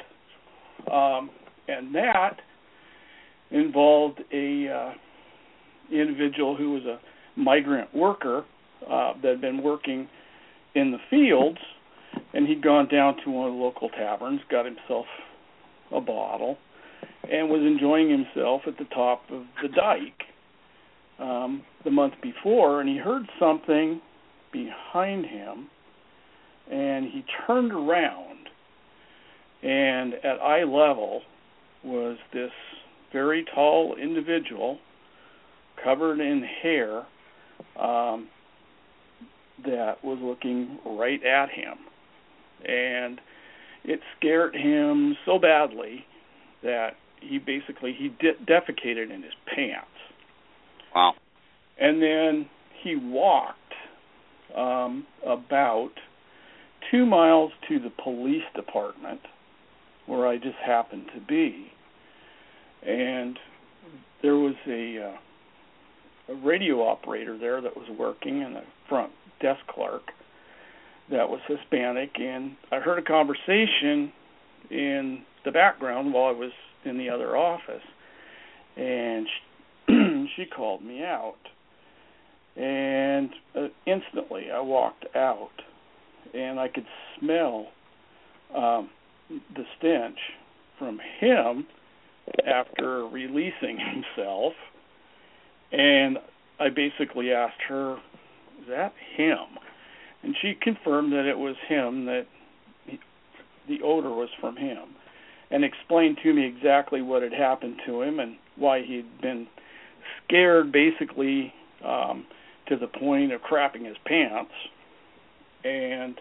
um, 0.92 1.30
and 1.68 1.94
that 1.94 2.38
involved 3.52 4.22
a 4.34 4.68
uh, 4.68 4.94
individual 5.92 6.56
who 6.56 6.72
was 6.72 6.84
a 6.84 7.00
migrant 7.36 7.94
worker 7.94 8.44
uh, 8.90 9.14
that 9.22 9.32
had 9.32 9.42
been 9.42 9.62
working 9.64 10.08
in 10.74 10.92
the 10.92 10.98
fields, 11.10 11.58
and 12.34 12.48
he'd 12.48 12.62
gone 12.62 12.88
down 12.88 13.16
to 13.24 13.32
one 13.32 13.48
of 13.48 13.54
the 13.54 13.60
local 13.60 13.90
taverns, 13.90 14.42
got 14.50 14.66
himself 14.66 15.06
a 15.92 16.02
bottle, 16.02 16.58
and 17.32 17.50
was 17.50 17.62
enjoying 17.62 18.10
himself 18.10 18.62
at 18.68 18.78
the 18.78 18.86
top 18.86 19.22
of 19.32 19.44
the 19.62 19.70
dike 19.70 20.24
um, 21.20 21.64
the 21.84 21.92
month 21.92 22.14
before, 22.22 22.82
and 22.82 22.90
he 22.90 22.98
heard 22.98 23.24
something 23.40 24.02
behind 24.52 25.26
him, 25.26 25.68
and 26.72 27.06
he 27.06 27.24
turned 27.48 27.72
around, 27.72 28.48
and 29.64 30.14
at 30.16 30.40
eye 30.42 30.64
level 30.64 31.22
was 31.84 32.18
this 32.34 32.52
very 33.14 33.46
tall 33.54 33.96
individual 34.02 34.78
covered 35.84 36.20
in 36.20 36.44
hair 36.62 37.06
um, 37.80 38.28
that 39.66 40.04
was 40.04 40.20
looking 40.22 40.80
right 40.86 41.24
at 41.24 41.50
him. 41.50 41.78
And 42.68 43.20
it 43.84 44.00
scared 44.18 44.56
him 44.56 45.16
so 45.26 45.40
badly 45.40 46.06
that 46.64 46.92
he 47.22 47.38
basically 47.38 47.96
he 47.98 48.10
de- 48.10 48.44
defecated 48.46 49.14
in 49.14 49.22
his 49.24 49.34
pants. 49.54 49.88
Wow. 50.94 51.14
And 51.80 52.02
then 52.02 52.50
he 52.84 52.96
walked 52.96 53.60
um, 54.56 55.06
about 55.26 55.92
two 56.92 57.06
miles 57.06 57.52
to 57.68 57.80
the 57.80 57.92
police 58.04 58.44
department 58.56 59.22
where 60.06 60.28
I 60.28 60.38
just 60.38 60.58
happened 60.66 61.06
to 61.14 61.22
be. 61.22 61.72
And 62.86 63.38
there 64.22 64.36
was 64.36 64.56
a 64.68 65.12
uh, 65.14 65.18
a 66.30 66.36
radio 66.36 66.82
operator 66.88 67.38
there 67.38 67.62
that 67.62 67.76
was 67.76 67.88
working 67.98 68.44
and 68.44 68.58
a 68.58 68.64
front 68.90 69.12
desk 69.42 69.62
clerk 69.68 70.12
that 71.10 71.30
was 71.30 71.40
Hispanic. 71.48 72.12
And 72.20 72.56
I 72.72 72.80
heard 72.80 73.00
a 73.00 73.04
conversation 73.04 74.12
in 74.70 75.24
the 75.44 75.52
background 75.52 76.14
while 76.14 76.26
I 76.26 76.38
was 76.38 76.52
in 76.84 76.98
the 76.98 77.10
other 77.10 77.38
office 77.38 77.84
and 78.76 79.28
she, 79.88 80.28
she 80.36 80.46
called 80.46 80.84
me 80.84 81.04
out. 81.04 81.36
And 82.56 83.30
uh, 83.56 83.68
instantly 83.86 84.46
I 84.52 84.62
walked 84.62 85.06
out 85.16 85.52
and 86.34 86.60
I 86.60 86.68
could 86.68 86.86
smell 87.20 87.68
um 88.56 88.90
the 89.30 89.64
stench 89.78 90.20
from 90.78 91.00
him 91.20 91.66
after 92.46 93.08
releasing 93.08 93.80
himself 94.16 94.54
and 95.76 96.18
I 96.60 96.70
basically 96.70 97.32
asked 97.32 97.62
her 97.68 97.98
is 98.62 98.68
that 98.70 98.94
him? 99.16 99.60
And 100.24 100.36
she 100.42 100.54
confirmed 100.60 101.12
that 101.12 101.30
it 101.30 101.38
was 101.38 101.56
him 101.68 102.06
that 102.06 102.26
the 103.68 103.82
odor 103.84 104.10
was 104.10 104.30
from 104.40 104.56
him 104.56 104.96
and 105.52 105.64
explained 105.64 106.18
to 106.24 106.34
me 106.34 106.46
exactly 106.46 107.02
what 107.02 107.22
had 107.22 107.34
happened 107.34 107.76
to 107.86 108.02
him 108.02 108.20
and 108.20 108.38
why 108.56 108.82
he'd 108.84 109.22
been 109.22 109.48
scared 110.24 110.72
basically 110.72 111.54
um 111.84 112.26
to 112.68 112.78
the 112.78 112.88
point 112.88 113.32
of 113.32 113.42
crapping 113.42 113.86
his 113.86 113.98
pants. 114.06 114.52
And 115.64 116.20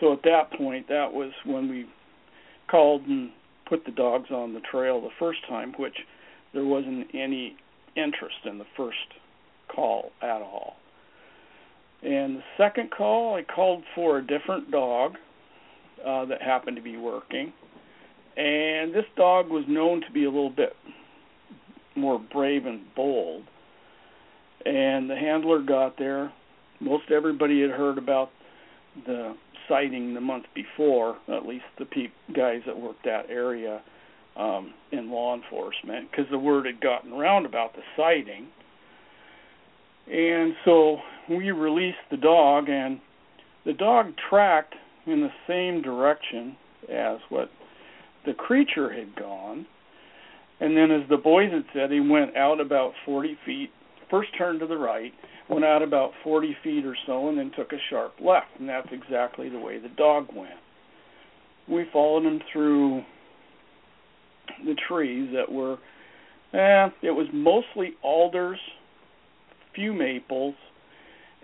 so 0.00 0.12
at 0.12 0.22
that 0.24 0.50
point 0.56 0.88
that 0.88 1.12
was 1.12 1.32
when 1.44 1.68
we 1.68 1.86
called 2.68 3.02
and 3.02 3.30
put 3.68 3.84
the 3.84 3.92
dogs 3.92 4.30
on 4.30 4.54
the 4.54 4.60
trail 4.60 5.00
the 5.00 5.10
first 5.18 5.40
time 5.48 5.74
which 5.78 5.94
there 6.54 6.64
wasn't 6.64 7.06
any 7.14 7.56
interest 7.96 8.36
in 8.44 8.58
the 8.58 8.66
first 8.76 8.96
call 9.74 10.10
at 10.22 10.42
all. 10.42 10.76
And 12.02 12.36
the 12.36 12.42
second 12.56 12.90
call 12.90 13.34
I 13.34 13.42
called 13.42 13.82
for 13.94 14.18
a 14.18 14.26
different 14.26 14.70
dog 14.70 15.14
uh 16.04 16.24
that 16.26 16.40
happened 16.40 16.76
to 16.76 16.82
be 16.82 16.96
working. 16.96 17.52
And 18.36 18.94
this 18.94 19.04
dog 19.16 19.48
was 19.48 19.64
known 19.68 20.00
to 20.02 20.12
be 20.12 20.24
a 20.24 20.30
little 20.30 20.50
bit 20.50 20.74
more 21.96 22.20
brave 22.32 22.66
and 22.66 22.82
bold. 22.94 23.42
And 24.64 25.10
the 25.10 25.16
handler 25.16 25.60
got 25.60 25.98
there. 25.98 26.32
Most 26.80 27.10
everybody 27.10 27.60
had 27.60 27.70
heard 27.70 27.98
about 27.98 28.30
the 29.06 29.34
sighting 29.68 30.14
the 30.14 30.20
month 30.20 30.44
before 30.54 31.16
at 31.28 31.46
least 31.46 31.64
the 31.78 31.84
peop 31.84 32.12
guys 32.34 32.60
that 32.66 32.78
worked 32.78 33.04
that 33.04 33.28
area 33.28 33.82
um 34.38 34.72
in 34.92 35.10
law 35.10 35.34
enforcement 35.34 36.10
because 36.10 36.26
the 36.30 36.38
word 36.38 36.66
had 36.66 36.80
gotten 36.80 37.12
around 37.12 37.46
about 37.46 37.74
the 37.74 37.82
sighting. 37.96 38.48
And 40.10 40.54
so 40.64 40.98
we 41.28 41.50
released 41.50 41.98
the 42.10 42.16
dog 42.16 42.68
and 42.68 43.00
the 43.66 43.74
dog 43.74 44.14
tracked 44.30 44.74
in 45.06 45.20
the 45.20 45.32
same 45.46 45.82
direction 45.82 46.56
as 46.90 47.18
what 47.28 47.50
the 48.24 48.32
creature 48.32 48.90
had 48.90 49.14
gone. 49.16 49.66
And 50.60 50.76
then 50.76 50.90
as 50.90 51.08
the 51.10 51.18
boys 51.18 51.52
had 51.52 51.64
said 51.74 51.90
he 51.90 52.00
went 52.00 52.36
out 52.36 52.60
about 52.60 52.92
40 53.04 53.36
feet 53.44 53.70
first 54.10 54.30
turned 54.38 54.60
to 54.60 54.66
the 54.66 54.76
right 54.76 55.12
went 55.48 55.64
out 55.64 55.82
about 55.82 56.12
40 56.22 56.56
feet 56.62 56.84
or 56.84 56.96
so 57.06 57.28
and 57.28 57.38
then 57.38 57.50
took 57.56 57.72
a 57.72 57.78
sharp 57.90 58.14
left. 58.20 58.48
And 58.58 58.68
that's 58.68 58.88
exactly 58.92 59.48
the 59.48 59.58
way 59.58 59.78
the 59.78 59.88
dog 59.88 60.28
went. 60.34 60.60
We 61.68 61.86
followed 61.92 62.24
him 62.24 62.40
through 62.52 63.02
the 64.64 64.74
trees 64.88 65.30
that 65.34 65.50
were 65.50 65.78
eh, 66.52 66.90
it 67.02 67.10
was 67.10 67.26
mostly 67.32 67.94
alders 68.02 68.58
few 69.74 69.92
maples 69.92 70.54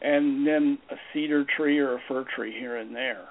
and 0.02 0.46
then 0.46 0.78
a 0.90 0.96
cedar 1.12 1.44
tree 1.56 1.78
or 1.78 1.94
a 1.94 2.00
fir 2.08 2.24
tree 2.34 2.52
here 2.58 2.76
and 2.76 2.94
there. 2.94 3.26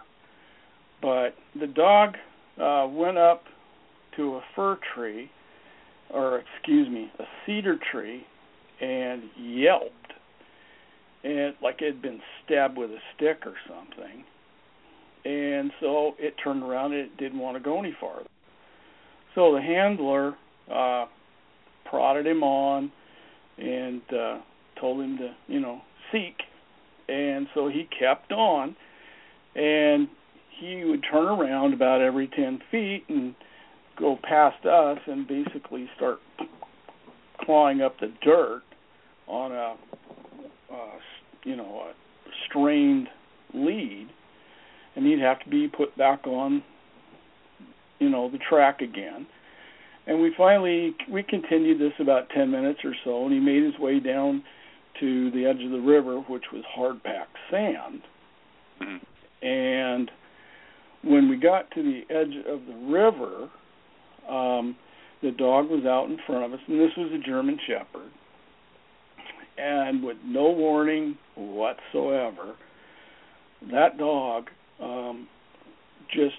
But 1.01 1.35
the 1.60 1.68
dog 1.68 2.15
uh 2.60 2.88
went 2.89 3.18
up 3.18 3.43
to 4.18 4.35
a 4.35 4.41
fir 4.55 4.77
tree 4.93 5.30
or 6.10 6.41
excuse 6.57 6.88
me 6.89 7.11
a 7.19 7.23
cedar 7.45 7.77
tree 7.91 8.26
and 8.81 9.23
yelped. 9.38 9.93
And 11.23 11.55
like 11.61 11.81
it 11.81 11.93
had 11.93 12.01
been 12.01 12.19
stabbed 12.43 12.77
with 12.77 12.91
a 12.91 12.99
stick 13.15 13.39
or 13.45 13.55
something. 13.68 14.23
And 15.26 15.72
so 15.80 16.14
it 16.19 16.35
turned 16.43 16.64
around 16.64 16.93
and 16.93 17.01
it 17.01 17.18
didn't 17.18 17.39
want 17.39 17.55
to 17.55 17.64
go 17.64 17.80
any 17.80 17.95
farther 17.99 18.27
so 19.35 19.53
the 19.53 19.61
handler 19.61 20.35
uh 20.72 21.05
prodded 21.85 22.26
him 22.26 22.43
on 22.43 22.91
and 23.57 24.01
uh 24.14 24.39
told 24.80 25.01
him 25.01 25.18
to 25.18 25.34
you 25.47 25.60
know 25.60 25.81
seek. 26.11 26.35
And 27.10 27.47
so 27.53 27.68
he 27.68 27.88
kept 27.99 28.31
on 28.31 28.76
and 29.55 30.07
he 30.60 30.84
would 30.85 31.03
turn 31.11 31.26
around 31.26 31.73
about 31.73 32.01
every 32.01 32.27
ten 32.27 32.60
feet 32.72 33.03
and 33.10 33.35
go 33.99 34.18
past 34.23 34.65
us 34.65 34.97
and 35.05 35.27
basically 35.27 35.89
start 35.95 36.19
clawing 37.41 37.81
up 37.81 37.99
the 37.99 38.11
dirt 38.23 38.61
on 39.27 39.51
a 39.51 39.76
uh 40.72 40.97
you 41.43 41.55
know 41.55 41.89
a 41.89 41.93
strained 42.49 43.07
lead. 43.53 44.07
And 44.95 45.05
he'd 45.05 45.19
have 45.19 45.39
to 45.43 45.49
be 45.49 45.68
put 45.68 45.97
back 45.97 46.27
on 46.27 46.64
you 48.03 48.09
know 48.09 48.30
the 48.30 48.39
track 48.49 48.81
again 48.81 49.25
and 50.05 50.21
we 50.21 50.34
finally 50.38 50.95
we 51.09 51.23
continued 51.23 51.80
this 51.80 51.93
about 51.99 52.30
10 52.35 52.51
minutes 52.51 52.80
or 52.84 52.93
so 53.03 53.23
and 53.25 53.34
he 53.34 53.39
made 53.39 53.63
his 53.63 53.77
way 53.80 53.99
down 53.99 54.43
to 54.99 55.31
the 55.31 55.45
edge 55.45 55.63
of 55.63 55.71
the 55.71 55.80
river 55.80 56.17
which 56.27 56.45
was 56.51 56.63
hard 56.67 57.01
packed 57.03 57.38
sand 57.49 58.01
Mm-hmm. 58.81 59.45
and 59.45 60.11
when 61.03 61.30
we 61.30 61.38
got 61.38 61.69
to 61.71 61.84
the 61.84 62.01
edge 62.09 62.35
of 62.47 62.65
the 62.65 62.91
river 62.91 63.49
um 64.27 64.75
the 65.23 65.31
dog 65.31 65.69
was 65.69 65.85
out 65.85 66.09
in 66.09 66.17
front 66.27 66.43
of 66.43 66.53
us, 66.53 66.59
and 66.67 66.80
this 66.80 66.91
was 66.97 67.11
a 67.13 67.25
German 67.25 67.57
Shepherd. 67.65 68.11
And 69.57 70.03
with 70.03 70.17
no 70.25 70.51
warning 70.51 71.17
whatsoever, 71.35 72.55
that 73.71 73.97
dog 73.97 74.49
um, 74.81 75.27
just 76.13 76.35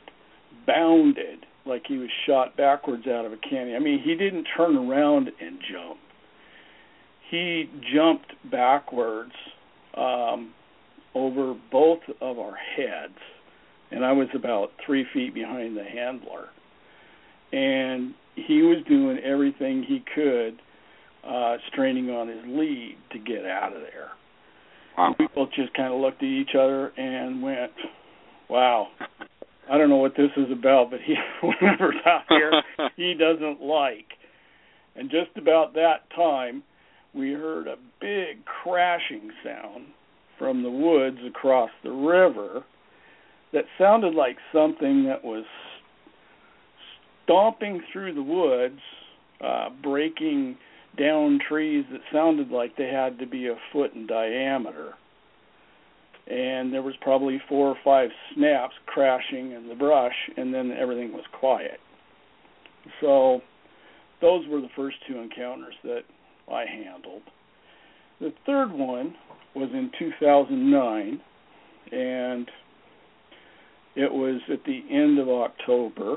bounded 0.66 1.46
like 1.66 1.82
he 1.86 1.96
was 1.96 2.08
shot 2.26 2.56
backwards 2.56 3.06
out 3.06 3.24
of 3.24 3.32
a 3.32 3.36
canyon. 3.36 3.76
I 3.76 3.78
mean, 3.78 4.00
he 4.02 4.14
didn't 4.14 4.46
turn 4.56 4.76
around 4.76 5.30
and 5.40 5.58
jump. 5.72 5.98
He 7.30 7.70
jumped 7.94 8.32
backwards 8.50 9.32
um, 9.96 10.52
over 11.14 11.54
both 11.72 12.00
of 12.20 12.38
our 12.38 12.54
heads, 12.54 13.18
and 13.90 14.04
I 14.04 14.12
was 14.12 14.28
about 14.34 14.72
three 14.84 15.06
feet 15.14 15.34
behind 15.34 15.76
the 15.76 15.84
handler. 15.84 16.48
And 17.52 18.14
he 18.34 18.62
was 18.62 18.78
doing 18.88 19.18
everything 19.24 19.84
he 19.86 20.02
could, 20.14 20.60
uh, 21.26 21.56
straining 21.72 22.10
on 22.10 22.28
his 22.28 22.44
lead 22.46 22.96
to 23.12 23.18
get 23.18 23.46
out 23.46 23.74
of 23.74 23.82
there. 23.82 24.10
Wow. 24.98 25.14
We 25.18 25.28
both 25.34 25.50
just 25.56 25.72
kind 25.74 25.92
of 25.92 26.00
looked 26.00 26.22
at 26.22 26.28
each 26.28 26.54
other 26.54 26.88
and 26.96 27.42
went, 27.42 27.72
"Wow, 28.48 28.88
I 29.70 29.78
don't 29.78 29.88
know 29.88 29.96
what 29.96 30.16
this 30.16 30.30
is 30.36 30.50
about, 30.52 30.90
but 30.90 31.00
he 31.04 31.14
whoever's 31.40 31.96
out 32.06 32.24
here 32.28 32.52
he 32.96 33.14
doesn't 33.14 33.60
like." 33.62 34.06
And 34.96 35.10
just 35.10 35.36
about 35.36 35.74
that 35.74 36.08
time, 36.14 36.62
we 37.14 37.32
heard 37.32 37.66
a 37.66 37.76
big 38.00 38.44
crashing 38.44 39.30
sound 39.42 39.86
from 40.38 40.62
the 40.62 40.70
woods 40.70 41.18
across 41.26 41.70
the 41.82 41.90
river 41.90 42.64
that 43.52 43.64
sounded 43.78 44.14
like 44.14 44.36
something 44.52 45.04
that 45.04 45.24
was 45.24 45.44
stomping 47.24 47.82
through 47.92 48.14
the 48.14 48.22
woods, 48.22 48.80
uh, 49.40 49.70
breaking 49.82 50.56
down 50.98 51.38
trees 51.48 51.84
that 51.90 52.00
sounded 52.12 52.50
like 52.50 52.76
they 52.76 52.88
had 52.88 53.18
to 53.18 53.26
be 53.26 53.48
a 53.48 53.56
foot 53.72 53.94
in 53.94 54.06
diameter. 54.06 54.94
And 56.26 56.72
there 56.72 56.82
was 56.82 56.94
probably 57.02 57.40
four 57.48 57.68
or 57.68 57.76
five 57.84 58.08
snaps 58.34 58.74
crashing 58.86 59.52
in 59.52 59.68
the 59.68 59.74
brush, 59.74 60.14
and 60.36 60.54
then 60.54 60.72
everything 60.72 61.12
was 61.12 61.24
quiet. 61.38 61.78
So 63.00 63.40
those 64.20 64.46
were 64.48 64.60
the 64.60 64.70
first 64.74 64.96
two 65.06 65.18
encounters 65.18 65.74
that 65.84 66.02
I 66.50 66.64
handled. 66.66 67.22
The 68.20 68.32
third 68.46 68.72
one 68.72 69.14
was 69.54 69.68
in 69.72 69.90
2009, 69.98 71.20
and 71.92 72.50
it 73.96 74.12
was 74.12 74.40
at 74.50 74.64
the 74.64 74.82
end 74.90 75.18
of 75.18 75.28
October, 75.28 76.16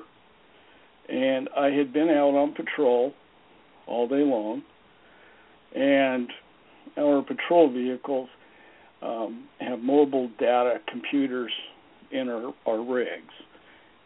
and 1.10 1.50
I 1.56 1.70
had 1.70 1.94
been 1.94 2.10
out 2.10 2.36
on 2.36 2.54
patrol 2.54 3.14
all 3.88 4.08
day 4.08 4.24
long, 4.24 4.64
and 5.76 6.30
our 6.98 7.22
patrol 7.22 7.72
vehicles 7.72 8.30
um, 9.02 9.48
have 9.60 9.80
mobile 9.80 10.30
data 10.40 10.78
computers 10.88 11.52
in 12.12 12.30
our, 12.30 12.54
our 12.66 12.84
rigs, 12.84 13.34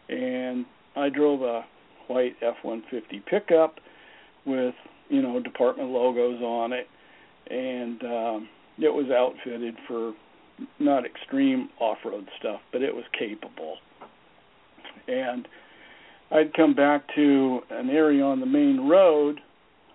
and 0.08 0.66
I 0.96 1.08
drove 1.08 1.42
a 1.42 1.64
white 2.08 2.34
F-150 2.42 3.24
pickup 3.26 3.76
with 4.44 4.74
you 5.08 5.22
know 5.22 5.40
department 5.40 5.90
logos 5.90 6.40
on 6.42 6.72
it, 6.72 6.86
and 7.50 8.02
um, 8.02 8.48
it 8.78 8.92
was 8.92 9.06
outfitted 9.10 9.76
for 9.86 10.14
not 10.78 11.04
extreme 11.06 11.68
off-road 11.80 12.28
stuff, 12.38 12.60
but 12.72 12.82
it 12.82 12.94
was 12.94 13.04
capable. 13.18 13.76
And 15.08 15.48
I'd 16.30 16.54
come 16.54 16.74
back 16.74 17.02
to 17.14 17.60
an 17.70 17.90
area 17.90 18.22
on 18.22 18.40
the 18.40 18.46
main 18.46 18.88
road 18.88 19.40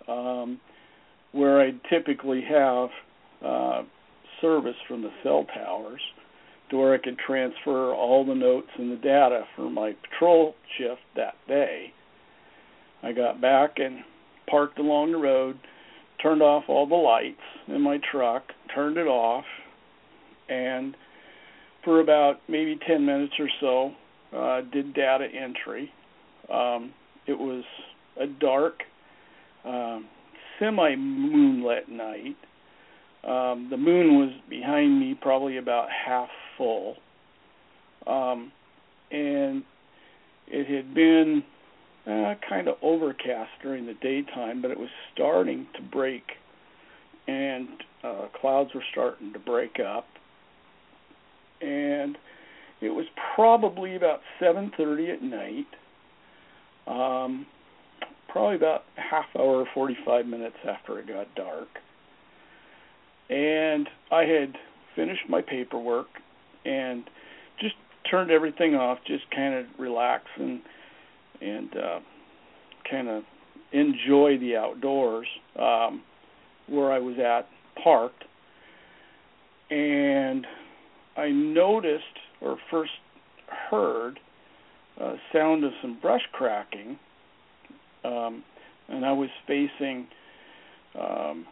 um, 0.07 0.59
where 1.31 1.61
I'd 1.61 1.79
typically 1.89 2.41
have 2.49 2.89
uh, 3.43 3.83
service 4.41 4.75
from 4.87 5.01
the 5.01 5.11
cell 5.23 5.45
towers 5.53 6.01
to 6.69 6.77
where 6.77 6.93
I 6.93 6.97
could 6.97 7.17
transfer 7.25 7.93
all 7.93 8.25
the 8.25 8.35
notes 8.35 8.67
and 8.77 8.91
the 8.91 8.97
data 8.97 9.43
for 9.55 9.69
my 9.69 9.93
patrol 10.09 10.55
shift 10.77 11.01
that 11.15 11.35
day. 11.47 11.93
I 13.03 13.13
got 13.13 13.39
back 13.39 13.75
and 13.77 13.99
parked 14.49 14.79
along 14.79 15.11
the 15.11 15.17
road, 15.17 15.57
turned 16.21 16.41
off 16.41 16.63
all 16.67 16.87
the 16.87 16.95
lights 16.95 17.37
in 17.67 17.81
my 17.81 17.99
truck, 18.11 18.43
turned 18.73 18.97
it 18.97 19.07
off, 19.07 19.45
and 20.49 20.95
for 21.83 22.01
about 22.01 22.41
maybe 22.49 22.77
10 22.87 23.05
minutes 23.05 23.33
or 23.39 23.49
so, 23.61 23.91
uh, 24.37 24.61
did 24.73 24.93
data 24.93 25.25
entry. 25.25 25.91
Um, 26.51 26.91
it 27.27 27.37
was 27.37 27.63
a 28.19 28.27
dark, 28.27 28.81
um, 29.63 30.07
semi 30.59 30.95
moonlit 30.95 31.89
night. 31.89 32.35
Um, 33.23 33.67
the 33.69 33.77
moon 33.77 34.19
was 34.19 34.31
behind 34.49 34.99
me, 34.99 35.17
probably 35.19 35.57
about 35.57 35.87
half 35.89 36.29
full. 36.57 36.95
Um, 38.05 38.51
and 39.11 39.63
it 40.47 40.67
had 40.67 40.93
been 40.93 41.43
uh, 42.05 42.35
kind 42.47 42.67
of 42.67 42.75
overcast 42.81 43.49
during 43.61 43.85
the 43.85 43.95
daytime, 43.95 44.61
but 44.61 44.71
it 44.71 44.79
was 44.79 44.89
starting 45.13 45.67
to 45.75 45.81
break, 45.81 46.23
and 47.27 47.67
uh, 48.03 48.27
clouds 48.39 48.69
were 48.73 48.83
starting 48.91 49.33
to 49.33 49.39
break 49.39 49.77
up. 49.79 50.05
And 51.61 52.17
it 52.81 52.89
was 52.89 53.05
probably 53.35 53.95
about 53.95 54.21
7:30 54.41 55.13
at 55.13 55.21
night. 55.21 55.65
Um, 56.87 57.45
probably 58.29 58.55
about 58.55 58.83
half 58.95 59.25
hour, 59.37 59.65
45 59.73 60.25
minutes 60.25 60.55
after 60.65 60.99
it 60.99 61.07
got 61.07 61.33
dark. 61.35 61.67
And 63.29 63.87
I 64.11 64.23
had 64.23 64.55
finished 64.95 65.23
my 65.29 65.41
paperwork 65.41 66.07
and 66.65 67.03
just 67.59 67.75
turned 68.09 68.31
everything 68.31 68.75
off, 68.75 68.99
just 69.05 69.29
kind 69.31 69.53
of 69.53 69.65
relax 69.77 70.25
and 70.39 70.61
and 71.39 71.69
uh, 71.77 71.99
kind 72.89 73.07
of 73.07 73.23
enjoy 73.71 74.37
the 74.39 74.55
outdoors 74.55 75.27
um, 75.59 76.01
where 76.67 76.91
I 76.91 76.99
was 76.99 77.15
at 77.19 77.47
parked. 77.83 78.23
And 79.69 80.47
I 81.17 81.29
noticed 81.29 82.03
or 82.41 82.57
first 82.71 82.91
heard 83.69 84.19
a 84.99 85.15
sound 85.33 85.63
of 85.63 85.71
some 85.81 85.99
brush 86.01 86.21
cracking, 86.31 86.97
um, 88.03 88.43
and 88.87 89.05
I 89.05 89.11
was 89.11 89.29
facing, 89.45 90.07
um, 90.99 91.45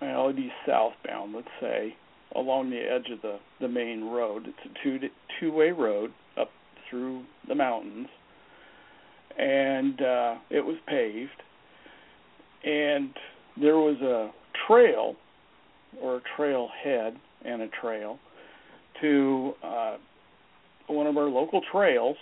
well, 0.00 0.24
it'd 0.24 0.36
be 0.36 0.52
southbound, 0.66 1.34
let's 1.34 1.48
say, 1.60 1.94
along 2.34 2.70
the 2.70 2.80
edge 2.80 3.10
of 3.12 3.22
the 3.22 3.38
the 3.60 3.68
main 3.68 4.04
road. 4.04 4.46
It's 4.46 4.58
a 4.64 4.82
two 4.82 4.98
two 5.40 5.52
way 5.52 5.70
road 5.70 6.12
up 6.40 6.50
through 6.90 7.22
the 7.48 7.54
mountains, 7.54 8.08
and 9.38 10.00
uh, 10.00 10.34
it 10.50 10.64
was 10.64 10.76
paved, 10.86 11.42
and 12.64 13.10
there 13.60 13.76
was 13.76 14.00
a 14.00 14.30
trail 14.66 15.14
or 16.02 16.16
a 16.16 16.20
trail 16.36 16.68
head 16.82 17.14
and 17.44 17.62
a 17.62 17.68
trail 17.80 18.18
to 19.00 19.52
uh, 19.62 19.96
one 20.88 21.06
of 21.06 21.16
our 21.16 21.28
local 21.28 21.60
trails 21.70 22.16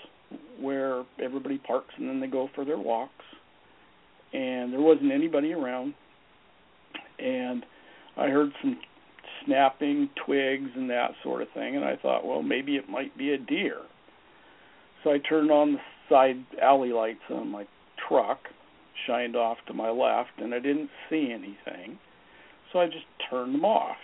where 0.61 1.05
everybody 1.23 1.59
parks 1.59 1.93
and 1.99 2.09
then 2.09 2.21
they 2.21 2.27
go 2.27 2.49
for 2.55 2.65
their 2.65 2.79
walks. 2.79 3.13
And 4.33 4.73
there 4.73 4.81
wasn't 4.81 5.13
anybody 5.13 5.53
around. 5.53 5.95
And 7.19 7.65
I 8.17 8.29
heard 8.29 8.51
some 8.61 8.79
snapping 9.45 10.11
twigs 10.25 10.71
and 10.77 10.89
that 10.91 11.13
sort 11.23 11.43
of 11.43 11.49
thing. 11.55 11.77
And 11.77 11.85
I 11.85 11.97
thought, 11.97 12.27
well, 12.27 12.43
maybe 12.43 12.77
it 12.77 12.89
might 12.89 13.17
be 13.17 13.33
a 13.33 13.39
deer. 13.39 13.79
So 15.03 15.11
I 15.11 15.19
turned 15.19 15.51
on 15.51 15.75
the 15.75 15.79
side 16.09 16.45
alley 16.61 16.93
lights 16.93 17.21
on 17.31 17.49
my 17.51 17.67
truck, 18.09 18.39
shined 19.07 19.37
off 19.37 19.59
to 19.67 19.75
my 19.75 19.91
left, 19.91 20.31
and 20.39 20.55
I 20.55 20.59
didn't 20.59 20.91
see 21.11 21.33
anything. 21.33 21.99
So 22.73 22.81
I 22.81 22.87
just 22.87 23.07
turned 23.31 23.55
them 23.55 23.65
off. 23.65 23.97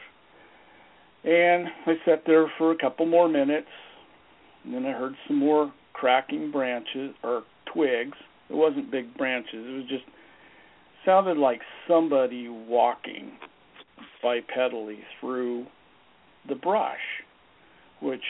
And 1.25 1.69
I 1.87 1.95
sat 2.05 2.23
there 2.27 2.51
for 2.59 2.73
a 2.73 2.79
couple 2.79 3.07
more 3.07 3.29
minutes, 3.29 3.69
and 4.65 4.75
then 4.75 4.87
I 4.87 4.93
heard 4.93 5.15
some 5.27 5.37
more 5.37 5.73
cracking 5.93 6.51
branches 6.51 7.15
or 7.23 7.43
twigs. 7.73 8.17
It 8.49 8.55
wasn't 8.55 8.91
big 8.91 9.17
branches. 9.17 9.55
It 9.55 9.77
was 9.77 9.89
just 9.89 10.05
sounded 11.09 11.39
like 11.39 11.63
somebody 11.89 12.49
walking 12.51 13.33
bipedally 14.23 14.99
through 15.19 15.65
the 16.47 16.55
brush, 16.55 17.25
which 18.03 18.21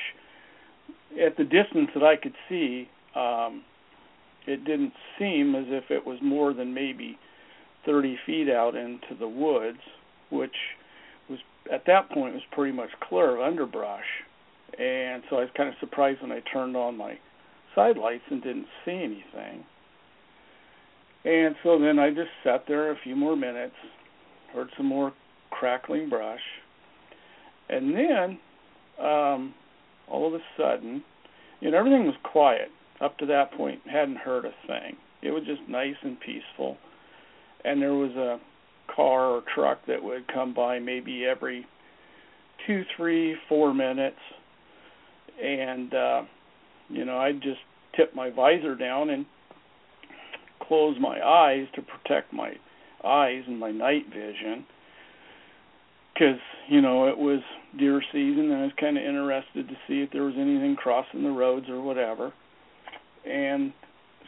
at 1.20 1.36
the 1.36 1.42
distance 1.42 1.90
that 1.94 2.04
I 2.04 2.14
could 2.14 2.34
see, 2.48 2.88
um, 3.16 3.64
it 4.46 4.64
didn't 4.64 4.92
seem 5.18 5.56
as 5.56 5.64
if 5.66 5.90
it 5.90 6.06
was 6.06 6.18
more 6.22 6.54
than 6.54 6.72
maybe 6.72 7.18
30 7.84 8.16
feet 8.24 8.48
out 8.48 8.76
into 8.76 9.16
the 9.18 9.28
woods, 9.28 9.80
which 10.30 10.54
was 11.28 11.40
at 11.72 11.84
that 11.86 12.08
point 12.10 12.34
was 12.34 12.42
pretty 12.52 12.76
much 12.76 12.90
clear 13.08 13.36
of 13.36 13.42
underbrush. 13.42 14.06
And 14.78 15.24
so 15.28 15.36
I 15.36 15.40
was 15.40 15.50
kind 15.56 15.68
of 15.68 15.74
surprised 15.80 16.22
when 16.22 16.30
I 16.30 16.42
turned 16.52 16.76
on 16.76 16.96
my 16.96 17.18
side 17.74 17.96
lights 17.96 18.22
and 18.30 18.40
didn't 18.40 18.66
see 18.84 18.92
anything. 18.92 19.64
And 21.28 21.54
so 21.62 21.78
then 21.78 21.98
I 21.98 22.08
just 22.08 22.30
sat 22.42 22.64
there 22.66 22.90
a 22.90 22.96
few 23.04 23.14
more 23.14 23.36
minutes, 23.36 23.74
heard 24.54 24.70
some 24.78 24.86
more 24.86 25.12
crackling 25.50 26.08
brush, 26.08 26.40
and 27.68 27.94
then 27.94 28.38
um, 28.98 29.54
all 30.10 30.26
of 30.26 30.32
a 30.32 30.38
sudden, 30.56 31.04
you 31.60 31.70
know, 31.70 31.76
everything 31.76 32.06
was 32.06 32.14
quiet 32.22 32.68
up 33.02 33.18
to 33.18 33.26
that 33.26 33.52
point. 33.52 33.78
Hadn't 33.84 34.16
heard 34.16 34.46
a 34.46 34.52
thing. 34.66 34.96
It 35.20 35.30
was 35.30 35.42
just 35.44 35.60
nice 35.68 35.96
and 36.02 36.16
peaceful, 36.18 36.78
and 37.62 37.82
there 37.82 37.92
was 37.92 38.12
a 38.12 38.40
car 38.96 39.26
or 39.26 39.42
truck 39.54 39.80
that 39.86 40.02
would 40.02 40.32
come 40.32 40.54
by 40.54 40.78
maybe 40.78 41.26
every 41.26 41.66
two, 42.66 42.84
three, 42.96 43.36
four 43.50 43.74
minutes, 43.74 44.16
and 45.42 45.92
uh, 45.92 46.22
you 46.88 47.04
know, 47.04 47.18
I'd 47.18 47.42
just 47.42 47.60
tip 47.94 48.14
my 48.14 48.30
visor 48.30 48.74
down 48.74 49.10
and 49.10 49.26
close 50.68 50.96
my 51.00 51.20
eyes 51.20 51.66
to 51.74 51.82
protect 51.82 52.32
my 52.32 52.52
eyes 53.04 53.42
and 53.46 53.58
my 53.58 53.70
night 53.70 54.04
vision 54.12 54.66
because 56.12 56.38
you 56.68 56.80
know 56.80 57.08
it 57.08 57.16
was 57.16 57.40
deer 57.78 58.02
season 58.12 58.50
and 58.50 58.54
I 58.54 58.62
was 58.62 58.72
kind 58.78 58.98
of 58.98 59.04
interested 59.04 59.68
to 59.68 59.74
see 59.86 60.02
if 60.02 60.10
there 60.12 60.24
was 60.24 60.34
anything 60.36 60.76
crossing 60.76 61.22
the 61.22 61.30
roads 61.30 61.66
or 61.68 61.80
whatever. 61.80 62.32
And 63.28 63.72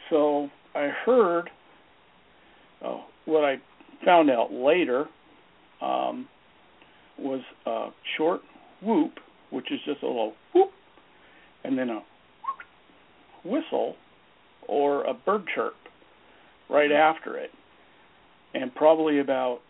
so 0.09 0.49
I 0.73 0.89
heard 1.05 1.49
uh, 2.83 2.97
what 3.25 3.43
I 3.43 3.55
found 4.05 4.29
out 4.29 4.51
later 4.51 5.05
um, 5.81 6.27
was 7.17 7.41
a 7.65 7.87
short 8.17 8.41
whoop, 8.81 9.13
which 9.51 9.71
is 9.71 9.79
just 9.85 10.01
a 10.03 10.07
little 10.07 10.33
whoop, 10.53 10.71
and 11.63 11.77
then 11.77 11.89
a 11.89 12.01
whistle 13.43 13.95
or 14.67 15.03
a 15.03 15.13
bird 15.13 15.43
chirp 15.53 15.75
right 16.71 16.91
after 16.91 17.37
it. 17.37 17.51
And 18.53 18.73
probably 18.73 19.19
about 19.19 19.61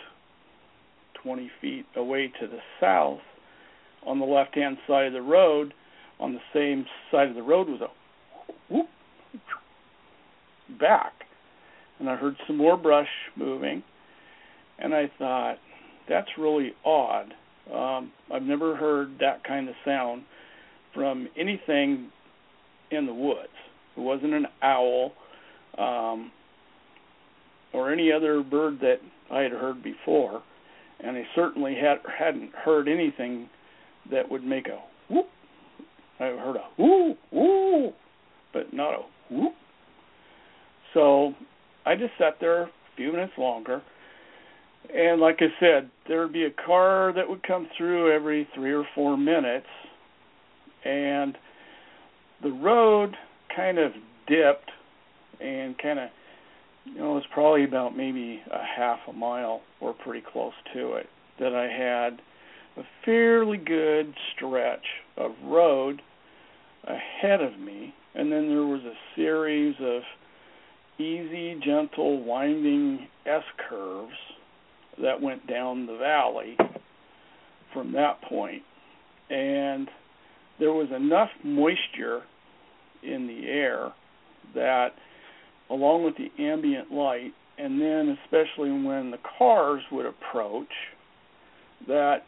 20 1.23 1.51
feet 1.59 1.85
away 1.95 2.31
to 2.39 2.47
the 2.47 2.59
south, 2.79 3.19
on 4.05 4.19
the 4.19 4.25
left 4.25 4.55
hand 4.55 4.77
side 4.87 5.07
of 5.07 5.13
the 5.13 5.21
road, 5.21 5.73
on 6.19 6.33
the 6.33 6.39
same 6.53 6.85
side 7.11 7.27
of 7.27 7.35
the 7.35 7.41
road 7.41 7.67
was 7.67 7.81
a 7.81 8.73
whoop 8.73 8.87
back. 10.79 11.13
And 11.99 12.09
I 12.09 12.15
heard 12.15 12.35
some 12.47 12.57
more 12.57 12.77
brush 12.77 13.07
moving, 13.35 13.83
and 14.79 14.93
I 14.93 15.11
thought, 15.19 15.57
that's 16.09 16.29
really 16.37 16.73
odd. 16.83 17.33
Um, 17.71 18.11
I've 18.33 18.41
never 18.41 18.75
heard 18.75 19.17
that 19.19 19.43
kind 19.43 19.69
of 19.69 19.75
sound 19.85 20.23
from 20.95 21.27
anything 21.37 22.09
in 22.89 23.05
the 23.05 23.13
woods. 23.13 23.49
It 23.95 23.99
wasn't 23.99 24.33
an 24.33 24.47
owl 24.63 25.11
um, 25.77 26.31
or 27.73 27.91
any 27.91 28.11
other 28.11 28.43
bird 28.43 28.79
that 28.81 28.97
I 29.31 29.41
had 29.41 29.51
heard 29.51 29.83
before, 29.83 30.41
and 30.99 31.17
I 31.17 31.23
certainly 31.35 31.75
had 31.75 31.97
hadn't 32.17 32.53
heard 32.53 32.87
anything 32.87 33.49
that 34.11 34.29
would 34.29 34.43
make 34.43 34.67
a 34.67 34.79
whoop. 35.11 35.27
I 36.19 36.25
heard 36.25 36.57
a 36.57 36.81
whoo 36.81 37.15
whoo, 37.31 37.91
but 38.53 38.73
not 38.73 38.93
a 38.93 39.33
whoop. 39.33 39.53
So 40.93 41.33
I 41.85 41.95
just 41.95 42.11
sat 42.17 42.35
there 42.39 42.63
a 42.63 42.69
few 42.95 43.11
minutes 43.11 43.33
longer, 43.37 43.81
and 44.93 45.21
like 45.21 45.37
I 45.39 45.47
said, 45.59 45.89
there 46.07 46.21
would 46.21 46.33
be 46.33 46.45
a 46.45 46.65
car 46.65 47.13
that 47.15 47.27
would 47.27 47.43
come 47.43 47.67
through 47.77 48.13
every 48.13 48.47
three 48.53 48.73
or 48.73 48.85
four 48.93 49.17
minutes, 49.17 49.67
and 50.83 51.37
the 52.43 52.51
road 52.51 53.15
kind 53.55 53.77
of 53.77 53.91
dipped 54.27 54.69
and 55.39 55.77
kind 55.77 55.99
of 55.99 56.09
you 56.85 56.95
know, 56.95 57.11
it 57.11 57.15
was 57.15 57.23
probably 57.33 57.63
about 57.63 57.95
maybe 57.95 58.41
a 58.51 58.63
half 58.77 58.99
a 59.07 59.13
mile 59.13 59.61
or 59.79 59.93
pretty 59.93 60.23
close 60.31 60.53
to 60.73 60.93
it 60.93 61.07
that 61.39 61.53
I 61.53 61.67
had 61.67 62.21
a 62.77 62.87
fairly 63.05 63.57
good 63.57 64.13
stretch 64.35 64.85
of 65.17 65.31
road 65.43 66.01
ahead 66.83 67.41
of 67.41 67.59
me, 67.59 67.93
and 68.15 68.31
then 68.31 68.49
there 68.49 68.65
was 68.65 68.81
a 68.81 68.93
series 69.15 69.75
of 69.81 70.01
easy, 70.97 71.59
gentle, 71.63 72.23
winding 72.23 73.07
S 73.25 73.43
curves 73.69 74.13
that 75.01 75.21
went 75.21 75.47
down 75.47 75.85
the 75.85 75.97
valley 75.97 76.57
from 77.73 77.91
that 77.93 78.21
point. 78.23 78.63
And 79.29 79.87
there 80.59 80.73
was 80.73 80.89
enough 80.95 81.29
moisture 81.43 82.21
in 83.03 83.27
the 83.27 83.47
air 83.47 83.91
that 84.53 84.89
along 85.71 86.03
with 86.03 86.15
the 86.17 86.29
ambient 86.43 86.91
light 86.91 87.31
and 87.57 87.79
then 87.79 88.17
especially 88.23 88.71
when 88.71 89.11
the 89.11 89.17
cars 89.37 89.81
would 89.91 90.05
approach 90.05 90.71
that 91.87 92.23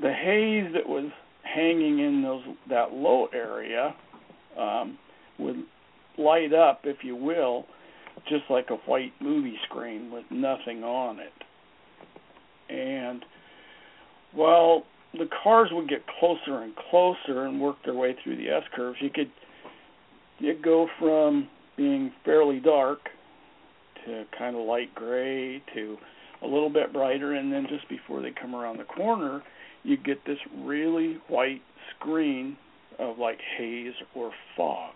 the 0.00 0.12
haze 0.12 0.72
that 0.74 0.88
was 0.88 1.10
hanging 1.42 1.98
in 1.98 2.22
those 2.22 2.42
that 2.68 2.92
low 2.92 3.26
area 3.34 3.94
um, 4.58 4.98
would 5.38 5.64
light 6.18 6.52
up 6.52 6.82
if 6.84 6.98
you 7.02 7.16
will 7.16 7.64
just 8.28 8.44
like 8.50 8.66
a 8.70 8.76
white 8.90 9.12
movie 9.20 9.56
screen 9.68 10.10
with 10.12 10.24
nothing 10.30 10.84
on 10.84 11.18
it. 11.18 11.32
And 12.72 13.24
while 14.32 14.84
the 15.14 15.28
cars 15.42 15.70
would 15.72 15.88
get 15.88 16.02
closer 16.20 16.62
and 16.62 16.74
closer 16.90 17.46
and 17.46 17.60
work 17.60 17.76
their 17.84 17.94
way 17.94 18.14
through 18.22 18.36
the 18.36 18.48
S 18.48 18.62
curves 18.76 18.98
you 19.00 19.10
could 19.10 19.30
you 20.38 20.54
go 20.62 20.86
from 20.98 21.48
being 21.80 22.12
fairly 22.26 22.60
dark 22.60 22.98
to 24.04 24.24
kind 24.38 24.54
of 24.54 24.66
light 24.66 24.94
gray 24.94 25.62
to 25.74 25.96
a 26.42 26.46
little 26.46 26.68
bit 26.68 26.92
brighter 26.92 27.32
and 27.32 27.50
then 27.50 27.66
just 27.70 27.88
before 27.88 28.20
they 28.20 28.30
come 28.38 28.54
around 28.54 28.76
the 28.78 28.84
corner 28.84 29.42
you 29.82 29.96
get 29.96 30.22
this 30.26 30.36
really 30.58 31.16
white 31.28 31.62
screen 31.96 32.54
of 32.98 33.16
like 33.16 33.38
haze 33.56 33.94
or 34.14 34.30
fog. 34.58 34.92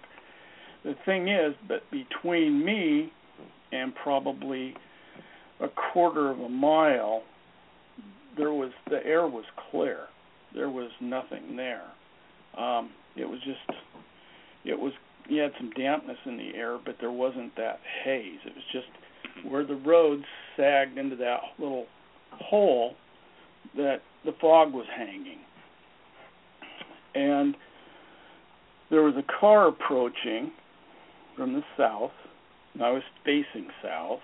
The 0.85 0.95
thing 1.07 1.29
is 1.29 1.55
that 1.71 1.91
between 1.91 2.63
me 2.63 3.11
and 3.73 3.95
probably 3.95 4.75
a 5.61 5.69
quarter 5.91 6.31
of 6.31 6.39
a 6.39 6.51
mile 6.51 7.23
there 8.37 8.53
was 8.53 8.73
the 8.91 9.05
air 9.07 9.27
was 9.27 9.45
clear. 9.71 10.01
There 10.55 10.69
was 10.69 10.91
nothing 11.01 11.57
there. 11.57 11.87
Um 12.59 12.91
it 13.17 13.25
was 13.25 13.39
just 13.41 13.79
it 14.67 14.79
was 14.79 14.93
you 15.29 15.41
had 15.41 15.53
some 15.59 15.71
dampness 15.71 16.19
in 16.27 16.37
the 16.37 16.55
air, 16.55 16.79
but 16.85 16.97
there 17.01 17.11
wasn't 17.11 17.55
that 17.57 17.81
haze. 18.05 18.39
It 18.45 18.55
was 18.55 18.65
just 18.73 19.47
where 19.47 19.65
the 19.65 19.77
road 19.77 20.23
sagged 20.57 20.99
into 20.99 21.17
that 21.17 21.41
little 21.59 21.87
hole 22.33 22.95
that 23.77 24.03
the 24.25 24.33
fog 24.41 24.73
was 24.73 24.87
hanging. 24.97 25.39
And 27.15 27.57
there 28.91 29.03
was 29.03 29.15
a 29.17 29.41
car 29.41 29.69
approaching 29.69 30.53
from 31.37 31.55
the 31.55 31.63
south, 31.77 32.13
and 32.75 32.83
I 32.83 32.91
was 32.91 33.03
facing 33.25 33.69
south, 33.83 34.21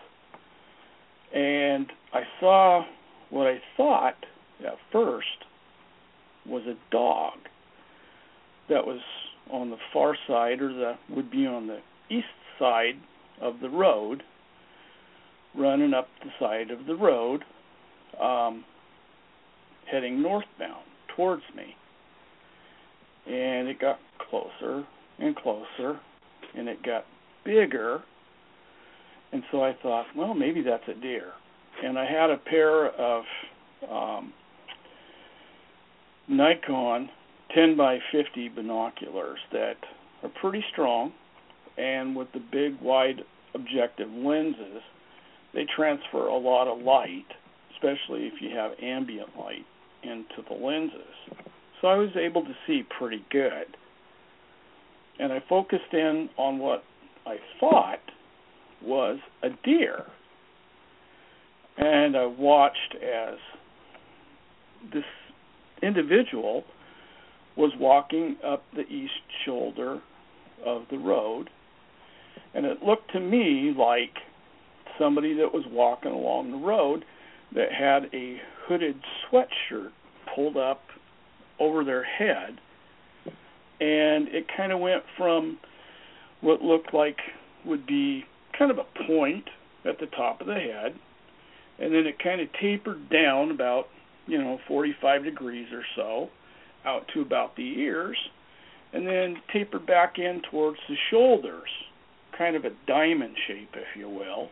and 1.35 1.87
I 2.13 2.23
saw 2.41 2.85
what 3.31 3.47
I 3.47 3.61
thought 3.77 4.17
at 4.65 4.75
first 4.93 5.27
was 6.47 6.63
a 6.67 6.75
dog 6.91 7.35
that 8.69 8.87
was 8.87 9.01
on 9.53 9.71
the 9.71 9.77
far 9.93 10.17
side 10.27 10.61
or 10.61 10.73
the 10.73 10.95
would 11.15 11.31
be 11.31 11.47
on 11.47 11.67
the 11.67 11.79
east 12.09 12.27
side 12.59 12.95
of 13.41 13.55
the 13.61 13.69
road 13.69 14.23
running 15.57 15.95
up 15.95 16.09
the 16.23 16.31
side 16.39 16.71
of 16.71 16.87
the 16.87 16.95
road 16.95 17.43
um 18.21 18.65
heading 19.91 20.23
northbound 20.23 20.85
towards 21.17 21.43
me. 21.57 21.75
And 23.27 23.69
it 23.69 23.81
got 23.81 23.99
closer 24.31 24.85
and 25.19 25.35
closer 25.37 26.01
and 26.57 26.69
it 26.69 26.83
got 26.85 27.05
bigger. 27.45 28.03
And 29.33 29.43
so 29.51 29.63
I 29.63 29.77
thought 29.83 30.07
well 30.17 30.35
maybe 30.35 30.63
that's 30.63 30.89
a 30.89 31.01
deer. 31.01 31.33
And 31.83 31.99
I 31.99 32.05
had 32.05 32.31
a 32.31 32.37
pair 32.37 32.89
of 32.89 33.25
um 33.91 34.33
Nikon 36.29 37.11
10 37.55 37.77
by 37.77 37.99
50 38.13 38.49
binoculars 38.51 39.39
that 39.53 39.77
are 40.23 40.31
pretty 40.41 40.65
strong, 40.73 41.13
and 41.77 42.15
with 42.15 42.29
the 42.33 42.43
big 42.53 42.81
wide 42.81 43.23
objective 43.55 44.11
lenses, 44.11 44.83
they 45.55 45.67
transfer 45.77 46.27
a 46.27 46.37
lot 46.37 46.69
of 46.69 46.83
light, 46.83 47.27
especially 47.75 48.27
if 48.27 48.35
you 48.41 48.51
have 48.57 48.73
ambient 48.83 49.31
light 49.39 49.67
into 50.03 50.43
the 50.49 50.55
lenses. 50.55 51.47
So 51.81 51.89
I 51.89 51.97
was 51.97 52.11
able 52.17 52.43
to 52.43 52.55
see 52.67 52.85
pretty 52.99 53.25
good. 53.31 53.77
And 55.19 55.33
I 55.33 55.43
focused 55.49 55.93
in 55.93 56.31
on 56.37 56.59
what 56.59 56.85
I 57.27 57.37
thought 57.59 58.01
was 58.83 59.19
a 59.43 59.49
deer. 59.65 60.05
And 61.77 62.17
I 62.17 62.27
watched 62.27 62.95
as 62.97 63.39
this 64.93 65.05
individual 65.83 66.65
was 67.57 67.73
walking 67.79 68.37
up 68.45 68.65
the 68.75 68.87
east 68.87 69.13
shoulder 69.45 70.01
of 70.65 70.83
the 70.91 70.99
road, 70.99 71.51
and 72.55 72.67
it 72.67 72.83
looked 72.83 73.13
to 73.13 73.21
me 73.21 73.75
like 73.77 74.17
somebody 74.99 75.35
that 75.35 75.53
was 75.53 75.65
walking 75.71 76.13
along 76.13 76.51
the 76.51 76.59
road 76.59 77.05
that 77.55 77.73
had 77.73 78.05
a 78.15 78.41
hooded 78.67 78.97
sweatshirt 79.27 79.91
pulled 80.35 80.57
up 80.57 80.83
over 81.59 81.85
their 81.85 82.05
head 82.05 82.59
and 83.81 84.29
it 84.29 84.47
kind 84.55 84.73
of 84.73 84.79
went 84.79 85.03
from 85.17 85.59
what 86.43 86.63
looked 86.63 86.93
like 86.93 87.19
would 87.65 87.87
be 87.87 88.25
kind 88.59 88.71
of 88.71 88.79
a 88.79 89.07
point 89.07 89.45
at 89.85 89.99
the 89.99 90.07
top 90.07 90.41
of 90.41 90.47
the 90.47 90.55
head 90.55 90.95
and 91.79 91.93
then 91.93 92.07
it 92.07 92.19
kind 92.23 92.41
of 92.41 92.49
tapered 92.61 93.09
down 93.11 93.51
about 93.51 93.89
you 94.27 94.39
know 94.39 94.59
45 94.69 95.25
degrees 95.25 95.67
or 95.73 95.83
so 95.97 96.29
out 96.85 97.03
to 97.15 97.21
about 97.21 97.57
the 97.57 97.79
ears 97.81 98.17
and 98.93 99.07
then 99.07 99.37
tapered 99.53 99.87
back 99.87 100.19
in 100.19 100.43
towards 100.51 100.79
the 100.89 100.97
shoulders 101.11 101.69
kind 102.37 102.57
of 102.57 102.65
a 102.65 102.71
diamond 102.87 103.35
shape 103.47 103.71
if 103.75 103.97
you 103.97 104.09
will 104.09 104.49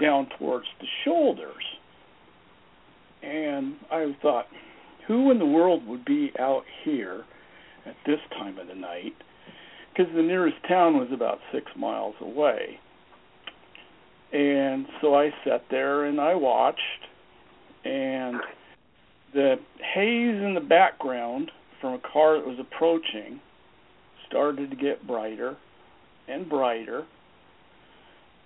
down 0.00 0.28
towards 0.38 0.66
the 0.80 0.86
shoulders. 1.04 1.64
And 3.22 3.76
i 3.90 4.14
thought 4.22 4.46
who 5.08 5.30
in 5.30 5.38
the 5.38 5.46
world 5.46 5.86
would 5.86 6.04
be 6.04 6.32
out 6.38 6.64
here 6.84 7.24
at 7.86 7.96
this 8.06 8.20
time 8.38 8.58
of 8.58 8.68
the 8.68 8.74
night? 8.74 9.14
Because 9.90 10.12
the 10.14 10.22
nearest 10.22 10.56
town 10.68 10.98
was 10.98 11.08
about 11.12 11.38
six 11.50 11.64
miles 11.76 12.14
away. 12.20 12.78
And 14.32 14.86
so 15.00 15.14
I 15.14 15.30
sat 15.44 15.64
there 15.70 16.04
and 16.04 16.20
I 16.20 16.34
watched, 16.34 16.80
and 17.86 18.36
the 19.34 19.56
haze 19.94 20.42
in 20.42 20.54
the 20.54 20.66
background 20.66 21.50
from 21.80 21.94
a 21.94 22.12
car 22.12 22.38
that 22.38 22.46
was 22.46 22.58
approaching 22.58 23.40
started 24.26 24.70
to 24.70 24.76
get 24.76 25.06
brighter 25.06 25.56
and 26.28 26.48
brighter. 26.48 27.04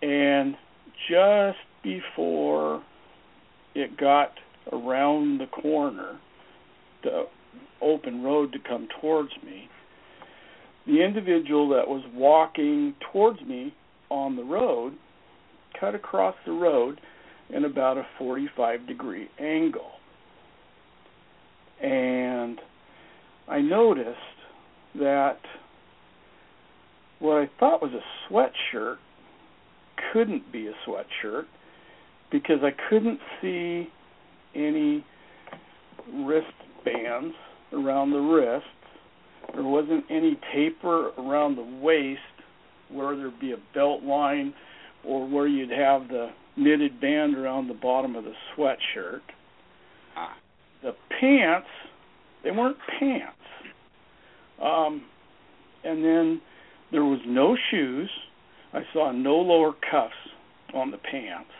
And 0.03 0.57
just 1.09 1.59
before 1.83 2.83
it 3.75 3.97
got 3.97 4.33
around 4.73 5.39
the 5.39 5.47
corner, 5.47 6.19
the 7.03 7.25
open 7.81 8.23
road 8.23 8.53
to 8.53 8.59
come 8.59 8.89
towards 9.01 9.31
me, 9.45 9.69
the 10.87 11.03
individual 11.05 11.69
that 11.71 11.87
was 11.87 12.05
walking 12.15 12.95
towards 13.13 13.41
me 13.43 13.75
on 14.11 14.37
the 14.37 14.45
road 14.45 14.95
cut 15.79 15.95
across 15.95 16.35
the 16.45 16.53
road 16.53 17.01
in 17.51 17.65
about 17.65 17.97
a 17.97 18.07
45 18.19 18.87
degree 18.87 19.29
angle. 19.39 19.91
And 21.83 22.59
I 23.49 23.61
noticed 23.61 24.19
that 24.95 25.39
what 27.19 27.37
I 27.37 27.51
thought 27.59 27.83
was 27.83 27.93
a 27.93 28.33
sweatshirt 28.33 28.97
couldn't 30.13 30.53
be 30.53 30.69
a 30.69 30.73
sweatshirt 30.87 31.45
because 32.31 32.59
I 32.63 32.71
couldn't 32.89 33.19
see 33.41 33.89
any 34.55 35.05
wristbands 36.13 37.35
around 37.73 38.11
the 38.11 38.19
wrists. 38.19 38.67
There 39.55 39.65
wasn't 39.65 40.05
any 40.11 40.39
taper 40.55 41.11
around 41.19 41.57
the 41.57 41.79
waist 41.81 42.21
where 42.91 43.17
there'd 43.17 43.41
be 43.41 43.53
a 43.53 43.75
belt 43.75 44.03
line 44.03 44.55
or 45.05 45.27
where 45.29 45.47
you'd 45.47 45.71
have 45.71 46.09
the 46.09 46.31
knitted 46.57 47.01
band 47.01 47.37
around 47.37 47.69
the 47.69 47.75
bottom 47.75 48.15
of 48.15 48.25
the 48.25 48.33
sweatshirt. 48.57 49.21
Ah. 50.17 50.37
The 50.83 50.95
pants, 51.21 51.69
they 52.45 52.51
weren't 52.51 52.77
pants. 52.99 53.37
Um, 54.63 55.03
and 55.85 56.05
then 56.05 56.41
there 56.91 57.05
was 57.05 57.21
no 57.27 57.57
shoes. 57.71 58.11
I 58.73 58.83
saw 58.93 59.13
no 59.13 59.37
lower 59.37 59.73
cuffs 59.73 60.15
on 60.75 60.91
the 60.91 60.99
pants. 60.99 61.51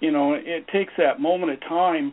You 0.00 0.10
know, 0.10 0.34
it 0.34 0.66
takes 0.72 0.92
that 0.98 1.20
moment 1.20 1.52
of 1.52 1.60
time 1.60 2.12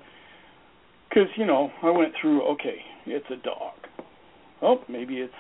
because 1.09 1.27
you 1.35 1.45
know 1.45 1.71
I 1.83 1.89
went 1.89 2.13
through. 2.21 2.43
Okay, 2.53 2.77
it's 3.05 3.25
a 3.29 3.35
dog. 3.35 3.73
Oh, 4.61 4.81
maybe 4.87 5.15
it's 5.15 5.33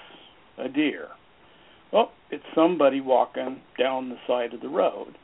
a 0.57 0.67
deer. 0.67 1.07
Well, 1.93 2.11
it's 2.29 2.43
somebody 2.55 3.01
walking 3.01 3.61
down 3.77 4.09
the 4.09 4.17
side 4.27 4.53
of 4.53 4.61
the 4.61 4.69
road. 4.69 5.17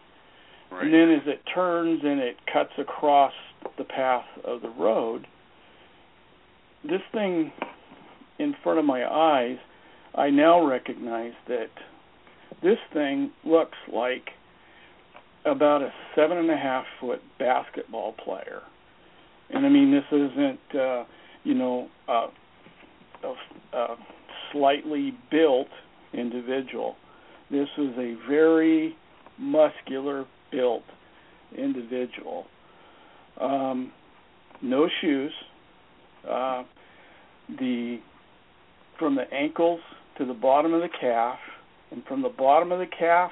Right. 0.71 0.85
And 0.85 0.93
then 0.93 1.11
as 1.11 1.21
it 1.25 1.41
turns 1.53 2.01
and 2.03 2.19
it 2.19 2.35
cuts 2.51 2.71
across 2.77 3.33
the 3.77 3.84
path 3.84 4.25
of 4.43 4.61
the 4.61 4.69
road, 4.69 5.27
this 6.84 7.01
thing 7.11 7.51
in 8.39 8.55
front 8.63 8.79
of 8.79 8.85
my 8.85 9.05
eyes, 9.05 9.57
I 10.15 10.29
now 10.29 10.65
recognize 10.65 11.34
that 11.47 11.69
this 12.63 12.77
thing 12.93 13.31
looks 13.43 13.77
like 13.93 14.29
about 15.45 15.81
a 15.81 15.91
seven 16.15 16.38
and 16.38 16.49
a 16.49 16.57
half 16.57 16.85
foot 16.99 17.21
basketball 17.39 18.13
player. 18.13 18.61
And 19.49 19.65
I 19.65 19.69
mean, 19.69 19.91
this 19.91 20.03
isn't, 20.11 20.79
uh, 20.79 21.03
you 21.43 21.53
know, 21.53 21.88
uh, 22.07 22.27
a, 23.23 23.77
a 23.77 23.95
slightly 24.51 25.13
built 25.31 25.67
individual. 26.13 26.95
This 27.49 27.67
was 27.77 27.93
a 27.97 28.15
very 28.29 28.95
muscular 29.38 30.25
built 30.51 30.84
individual. 31.57 32.45
Um, 33.39 33.91
no 34.61 34.88
shoes. 35.01 35.31
Uh, 36.30 36.64
the 37.59 37.99
from 38.99 39.15
the 39.15 39.31
ankles 39.34 39.80
to 40.18 40.26
the 40.26 40.34
bottom 40.34 40.73
of 40.73 40.81
the 40.81 40.89
calf, 40.99 41.38
and 41.91 42.03
from 42.05 42.22
the 42.22 42.30
bottom 42.30 42.72
of 42.72 42.80
the 42.80 42.88
calf 42.88 43.31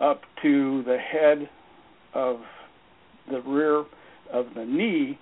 up 0.00 0.20
to 0.42 0.82
the 0.84 0.98
head 0.98 1.48
of 2.12 2.40
the 3.30 3.40
rear 3.40 3.84
of 4.32 4.46
the 4.54 4.64
knee 4.64 5.18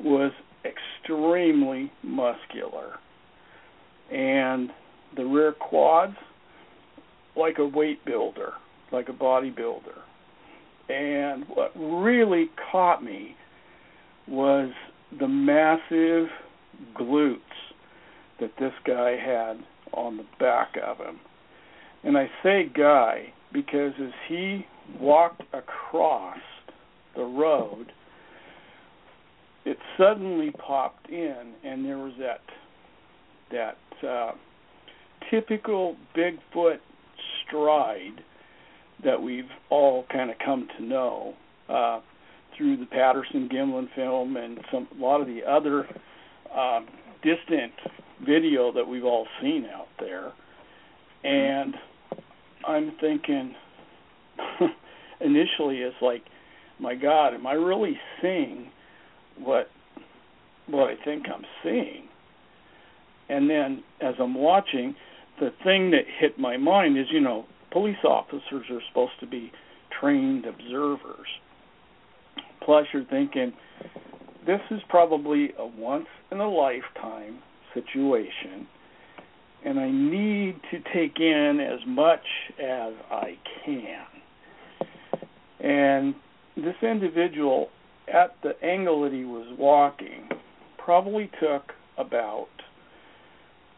was 0.00 0.32
extremely 0.64 1.92
muscular. 2.02 2.98
And 4.12 4.70
the 5.16 5.24
rear 5.24 5.52
quads 5.52 6.16
like 7.36 7.58
a 7.58 7.66
weight 7.66 8.04
builder, 8.04 8.52
like 8.92 9.08
a 9.08 9.12
bodybuilder. 9.12 9.98
And 10.90 11.44
what 11.48 11.72
really 11.76 12.50
caught 12.70 13.02
me 13.02 13.36
was 14.26 14.70
the 15.18 15.28
massive 15.28 16.28
glutes 16.98 17.38
that 18.40 18.50
this 18.58 18.72
guy 18.86 19.16
had 19.16 19.58
on 19.92 20.16
the 20.16 20.26
back 20.38 20.76
of 20.82 20.98
him. 20.98 21.20
And 22.02 22.16
I 22.16 22.28
say 22.42 22.70
guy 22.74 23.32
because 23.52 23.92
as 24.02 24.12
he 24.28 24.66
walked 24.98 25.42
across 25.52 26.38
the 27.14 27.22
road, 27.24 27.92
it 29.64 29.76
suddenly 29.98 30.52
popped 30.52 31.08
in, 31.10 31.52
and 31.64 31.84
there 31.84 31.98
was 31.98 32.14
that 32.18 32.40
that 33.50 34.06
uh, 34.08 34.32
typical 35.30 35.96
Bigfoot 36.16 36.78
stride 37.46 38.22
that 39.04 39.20
we've 39.20 39.48
all 39.70 40.04
kind 40.12 40.30
of 40.30 40.36
come 40.44 40.68
to 40.78 40.84
know 40.84 41.34
uh, 41.68 42.00
through 42.56 42.76
the 42.76 42.86
Patterson 42.86 43.48
Gimlin 43.52 43.88
film 43.94 44.36
and 44.36 44.58
some 44.72 44.88
a 44.96 45.00
lot 45.02 45.20
of 45.20 45.26
the 45.26 45.40
other 45.48 45.86
uh, 46.54 46.80
distant 47.22 47.72
video 48.24 48.72
that 48.72 48.86
we've 48.86 49.04
all 49.04 49.26
seen 49.40 49.66
out 49.72 49.88
there. 49.98 50.32
And 51.24 51.74
I'm 52.66 52.92
thinking 53.00 53.54
initially 55.20 55.78
it's 55.78 55.96
like, 56.02 56.22
my 56.78 56.94
God, 56.94 57.34
am 57.34 57.46
I 57.46 57.52
really 57.52 57.98
seeing 58.20 58.70
what 59.38 59.68
what 60.66 60.88
I 60.88 61.04
think 61.04 61.26
I'm 61.32 61.44
seeing? 61.62 62.04
And 63.28 63.48
then 63.48 63.82
as 64.00 64.14
I'm 64.20 64.34
watching, 64.34 64.94
the 65.38 65.50
thing 65.64 65.90
that 65.92 66.02
hit 66.18 66.38
my 66.38 66.56
mind 66.56 66.98
is, 66.98 67.06
you 67.10 67.20
know, 67.20 67.46
police 67.70 68.02
officers 68.04 68.64
are 68.70 68.80
supposed 68.88 69.18
to 69.20 69.26
be 69.26 69.52
trained 70.00 70.44
observers. 70.46 71.26
Plus, 72.64 72.86
you're 72.92 73.04
thinking, 73.04 73.52
this 74.46 74.60
is 74.70 74.80
probably 74.88 75.50
a 75.58 75.66
once 75.66 76.06
in 76.30 76.40
a 76.40 76.48
lifetime 76.48 77.38
situation, 77.74 78.66
and 79.64 79.78
I 79.78 79.90
need 79.90 80.60
to 80.70 80.78
take 80.94 81.18
in 81.20 81.60
as 81.60 81.80
much 81.86 82.24
as 82.58 82.94
I 83.10 83.36
can. 83.64 84.06
And 85.60 86.14
this 86.56 86.76
individual, 86.82 87.68
at 88.12 88.36
the 88.42 88.54
angle 88.64 89.02
that 89.02 89.12
he 89.12 89.24
was 89.24 89.46
walking, 89.58 90.28
probably 90.78 91.30
took 91.40 91.72
about 91.98 92.48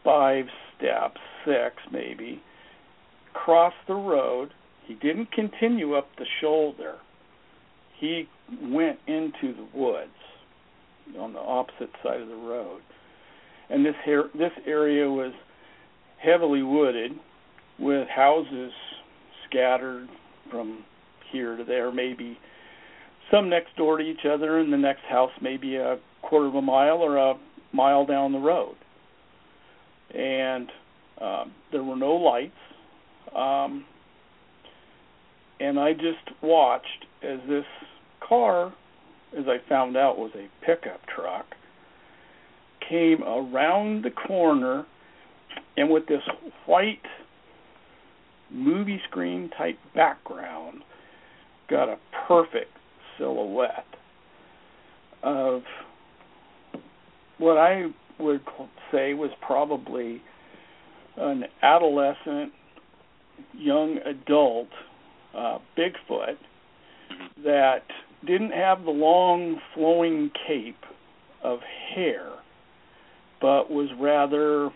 five 0.03 0.45
steps, 0.77 1.19
six 1.45 1.75
maybe, 1.91 2.41
crossed 3.33 3.75
the 3.87 3.95
road. 3.95 4.49
He 4.85 4.95
didn't 4.95 5.31
continue 5.31 5.95
up 5.95 6.07
the 6.17 6.25
shoulder. 6.41 6.95
He 7.99 8.27
went 8.61 8.99
into 9.07 9.53
the 9.53 9.67
woods 9.73 10.09
on 11.19 11.33
the 11.33 11.39
opposite 11.39 11.89
side 12.03 12.21
of 12.21 12.27
the 12.27 12.35
road. 12.35 12.81
And 13.69 13.85
this 13.85 13.95
her- 14.05 14.29
this 14.35 14.51
area 14.65 15.09
was 15.09 15.33
heavily 16.17 16.63
wooded 16.63 17.17
with 17.79 18.07
houses 18.07 18.73
scattered 19.45 20.09
from 20.49 20.85
here 21.31 21.55
to 21.57 21.63
there, 21.63 21.91
maybe 21.91 22.37
some 23.31 23.49
next 23.49 23.75
door 23.75 23.97
to 23.97 24.03
each 24.03 24.25
other, 24.25 24.59
and 24.59 24.71
the 24.71 24.77
next 24.77 25.03
house 25.03 25.31
maybe 25.41 25.75
a 25.75 25.97
quarter 26.21 26.47
of 26.47 26.55
a 26.55 26.61
mile 26.61 26.97
or 26.97 27.17
a 27.17 27.37
mile 27.71 28.05
down 28.05 28.31
the 28.31 28.39
road. 28.39 28.75
And 30.13 30.71
um, 31.19 31.51
there 31.71 31.83
were 31.83 31.95
no 31.95 32.13
lights. 32.13 32.51
Um, 33.35 33.85
and 35.59 35.79
I 35.79 35.93
just 35.93 36.41
watched 36.41 37.05
as 37.21 37.39
this 37.47 37.65
car, 38.27 38.73
as 39.37 39.45
I 39.47 39.57
found 39.69 39.97
out 39.97 40.17
was 40.17 40.31
a 40.35 40.47
pickup 40.65 41.01
truck, 41.07 41.45
came 42.89 43.23
around 43.23 44.03
the 44.03 44.11
corner 44.11 44.85
and 45.77 45.89
with 45.89 46.05
this 46.07 46.21
white 46.65 47.01
movie 48.51 49.01
screen 49.09 49.49
type 49.57 49.77
background 49.95 50.83
got 51.69 51.89
a 51.89 51.97
perfect 52.27 52.71
silhouette 53.17 53.85
of 55.23 55.61
what 57.37 57.57
I 57.57 57.87
would 58.19 58.41
say 58.91 59.13
was 59.13 59.31
probably 59.45 60.21
an 61.17 61.45
adolescent, 61.61 62.51
young 63.53 63.97
adult 64.05 64.69
uh, 65.35 65.59
Bigfoot 65.77 66.37
that 67.43 67.83
didn't 68.25 68.51
have 68.51 68.83
the 68.83 68.91
long 68.91 69.59
flowing 69.73 70.31
cape 70.47 70.83
of 71.43 71.59
hair, 71.93 72.29
but 73.41 73.69
was 73.69 73.89
rather, 73.99 74.69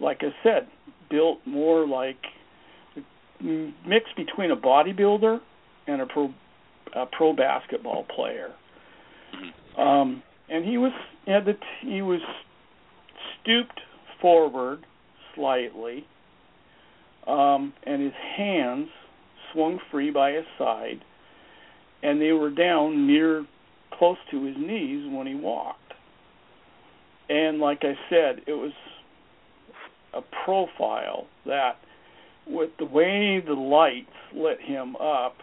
like 0.00 0.18
I 0.20 0.32
said, 0.42 0.68
built 1.10 1.38
more 1.46 1.86
like 1.86 2.18
a 2.96 3.02
mix 3.86 4.06
between 4.16 4.50
a 4.50 4.56
bodybuilder 4.56 5.40
and 5.86 6.02
a 6.02 6.06
pro 6.06 6.32
a 6.94 7.06
pro 7.06 7.34
basketball 7.34 8.04
player. 8.14 8.50
Um, 9.76 10.22
and 10.48 10.64
he 10.64 10.78
was 10.78 10.92
had 11.26 11.44
the 11.44 11.54
he 11.80 12.02
was 12.02 12.20
stooped 13.42 13.80
forward 14.20 14.84
slightly, 15.34 16.06
um, 17.28 17.72
and 17.84 18.02
his 18.02 18.12
hands 18.36 18.88
swung 19.52 19.78
free 19.90 20.10
by 20.10 20.32
his 20.32 20.44
side, 20.58 21.04
and 22.02 22.20
they 22.20 22.32
were 22.32 22.50
down 22.50 23.06
near 23.06 23.44
close 23.92 24.16
to 24.30 24.44
his 24.44 24.56
knees 24.56 25.06
when 25.10 25.26
he 25.26 25.34
walked. 25.34 25.92
And 27.28 27.58
like 27.58 27.80
I 27.82 27.94
said, 28.08 28.42
it 28.46 28.52
was 28.52 28.72
a 30.14 30.22
profile 30.44 31.26
that, 31.44 31.76
with 32.46 32.70
the 32.78 32.86
way 32.86 33.42
the 33.46 33.52
lights 33.52 34.06
lit 34.34 34.58
him 34.60 34.96
up, 34.96 35.34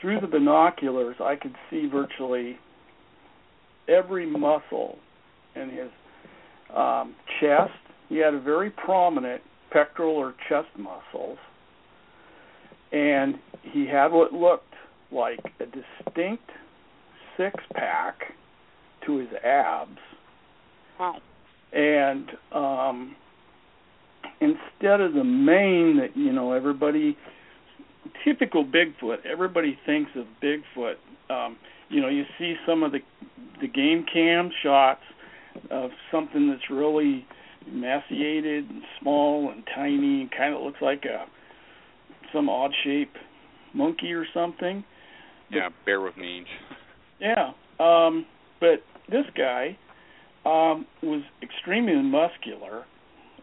through 0.00 0.20
the 0.20 0.26
binoculars, 0.26 1.16
I 1.20 1.36
could 1.36 1.54
see 1.70 1.86
virtually 1.86 2.58
every 3.88 4.26
muscle 4.26 4.98
in 5.56 5.70
his 5.70 5.90
um, 6.76 7.14
chest. 7.40 7.72
He 8.08 8.18
had 8.18 8.34
a 8.34 8.40
very 8.40 8.70
prominent 8.70 9.42
pectoral 9.70 10.14
or 10.14 10.34
chest 10.48 10.68
muscles, 10.76 11.38
and 12.92 13.36
he 13.62 13.86
had 13.86 14.08
what 14.12 14.32
looked 14.32 14.74
like 15.12 15.40
a 15.60 15.64
distinct 15.66 16.50
six 17.36 17.54
pack 17.74 18.34
to 19.06 19.18
his 19.18 19.28
abs. 19.44 19.98
Wow. 20.98 21.20
And 21.72 22.30
um 22.52 23.16
instead 24.40 25.00
of 25.00 25.14
the 25.14 25.24
mane 25.24 25.96
that, 25.98 26.16
you 26.16 26.32
know, 26.32 26.52
everybody 26.52 27.16
typical 28.24 28.64
Bigfoot, 28.64 29.24
everybody 29.30 29.78
thinks 29.86 30.10
of 30.16 30.26
Bigfoot. 30.42 30.94
Um, 31.30 31.56
you 31.88 32.00
know, 32.00 32.08
you 32.08 32.24
see 32.38 32.54
some 32.66 32.82
of 32.82 32.92
the 32.92 33.00
the 33.60 33.68
game 33.68 34.04
cam 34.12 34.50
shots 34.62 35.02
of 35.70 35.90
something 36.12 36.48
that's 36.48 36.70
really 36.70 37.26
emaciated 37.72 38.68
and 38.68 38.82
small 39.00 39.50
and 39.50 39.62
tiny 39.74 40.22
and 40.22 40.30
kind 40.30 40.54
of 40.54 40.62
looks 40.62 40.80
like 40.80 41.04
a 41.04 41.26
some 42.32 42.48
odd 42.48 42.72
shape 42.84 43.12
monkey 43.74 44.12
or 44.12 44.26
something. 44.34 44.84
Yeah, 45.50 45.70
bear 45.84 46.00
with 46.00 46.16
me. 46.16 46.44
Yeah. 47.20 47.50
Um 47.80 48.26
but 48.60 48.84
this 49.10 49.24
guy 49.36 49.76
um 50.44 50.86
was 51.02 51.22
extremely 51.42 51.96
muscular, 51.96 52.84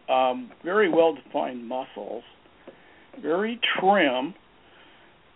um 0.08 0.50
very 0.64 0.88
well 0.88 1.14
defined 1.14 1.68
muscles, 1.68 2.24
very 3.20 3.60
trim 3.78 4.34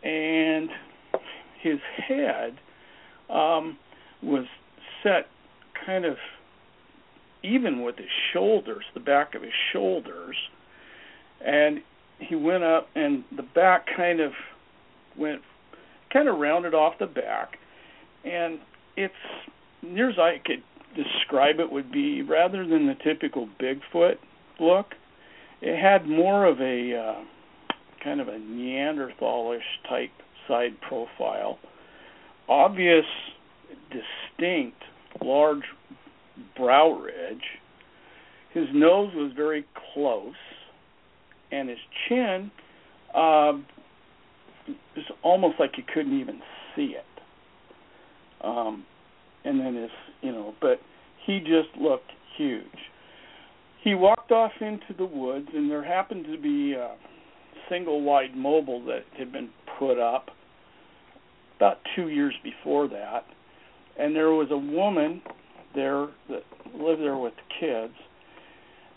and 0.03 0.71
his 1.63 1.79
head 2.09 2.59
um 3.29 3.77
was 4.23 4.47
set 5.03 5.27
kind 5.85 6.07
of 6.07 6.17
even 7.43 7.83
with 7.83 7.97
his 7.97 8.11
shoulders, 8.33 8.85
the 8.95 9.01
back 9.01 9.35
of 9.35 9.43
his 9.43 9.53
shoulders, 9.73 10.37
and 11.45 11.81
he 12.19 12.35
went 12.35 12.63
up 12.63 12.89
and 12.95 13.25
the 13.35 13.43
back 13.43 13.87
kind 13.97 14.21
of 14.21 14.33
went 15.17 15.41
kind 16.13 16.29
of 16.29 16.39
rounded 16.39 16.75
off 16.75 16.95
the 16.99 17.07
back 17.07 17.57
and 18.25 18.59
it's 18.97 19.15
near 19.83 20.11
as 20.11 20.19
I 20.19 20.37
could 20.45 20.63
describe 20.95 21.61
it 21.61 21.71
would 21.71 21.91
be 21.91 22.23
rather 22.23 22.67
than 22.67 22.87
the 22.87 22.97
typical 23.03 23.49
Bigfoot 23.61 24.17
look, 24.59 24.95
it 25.63 25.81
had 25.81 26.07
more 26.07 26.47
of 26.47 26.61
a 26.61 26.95
uh, 26.95 27.25
kind 28.03 28.21
of 28.21 28.29
a 28.29 28.39
Neanderthalish 28.39 29.61
type 29.89 30.11
side 30.49 30.81
profile. 30.87 31.59
Obvious, 32.49 33.05
distinct, 33.91 34.83
large 35.23 35.63
brow 36.57 36.93
ridge. 36.93 37.43
His 38.53 38.67
nose 38.73 39.13
was 39.15 39.33
very 39.37 39.65
close, 39.95 40.35
and 41.53 41.69
his 41.69 41.79
chin 42.09 42.51
um, 43.15 43.67
was 44.97 45.05
almost 45.23 45.61
like 45.61 45.73
you 45.77 45.85
couldn't 45.93 46.19
even 46.19 46.41
see 46.75 46.97
it. 46.97 47.05
Um, 48.43 48.85
and 49.45 49.61
then 49.61 49.75
his, 49.75 49.91
you 50.23 50.33
know, 50.33 50.55
but 50.61 50.81
he 51.27 51.41
just 51.41 51.69
looked 51.81 52.11
huge. 52.37 52.65
He 53.83 53.95
walked 53.95 54.31
off 54.31 54.53
into 54.61 54.95
the 54.97 55.05
woods, 55.07 55.49
and 55.55 55.71
there 55.71 55.85
happened 55.85 56.27
to 56.27 56.39
be 56.39 56.75
a 56.75 56.97
single 57.69 58.03
wide 58.03 58.37
mobile 58.37 58.85
that 58.87 59.05
had 59.17 59.33
been 59.33 59.51
put 59.79 59.99
up 59.99 60.31
about 61.57 61.79
two 61.95 62.09
years 62.09 62.35
before 62.43 62.89
that, 62.89 63.25
and 63.99 64.15
there 64.15 64.31
was 64.31 64.49
a 64.51 64.57
woman 64.57 65.23
there 65.75 66.09
that 66.29 66.43
lived 66.75 67.01
there 67.01 67.17
with 67.17 67.35
the 67.37 67.55
kids, 67.61 67.95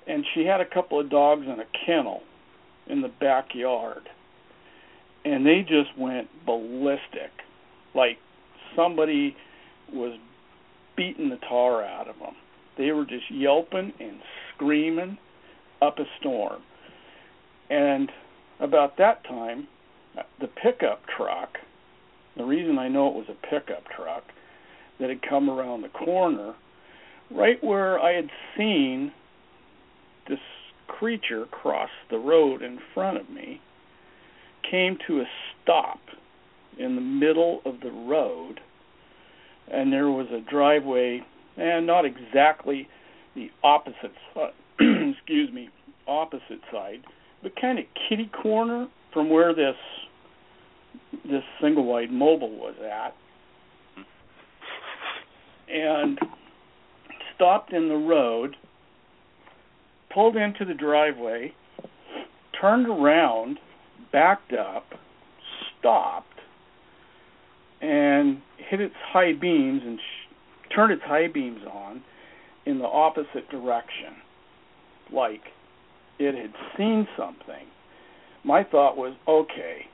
and 0.07 0.25
she 0.33 0.45
had 0.45 0.61
a 0.61 0.65
couple 0.65 0.99
of 0.99 1.09
dogs 1.09 1.43
in 1.43 1.59
a 1.59 1.85
kennel 1.85 2.21
in 2.87 3.01
the 3.01 3.11
backyard, 3.19 4.09
and 5.25 5.45
they 5.45 5.61
just 5.61 5.97
went 5.97 6.27
ballistic, 6.45 7.31
like 7.95 8.17
somebody 8.75 9.35
was 9.91 10.17
beating 10.97 11.29
the 11.29 11.37
tar 11.47 11.83
out 11.83 12.07
of 12.07 12.17
them. 12.19 12.35
They 12.77 12.91
were 12.91 13.05
just 13.05 13.29
yelping 13.31 13.93
and 13.99 14.19
screaming 14.53 15.17
up 15.81 15.99
a 15.99 16.05
storm. 16.19 16.61
And 17.69 18.11
about 18.59 18.97
that 18.97 19.23
time, 19.23 19.67
the 20.39 20.47
pickup 20.47 21.01
truck, 21.17 21.57
the 22.35 22.43
reason 22.43 22.77
I 22.77 22.87
know 22.87 23.07
it 23.07 23.13
was 23.13 23.27
a 23.29 23.47
pickup 23.47 23.83
truck 23.95 24.23
that 24.99 25.09
had 25.09 25.21
come 25.27 25.49
around 25.49 25.81
the 25.81 25.89
corner, 25.89 26.53
right 27.31 27.63
where 27.63 27.99
I 27.99 28.13
had 28.13 28.29
seen 28.57 29.11
this 30.27 30.39
creature 30.87 31.45
cross 31.45 31.89
the 32.09 32.17
road 32.17 32.61
in 32.61 32.79
front 32.93 33.17
of 33.17 33.29
me, 33.29 33.61
came 34.69 34.97
to 35.07 35.19
a 35.19 35.25
stop 35.61 35.99
in 36.77 36.95
the 36.95 37.01
middle 37.01 37.61
of 37.65 37.79
the 37.81 37.91
road, 37.91 38.59
and 39.71 39.91
there 39.91 40.09
was 40.09 40.27
a 40.31 40.41
driveway, 40.49 41.21
and 41.57 41.85
not 41.85 42.05
exactly 42.05 42.87
the 43.35 43.49
opposite 43.63 44.13
side, 44.33 44.53
excuse 44.79 45.51
me, 45.51 45.69
opposite 46.07 46.61
side, 46.71 47.03
but 47.41 47.53
kind 47.59 47.79
of 47.79 47.85
kitty 48.07 48.29
corner 48.41 48.87
from 49.13 49.29
where 49.29 49.53
this 49.53 49.75
this 51.25 51.43
single 51.61 51.85
wide 51.85 52.11
mobile 52.11 52.51
was 52.51 52.75
at, 52.81 53.15
and 55.73 56.19
stopped 57.35 57.73
in 57.73 57.89
the 57.89 57.95
road, 57.95 58.55
pulled 60.13 60.35
into 60.35 60.65
the 60.65 60.73
driveway, 60.73 61.53
turned 62.59 62.87
around, 62.87 63.57
backed 64.11 64.53
up, 64.53 64.85
stopped, 65.79 66.27
and 67.81 68.41
hit 68.69 68.79
its 68.79 68.95
high 69.11 69.33
beams 69.33 69.81
and 69.83 69.99
sh- 69.99 70.73
turned 70.73 70.93
its 70.93 71.01
high 71.03 71.27
beams 71.27 71.61
on 71.71 72.01
in 72.65 72.77
the 72.77 72.85
opposite 72.85 73.49
direction, 73.49 74.15
like 75.11 75.41
it 76.19 76.35
had 76.35 76.53
seen 76.77 77.07
something. 77.17 77.67
My 78.45 78.63
thought 78.63 78.95
was, 78.95 79.15
okay, 79.27 79.87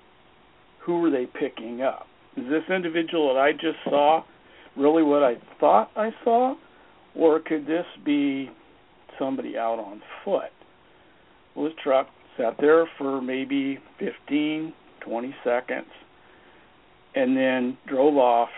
who 0.81 0.99
were 0.99 1.10
they 1.10 1.26
picking 1.26 1.81
up? 1.81 2.07
Is 2.35 2.45
this 2.49 2.64
individual 2.73 3.34
that 3.34 3.39
I 3.39 3.53
just 3.53 3.77
saw 3.85 4.23
really 4.77 5.03
what 5.03 5.23
I 5.23 5.35
thought 5.59 5.91
I 5.95 6.11
saw, 6.23 6.55
or 7.15 7.39
could 7.39 7.65
this 7.65 7.85
be 8.05 8.49
somebody 9.17 9.57
out 9.57 9.79
on 9.79 10.01
foot? 10.23 10.51
Well, 11.55 11.65
this 11.65 11.73
truck 11.83 12.07
sat 12.37 12.55
there 12.59 12.87
for 12.97 13.21
maybe 13.21 13.79
15, 13.99 14.73
20 15.01 15.35
seconds, 15.43 15.87
and 17.15 17.35
then 17.35 17.77
drove 17.87 18.15
off 18.15 18.49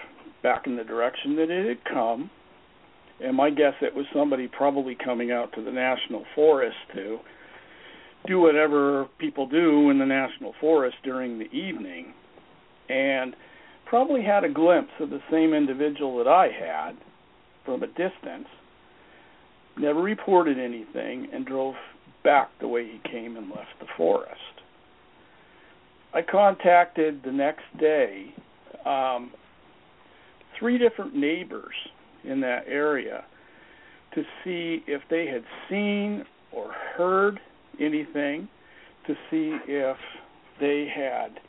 back 0.44 0.68
in 0.68 0.76
the 0.76 0.84
direction 0.84 1.36
that 1.38 1.50
it 1.50 1.68
had 1.68 1.84
come. 1.86 2.30
And 3.24 3.36
my 3.36 3.50
guess 3.50 3.74
it 3.82 3.96
was 3.96 4.06
somebody 4.14 4.48
probably 4.48 4.96
coming 4.96 5.32
out 5.32 5.54
to 5.54 5.64
the 5.64 5.72
national 5.72 6.26
forest 6.36 6.78
to 6.96 7.20
do 8.28 8.40
whatever 8.40 9.08
people 9.20 9.48
do 9.48 9.90
in 9.90 10.00
the 10.00 10.06
national 10.06 10.54
forest 10.60 10.98
during 11.04 11.40
the 11.40 11.46
evening 11.46 12.14
and 12.90 13.36
probably 13.92 14.24
had 14.24 14.46
a 14.46 14.50
glimpse 14.50 14.94
of 15.02 15.10
the 15.10 15.20
same 15.30 15.54
individual 15.54 16.18
that 16.18 16.26
I 16.26 16.48
had 16.48 16.94
from 17.66 17.84
a 17.84 17.88
distance 17.88 18.48
never 19.78 20.02
reported 20.02 20.58
anything 20.58 21.28
and 21.34 21.46
drove 21.46 21.76
back 22.24 22.52
the 22.62 22.70
way 22.70 22.86
he 22.86 23.02
came 23.12 23.36
and 23.36 23.50
left 23.50 23.78
the 23.82 23.88
forest. 23.98 24.32
I 26.14 26.22
contacted 26.22 27.22
the 27.26 27.34
next 27.34 27.66
day 27.82 28.34
um, 28.86 29.34
three 30.58 30.78
different 30.78 31.14
neighbors 31.14 31.76
in 32.24 32.40
that 32.40 32.64
area 32.70 33.26
to 34.16 34.24
see 34.42 34.86
if 34.88 35.02
they 35.10 35.26
had 35.26 35.44
seen 35.70 36.24
or 36.54 36.72
heard 36.96 37.42
anything, 37.78 38.48
to 39.06 39.16
see 39.30 39.58
if 39.68 39.98
they 40.62 40.88
had 40.96 41.42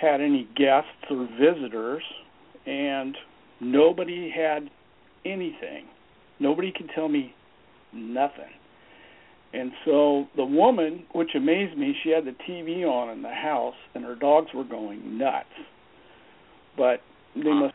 had 0.00 0.20
any 0.20 0.48
guests 0.56 0.90
or 1.10 1.28
visitors, 1.40 2.02
and 2.66 3.16
nobody 3.60 4.30
had 4.30 4.70
anything. 5.24 5.86
Nobody 6.38 6.72
could 6.72 6.90
tell 6.94 7.08
me 7.08 7.34
nothing. 7.92 8.52
And 9.52 9.72
so 9.84 10.26
the 10.36 10.44
woman, 10.44 11.04
which 11.12 11.30
amazed 11.34 11.78
me, 11.78 11.96
she 12.02 12.10
had 12.10 12.24
the 12.24 12.34
TV 12.48 12.84
on 12.84 13.10
in 13.10 13.22
the 13.22 13.32
house, 13.32 13.74
and 13.94 14.04
her 14.04 14.14
dogs 14.14 14.48
were 14.54 14.64
going 14.64 15.16
nuts. 15.16 15.46
But 16.76 17.00
they 17.34 17.52
must 17.52 17.74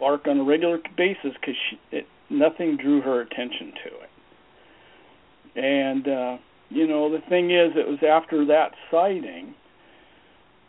bark 0.00 0.26
on 0.26 0.40
a 0.40 0.44
regular 0.44 0.78
basis 0.96 1.32
because 1.40 2.02
nothing 2.28 2.76
drew 2.76 3.00
her 3.02 3.20
attention 3.20 3.72
to 3.84 3.90
it. 4.00 4.10
And 5.54 6.08
uh, 6.08 6.36
you 6.70 6.88
know, 6.88 7.10
the 7.10 7.20
thing 7.28 7.50
is, 7.50 7.72
it 7.76 7.86
was 7.86 7.98
after 8.02 8.46
that 8.46 8.72
sighting 8.90 9.54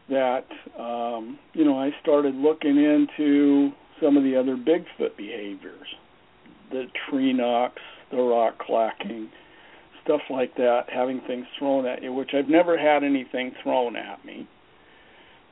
that 0.10 0.46
um, 0.80 1.40
you 1.54 1.66
know 1.66 1.80
I 1.80 1.92
started 2.02 2.36
looking 2.36 2.78
into 2.78 3.72
some 4.02 4.18
of 4.18 4.24
the 4.24 4.36
other 4.36 4.56
Bigfoot 4.56 5.16
behaviors, 5.18 5.88
the 6.72 6.86
tree 7.10 7.34
knocks, 7.34 7.82
the 8.12 8.18
rock 8.18 8.60
clacking 8.60 9.30
stuff 10.04 10.22
like 10.30 10.54
that, 10.58 10.82
having 10.94 11.22
things 11.26 11.46
thrown 11.58 11.86
at 11.86 12.04
you, 12.04 12.12
which 12.12 12.32
I've 12.34 12.50
never 12.50 12.78
had 12.78 13.06
anything 13.06 13.54
thrown 13.64 13.96
at 13.96 14.26
me. 14.26 14.48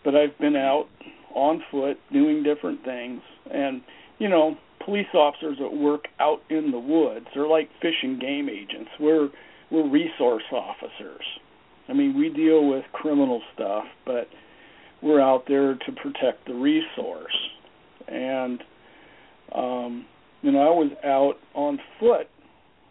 But 0.04 0.16
I've 0.16 0.38
been 0.40 0.58
out 0.58 0.88
on 1.34 1.64
foot 1.72 1.98
doing 2.12 2.44
different 2.44 2.84
things 2.84 3.22
and 3.50 3.82
you 4.22 4.30
know, 4.30 4.56
police 4.86 5.08
officers 5.16 5.58
that 5.60 5.74
work 5.74 6.06
out 6.20 6.42
in 6.52 6.70
the 6.70 6.80
woods, 6.80 7.26
they're 7.34 7.48
like 7.48 7.70
fish 7.82 7.96
and 8.04 8.22
game 8.22 8.50
agents. 8.50 8.92
We're 9.00 9.30
we're 9.72 9.90
resource 9.90 10.44
officers. 10.52 11.24
I 11.90 11.94
mean, 11.94 12.16
we 12.16 12.30
deal 12.30 12.68
with 12.68 12.84
criminal 12.94 13.42
stuff, 13.56 13.86
but 14.06 14.28
we're 15.02 15.22
out 15.22 15.46
there 15.48 15.76
to 15.76 15.92
protect 15.92 16.46
the 16.48 16.54
resource. 16.54 17.38
And 18.08 18.64
um 19.54 20.06
you 20.42 20.52
know, 20.52 20.60
I 20.60 20.72
was 20.72 20.92
out 21.06 21.36
on 21.54 21.80
foot 22.00 22.28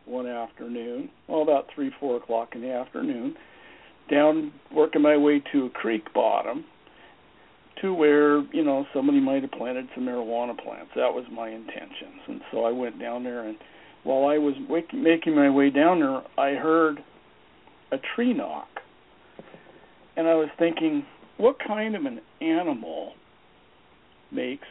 one 0.04 0.26
afternoon, 0.26 1.10
well, 1.28 1.42
about 1.42 1.66
three, 1.74 1.90
four 1.98 2.16
o'clock 2.16 2.50
in 2.54 2.62
the 2.62 2.72
afternoon, 2.72 3.34
down 4.10 4.52
working 4.72 5.02
my 5.02 5.16
way 5.16 5.42
to 5.52 5.66
a 5.66 5.70
creek 5.70 6.12
bottom 6.14 6.64
to 7.80 7.94
where 7.94 8.42
you 8.52 8.62
know 8.64 8.84
somebody 8.92 9.20
might 9.20 9.42
have 9.42 9.52
planted 9.52 9.88
some 9.94 10.04
marijuana 10.04 10.58
plants. 10.62 10.90
That 10.96 11.14
was 11.14 11.24
my 11.32 11.48
intentions, 11.48 12.20
and 12.28 12.40
so 12.50 12.64
I 12.64 12.70
went 12.70 12.98
down 12.98 13.24
there. 13.24 13.46
And 13.46 13.56
while 14.02 14.30
I 14.30 14.38
was 14.38 14.54
making 14.92 15.34
my 15.34 15.50
way 15.50 15.70
down 15.70 16.00
there, 16.00 16.22
I 16.38 16.54
heard 16.54 16.98
a 17.92 17.96
tree 18.14 18.34
knock, 18.34 18.68
and 20.16 20.26
I 20.26 20.34
was 20.34 20.48
thinking, 20.58 21.04
what 21.40 21.56
kind 21.66 21.96
of 21.96 22.04
an 22.04 22.20
animal 22.40 23.12
makes 24.30 24.66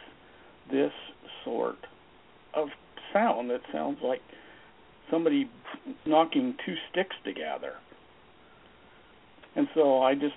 this 0.70 0.92
sort 1.44 1.76
of 2.54 2.68
sound 3.12 3.50
that 3.50 3.60
sounds 3.72 3.98
like 4.02 4.20
somebody 5.10 5.50
knocking 6.06 6.54
two 6.64 6.74
sticks 6.90 7.16
together. 7.24 7.72
And 9.56 9.66
so 9.74 10.00
I 10.00 10.14
just, 10.14 10.36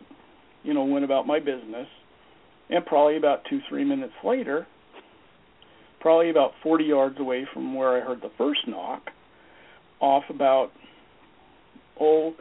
you 0.63 0.73
know, 0.73 0.83
went 0.85 1.05
about 1.05 1.27
my 1.27 1.39
business. 1.39 1.87
And 2.69 2.83
probably 2.85 3.17
about 3.17 3.41
two, 3.47 3.59
three 3.69 3.83
minutes 3.83 4.13
later, 4.23 4.65
probably 5.99 6.31
about 6.31 6.51
40 6.63 6.85
yards 6.85 7.19
away 7.19 7.45
from 7.53 7.75
where 7.75 7.95
I 7.95 7.99
heard 7.99 8.21
the 8.21 8.31
first 8.37 8.61
knock, 8.67 9.03
off 9.99 10.23
about, 10.29 10.71
oh, 11.99 12.33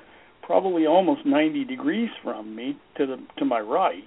probably 0.42 0.86
almost 0.86 1.24
90 1.24 1.64
degrees 1.64 2.10
from 2.22 2.54
me 2.54 2.76
to 2.96 3.06
the 3.06 3.18
to 3.38 3.44
my 3.44 3.60
right, 3.60 4.04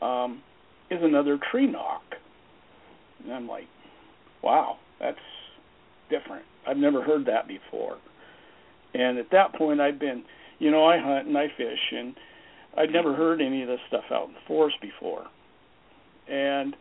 um, 0.00 0.42
is 0.90 1.00
another 1.02 1.38
tree 1.50 1.66
knock. 1.66 2.02
And 3.22 3.32
I'm 3.32 3.48
like, 3.48 3.66
wow, 4.42 4.76
that's 5.00 5.18
different. 6.10 6.44
I've 6.66 6.76
never 6.76 7.02
heard 7.02 7.26
that 7.26 7.48
before. 7.48 7.96
And 8.94 9.18
at 9.18 9.30
that 9.32 9.54
point, 9.54 9.80
I'd 9.80 9.98
been, 9.98 10.22
you 10.58 10.70
know, 10.70 10.84
I 10.84 10.98
hunt 10.98 11.26
and 11.26 11.36
I 11.36 11.48
fish, 11.56 11.92
and 11.92 12.14
I'd 12.76 12.90
never 12.90 13.14
heard 13.14 13.40
any 13.40 13.62
of 13.62 13.68
this 13.68 13.80
stuff 13.88 14.04
out 14.12 14.28
in 14.28 14.34
the 14.34 14.40
forest 14.46 14.76
before. 14.80 15.26
And 16.28 16.76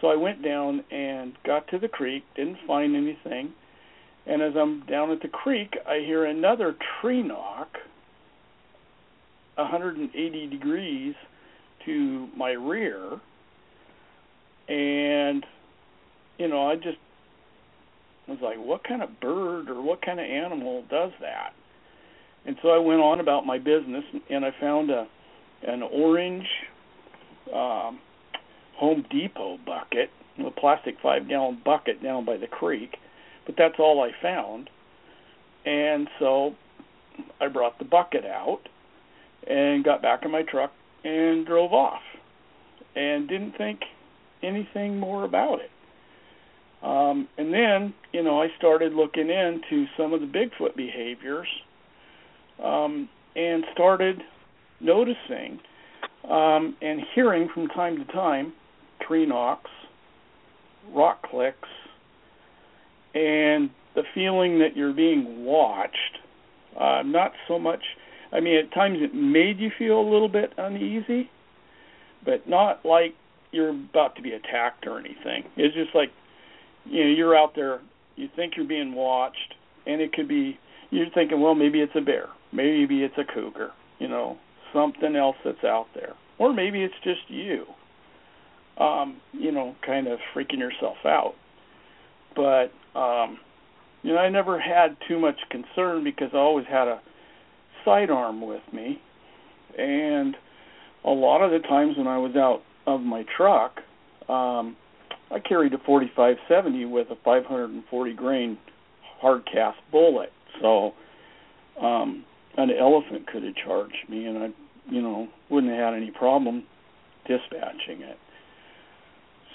so 0.00 0.08
I 0.08 0.16
went 0.16 0.42
down 0.42 0.84
and 0.90 1.32
got 1.44 1.68
to 1.68 1.78
the 1.78 1.88
creek, 1.88 2.24
didn't 2.36 2.58
find 2.66 2.96
anything. 2.96 3.52
And 4.30 4.42
as 4.42 4.52
I'm 4.56 4.86
down 4.86 5.10
at 5.10 5.20
the 5.22 5.28
creek, 5.28 5.74
I 5.88 5.98
hear 6.06 6.24
another 6.24 6.76
tree 7.00 7.20
knock 7.20 7.66
180 9.56 10.46
degrees 10.46 11.14
to 11.84 12.28
my 12.36 12.50
rear. 12.52 13.18
And, 14.68 15.44
you 16.38 16.46
know, 16.46 16.70
I 16.70 16.76
just 16.76 16.98
was 18.28 18.38
like, 18.40 18.56
what 18.56 18.84
kind 18.84 19.02
of 19.02 19.18
bird 19.20 19.68
or 19.68 19.82
what 19.82 20.00
kind 20.00 20.20
of 20.20 20.26
animal 20.26 20.84
does 20.88 21.10
that? 21.20 21.50
And 22.46 22.54
so 22.62 22.68
I 22.68 22.78
went 22.78 23.00
on 23.00 23.18
about 23.18 23.44
my 23.44 23.58
business, 23.58 24.04
and 24.30 24.44
I 24.44 24.52
found 24.60 24.90
a 24.90 25.08
an 25.66 25.82
orange 25.82 26.46
um, 27.52 27.98
Home 28.76 29.04
Depot 29.10 29.58
bucket, 29.66 30.08
a 30.38 30.50
plastic 30.52 30.94
five 31.02 31.28
gallon 31.28 31.60
bucket 31.64 32.00
down 32.00 32.24
by 32.24 32.36
the 32.38 32.46
creek, 32.46 32.96
but 33.50 33.56
that's 33.60 33.80
all 33.80 34.00
I 34.00 34.10
found. 34.22 34.70
And 35.66 36.08
so 36.20 36.54
I 37.40 37.48
brought 37.48 37.80
the 37.80 37.84
bucket 37.84 38.24
out 38.24 38.60
and 39.44 39.82
got 39.82 40.02
back 40.02 40.24
in 40.24 40.30
my 40.30 40.42
truck 40.42 40.70
and 41.02 41.44
drove 41.44 41.72
off 41.72 42.02
and 42.94 43.28
didn't 43.28 43.56
think 43.58 43.80
anything 44.44 45.00
more 45.00 45.24
about 45.24 45.58
it. 45.60 45.70
Um, 46.84 47.28
and 47.38 47.52
then, 47.52 47.92
you 48.12 48.22
know, 48.22 48.40
I 48.40 48.48
started 48.56 48.92
looking 48.92 49.28
into 49.28 49.86
some 49.96 50.12
of 50.12 50.20
the 50.20 50.26
Bigfoot 50.26 50.76
behaviors 50.76 51.48
um, 52.62 53.08
and 53.34 53.64
started 53.72 54.22
noticing 54.80 55.58
um, 56.28 56.76
and 56.80 57.00
hearing 57.16 57.48
from 57.52 57.66
time 57.68 57.96
to 57.98 58.12
time 58.12 58.52
tree 59.06 59.26
knocks, 59.26 59.70
rock 60.94 61.22
clicks, 61.28 61.68
and 63.14 63.70
the 63.94 64.02
feeling 64.14 64.58
that 64.60 64.76
you're 64.76 64.92
being 64.92 65.44
watched. 65.44 66.18
Uh, 66.78 67.02
not 67.04 67.32
so 67.48 67.58
much, 67.58 67.80
I 68.32 68.40
mean, 68.40 68.56
at 68.56 68.72
times 68.72 68.98
it 69.00 69.12
made 69.12 69.58
you 69.58 69.70
feel 69.76 70.00
a 70.00 70.08
little 70.08 70.28
bit 70.28 70.52
uneasy, 70.56 71.28
but 72.24 72.48
not 72.48 72.86
like 72.86 73.14
you're 73.50 73.70
about 73.70 74.14
to 74.16 74.22
be 74.22 74.32
attacked 74.32 74.86
or 74.86 74.98
anything. 74.98 75.44
It's 75.56 75.74
just 75.74 75.94
like 75.94 76.10
you 76.84 77.04
know 77.04 77.10
you're 77.10 77.36
out 77.36 77.54
there 77.54 77.80
you 78.16 78.28
think 78.36 78.54
you're 78.56 78.66
being 78.66 78.94
watched 78.94 79.54
and 79.86 80.00
it 80.00 80.12
could 80.12 80.28
be 80.28 80.58
you're 80.90 81.10
thinking 81.14 81.40
well 81.40 81.54
maybe 81.54 81.80
it's 81.80 81.92
a 81.94 82.00
bear 82.00 82.28
maybe 82.52 83.02
it's 83.02 83.14
a 83.18 83.24
cougar 83.34 83.70
you 83.98 84.08
know 84.08 84.38
something 84.72 85.16
else 85.16 85.36
that's 85.44 85.64
out 85.64 85.86
there 85.94 86.14
or 86.38 86.52
maybe 86.52 86.82
it's 86.82 86.94
just 87.02 87.20
you 87.28 87.64
um 88.78 89.20
you 89.32 89.52
know 89.52 89.74
kind 89.84 90.06
of 90.06 90.18
freaking 90.34 90.58
yourself 90.58 90.96
out 91.04 91.34
but 92.34 92.72
um 92.94 93.38
you 94.02 94.12
know 94.12 94.18
I 94.18 94.28
never 94.28 94.58
had 94.58 94.96
too 95.08 95.18
much 95.18 95.36
concern 95.50 96.04
because 96.04 96.30
I 96.32 96.38
always 96.38 96.66
had 96.66 96.88
a 96.88 97.00
sidearm 97.84 98.46
with 98.46 98.62
me 98.72 99.00
and 99.78 100.36
a 101.04 101.10
lot 101.10 101.42
of 101.42 101.50
the 101.50 101.66
times 101.66 101.96
when 101.96 102.06
I 102.06 102.18
was 102.18 102.36
out 102.36 102.62
of 102.86 103.00
my 103.00 103.24
truck, 103.36 103.78
um, 104.28 104.76
I 105.30 105.38
carried 105.38 105.72
a 105.74 105.78
4570 105.78 106.84
with 106.86 107.08
a 107.10 107.16
540 107.24 108.12
grain 108.14 108.58
hard 109.20 109.44
cast 109.46 109.78
bullet. 109.90 110.32
So 110.60 110.92
um, 111.80 112.24
an 112.56 112.70
elephant 112.70 113.26
could 113.26 113.44
have 113.44 113.54
charged 113.54 114.08
me, 114.08 114.26
and 114.26 114.38
I, 114.38 114.48
you 114.90 115.00
know, 115.00 115.28
wouldn't 115.48 115.72
have 115.72 115.92
had 115.92 115.94
any 115.94 116.10
problem 116.10 116.64
dispatching 117.26 118.02
it. 118.02 118.18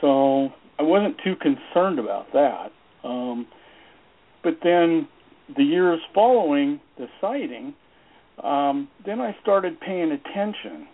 So 0.01 0.49
I 0.79 0.83
wasn't 0.83 1.17
too 1.23 1.35
concerned 1.35 1.99
about 1.99 2.31
that. 2.33 2.71
Um, 3.05 3.47
but 4.43 4.57
then 4.63 5.07
the 5.55 5.63
years 5.63 5.99
following 6.13 6.79
the 6.97 7.07
sighting, 7.21 7.73
um, 8.43 8.87
then 9.05 9.21
I 9.21 9.35
started 9.41 9.79
paying 9.79 10.11
attention 10.11 10.87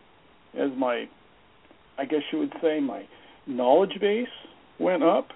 as 0.58 0.70
my, 0.78 1.06
I 1.98 2.06
guess 2.06 2.22
you 2.32 2.40
would 2.40 2.54
say, 2.62 2.80
my 2.80 3.04
knowledge 3.48 3.98
base 4.00 4.28
went 4.80 5.04
up, 5.04 5.30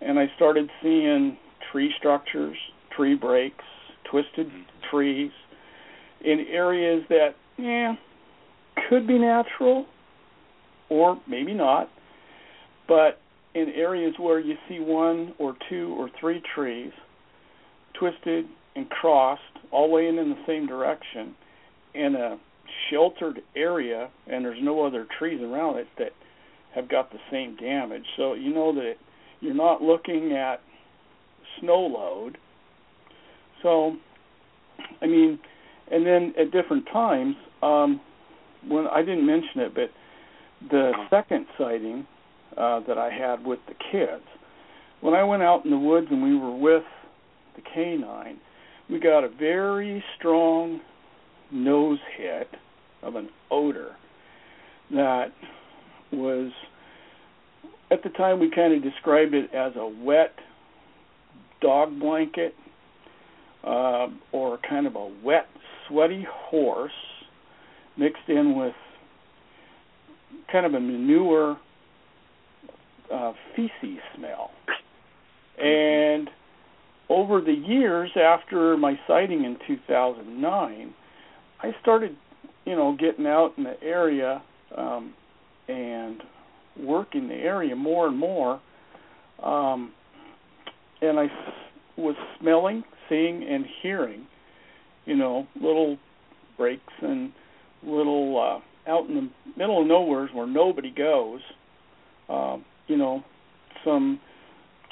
and 0.00 0.18
I 0.18 0.26
started 0.36 0.70
seeing 0.82 1.36
tree 1.70 1.92
structures, 1.98 2.56
tree 2.96 3.14
breaks, 3.14 3.64
twisted 4.10 4.50
trees 4.90 5.30
in 6.24 6.46
areas 6.50 7.04
that, 7.08 7.30
yeah, 7.58 7.94
could 8.88 9.06
be 9.06 9.18
natural 9.18 9.86
or 10.88 11.20
maybe 11.28 11.54
not, 11.54 11.88
but 12.88 13.19
in 13.54 13.68
areas 13.70 14.14
where 14.18 14.38
you 14.38 14.54
see 14.68 14.78
one 14.78 15.34
or 15.38 15.54
two 15.68 15.94
or 15.98 16.08
three 16.20 16.42
trees 16.54 16.92
twisted 17.98 18.46
and 18.76 18.88
crossed 18.88 19.42
all 19.72 19.94
laying 19.94 20.18
in, 20.18 20.30
the 20.30 20.42
same 20.46 20.66
direction 20.66 21.34
in 21.94 22.14
a 22.14 22.38
sheltered 22.90 23.40
area 23.56 24.08
and 24.28 24.44
there's 24.44 24.58
no 24.62 24.86
other 24.86 25.06
trees 25.18 25.40
around 25.42 25.78
it 25.78 25.88
that 25.98 26.10
have 26.74 26.88
got 26.88 27.10
the 27.10 27.18
same 27.30 27.56
damage. 27.56 28.04
So 28.16 28.34
you 28.34 28.54
know 28.54 28.72
that 28.74 28.94
you're 29.40 29.54
not 29.54 29.82
looking 29.82 30.32
at 30.32 30.60
snow 31.60 31.80
load. 31.80 32.38
So 33.62 33.96
I 35.02 35.06
mean 35.06 35.38
and 35.90 36.06
then 36.06 36.32
at 36.38 36.52
different 36.52 36.86
times, 36.92 37.34
um 37.62 38.00
when 38.68 38.86
I 38.86 39.00
didn't 39.00 39.26
mention 39.26 39.60
it 39.60 39.74
but 39.74 39.90
the 40.70 40.92
second 41.10 41.46
sighting 41.58 42.06
uh 42.56 42.80
that 42.86 42.98
I 42.98 43.10
had 43.10 43.44
with 43.44 43.60
the 43.68 43.74
kids, 43.92 44.24
when 45.00 45.14
I 45.14 45.24
went 45.24 45.42
out 45.42 45.64
in 45.64 45.70
the 45.70 45.78
woods 45.78 46.08
and 46.10 46.22
we 46.22 46.36
were 46.36 46.56
with 46.56 46.84
the 47.56 47.62
canine, 47.62 48.38
we 48.90 48.98
got 48.98 49.24
a 49.24 49.28
very 49.28 50.02
strong 50.18 50.80
nose 51.50 51.98
hit 52.16 52.48
of 53.02 53.14
an 53.16 53.28
odor 53.50 53.96
that 54.90 55.32
was 56.12 56.50
at 57.90 58.02
the 58.02 58.08
time 58.10 58.40
we 58.40 58.50
kind 58.50 58.72
of 58.74 58.82
described 58.82 59.34
it 59.34 59.52
as 59.54 59.72
a 59.76 59.86
wet 59.86 60.34
dog 61.60 61.98
blanket 61.98 62.54
uh, 63.64 64.08
or 64.32 64.58
kind 64.68 64.86
of 64.86 64.96
a 64.96 65.10
wet 65.24 65.46
sweaty 65.88 66.26
horse 66.28 66.92
mixed 67.96 68.28
in 68.28 68.56
with 68.56 68.74
kind 70.50 70.66
of 70.66 70.74
a 70.74 70.80
manure 70.80 71.58
uh, 73.12 73.32
feces 73.54 73.98
smell. 74.16 74.50
And 75.58 76.30
over 77.10 77.40
the 77.40 77.52
years 77.52 78.10
after 78.16 78.76
my 78.76 78.98
sighting 79.06 79.44
in 79.44 79.56
2009 79.66 80.94
I 81.62 81.70
started 81.82 82.16
you 82.64 82.76
know 82.76 82.96
getting 82.98 83.26
out 83.26 83.52
in 83.58 83.64
the 83.64 83.82
area 83.82 84.40
um 84.76 85.12
and 85.68 86.22
working 86.78 87.28
the 87.28 87.34
area 87.34 87.74
more 87.76 88.06
and 88.06 88.16
more 88.16 88.60
um 89.42 89.92
and 91.02 91.18
I 91.18 91.26
was 91.96 92.14
smelling, 92.38 92.84
seeing 93.08 93.42
and 93.42 93.64
hearing 93.82 94.26
you 95.04 95.16
know 95.16 95.46
little 95.56 95.98
breaks 96.56 96.92
and 97.02 97.32
little 97.82 98.38
uh 98.38 98.90
out 98.90 99.08
in 99.08 99.14
the 99.14 99.30
middle 99.56 99.82
of 99.82 99.86
nowhere 99.86 100.28
where 100.28 100.46
nobody 100.46 100.92
goes 100.92 101.40
um 102.28 102.64
you 102.90 102.96
know 102.96 103.22
some 103.84 104.20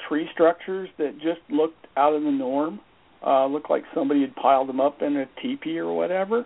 tree 0.07 0.27
structures 0.33 0.89
that 0.97 1.13
just 1.15 1.41
looked 1.49 1.85
out 1.97 2.13
of 2.13 2.23
the 2.23 2.31
norm. 2.31 2.79
Uh 3.25 3.45
looked 3.45 3.69
like 3.69 3.83
somebody 3.93 4.21
had 4.21 4.35
piled 4.35 4.69
them 4.69 4.79
up 4.79 5.01
in 5.01 5.17
a 5.17 5.25
teepee 5.41 5.77
or 5.77 5.93
whatever. 5.93 6.45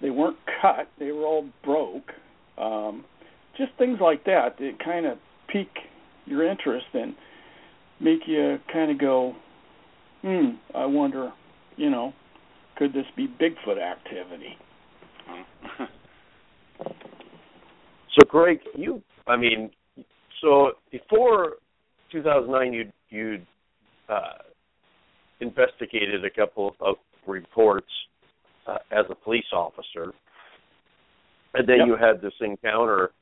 They 0.00 0.10
weren't 0.10 0.38
cut. 0.60 0.88
They 0.98 1.12
were 1.12 1.24
all 1.24 1.48
broke. 1.64 2.10
Um 2.58 3.04
just 3.56 3.70
things 3.78 3.98
like 4.00 4.24
that 4.24 4.58
that 4.58 4.72
kind 4.84 5.06
of 5.06 5.18
pique 5.48 5.68
your 6.26 6.46
interest 6.48 6.86
and 6.94 7.14
make 8.00 8.20
you 8.26 8.58
kind 8.72 8.90
of 8.90 8.98
go 8.98 9.34
hmm 10.22 10.50
i 10.74 10.86
wonder 10.86 11.32
you 11.76 11.90
know 11.90 12.12
could 12.76 12.92
this 12.92 13.06
be 13.16 13.28
bigfoot 13.28 13.80
activity? 13.80 14.56
So, 18.14 18.28
Greg, 18.28 18.60
you, 18.74 19.02
I 19.26 19.38
mean, 19.38 19.70
so 20.42 20.72
before 20.90 21.54
2009, 22.10 22.72
you 22.72 22.92
you 23.08 23.38
uh, 24.08 24.42
investigated 25.40 26.24
a 26.24 26.30
couple 26.30 26.74
of 26.80 26.96
reports 27.26 27.86
uh, 28.66 28.78
as 28.90 29.06
a 29.10 29.14
police 29.14 29.44
officer, 29.52 30.12
and 31.54 31.66
then 31.66 31.78
Yep. 31.78 31.86
you 31.86 31.96
had 31.96 32.20
this 32.20 32.34
encounter. 32.40 33.12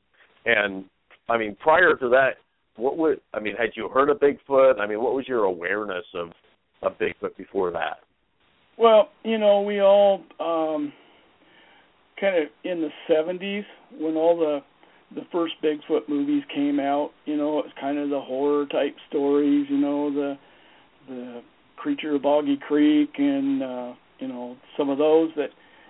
And 0.45 0.85
I 1.29 1.37
mean, 1.37 1.55
prior 1.59 1.95
to 1.95 2.09
that, 2.09 2.31
what 2.75 2.97
would 2.97 3.21
I 3.33 3.39
mean? 3.39 3.55
Had 3.55 3.69
you 3.75 3.87
heard 3.89 4.09
of 4.09 4.19
Bigfoot? 4.19 4.79
I 4.79 4.87
mean, 4.87 5.01
what 5.01 5.13
was 5.13 5.27
your 5.27 5.43
awareness 5.43 6.05
of 6.15 6.31
of 6.81 6.97
Bigfoot 6.97 7.37
before 7.37 7.71
that? 7.71 7.99
Well, 8.77 9.09
you 9.23 9.37
know, 9.37 9.61
we 9.61 9.79
all 9.81 10.23
um 10.39 10.91
kind 12.19 12.35
of 12.37 12.49
in 12.63 12.81
the 12.81 12.89
70s 13.09 13.65
when 13.99 14.15
all 14.15 14.37
the 14.37 14.59
the 15.15 15.21
first 15.31 15.53
Bigfoot 15.63 16.07
movies 16.07 16.43
came 16.53 16.79
out, 16.79 17.11
you 17.25 17.35
know, 17.35 17.59
it 17.59 17.65
was 17.65 17.73
kind 17.79 17.97
of 17.97 18.09
the 18.09 18.21
horror 18.21 18.65
type 18.67 18.95
stories, 19.09 19.67
you 19.69 19.77
know, 19.77 20.13
the 20.13 20.37
the 21.07 21.41
creature 21.77 22.15
of 22.15 22.21
Boggy 22.21 22.57
Creek 22.57 23.09
and 23.17 23.63
uh, 23.63 23.93
you 24.19 24.27
know, 24.27 24.55
some 24.77 24.89
of 24.89 24.97
those 24.97 25.31
that 25.35 25.49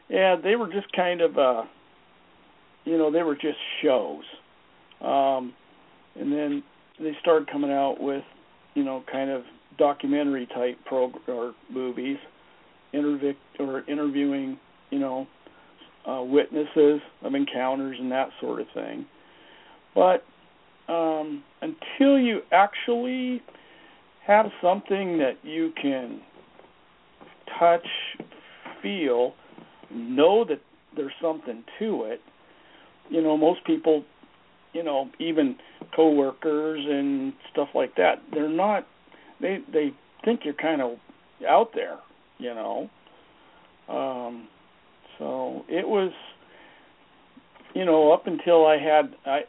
yeah, 0.10 0.36
they 0.42 0.56
were 0.56 0.72
just 0.72 0.92
kind 0.94 1.22
of 1.22 1.38
uh 1.38 1.64
you 2.86 2.98
know, 2.98 3.12
they 3.12 3.24
were 3.24 3.36
just 3.36 3.58
shows. 3.82 4.24
Um 5.02 5.54
and 6.20 6.32
then 6.32 6.64
they 7.00 7.16
started 7.22 7.50
coming 7.50 7.72
out 7.72 7.98
with, 8.00 8.24
you 8.74 8.84
know, 8.84 9.04
kind 9.12 9.30
of 9.30 9.44
documentary 9.78 10.48
type 10.48 10.78
prog 10.86 11.14
or 11.28 11.54
movies 11.72 12.18
intervic 12.94 13.36
or 13.60 13.84
interviewing, 13.88 14.60
you 14.90 15.00
know, 15.00 15.28
uh, 16.08 16.22
witnesses 16.24 17.02
of 17.24 17.36
encounters 17.36 17.98
and 18.00 18.12
that 18.12 18.30
sort 18.40 18.62
of 18.62 18.68
thing. 18.74 19.06
But 19.94 20.24
um, 20.92 21.44
until 21.62 22.20
you 22.20 22.42
actually 22.52 23.42
have 24.26 24.48
something 24.62 25.18
that 25.18 25.34
you 25.44 25.72
can 25.82 26.22
touch, 27.60 27.86
feel, 28.82 29.34
know 29.92 30.46
that 30.46 30.62
there's 30.96 31.14
something 31.22 31.64
to 31.80 32.04
it, 32.04 32.22
you 33.10 33.22
know, 33.22 33.38
most 33.38 33.64
people, 33.66 34.04
you 34.74 34.84
know, 34.84 35.10
even 35.20 35.56
coworkers 35.96 36.86
and 36.88 37.34
stuff 37.52 37.70
like 37.76 37.96
that, 37.96 38.16
they're 38.34 38.50
not. 38.50 38.88
They 39.42 39.60
they 39.72 39.92
think 40.24 40.42
you're 40.44 40.54
kind 40.54 40.82
of 40.82 40.92
out 41.48 41.72
there, 41.74 41.98
you 42.38 42.54
know. 42.54 42.90
Um, 43.90 44.48
so 45.22 45.64
it 45.70 45.88
was, 45.88 46.12
you 47.76 47.86
know, 47.86 48.12
up 48.12 48.26
until 48.26 48.66
I 48.66 48.78
had 48.80 49.14
I, 49.24 49.42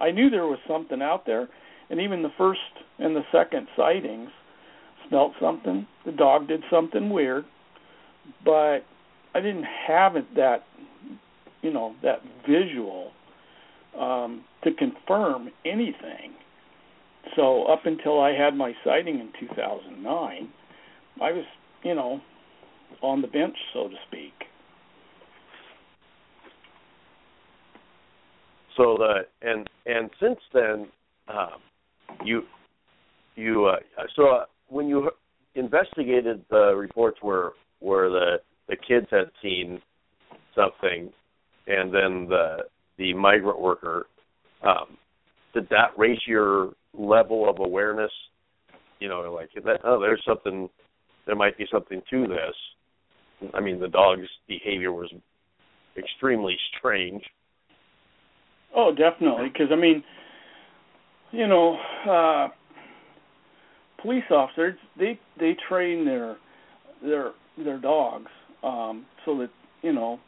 I 0.00 0.10
knew 0.12 0.30
there 0.30 0.46
was 0.46 0.58
something 0.66 1.02
out 1.02 1.26
there, 1.26 1.46
and 1.90 2.00
even 2.00 2.22
the 2.22 2.32
first 2.38 2.60
and 2.98 3.14
the 3.14 3.20
second 3.30 3.68
sightings 3.76 4.30
smelt 5.06 5.32
something. 5.38 5.86
The 6.06 6.12
dog 6.12 6.48
did 6.48 6.62
something 6.70 7.10
weird, 7.10 7.44
but 8.46 8.78
I 9.34 9.40
didn't 9.42 9.66
have 9.86 10.16
it 10.16 10.34
that, 10.36 10.64
you 11.60 11.70
know, 11.70 11.94
that 12.02 12.20
visual 12.48 13.10
um, 14.00 14.42
to 14.62 14.72
confirm 14.72 15.50
anything. 15.66 16.32
So 17.36 17.64
up 17.64 17.84
until 17.84 18.22
I 18.22 18.32
had 18.32 18.54
my 18.54 18.72
sighting 18.84 19.18
in 19.20 19.28
2009, 19.38 20.48
I 21.20 21.32
was, 21.32 21.44
you 21.82 21.94
know, 21.94 22.22
on 23.02 23.20
the 23.20 23.28
bench, 23.28 23.56
so 23.74 23.88
to 23.88 23.94
speak. 24.08 24.32
So 28.76 28.96
the 28.98 29.26
and 29.42 29.68
and 29.86 30.10
since 30.20 30.38
then, 30.52 30.86
um, 31.28 31.60
you 32.24 32.42
you 33.36 33.66
uh, 33.66 33.76
so 34.16 34.28
uh, 34.28 34.44
when 34.68 34.88
you 34.88 35.10
investigated 35.54 36.44
the 36.50 36.74
reports 36.76 37.18
where 37.22 37.50
where 37.80 38.08
the 38.08 38.36
the 38.68 38.76
kids 38.76 39.06
had 39.10 39.30
seen 39.42 39.80
something, 40.54 41.12
and 41.66 41.92
then 41.92 42.26
the 42.28 42.58
the 42.98 43.14
migrant 43.14 43.60
worker, 43.60 44.06
um, 44.62 44.96
did 45.52 45.68
that 45.70 45.90
raise 45.96 46.20
your 46.26 46.72
level 46.92 47.48
of 47.48 47.58
awareness? 47.58 48.10
You 49.00 49.08
know, 49.08 49.20
like 49.32 49.50
oh, 49.84 50.00
there's 50.00 50.22
something, 50.26 50.68
there 51.26 51.34
might 51.36 51.58
be 51.58 51.66
something 51.70 52.00
to 52.10 52.26
this. 52.26 53.50
I 53.52 53.60
mean, 53.60 53.80
the 53.80 53.88
dog's 53.88 54.28
behavior 54.48 54.92
was 54.92 55.12
extremely 55.98 56.56
strange. 56.78 57.22
Oh, 58.76 58.92
definitely. 58.94 59.48
Because 59.52 59.68
I 59.72 59.76
mean, 59.76 60.02
you 61.32 61.46
know, 61.46 61.78
uh, 62.08 62.48
police 64.00 64.24
officers 64.30 64.74
they 64.98 65.18
they 65.38 65.56
train 65.68 66.04
their 66.04 66.36
their 67.02 67.32
their 67.62 67.78
dogs 67.78 68.30
um, 68.62 69.06
so 69.24 69.38
that 69.38 69.50
you 69.82 69.92
know 69.92 70.18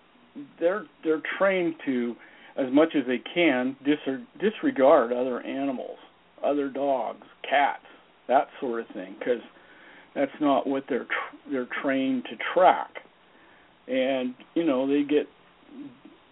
they're 0.61 0.85
they're 1.05 1.23
trained 1.39 1.75
to 1.87 2.15
as 2.59 2.73
much 2.73 2.91
as 2.97 3.05
they 3.07 3.21
can 3.35 3.77
dis- 3.85 3.99
disregard 4.41 5.13
other 5.13 5.41
animals, 5.43 5.99
other 6.43 6.71
dogs, 6.71 7.23
cats, 7.49 7.85
that 8.29 8.49
sort 8.61 8.81
of 8.81 8.87
thing, 8.95 9.15
because 9.19 9.43
that's 10.15 10.33
not 10.41 10.67
what 10.67 10.85
they're 10.89 11.05
tr- 11.05 11.51
they're 11.53 11.69
trained 11.83 12.25
to 12.25 12.37
track. 12.55 12.91
And 13.89 14.35
you 14.55 14.65
know 14.65 14.87
they 14.87 15.03
get 15.03 15.27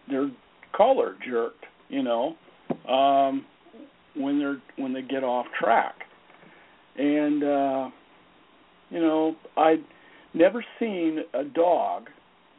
their 0.09 0.31
collar 0.74 1.16
jerked, 1.28 1.65
you 1.94 2.02
know, 2.02 2.34
um, 2.92 3.46
when 4.16 4.38
they're 4.38 4.60
when 4.76 4.92
they 4.92 5.02
get 5.02 5.22
off 5.22 5.46
track. 5.58 5.94
And 6.96 7.42
uh, 7.42 7.90
you 8.90 9.00
know 9.00 9.36
I 9.56 9.76
never 10.34 10.64
seen 10.80 11.20
a 11.34 11.44
dog 11.44 12.08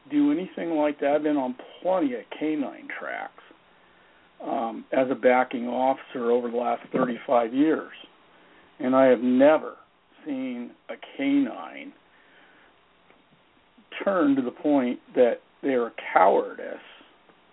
do 0.10 0.32
anything 0.32 0.72
like 0.72 1.00
that. 1.02 1.16
I've 1.16 1.24
been 1.24 1.38
on 1.38 1.56
plenty 1.82 2.14
of 2.14 2.22
canine 2.40 2.88
tracks 2.98 3.44
um, 4.46 4.86
as 4.94 5.08
a 5.12 5.16
backing 5.16 5.68
officer 5.68 6.32
over 6.32 6.50
the 6.50 6.58
last 6.58 6.84
35 6.94 7.54
years, 7.54 7.92
and 8.80 8.96
I 8.96 9.06
have 9.06 9.22
never 9.22 9.74
seen 10.26 10.72
a 10.90 10.94
canine 11.18 11.92
turn 14.04 14.36
to 14.36 14.42
the 14.42 14.52
point 14.52 15.00
that 15.16 15.40
they 15.64 15.74
are 15.74 15.92
cowardice 16.14 16.76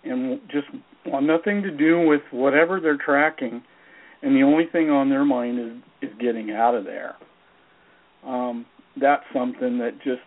and 0.05 0.41
just 0.51 0.67
want 1.07 1.27
nothing 1.27 1.63
to 1.63 1.71
do 1.71 2.07
with 2.07 2.23
whatever 2.31 2.81
they're 2.81 2.97
tracking, 2.97 3.63
and 4.23 4.37
the 4.37 4.43
only 4.43 4.67
thing 4.71 4.91
on 4.91 5.09
their 5.09 5.25
mind 5.25 5.59
is 5.59 6.11
is 6.11 6.17
getting 6.21 6.51
out 6.53 6.75
of 6.75 6.85
there. 6.85 7.17
Um, 8.27 8.67
that's 9.01 9.25
something 9.33 9.79
that 9.79 9.97
just 10.05 10.21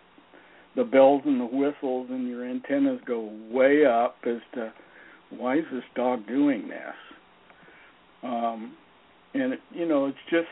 the 0.74 0.84
bells 0.84 1.22
and 1.24 1.40
the 1.40 1.44
whistles 1.46 2.08
and 2.10 2.28
your 2.28 2.44
antennas 2.48 3.00
go 3.06 3.30
way 3.50 3.86
up 3.86 4.16
as 4.26 4.38
to 4.54 4.72
why 5.30 5.58
is 5.58 5.64
this 5.72 5.82
dog 5.94 6.26
doing 6.26 6.68
this? 6.68 6.94
Um, 8.22 8.76
and 9.34 9.54
it, 9.54 9.60
you 9.72 9.86
know, 9.86 10.06
it's 10.06 10.18
just 10.30 10.46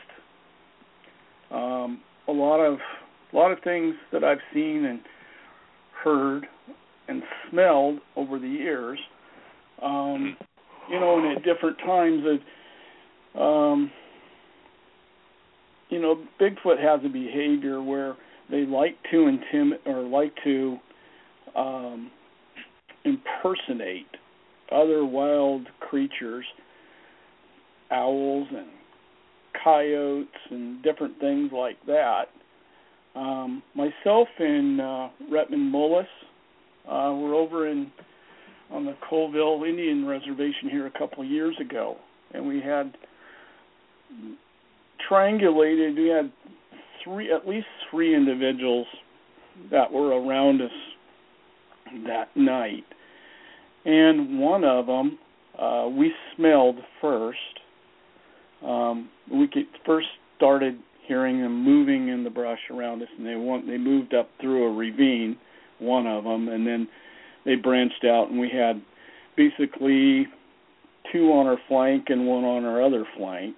um, 1.51 2.01
a 2.27 2.31
lot 2.31 2.59
of 2.59 2.79
a 3.33 3.35
lot 3.35 3.51
of 3.51 3.59
things 3.63 3.95
that 4.11 4.23
I've 4.23 4.39
seen 4.53 4.85
and 4.85 4.99
heard 6.03 6.47
and 7.07 7.21
smelled 7.49 7.99
over 8.15 8.39
the 8.39 8.47
years. 8.47 8.99
Um, 9.81 10.37
you 10.89 10.99
know, 10.99 11.17
and 11.17 11.37
at 11.37 11.43
different 11.43 11.77
times, 11.79 12.23
of, 13.35 13.41
um, 13.41 13.91
you 15.89 16.01
know, 16.01 16.23
Bigfoot 16.39 16.79
has 16.79 16.99
a 17.05 17.09
behavior 17.09 17.81
where 17.81 18.15
they 18.49 18.65
like 18.65 18.95
to 19.11 19.27
intimidate 19.27 19.81
or 19.87 20.01
like 20.01 20.33
to 20.43 20.77
um, 21.55 22.11
impersonate 23.03 24.07
other 24.71 25.05
wild 25.05 25.67
creatures, 25.79 26.45
owls 27.91 28.47
and 28.51 28.67
coyotes 29.63 30.27
and 30.49 30.83
different 30.83 31.19
things 31.19 31.51
like 31.53 31.77
that. 31.87 32.25
Um, 33.15 33.63
myself 33.75 34.27
and 34.39 34.81
uh, 34.81 35.09
Retmond 35.31 35.71
Mullis 35.71 36.05
uh, 36.87 37.15
were 37.15 37.33
over 37.33 37.67
in 37.67 37.91
on 38.71 38.85
the 38.85 38.95
Colville 39.07 39.63
Indian 39.63 40.05
Reservation 40.05 40.69
here 40.69 40.87
a 40.87 40.91
couple 40.91 41.23
of 41.23 41.29
years 41.29 41.55
ago, 41.59 41.97
and 42.33 42.47
we 42.47 42.61
had 42.61 42.95
triangulated. 45.09 45.95
We 45.95 46.07
had 46.07 46.31
three, 47.03 47.31
at 47.31 47.47
least 47.47 47.67
three 47.91 48.15
individuals 48.15 48.87
that 49.71 49.91
were 49.91 50.09
around 50.09 50.61
us 50.61 50.71
that 52.07 52.35
night, 52.35 52.83
and 53.85 54.39
one 54.39 54.63
of 54.63 54.87
them 54.87 55.19
uh, 55.59 55.87
we 55.87 56.11
smelled 56.35 56.77
first. 57.01 57.37
Um, 58.65 59.09
we 59.31 59.47
could, 59.47 59.65
first 59.85 60.07
started 60.37 60.79
hearing 61.07 61.41
them 61.41 61.63
moving 61.63 62.09
in 62.09 62.23
the 62.23 62.29
brush 62.29 62.59
around 62.71 63.01
us, 63.01 63.07
and 63.17 63.25
they 63.25 63.35
want 63.35 63.67
they 63.67 63.77
moved 63.77 64.13
up 64.13 64.29
through 64.41 64.65
a 64.65 64.75
ravine. 64.75 65.37
One 65.79 66.07
of 66.07 66.23
them, 66.23 66.47
and 66.47 66.65
then 66.65 66.87
they 67.45 67.55
branched 67.55 68.03
out, 68.05 68.29
and 68.29 68.39
we 68.39 68.49
had 68.49 68.81
basically 69.37 70.27
two 71.11 71.31
on 71.31 71.47
our 71.47 71.57
flank 71.67 72.05
and 72.09 72.25
one 72.25 72.43
on 72.43 72.65
our 72.65 72.81
other 72.81 73.05
flank. 73.17 73.57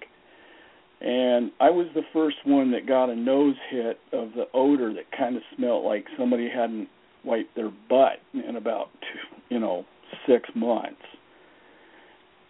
And 1.00 1.52
I 1.60 1.70
was 1.70 1.86
the 1.94 2.02
first 2.12 2.36
one 2.44 2.72
that 2.72 2.86
got 2.86 3.08
a 3.08 3.16
nose 3.16 3.54
hit 3.70 4.00
of 4.12 4.30
the 4.34 4.46
odor 4.52 4.92
that 4.94 5.10
kind 5.16 5.36
of 5.36 5.42
smelled 5.56 5.84
like 5.84 6.04
somebody 6.18 6.48
hadn't 6.48 6.88
wiped 7.24 7.54
their 7.54 7.70
butt 7.88 8.18
in 8.34 8.56
about 8.56 8.88
two, 9.00 9.54
you 9.54 9.60
know 9.60 9.84
six 10.26 10.48
months, 10.54 11.02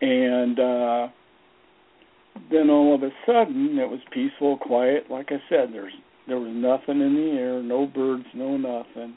and 0.01 0.59
uh, 0.59 1.09
then 2.51 2.71
all 2.71 2.95
of 2.95 3.03
a 3.03 3.11
sudden 3.27 3.79
it 3.79 3.89
was 3.89 4.01
peaceful, 4.13 4.57
quiet. 4.57 5.11
Like 5.11 5.29
I 5.31 5.43
said, 5.49 5.71
there's 5.73 5.93
there 6.27 6.39
was 6.39 6.53
nothing 6.55 7.01
in 7.01 7.15
the 7.15 7.39
air, 7.39 7.63
no 7.63 7.87
birds, 7.87 8.25
no 8.35 8.57
nothing, 8.57 9.17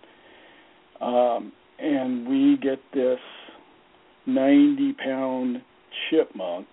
um, 1.01 1.51
and 1.81 2.27
we 2.27 2.57
get 2.61 2.79
this 2.93 3.19
ninety 4.25 4.93
pound 4.93 5.61
chipmunk 6.09 6.67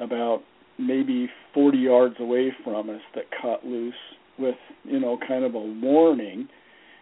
about 0.00 0.42
maybe 0.78 1.28
40 1.52 1.78
yards 1.78 2.16
away 2.18 2.52
from 2.64 2.90
us 2.90 3.00
that 3.14 3.24
cut 3.40 3.64
loose 3.64 3.94
with 4.38 4.56
you 4.84 5.00
know 5.00 5.18
kind 5.26 5.44
of 5.44 5.54
a 5.54 5.58
warning 5.58 6.48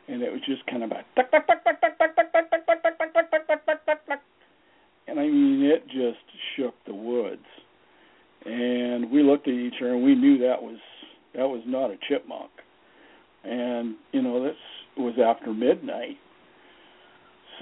and 0.09 0.23
it 0.23 0.31
was 0.31 0.41
just 0.47 0.67
kind 0.67 0.83
of 0.83 0.91
a 0.91 1.05
and 5.09 5.19
I 5.21 5.25
mean 5.25 5.63
it 5.65 5.87
just 5.87 6.25
shook 6.57 6.75
the 6.87 6.95
woods 6.95 7.47
and 8.45 9.11
we 9.11 9.23
looked 9.23 9.49
at 9.49 9.55
each 9.55 9.75
other 9.81 9.95
and 9.95 10.05
we 10.05 10.15
knew 10.15 10.39
that 10.39 10.63
was 10.63 10.79
that 11.35 11.47
was 11.49 11.63
not 11.67 11.91
a 11.91 11.97
chipmunk 12.09 12.51
and 13.45 13.97
you 14.13 14.23
know 14.23 14.43
this 14.43 14.57
was 14.97 15.15
after 15.25 15.53
midnight 15.53 16.19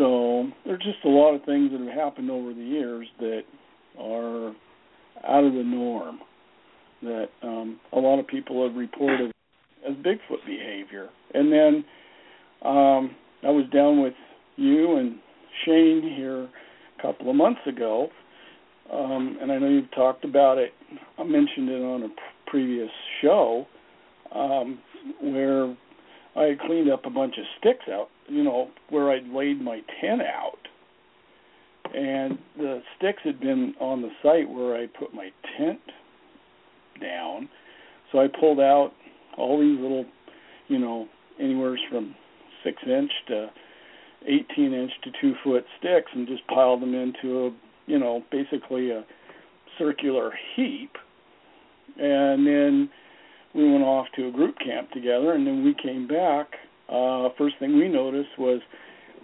so 0.01 0.48
there's 0.64 0.82
just 0.82 1.05
a 1.05 1.09
lot 1.09 1.35
of 1.35 1.44
things 1.44 1.70
that 1.72 1.81
have 1.81 1.94
happened 1.94 2.31
over 2.31 2.55
the 2.55 2.62
years 2.62 3.06
that 3.18 3.43
are 3.98 4.48
out 5.28 5.44
of 5.44 5.52
the 5.52 5.62
norm 5.62 6.20
that 7.02 7.27
um, 7.43 7.78
a 7.93 7.98
lot 7.98 8.18
of 8.18 8.27
people 8.27 8.66
have 8.66 8.74
reported 8.77 9.31
as 9.86 9.94
Bigfoot 9.97 10.47
behavior. 10.47 11.10
And 11.35 11.52
then 11.52 11.85
um, 12.62 13.14
I 13.43 13.51
was 13.51 13.66
down 13.74 14.02
with 14.02 14.14
you 14.56 14.97
and 14.97 15.18
Shane 15.66 16.14
here 16.16 16.44
a 16.44 17.02
couple 17.02 17.28
of 17.28 17.36
months 17.36 17.60
ago, 17.66 18.09
um, 18.90 19.36
and 19.43 19.52
I 19.52 19.59
know 19.59 19.68
you've 19.68 19.94
talked 19.94 20.24
about 20.24 20.56
it. 20.56 20.72
I 21.18 21.24
mentioned 21.24 21.68
it 21.68 21.82
on 21.82 22.05
a 22.05 22.51
previous 22.51 22.90
show 23.20 23.66
um, 24.35 24.78
where 25.20 25.77
I 26.36 26.44
had 26.44 26.61
cleaned 26.61 26.90
up 26.90 27.07
a 27.07 27.11
bunch 27.11 27.35
of 27.39 27.44
sticks 27.59 27.86
out, 27.90 28.09
you 28.28 28.44
know, 28.44 28.70
where 28.89 29.11
I'd 29.11 29.28
laid 29.28 29.61
my 29.61 29.81
tent 30.01 30.23
out 30.23 30.59
and 31.94 32.39
the 32.57 32.82
sticks 32.97 33.20
had 33.24 33.40
been 33.40 33.74
on 33.81 34.02
the 34.02 34.11
site 34.23 34.48
where 34.48 34.77
I 34.77 34.86
put 34.86 35.15
my 35.15 35.31
tent 35.59 35.81
down. 37.01 37.48
So 38.12 38.20
I 38.20 38.27
pulled 38.28 38.61
out 38.61 38.93
all 39.36 39.61
these 39.61 39.81
little, 39.81 40.05
you 40.69 40.78
know, 40.78 41.09
anywhere 41.40 41.77
from 41.90 42.15
six 42.65 42.77
inch 42.86 43.11
to 43.28 43.51
eighteen 44.27 44.74
inch 44.74 44.93
to 45.05 45.11
two 45.20 45.35
foot 45.43 45.65
sticks 45.78 46.11
and 46.15 46.27
just 46.27 46.47
piled 46.48 46.82
them 46.82 46.94
into 46.94 47.47
a, 47.47 47.51
you 47.86 47.98
know, 47.98 48.23
basically 48.31 48.90
a 48.90 49.05
circular 49.78 50.32
heap. 50.55 50.93
And 51.98 52.47
then 52.47 52.90
we 53.55 53.70
went 53.70 53.85
off 53.85 54.06
to 54.16 54.28
a 54.28 54.32
group 54.32 54.56
camp 54.59 54.90
together, 54.93 55.32
and 55.32 55.47
then 55.47 55.64
we 55.64 55.74
came 55.82 56.06
back. 56.06 56.48
Uh, 56.89 57.28
first 57.39 57.56
thing 57.59 57.77
we 57.77 57.89
noticed 57.89 58.31
was 58.39 58.60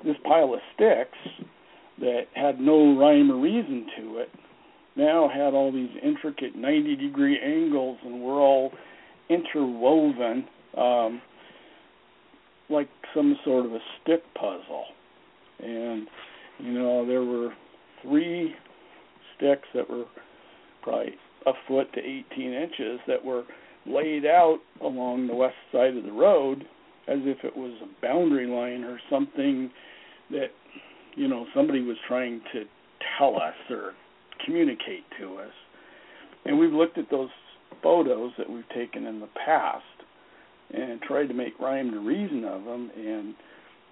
this 0.04 0.16
pile 0.24 0.54
of 0.54 0.60
sticks 0.74 1.18
that 1.98 2.22
had 2.34 2.60
no 2.60 2.96
rhyme 2.98 3.30
or 3.30 3.40
reason 3.40 3.86
to 3.98 4.18
it 4.18 4.30
now 4.96 5.28
had 5.28 5.52
all 5.52 5.70
these 5.70 5.90
intricate 6.02 6.56
90 6.56 6.96
degree 6.96 7.38
angles 7.38 7.98
and 8.04 8.20
were 8.22 8.40
all 8.40 8.72
interwoven 9.28 10.46
um, 10.76 11.20
like 12.68 12.88
some 13.14 13.36
sort 13.44 13.66
of 13.66 13.72
a 13.72 13.78
stick 14.02 14.22
puzzle. 14.34 14.84
And, 15.60 16.06
you 16.58 16.72
know, 16.72 17.06
there 17.06 17.22
were 17.22 17.50
three 18.02 18.54
sticks 19.36 19.68
that 19.74 19.88
were 19.88 20.04
probably 20.82 21.14
a 21.46 21.52
foot 21.68 21.92
to 21.94 22.00
18 22.00 22.52
inches 22.52 23.00
that 23.06 23.24
were 23.24 23.44
laid 23.88 24.26
out 24.26 24.58
along 24.82 25.26
the 25.26 25.34
west 25.34 25.54
side 25.72 25.96
of 25.96 26.04
the 26.04 26.12
road 26.12 26.64
as 27.08 27.18
if 27.22 27.44
it 27.44 27.56
was 27.56 27.72
a 27.82 28.02
boundary 28.02 28.46
line 28.46 28.84
or 28.84 28.98
something 29.10 29.70
that 30.30 30.48
you 31.14 31.28
know 31.28 31.46
somebody 31.54 31.82
was 31.82 31.96
trying 32.08 32.40
to 32.52 32.64
tell 33.18 33.36
us 33.36 33.54
or 33.70 33.92
communicate 34.44 35.04
to 35.20 35.36
us. 35.36 35.52
And 36.44 36.58
we've 36.58 36.72
looked 36.72 36.98
at 36.98 37.10
those 37.10 37.28
photos 37.82 38.32
that 38.38 38.48
we've 38.48 38.68
taken 38.70 39.06
in 39.06 39.20
the 39.20 39.28
past 39.44 39.84
and 40.72 41.00
tried 41.02 41.26
to 41.26 41.34
make 41.34 41.58
rhyme 41.60 41.90
to 41.92 42.00
reason 42.00 42.44
of 42.44 42.64
them, 42.64 42.90
and 42.96 43.34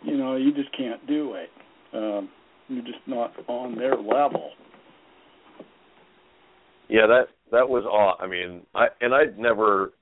you 0.03 0.17
know 0.17 0.37
you 0.37 0.53
just 0.53 0.77
can't 0.77 1.05
do 1.07 1.35
it. 1.35 1.51
Um, 1.93 2.29
you're 2.69 2.85
just 2.85 3.07
not 3.07 3.33
on 3.49 3.77
their 3.77 3.97
level. 3.97 4.51
Yeah, 6.89 7.07
that 7.07 7.29
that 7.55 7.69
was 7.69 7.85
awe. 7.85 8.23
I 8.23 8.27
mean, 8.27 8.63
I 8.75 8.87
and 9.01 9.15
I'd 9.15 9.39
never 9.39 9.93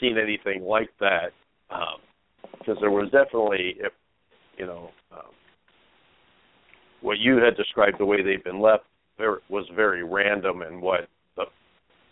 seen 0.00 0.16
anything 0.18 0.62
like 0.62 0.90
that 1.00 1.32
because 1.68 2.76
um, 2.76 2.76
there 2.80 2.90
was 2.90 3.10
definitely, 3.10 3.76
if, 3.78 3.92
you 4.58 4.66
know, 4.66 4.90
um, 5.12 5.30
what 7.00 7.18
you 7.18 7.36
had 7.36 7.56
described 7.56 7.98
the 7.98 8.04
way 8.04 8.22
they've 8.22 8.44
been 8.44 8.60
left 8.60 8.84
there 9.18 9.38
was 9.48 9.64
very 9.74 10.02
random 10.02 10.62
and 10.62 10.80
what 10.80 11.08
the, 11.36 11.44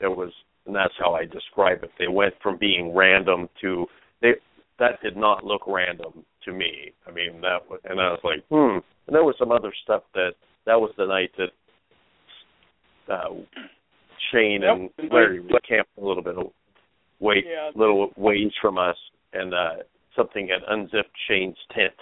there 0.01 0.11
was 0.11 0.31
and 0.66 0.77
that's 0.77 0.94
how 1.01 1.15
I 1.15 1.24
describe 1.24 1.82
it. 1.82 1.90
They 1.99 2.07
went 2.07 2.35
from 2.40 2.57
being 2.57 2.94
random 2.94 3.49
to 3.62 3.86
they 4.20 4.32
that 4.78 5.03
did 5.03 5.16
not 5.16 5.44
look 5.44 5.62
random 5.66 6.24
to 6.44 6.53
me. 6.53 6.93
I 7.07 7.11
mean 7.11 7.40
that 7.40 7.62
and 7.85 8.01
I 8.01 8.11
was 8.11 8.20
like, 8.23 8.44
hmm. 8.49 8.78
And 9.07 9.16
there 9.16 9.24
was 9.24 9.35
some 9.39 9.51
other 9.51 9.73
stuff 9.82 10.03
that 10.15 10.32
that 10.66 10.81
was 10.81 10.93
the 10.97 11.07
night 11.07 11.32
that 11.39 13.12
uh 13.12 13.35
Shane 14.32 14.62
and 14.62 14.90
Larry 15.10 15.40
went 15.40 15.66
camp 15.66 15.88
a 16.00 16.04
little 16.04 16.22
bit 16.22 16.36
of 16.36 16.46
wait 17.20 17.44
yeah. 17.46 17.70
little 17.74 18.10
ways 18.16 18.50
from 18.60 18.78
us 18.78 18.96
and 19.32 19.54
uh 19.54 19.82
something 20.16 20.48
had 20.48 20.62
unzipped 20.68 21.10
Shane's 21.28 21.56
tent. 21.74 21.92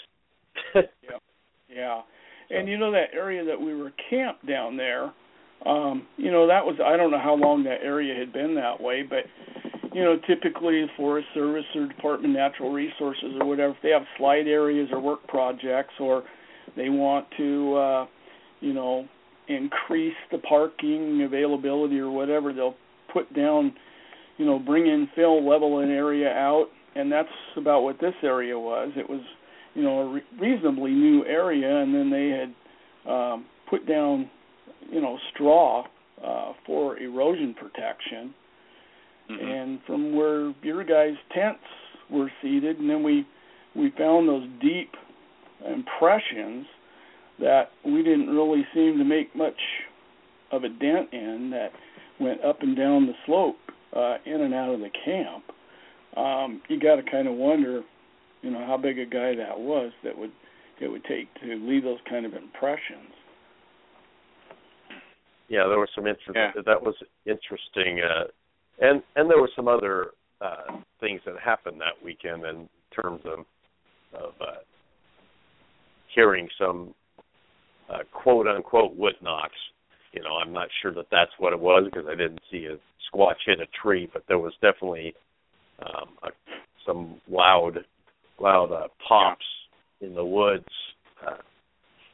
yeah. 0.74 1.18
Yeah. 1.68 2.00
And 2.50 2.68
you 2.68 2.78
know 2.78 2.90
that 2.90 3.14
area 3.14 3.44
that 3.44 3.60
we 3.60 3.74
were 3.74 3.92
camped 4.10 4.46
down 4.46 4.76
there, 4.76 5.12
um, 5.64 6.06
you 6.16 6.32
know, 6.32 6.48
that 6.48 6.64
was 6.64 6.76
I 6.84 6.96
don't 6.96 7.12
know 7.12 7.20
how 7.22 7.34
long 7.34 7.62
that 7.64 7.78
area 7.82 8.18
had 8.18 8.32
been 8.32 8.56
that 8.56 8.80
way, 8.80 9.02
but 9.08 9.24
you 9.92 10.02
know, 10.02 10.16
typically 10.26 10.84
Forest 10.96 11.28
Service 11.34 11.64
or 11.76 11.86
Department 11.86 12.34
of 12.34 12.38
Natural 12.38 12.72
Resources 12.72 13.36
or 13.40 13.46
whatever, 13.46 13.72
if 13.72 13.82
they 13.82 13.90
have 13.90 14.02
slide 14.18 14.48
areas 14.48 14.88
or 14.90 15.00
work 15.00 15.26
projects 15.28 15.94
or 16.00 16.24
they 16.76 16.88
want 16.88 17.26
to 17.36 17.74
uh, 17.76 18.06
you 18.60 18.72
know, 18.72 19.06
increase 19.54 20.14
the 20.30 20.38
parking 20.38 21.22
availability 21.22 21.98
or 21.98 22.10
whatever, 22.10 22.52
they'll 22.52 22.76
put 23.12 23.32
down, 23.34 23.74
you 24.38 24.46
know, 24.46 24.58
bring 24.58 24.86
in 24.86 25.08
fill, 25.14 25.46
level 25.48 25.80
an 25.80 25.90
area 25.90 26.30
out, 26.30 26.66
and 26.94 27.10
that's 27.10 27.28
about 27.56 27.82
what 27.82 28.00
this 28.00 28.14
area 28.22 28.58
was. 28.58 28.90
It 28.96 29.08
was, 29.08 29.20
you 29.74 29.82
know, 29.82 30.00
a 30.00 30.12
re- 30.14 30.22
reasonably 30.38 30.92
new 30.92 31.24
area, 31.24 31.82
and 31.82 31.94
then 31.94 32.10
they 32.10 32.28
had 32.28 33.12
um, 33.12 33.46
put 33.68 33.86
down 33.86 34.30
you 34.90 35.00
know 35.00 35.18
straw 35.32 35.84
uh, 36.24 36.52
for 36.66 36.98
erosion 36.98 37.54
protection. 37.54 38.34
Mm-hmm. 39.30 39.48
And 39.48 39.78
from 39.86 40.14
where 40.16 40.52
your 40.62 40.82
guys' 40.84 41.14
tents 41.32 41.60
were 42.10 42.30
seated, 42.42 42.78
and 42.78 42.90
then 42.90 43.02
we 43.02 43.26
we 43.76 43.92
found 43.96 44.28
those 44.28 44.46
deep 44.60 44.90
impressions 45.64 46.66
that 47.40 47.70
we 47.84 48.02
didn't 48.02 48.28
really 48.28 48.64
seem 48.74 48.98
to 48.98 49.04
make 49.04 49.34
much 49.34 49.58
of 50.52 50.64
a 50.64 50.68
dent 50.68 51.12
in 51.12 51.50
that 51.52 51.70
went 52.20 52.42
up 52.44 52.62
and 52.62 52.76
down 52.76 53.06
the 53.06 53.14
slope 53.26 53.56
uh, 53.96 54.16
in 54.26 54.40
and 54.40 54.54
out 54.54 54.72
of 54.74 54.80
the 54.80 54.90
camp. 55.04 55.44
Um, 56.16 56.60
you 56.68 56.78
got 56.78 56.96
to 56.96 57.02
kind 57.02 57.28
of 57.28 57.34
wonder, 57.34 57.82
you 58.42 58.50
know, 58.50 58.64
how 58.66 58.76
big 58.76 58.98
a 58.98 59.06
guy 59.06 59.34
that 59.36 59.58
was 59.58 59.92
that 60.04 60.16
would 60.16 60.32
it 60.80 60.88
would 60.88 61.04
take 61.04 61.32
to 61.42 61.56
leave 61.56 61.84
those 61.84 61.98
kind 62.08 62.24
of 62.24 62.32
impressions 62.32 63.12
yeah, 65.50 65.66
there 65.66 65.80
was 65.80 65.88
some 65.94 66.06
interest. 66.06 66.30
Yeah. 66.34 66.52
That 66.64 66.80
was 66.80 66.94
interesting, 67.26 68.00
uh, 68.00 68.24
and 68.80 69.02
and 69.16 69.28
there 69.28 69.40
were 69.40 69.50
some 69.56 69.66
other 69.66 70.12
uh, 70.40 70.78
things 71.00 71.20
that 71.26 71.34
happened 71.44 71.80
that 71.80 72.02
weekend 72.02 72.44
in 72.44 72.68
terms 72.94 73.20
of 73.24 73.40
of 74.14 74.32
uh, 74.40 74.60
hearing 76.14 76.48
some 76.56 76.94
uh, 77.90 77.98
quote 78.12 78.46
unquote 78.46 78.96
wood 78.96 79.14
knocks. 79.22 79.56
You 80.12 80.22
know, 80.22 80.36
I'm 80.44 80.52
not 80.52 80.68
sure 80.82 80.92
that 80.94 81.06
that's 81.10 81.30
what 81.38 81.52
it 81.52 81.60
was 81.60 81.84
because 81.84 82.06
I 82.08 82.14
didn't 82.14 82.40
see 82.50 82.66
a 82.66 82.76
squatch 83.12 83.36
hit 83.46 83.60
a 83.60 83.66
tree, 83.82 84.08
but 84.12 84.24
there 84.28 84.38
was 84.38 84.52
definitely 84.60 85.14
um, 85.80 86.08
a, 86.22 86.28
some 86.86 87.20
loud 87.28 87.78
loud 88.40 88.72
uh, 88.72 88.88
pops 89.06 89.44
in 90.00 90.14
the 90.14 90.24
woods. 90.24 90.64
Uh, 91.26 91.36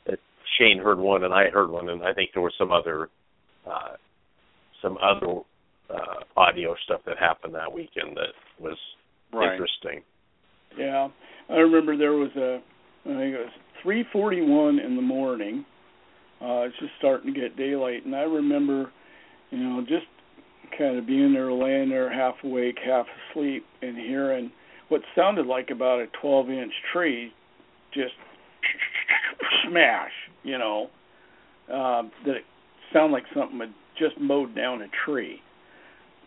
that 0.06 0.18
Shane 0.58 0.78
heard 0.78 0.98
one 0.98 1.24
and 1.24 1.32
I 1.32 1.48
heard 1.50 1.70
one, 1.70 1.88
and 1.88 2.02
I 2.02 2.12
think 2.12 2.30
there 2.34 2.42
were 2.42 2.52
some 2.58 2.72
other 2.72 3.08
uh, 3.66 3.96
some 4.82 4.98
other 4.98 5.40
uh, 5.90 6.40
audio 6.40 6.74
stuff 6.84 7.00
that 7.06 7.18
happened 7.18 7.54
that 7.54 7.72
weekend 7.72 8.16
that 8.16 8.34
was 8.60 8.76
right. 9.32 9.52
interesting. 9.52 10.02
Yeah, 10.76 11.08
I 11.48 11.54
remember 11.54 11.96
there 11.96 12.12
was 12.12 12.30
a 12.36 12.60
I 13.04 13.14
think 13.16 13.34
it 13.34 13.38
was 13.38 13.52
3:41 13.86 14.84
in 14.84 14.96
the 14.96 15.02
morning. 15.02 15.64
Uh, 16.40 16.66
it's 16.66 16.76
just 16.78 16.92
starting 16.98 17.32
to 17.32 17.40
get 17.40 17.56
daylight, 17.56 18.04
and 18.04 18.14
I 18.14 18.22
remember, 18.22 18.90
you 19.50 19.58
know, 19.58 19.80
just 19.80 20.06
kind 20.76 20.98
of 20.98 21.06
being 21.06 21.32
there, 21.32 21.52
laying 21.52 21.88
there, 21.88 22.12
half 22.12 22.34
awake, 22.44 22.76
half 22.84 23.06
asleep, 23.30 23.64
and 23.80 23.96
hearing 23.96 24.50
what 24.88 25.00
sounded 25.14 25.46
like 25.46 25.70
about 25.70 26.00
a 26.00 26.06
12-inch 26.22 26.72
tree 26.92 27.32
just 27.94 28.14
smash. 29.68 30.10
You 30.42 30.58
know, 30.58 30.90
uh, 31.72 32.02
that 32.26 32.36
it 32.36 32.44
sound 32.92 33.12
like 33.12 33.24
something 33.34 33.58
had 33.60 33.72
just 33.98 34.20
mowed 34.20 34.54
down 34.54 34.82
a 34.82 34.88
tree. 35.04 35.40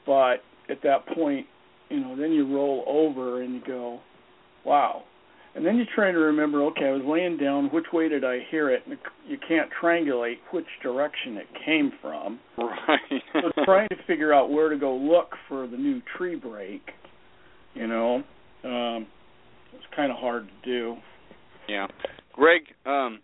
But 0.05 0.37
at 0.69 0.81
that 0.83 1.05
point, 1.07 1.45
you 1.89 1.99
know, 1.99 2.15
then 2.15 2.31
you 2.31 2.47
roll 2.53 2.83
over 2.87 3.41
and 3.41 3.53
you 3.53 3.61
go, 3.65 3.99
wow. 4.65 5.03
And 5.59 5.67
then 5.67 5.75
you 5.75 5.83
try 5.93 6.09
to 6.09 6.17
remember, 6.17 6.63
okay, 6.67 6.85
I 6.85 6.91
was 6.91 7.01
laying 7.05 7.35
down, 7.35 7.65
which 7.73 7.87
way 7.91 8.07
did 8.07 8.23
I 8.23 8.37
hear 8.49 8.69
it? 8.69 8.83
And 8.85 8.97
you 9.27 9.37
can't 9.45 9.69
triangulate 9.83 10.37
which 10.53 10.63
direction 10.81 11.35
it 11.35 11.47
came 11.65 11.91
from. 12.01 12.39
Right. 12.57 13.21
so 13.33 13.65
trying 13.65 13.89
to 13.89 13.97
figure 14.07 14.33
out 14.33 14.49
where 14.49 14.69
to 14.69 14.77
go 14.77 14.95
look 14.95 15.31
for 15.49 15.67
the 15.67 15.75
new 15.75 16.01
tree 16.15 16.37
break, 16.37 16.81
you 17.73 17.87
know, 17.87 18.23
um, 18.63 19.05
it's 19.73 19.83
kind 19.93 20.13
of 20.13 20.17
hard 20.17 20.47
to 20.47 20.53
do. 20.63 20.95
Yeah. 21.67 21.87
Greg, 22.31 22.61
um, 22.85 23.19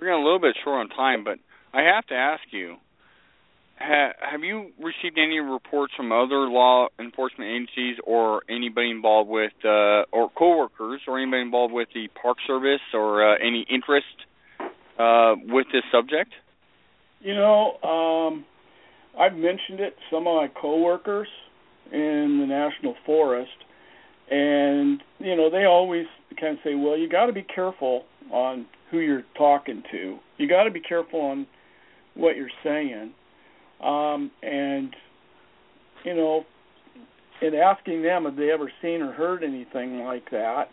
we're 0.00 0.06
getting 0.06 0.22
a 0.22 0.24
little 0.24 0.40
bit 0.40 0.56
short 0.64 0.80
on 0.80 0.88
time, 0.96 1.24
but 1.24 1.38
I 1.74 1.82
have 1.82 2.06
to 2.06 2.14
ask 2.14 2.40
you: 2.52 2.76
ha, 3.80 4.12
Have 4.30 4.42
you 4.42 4.70
received 4.78 5.18
any 5.18 5.40
reports 5.40 5.92
from 5.96 6.12
other 6.12 6.48
law 6.48 6.88
enforcement 6.98 7.50
agencies, 7.50 7.96
or 8.04 8.42
anybody 8.48 8.90
involved 8.90 9.30
with, 9.30 9.52
uh, 9.64 10.04
or 10.12 10.30
coworkers, 10.36 11.00
or 11.06 11.18
anybody 11.18 11.42
involved 11.42 11.72
with 11.72 11.88
the 11.94 12.08
Park 12.20 12.38
Service, 12.46 12.80
or 12.94 13.26
uh, 13.26 13.36
any 13.40 13.66
interest 13.70 14.06
uh, 14.98 15.34
with 15.48 15.66
this 15.72 15.82
subject? 15.90 16.32
You 17.20 17.34
know, 17.34 17.76
um, 17.82 18.44
I've 19.18 19.34
mentioned 19.34 19.80
it. 19.80 19.96
Some 20.10 20.26
of 20.26 20.36
my 20.36 20.48
coworkers 20.48 21.28
in 21.92 22.38
the 22.40 22.46
national 22.46 22.94
forest, 23.04 23.50
and 24.30 25.02
you 25.18 25.36
know, 25.36 25.50
they 25.50 25.64
always 25.64 26.06
kind 26.40 26.56
of 26.56 26.62
say, 26.64 26.74
"Well, 26.74 26.96
you 26.96 27.08
got 27.08 27.26
to 27.26 27.32
be 27.32 27.42
careful 27.42 28.04
on 28.30 28.66
who 28.90 28.98
you're 28.98 29.24
talking 29.36 29.82
to. 29.90 30.18
You 30.38 30.48
got 30.48 30.64
to 30.64 30.70
be 30.70 30.80
careful 30.80 31.20
on 31.20 31.46
what 32.14 32.36
you're 32.36 32.50
saying. 32.62 33.12
Um, 33.82 34.30
and 34.42 34.94
you 36.04 36.14
know, 36.14 36.44
in 37.42 37.54
asking 37.54 38.02
them 38.02 38.26
if 38.26 38.36
they 38.36 38.50
ever 38.50 38.70
seen 38.82 39.02
or 39.02 39.12
heard 39.12 39.42
anything 39.42 40.00
like 40.00 40.30
that, 40.30 40.68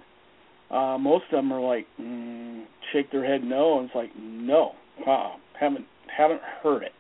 uh, 0.72 0.98
most 0.98 1.26
of 1.32 1.38
them 1.38 1.52
are 1.54 1.62
like 1.62 1.88
mm, 2.00 2.66
shake 2.92 3.12
their 3.12 3.26
head 3.26 3.44
no, 3.44 3.80
and 3.80 3.88
it's 3.88 3.96
like 3.96 4.12
no, 4.20 4.74
wow, 5.06 5.36
haven't 5.60 5.86
haven't 6.16 6.42
heard 6.62 6.84
it. 6.84 6.94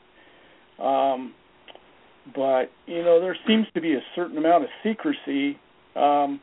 Um, 0.81 1.33
but 2.35 2.71
you 2.85 3.03
know, 3.03 3.19
there 3.19 3.37
seems 3.47 3.65
to 3.73 3.81
be 3.81 3.93
a 3.93 4.01
certain 4.15 4.37
amount 4.37 4.63
of 4.63 4.69
secrecy 4.83 5.57
um, 5.95 6.39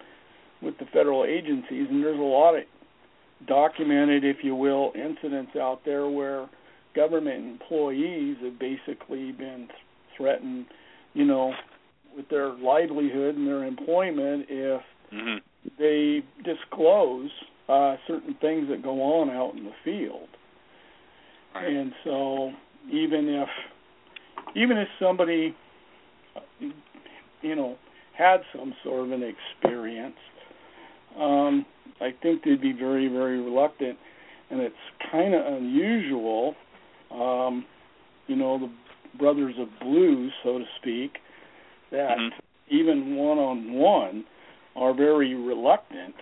with 0.61 0.77
the 0.79 0.87
federal 0.93 1.25
agencies, 1.25 1.87
and 1.91 2.03
there's 2.03 2.19
a 2.19 2.23
lot 2.23 2.55
of 2.57 2.65
documented, 3.47 4.25
if 4.25 4.39
you 4.43 4.55
will, 4.55 4.93
incidents 4.95 5.53
out 5.57 5.81
there 5.85 6.09
where 6.09 6.49
government 6.95 7.45
employees 7.47 8.37
have 8.43 8.59
basically 8.59 9.33
been 9.33 9.69
threatened, 10.17 10.67
you 11.15 11.25
know, 11.25 11.53
with 12.17 12.29
their 12.29 12.51
livelihood 12.55 13.37
and 13.37 13.47
their 13.47 13.65
employment 13.65 14.47
if 14.49 14.83
mm-hmm. 15.13 15.39
they 15.79 16.23
disclose 16.45 17.31
uh, 17.69 17.97
certain 18.07 18.35
things 18.41 18.69
that 18.69 18.83
go 18.83 19.03
on 19.03 19.31
out 19.31 19.55
in 19.57 19.65
the 19.65 19.73
field. 19.85 20.29
And 21.55 21.93
so 22.03 22.53
even 22.91 23.29
if 23.29 23.49
even 24.57 24.77
if 24.77 24.89
somebody 25.01 25.55
you 27.43 27.55
know 27.55 27.77
had 28.17 28.39
some 28.57 28.75
sort 28.83 29.07
of 29.07 29.13
an 29.13 29.23
experience, 29.23 30.17
um, 31.19 31.65
I 32.01 32.13
think 32.23 32.43
they'd 32.45 32.61
be 32.61 32.73
very 32.73 33.09
very 33.09 33.41
reluctant, 33.41 33.99
and 34.51 34.61
it's 34.61 34.75
kind 35.11 35.35
of 35.35 35.47
unusual. 35.47 36.55
Um, 37.11 37.65
you 38.27 38.37
know, 38.37 38.59
the 38.59 39.19
brothers 39.19 39.55
of 39.59 39.69
blues, 39.81 40.33
so 40.43 40.59
to 40.59 40.65
speak, 40.81 41.19
that 41.91 42.17
Mm-hmm. 42.19 42.75
even 42.75 43.17
one 43.17 43.39
on 43.39 43.73
one 43.75 44.25
are 44.77 44.95
very 44.95 45.35
reluctant 45.35 46.15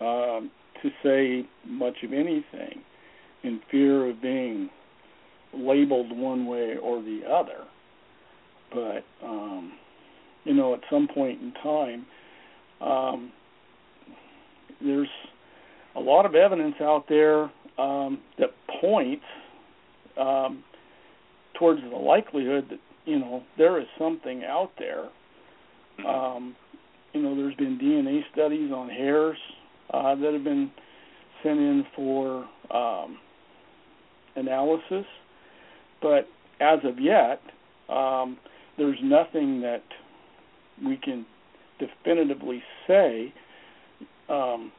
um, 0.00 0.50
to 0.82 0.90
say 1.02 1.48
much 1.66 1.94
of 2.02 2.12
anything 2.12 2.82
in 3.42 3.60
fear 3.70 4.10
of 4.10 4.20
being 4.20 4.68
labeled 5.54 6.16
one 6.16 6.46
way 6.46 6.74
or 6.82 7.00
the 7.02 7.20
other. 7.30 7.64
But 8.72 9.26
um, 9.26 9.72
you 10.44 10.54
know, 10.54 10.74
at 10.74 10.80
some 10.90 11.08
point 11.12 11.40
in 11.40 11.52
time, 11.62 12.06
um, 12.80 13.32
there's 14.82 15.08
a 15.94 16.00
lot 16.00 16.26
of 16.26 16.34
evidence 16.34 16.74
out 16.80 17.04
there 17.08 17.50
um, 17.78 18.20
that 18.38 18.50
points 18.80 19.24
um, 20.18 20.64
towards 21.58 21.80
the 21.82 21.96
likelihood 21.96 22.66
that 22.70 22.78
you 23.04 23.18
know 23.18 23.42
there 23.56 23.80
is 23.80 23.86
something 23.98 24.44
out 24.44 24.72
there. 24.78 25.08
Um, 26.06 26.54
you 27.12 27.22
know, 27.22 27.34
there's 27.34 27.54
been 27.54 27.78
DNA 27.78 28.20
studies 28.32 28.70
on 28.70 28.90
hairs 28.90 29.38
uh, 29.92 30.14
that 30.16 30.32
have 30.34 30.44
been 30.44 30.70
sent 31.42 31.58
in 31.58 31.84
for 31.94 32.46
um, 32.70 33.18
analysis, 34.36 35.06
but 36.02 36.28
as 36.60 36.78
of 36.84 37.00
yet, 37.00 37.40
um, 37.88 38.36
there's 38.76 38.98
nothing 39.02 39.62
that 39.62 39.82
we 40.84 40.98
can 40.98 41.24
definitively 41.78 42.62
say. 42.86 43.32
Um, 44.28 44.72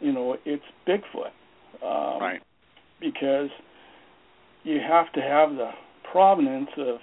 you 0.00 0.12
know, 0.12 0.36
it's 0.44 0.64
Bigfoot. 0.86 1.32
Um, 1.82 2.20
Right. 2.20 2.42
Because 3.00 3.48
you 4.64 4.80
have 4.80 5.12
to 5.12 5.20
have 5.20 5.50
the 5.50 5.70
provenance 6.10 6.70
of 6.78 6.96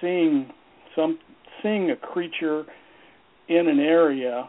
seeing 0.00 0.50
some 0.94 1.18
seeing 1.62 1.90
a 1.90 1.96
creature 1.96 2.64
in 3.48 3.68
an 3.68 3.80
area, 3.80 4.48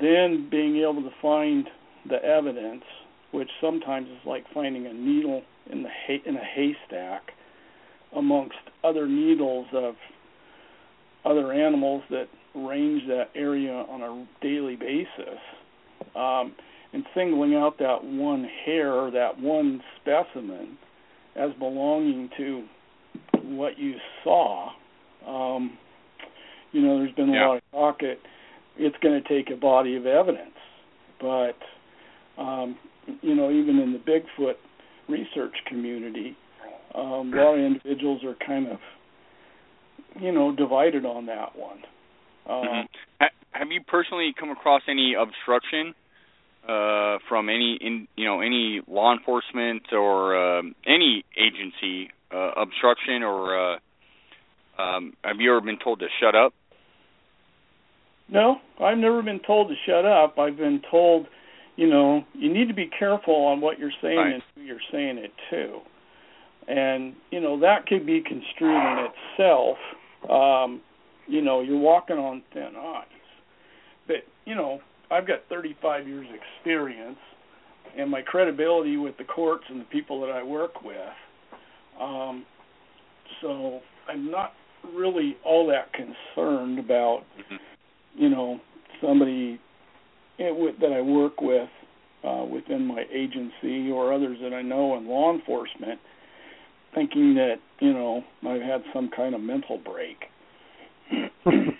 then 0.00 0.48
being 0.50 0.76
able 0.76 1.02
to 1.02 1.10
find 1.20 1.68
the 2.08 2.22
evidence, 2.24 2.84
which 3.32 3.48
sometimes 3.60 4.08
is 4.08 4.26
like 4.26 4.44
finding 4.52 4.86
a 4.86 4.92
needle 4.92 5.42
in 5.70 5.82
the 5.82 5.88
hay, 6.06 6.20
in 6.26 6.36
a 6.36 6.44
haystack 6.44 7.32
amongst 8.16 8.56
other 8.82 9.08
needles 9.08 9.66
of 9.72 9.94
other 11.24 11.52
animals 11.52 12.02
that 12.10 12.26
range 12.54 13.02
that 13.08 13.30
area 13.34 13.72
on 13.72 14.02
a 14.02 14.26
daily 14.42 14.76
basis. 14.76 15.40
Um, 16.14 16.54
and 16.92 17.04
singling 17.12 17.56
out 17.56 17.76
that 17.80 18.04
one 18.04 18.48
hair 18.64 19.10
that 19.10 19.40
one 19.40 19.82
specimen 20.00 20.78
as 21.36 21.50
belonging 21.58 22.30
to 22.36 22.64
what 23.42 23.78
you 23.78 23.94
saw, 24.22 24.70
um, 25.26 25.76
you 26.72 26.80
know, 26.80 26.98
there's 26.98 27.14
been 27.14 27.30
a 27.30 27.32
Yeah. 27.32 27.46
lot 27.46 27.56
of 27.56 27.70
talk 27.70 27.98
that 28.00 28.18
it's 28.76 28.96
going 28.98 29.20
to 29.20 29.28
take 29.28 29.50
a 29.50 29.56
body 29.56 29.96
of 29.96 30.06
evidence, 30.06 30.56
but 31.20 31.56
um, 32.36 32.76
you 33.22 33.34
know, 33.34 33.50
even 33.50 33.78
in 33.78 33.92
the 33.92 33.98
Bigfoot 33.98 34.56
research 35.08 35.54
community, 35.66 36.36
um, 36.94 37.32
a 37.32 37.36
lot 37.36 37.54
of 37.54 37.60
individuals 37.60 38.24
are 38.24 38.34
kind 38.34 38.66
of, 38.66 38.78
you 40.20 40.32
know, 40.32 40.50
divided 40.54 41.04
on 41.04 41.26
that 41.26 41.54
one. 41.56 41.84
Um, 42.46 42.88
Mhm. 43.20 43.30
Have 43.52 43.70
you 43.70 43.82
personally 43.84 44.32
come 44.32 44.50
across 44.50 44.82
any 44.88 45.14
obstruction 45.14 45.94
uh, 46.68 47.18
from 47.28 47.48
any 47.48 47.78
in 47.80 48.08
you 48.16 48.24
know 48.24 48.40
any 48.40 48.80
law 48.88 49.12
enforcement 49.12 49.82
or 49.92 50.58
um, 50.58 50.74
any 50.86 51.24
agency 51.36 52.10
uh, 52.32 52.52
obstruction 52.56 53.22
or 53.22 53.74
uh, 53.74 53.78
um, 54.78 55.14
have 55.22 55.36
you 55.38 55.50
ever 55.50 55.60
been 55.60 55.78
told 55.78 56.00
to 56.00 56.06
shut 56.20 56.34
up? 56.34 56.52
No, 58.28 58.56
I've 58.80 58.98
never 58.98 59.22
been 59.22 59.40
told 59.46 59.68
to 59.68 59.74
shut 59.86 60.04
up. 60.04 60.38
I've 60.38 60.56
been 60.56 60.80
told, 60.90 61.26
you 61.76 61.88
know, 61.88 62.24
you 62.32 62.52
need 62.52 62.68
to 62.68 62.74
be 62.74 62.88
careful 62.98 63.34
on 63.34 63.60
what 63.60 63.78
you're 63.78 63.92
saying 64.02 64.16
Right. 64.16 64.34
and 64.34 64.42
who 64.54 64.62
you're 64.62 64.78
saying 64.90 65.18
it 65.18 65.32
to. 65.50 65.80
And, 66.66 67.14
you 67.30 67.40
know, 67.40 67.60
that 67.60 67.86
could 67.86 68.06
be 68.06 68.22
construed 68.22 68.74
in 68.74 69.06
itself. 69.38 69.76
Um, 70.28 70.80
you 71.26 71.42
know, 71.42 71.60
you're 71.60 71.78
walking 71.78 72.16
on 72.16 72.42
thin 72.52 72.72
ice. 72.76 73.06
But, 74.06 74.24
you 74.46 74.54
know, 74.54 74.80
I've 75.10 75.26
got 75.26 75.40
35 75.48 76.08
years 76.08 76.26
experience 76.32 77.18
and 77.96 78.10
my 78.10 78.22
credibility 78.22 78.96
with 78.96 79.16
the 79.18 79.24
courts 79.24 79.64
and 79.68 79.80
the 79.80 79.84
people 79.84 80.20
that 80.22 80.30
I 80.30 80.42
work 80.42 80.82
with. 80.82 80.98
Um, 82.00 82.44
so 83.40 83.80
I'm 84.08 84.30
not 84.30 84.54
really 84.92 85.36
all 85.44 85.66
that 85.68 85.92
concerned 85.92 86.78
about 86.78 87.24
Mhm. 87.38 87.58
you 88.16 88.28
know 88.28 88.60
somebody 89.00 89.58
it, 90.38 90.54
with, 90.54 90.78
that 90.80 90.92
I 90.92 91.00
work 91.00 91.40
with 91.40 91.68
uh, 92.24 92.44
within 92.44 92.84
my 92.86 93.06
agency 93.10 93.90
or 93.90 94.12
others 94.12 94.38
that 94.42 94.52
I 94.52 94.62
know 94.62 94.96
in 94.96 95.06
law 95.06 95.32
enforcement, 95.32 96.00
thinking 96.94 97.34
that 97.34 97.60
you 97.80 97.92
know 97.92 98.24
I've 98.46 98.62
had 98.62 98.82
some 98.92 99.08
kind 99.10 99.34
of 99.34 99.40
mental 99.40 99.78
break. 99.78 100.30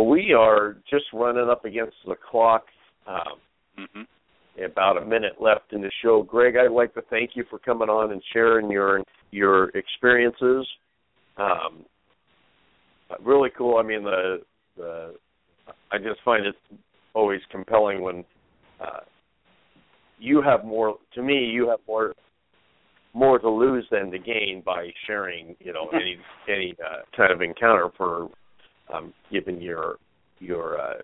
Well, 0.00 0.08
we 0.08 0.32
are 0.32 0.78
just 0.88 1.04
running 1.12 1.50
up 1.50 1.66
against 1.66 1.96
the 2.06 2.14
clock. 2.30 2.64
Um, 3.06 3.38
Mhm. 3.76 4.06
about 4.64 4.96
a 4.96 5.04
minute 5.04 5.40
left 5.40 5.72
in 5.72 5.82
the 5.82 5.90
show. 6.02 6.22
Greg, 6.22 6.56
I'd 6.56 6.70
like 6.70 6.94
to 6.94 7.02
thank 7.02 7.36
you 7.36 7.44
for 7.44 7.58
coming 7.58 7.90
on 7.90 8.10
and 8.10 8.22
sharing 8.32 8.70
your 8.70 9.02
your 9.30 9.68
experiences. 9.76 10.66
Um, 11.36 11.84
really 13.20 13.50
cool. 13.50 13.76
I 13.76 13.82
mean, 13.82 14.02
the 14.04 14.42
the 14.76 15.18
I 15.90 15.98
just 15.98 16.22
find 16.22 16.46
it 16.46 16.56
always 17.12 17.44
compelling 17.50 18.00
when 18.00 18.24
uh, 18.80 19.00
you 20.18 20.40
have 20.40 20.64
more. 20.64 20.98
To 21.12 21.22
me, 21.22 21.44
you 21.44 21.68
have 21.68 21.80
more 21.86 22.14
more 23.12 23.38
to 23.38 23.50
lose 23.50 23.86
than 23.90 24.10
to 24.10 24.18
gain 24.18 24.62
by 24.64 24.92
sharing. 25.06 25.56
You 25.60 25.74
know, 25.74 25.88
any 25.92 26.18
any 26.48 26.74
uh, 26.82 27.02
kind 27.14 27.32
of 27.32 27.42
encounter 27.42 27.90
for 27.98 28.30
um, 28.92 29.12
given 29.30 29.60
your 29.60 29.96
your 30.38 30.80
uh, 30.80 30.94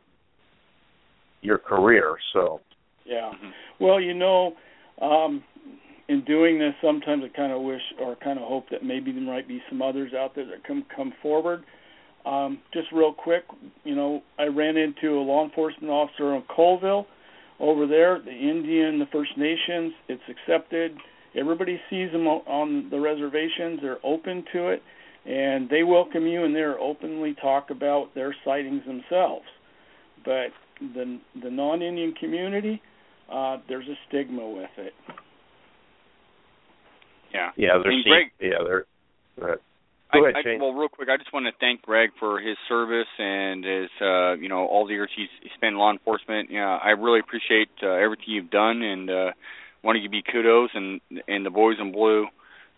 your 1.42 1.58
career. 1.58 2.16
So. 2.32 2.60
Yeah. 3.04 3.30
Well, 3.80 4.00
you 4.00 4.14
know, 4.14 4.54
um, 5.00 5.44
in 6.08 6.24
doing 6.24 6.58
this, 6.58 6.74
sometimes 6.82 7.22
I 7.24 7.36
kind 7.36 7.52
of 7.52 7.62
wish 7.62 7.82
or 8.00 8.16
kind 8.16 8.38
of 8.38 8.46
hope 8.46 8.64
that 8.70 8.84
maybe 8.84 9.12
there 9.12 9.22
might 9.22 9.46
be 9.46 9.62
some 9.68 9.82
others 9.82 10.12
out 10.12 10.34
there 10.34 10.46
that 10.46 10.64
come 10.66 10.84
come 10.94 11.12
forward. 11.22 11.64
Um, 12.24 12.58
just 12.74 12.88
real 12.92 13.12
quick, 13.12 13.44
you 13.84 13.94
know, 13.94 14.22
I 14.38 14.44
ran 14.44 14.76
into 14.76 15.10
a 15.10 15.22
law 15.22 15.44
enforcement 15.44 15.90
officer 15.90 16.34
in 16.34 16.42
Colville 16.54 17.06
over 17.60 17.86
there, 17.86 18.20
the 18.20 18.32
Indian, 18.32 18.98
the 18.98 19.06
First 19.12 19.30
Nations. 19.36 19.92
It's 20.08 20.22
accepted. 20.28 20.96
Everybody 21.36 21.80
sees 21.88 22.10
them 22.10 22.26
on 22.26 22.90
the 22.90 22.98
reservations. 22.98 23.78
They're 23.80 24.04
open 24.04 24.44
to 24.52 24.68
it, 24.68 24.82
and 25.26 25.68
they 25.68 25.82
welcome 25.82 26.26
you, 26.26 26.44
and 26.44 26.54
they're 26.54 26.78
openly 26.78 27.34
talk 27.40 27.70
about 27.70 28.14
their 28.14 28.34
sightings 28.44 28.82
themselves. 28.86 29.46
But 30.24 30.48
the 30.80 31.18
the 31.42 31.50
non-Indian 31.50 32.14
community, 32.18 32.80
uh, 33.32 33.58
there's 33.68 33.88
a 33.88 33.94
stigma 34.08 34.48
with 34.48 34.70
it. 34.78 34.92
Yeah. 37.32 37.50
Yeah, 37.56 37.78
they're 37.82 37.92
seen- 37.92 38.04
Greg- 38.06 38.32
yeah, 38.40 38.58
they're 38.64 38.86
right. 39.36 39.58
I, 40.12 40.18
ahead, 40.18 40.46
I, 40.46 40.56
well, 40.60 40.72
real 40.72 40.88
quick, 40.88 41.08
I 41.10 41.16
just 41.16 41.32
want 41.32 41.46
to 41.46 41.52
thank 41.58 41.82
Greg 41.82 42.10
for 42.20 42.38
his 42.40 42.56
service 42.68 43.08
and 43.18 43.64
his, 43.64 43.90
uh, 44.00 44.34
you 44.34 44.48
know, 44.48 44.64
all 44.64 44.86
the 44.86 44.92
years 44.92 45.10
he's 45.16 45.28
spent 45.56 45.72
in 45.72 45.78
law 45.78 45.90
enforcement. 45.90 46.48
Yeah, 46.50 46.78
I 46.82 46.90
really 46.90 47.18
appreciate 47.18 47.68
uh, 47.82 47.88
everything 47.88 48.26
you've 48.28 48.50
done, 48.50 48.82
and 48.82 49.10
uh, 49.10 49.32
want 49.82 49.96
to 49.96 50.00
give 50.00 50.14
you 50.14 50.22
kudos 50.22 50.70
and 50.74 51.00
and 51.26 51.44
the 51.44 51.50
boys 51.50 51.76
in 51.80 51.90
blue. 51.90 52.26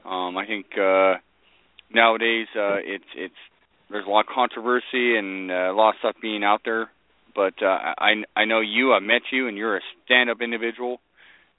Um, 0.07 0.39
I 0.39 0.47
think 0.47 0.67
uh, 0.79 1.17
nowadays 1.93 2.47
uh, 2.57 2.77
it's 2.85 3.05
it's 3.17 3.35
there's 3.91 4.07
a 4.07 4.11
lot 4.11 4.21
of 4.21 4.27
controversy 4.35 5.17
and 5.17 5.51
uh, 5.51 5.73
a 5.73 5.75
lot 5.75 5.91
of 5.91 5.95
stuff 6.01 6.17
being 6.21 6.45
out 6.45 6.61
there, 6.65 6.91
but 7.35 7.55
uh, 7.63 7.95
I 7.99 8.23
I 8.37 8.45
know 8.45 8.61
you, 8.61 8.93
I 8.93 9.01
met 9.01 9.23
you, 9.33 9.49
and 9.49 9.57
you're 9.57 9.77
a 9.77 9.81
stand-up 10.05 10.39
individual, 10.43 11.01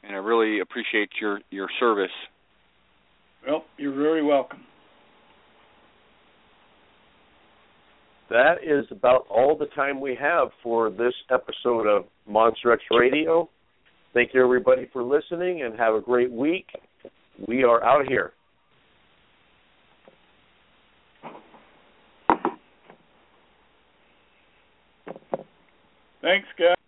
and 0.03 0.14
I 0.14 0.19
really 0.19 0.60
appreciate 0.60 1.10
your 1.19 1.39
your 1.49 1.68
service. 1.80 2.11
Well, 3.47 3.65
you're 3.77 3.95
very 3.95 4.23
welcome. 4.23 4.65
That 8.30 8.57
is 8.64 8.85
about 8.91 9.26
all 9.27 9.57
the 9.57 9.65
time 9.68 9.99
we 9.99 10.15
have 10.19 10.49
for 10.61 10.91
this 10.91 11.14
episode 11.31 11.88
of 11.88 12.06
Monster 12.27 12.72
X 12.72 12.84
Radio. 12.91 13.49
Thank 14.14 14.34
you, 14.34 14.43
everybody, 14.43 14.88
for 14.93 15.01
listening, 15.01 15.64
and 15.64 15.80
have 15.80 15.95
a 15.95 16.01
great 16.01 16.31
week. 16.31 16.68
We 17.47 17.64
are 17.64 17.84
out 17.84 18.01
of 18.01 18.07
here. 18.07 18.34
Thanks, 26.22 26.48
guys. 26.58 26.78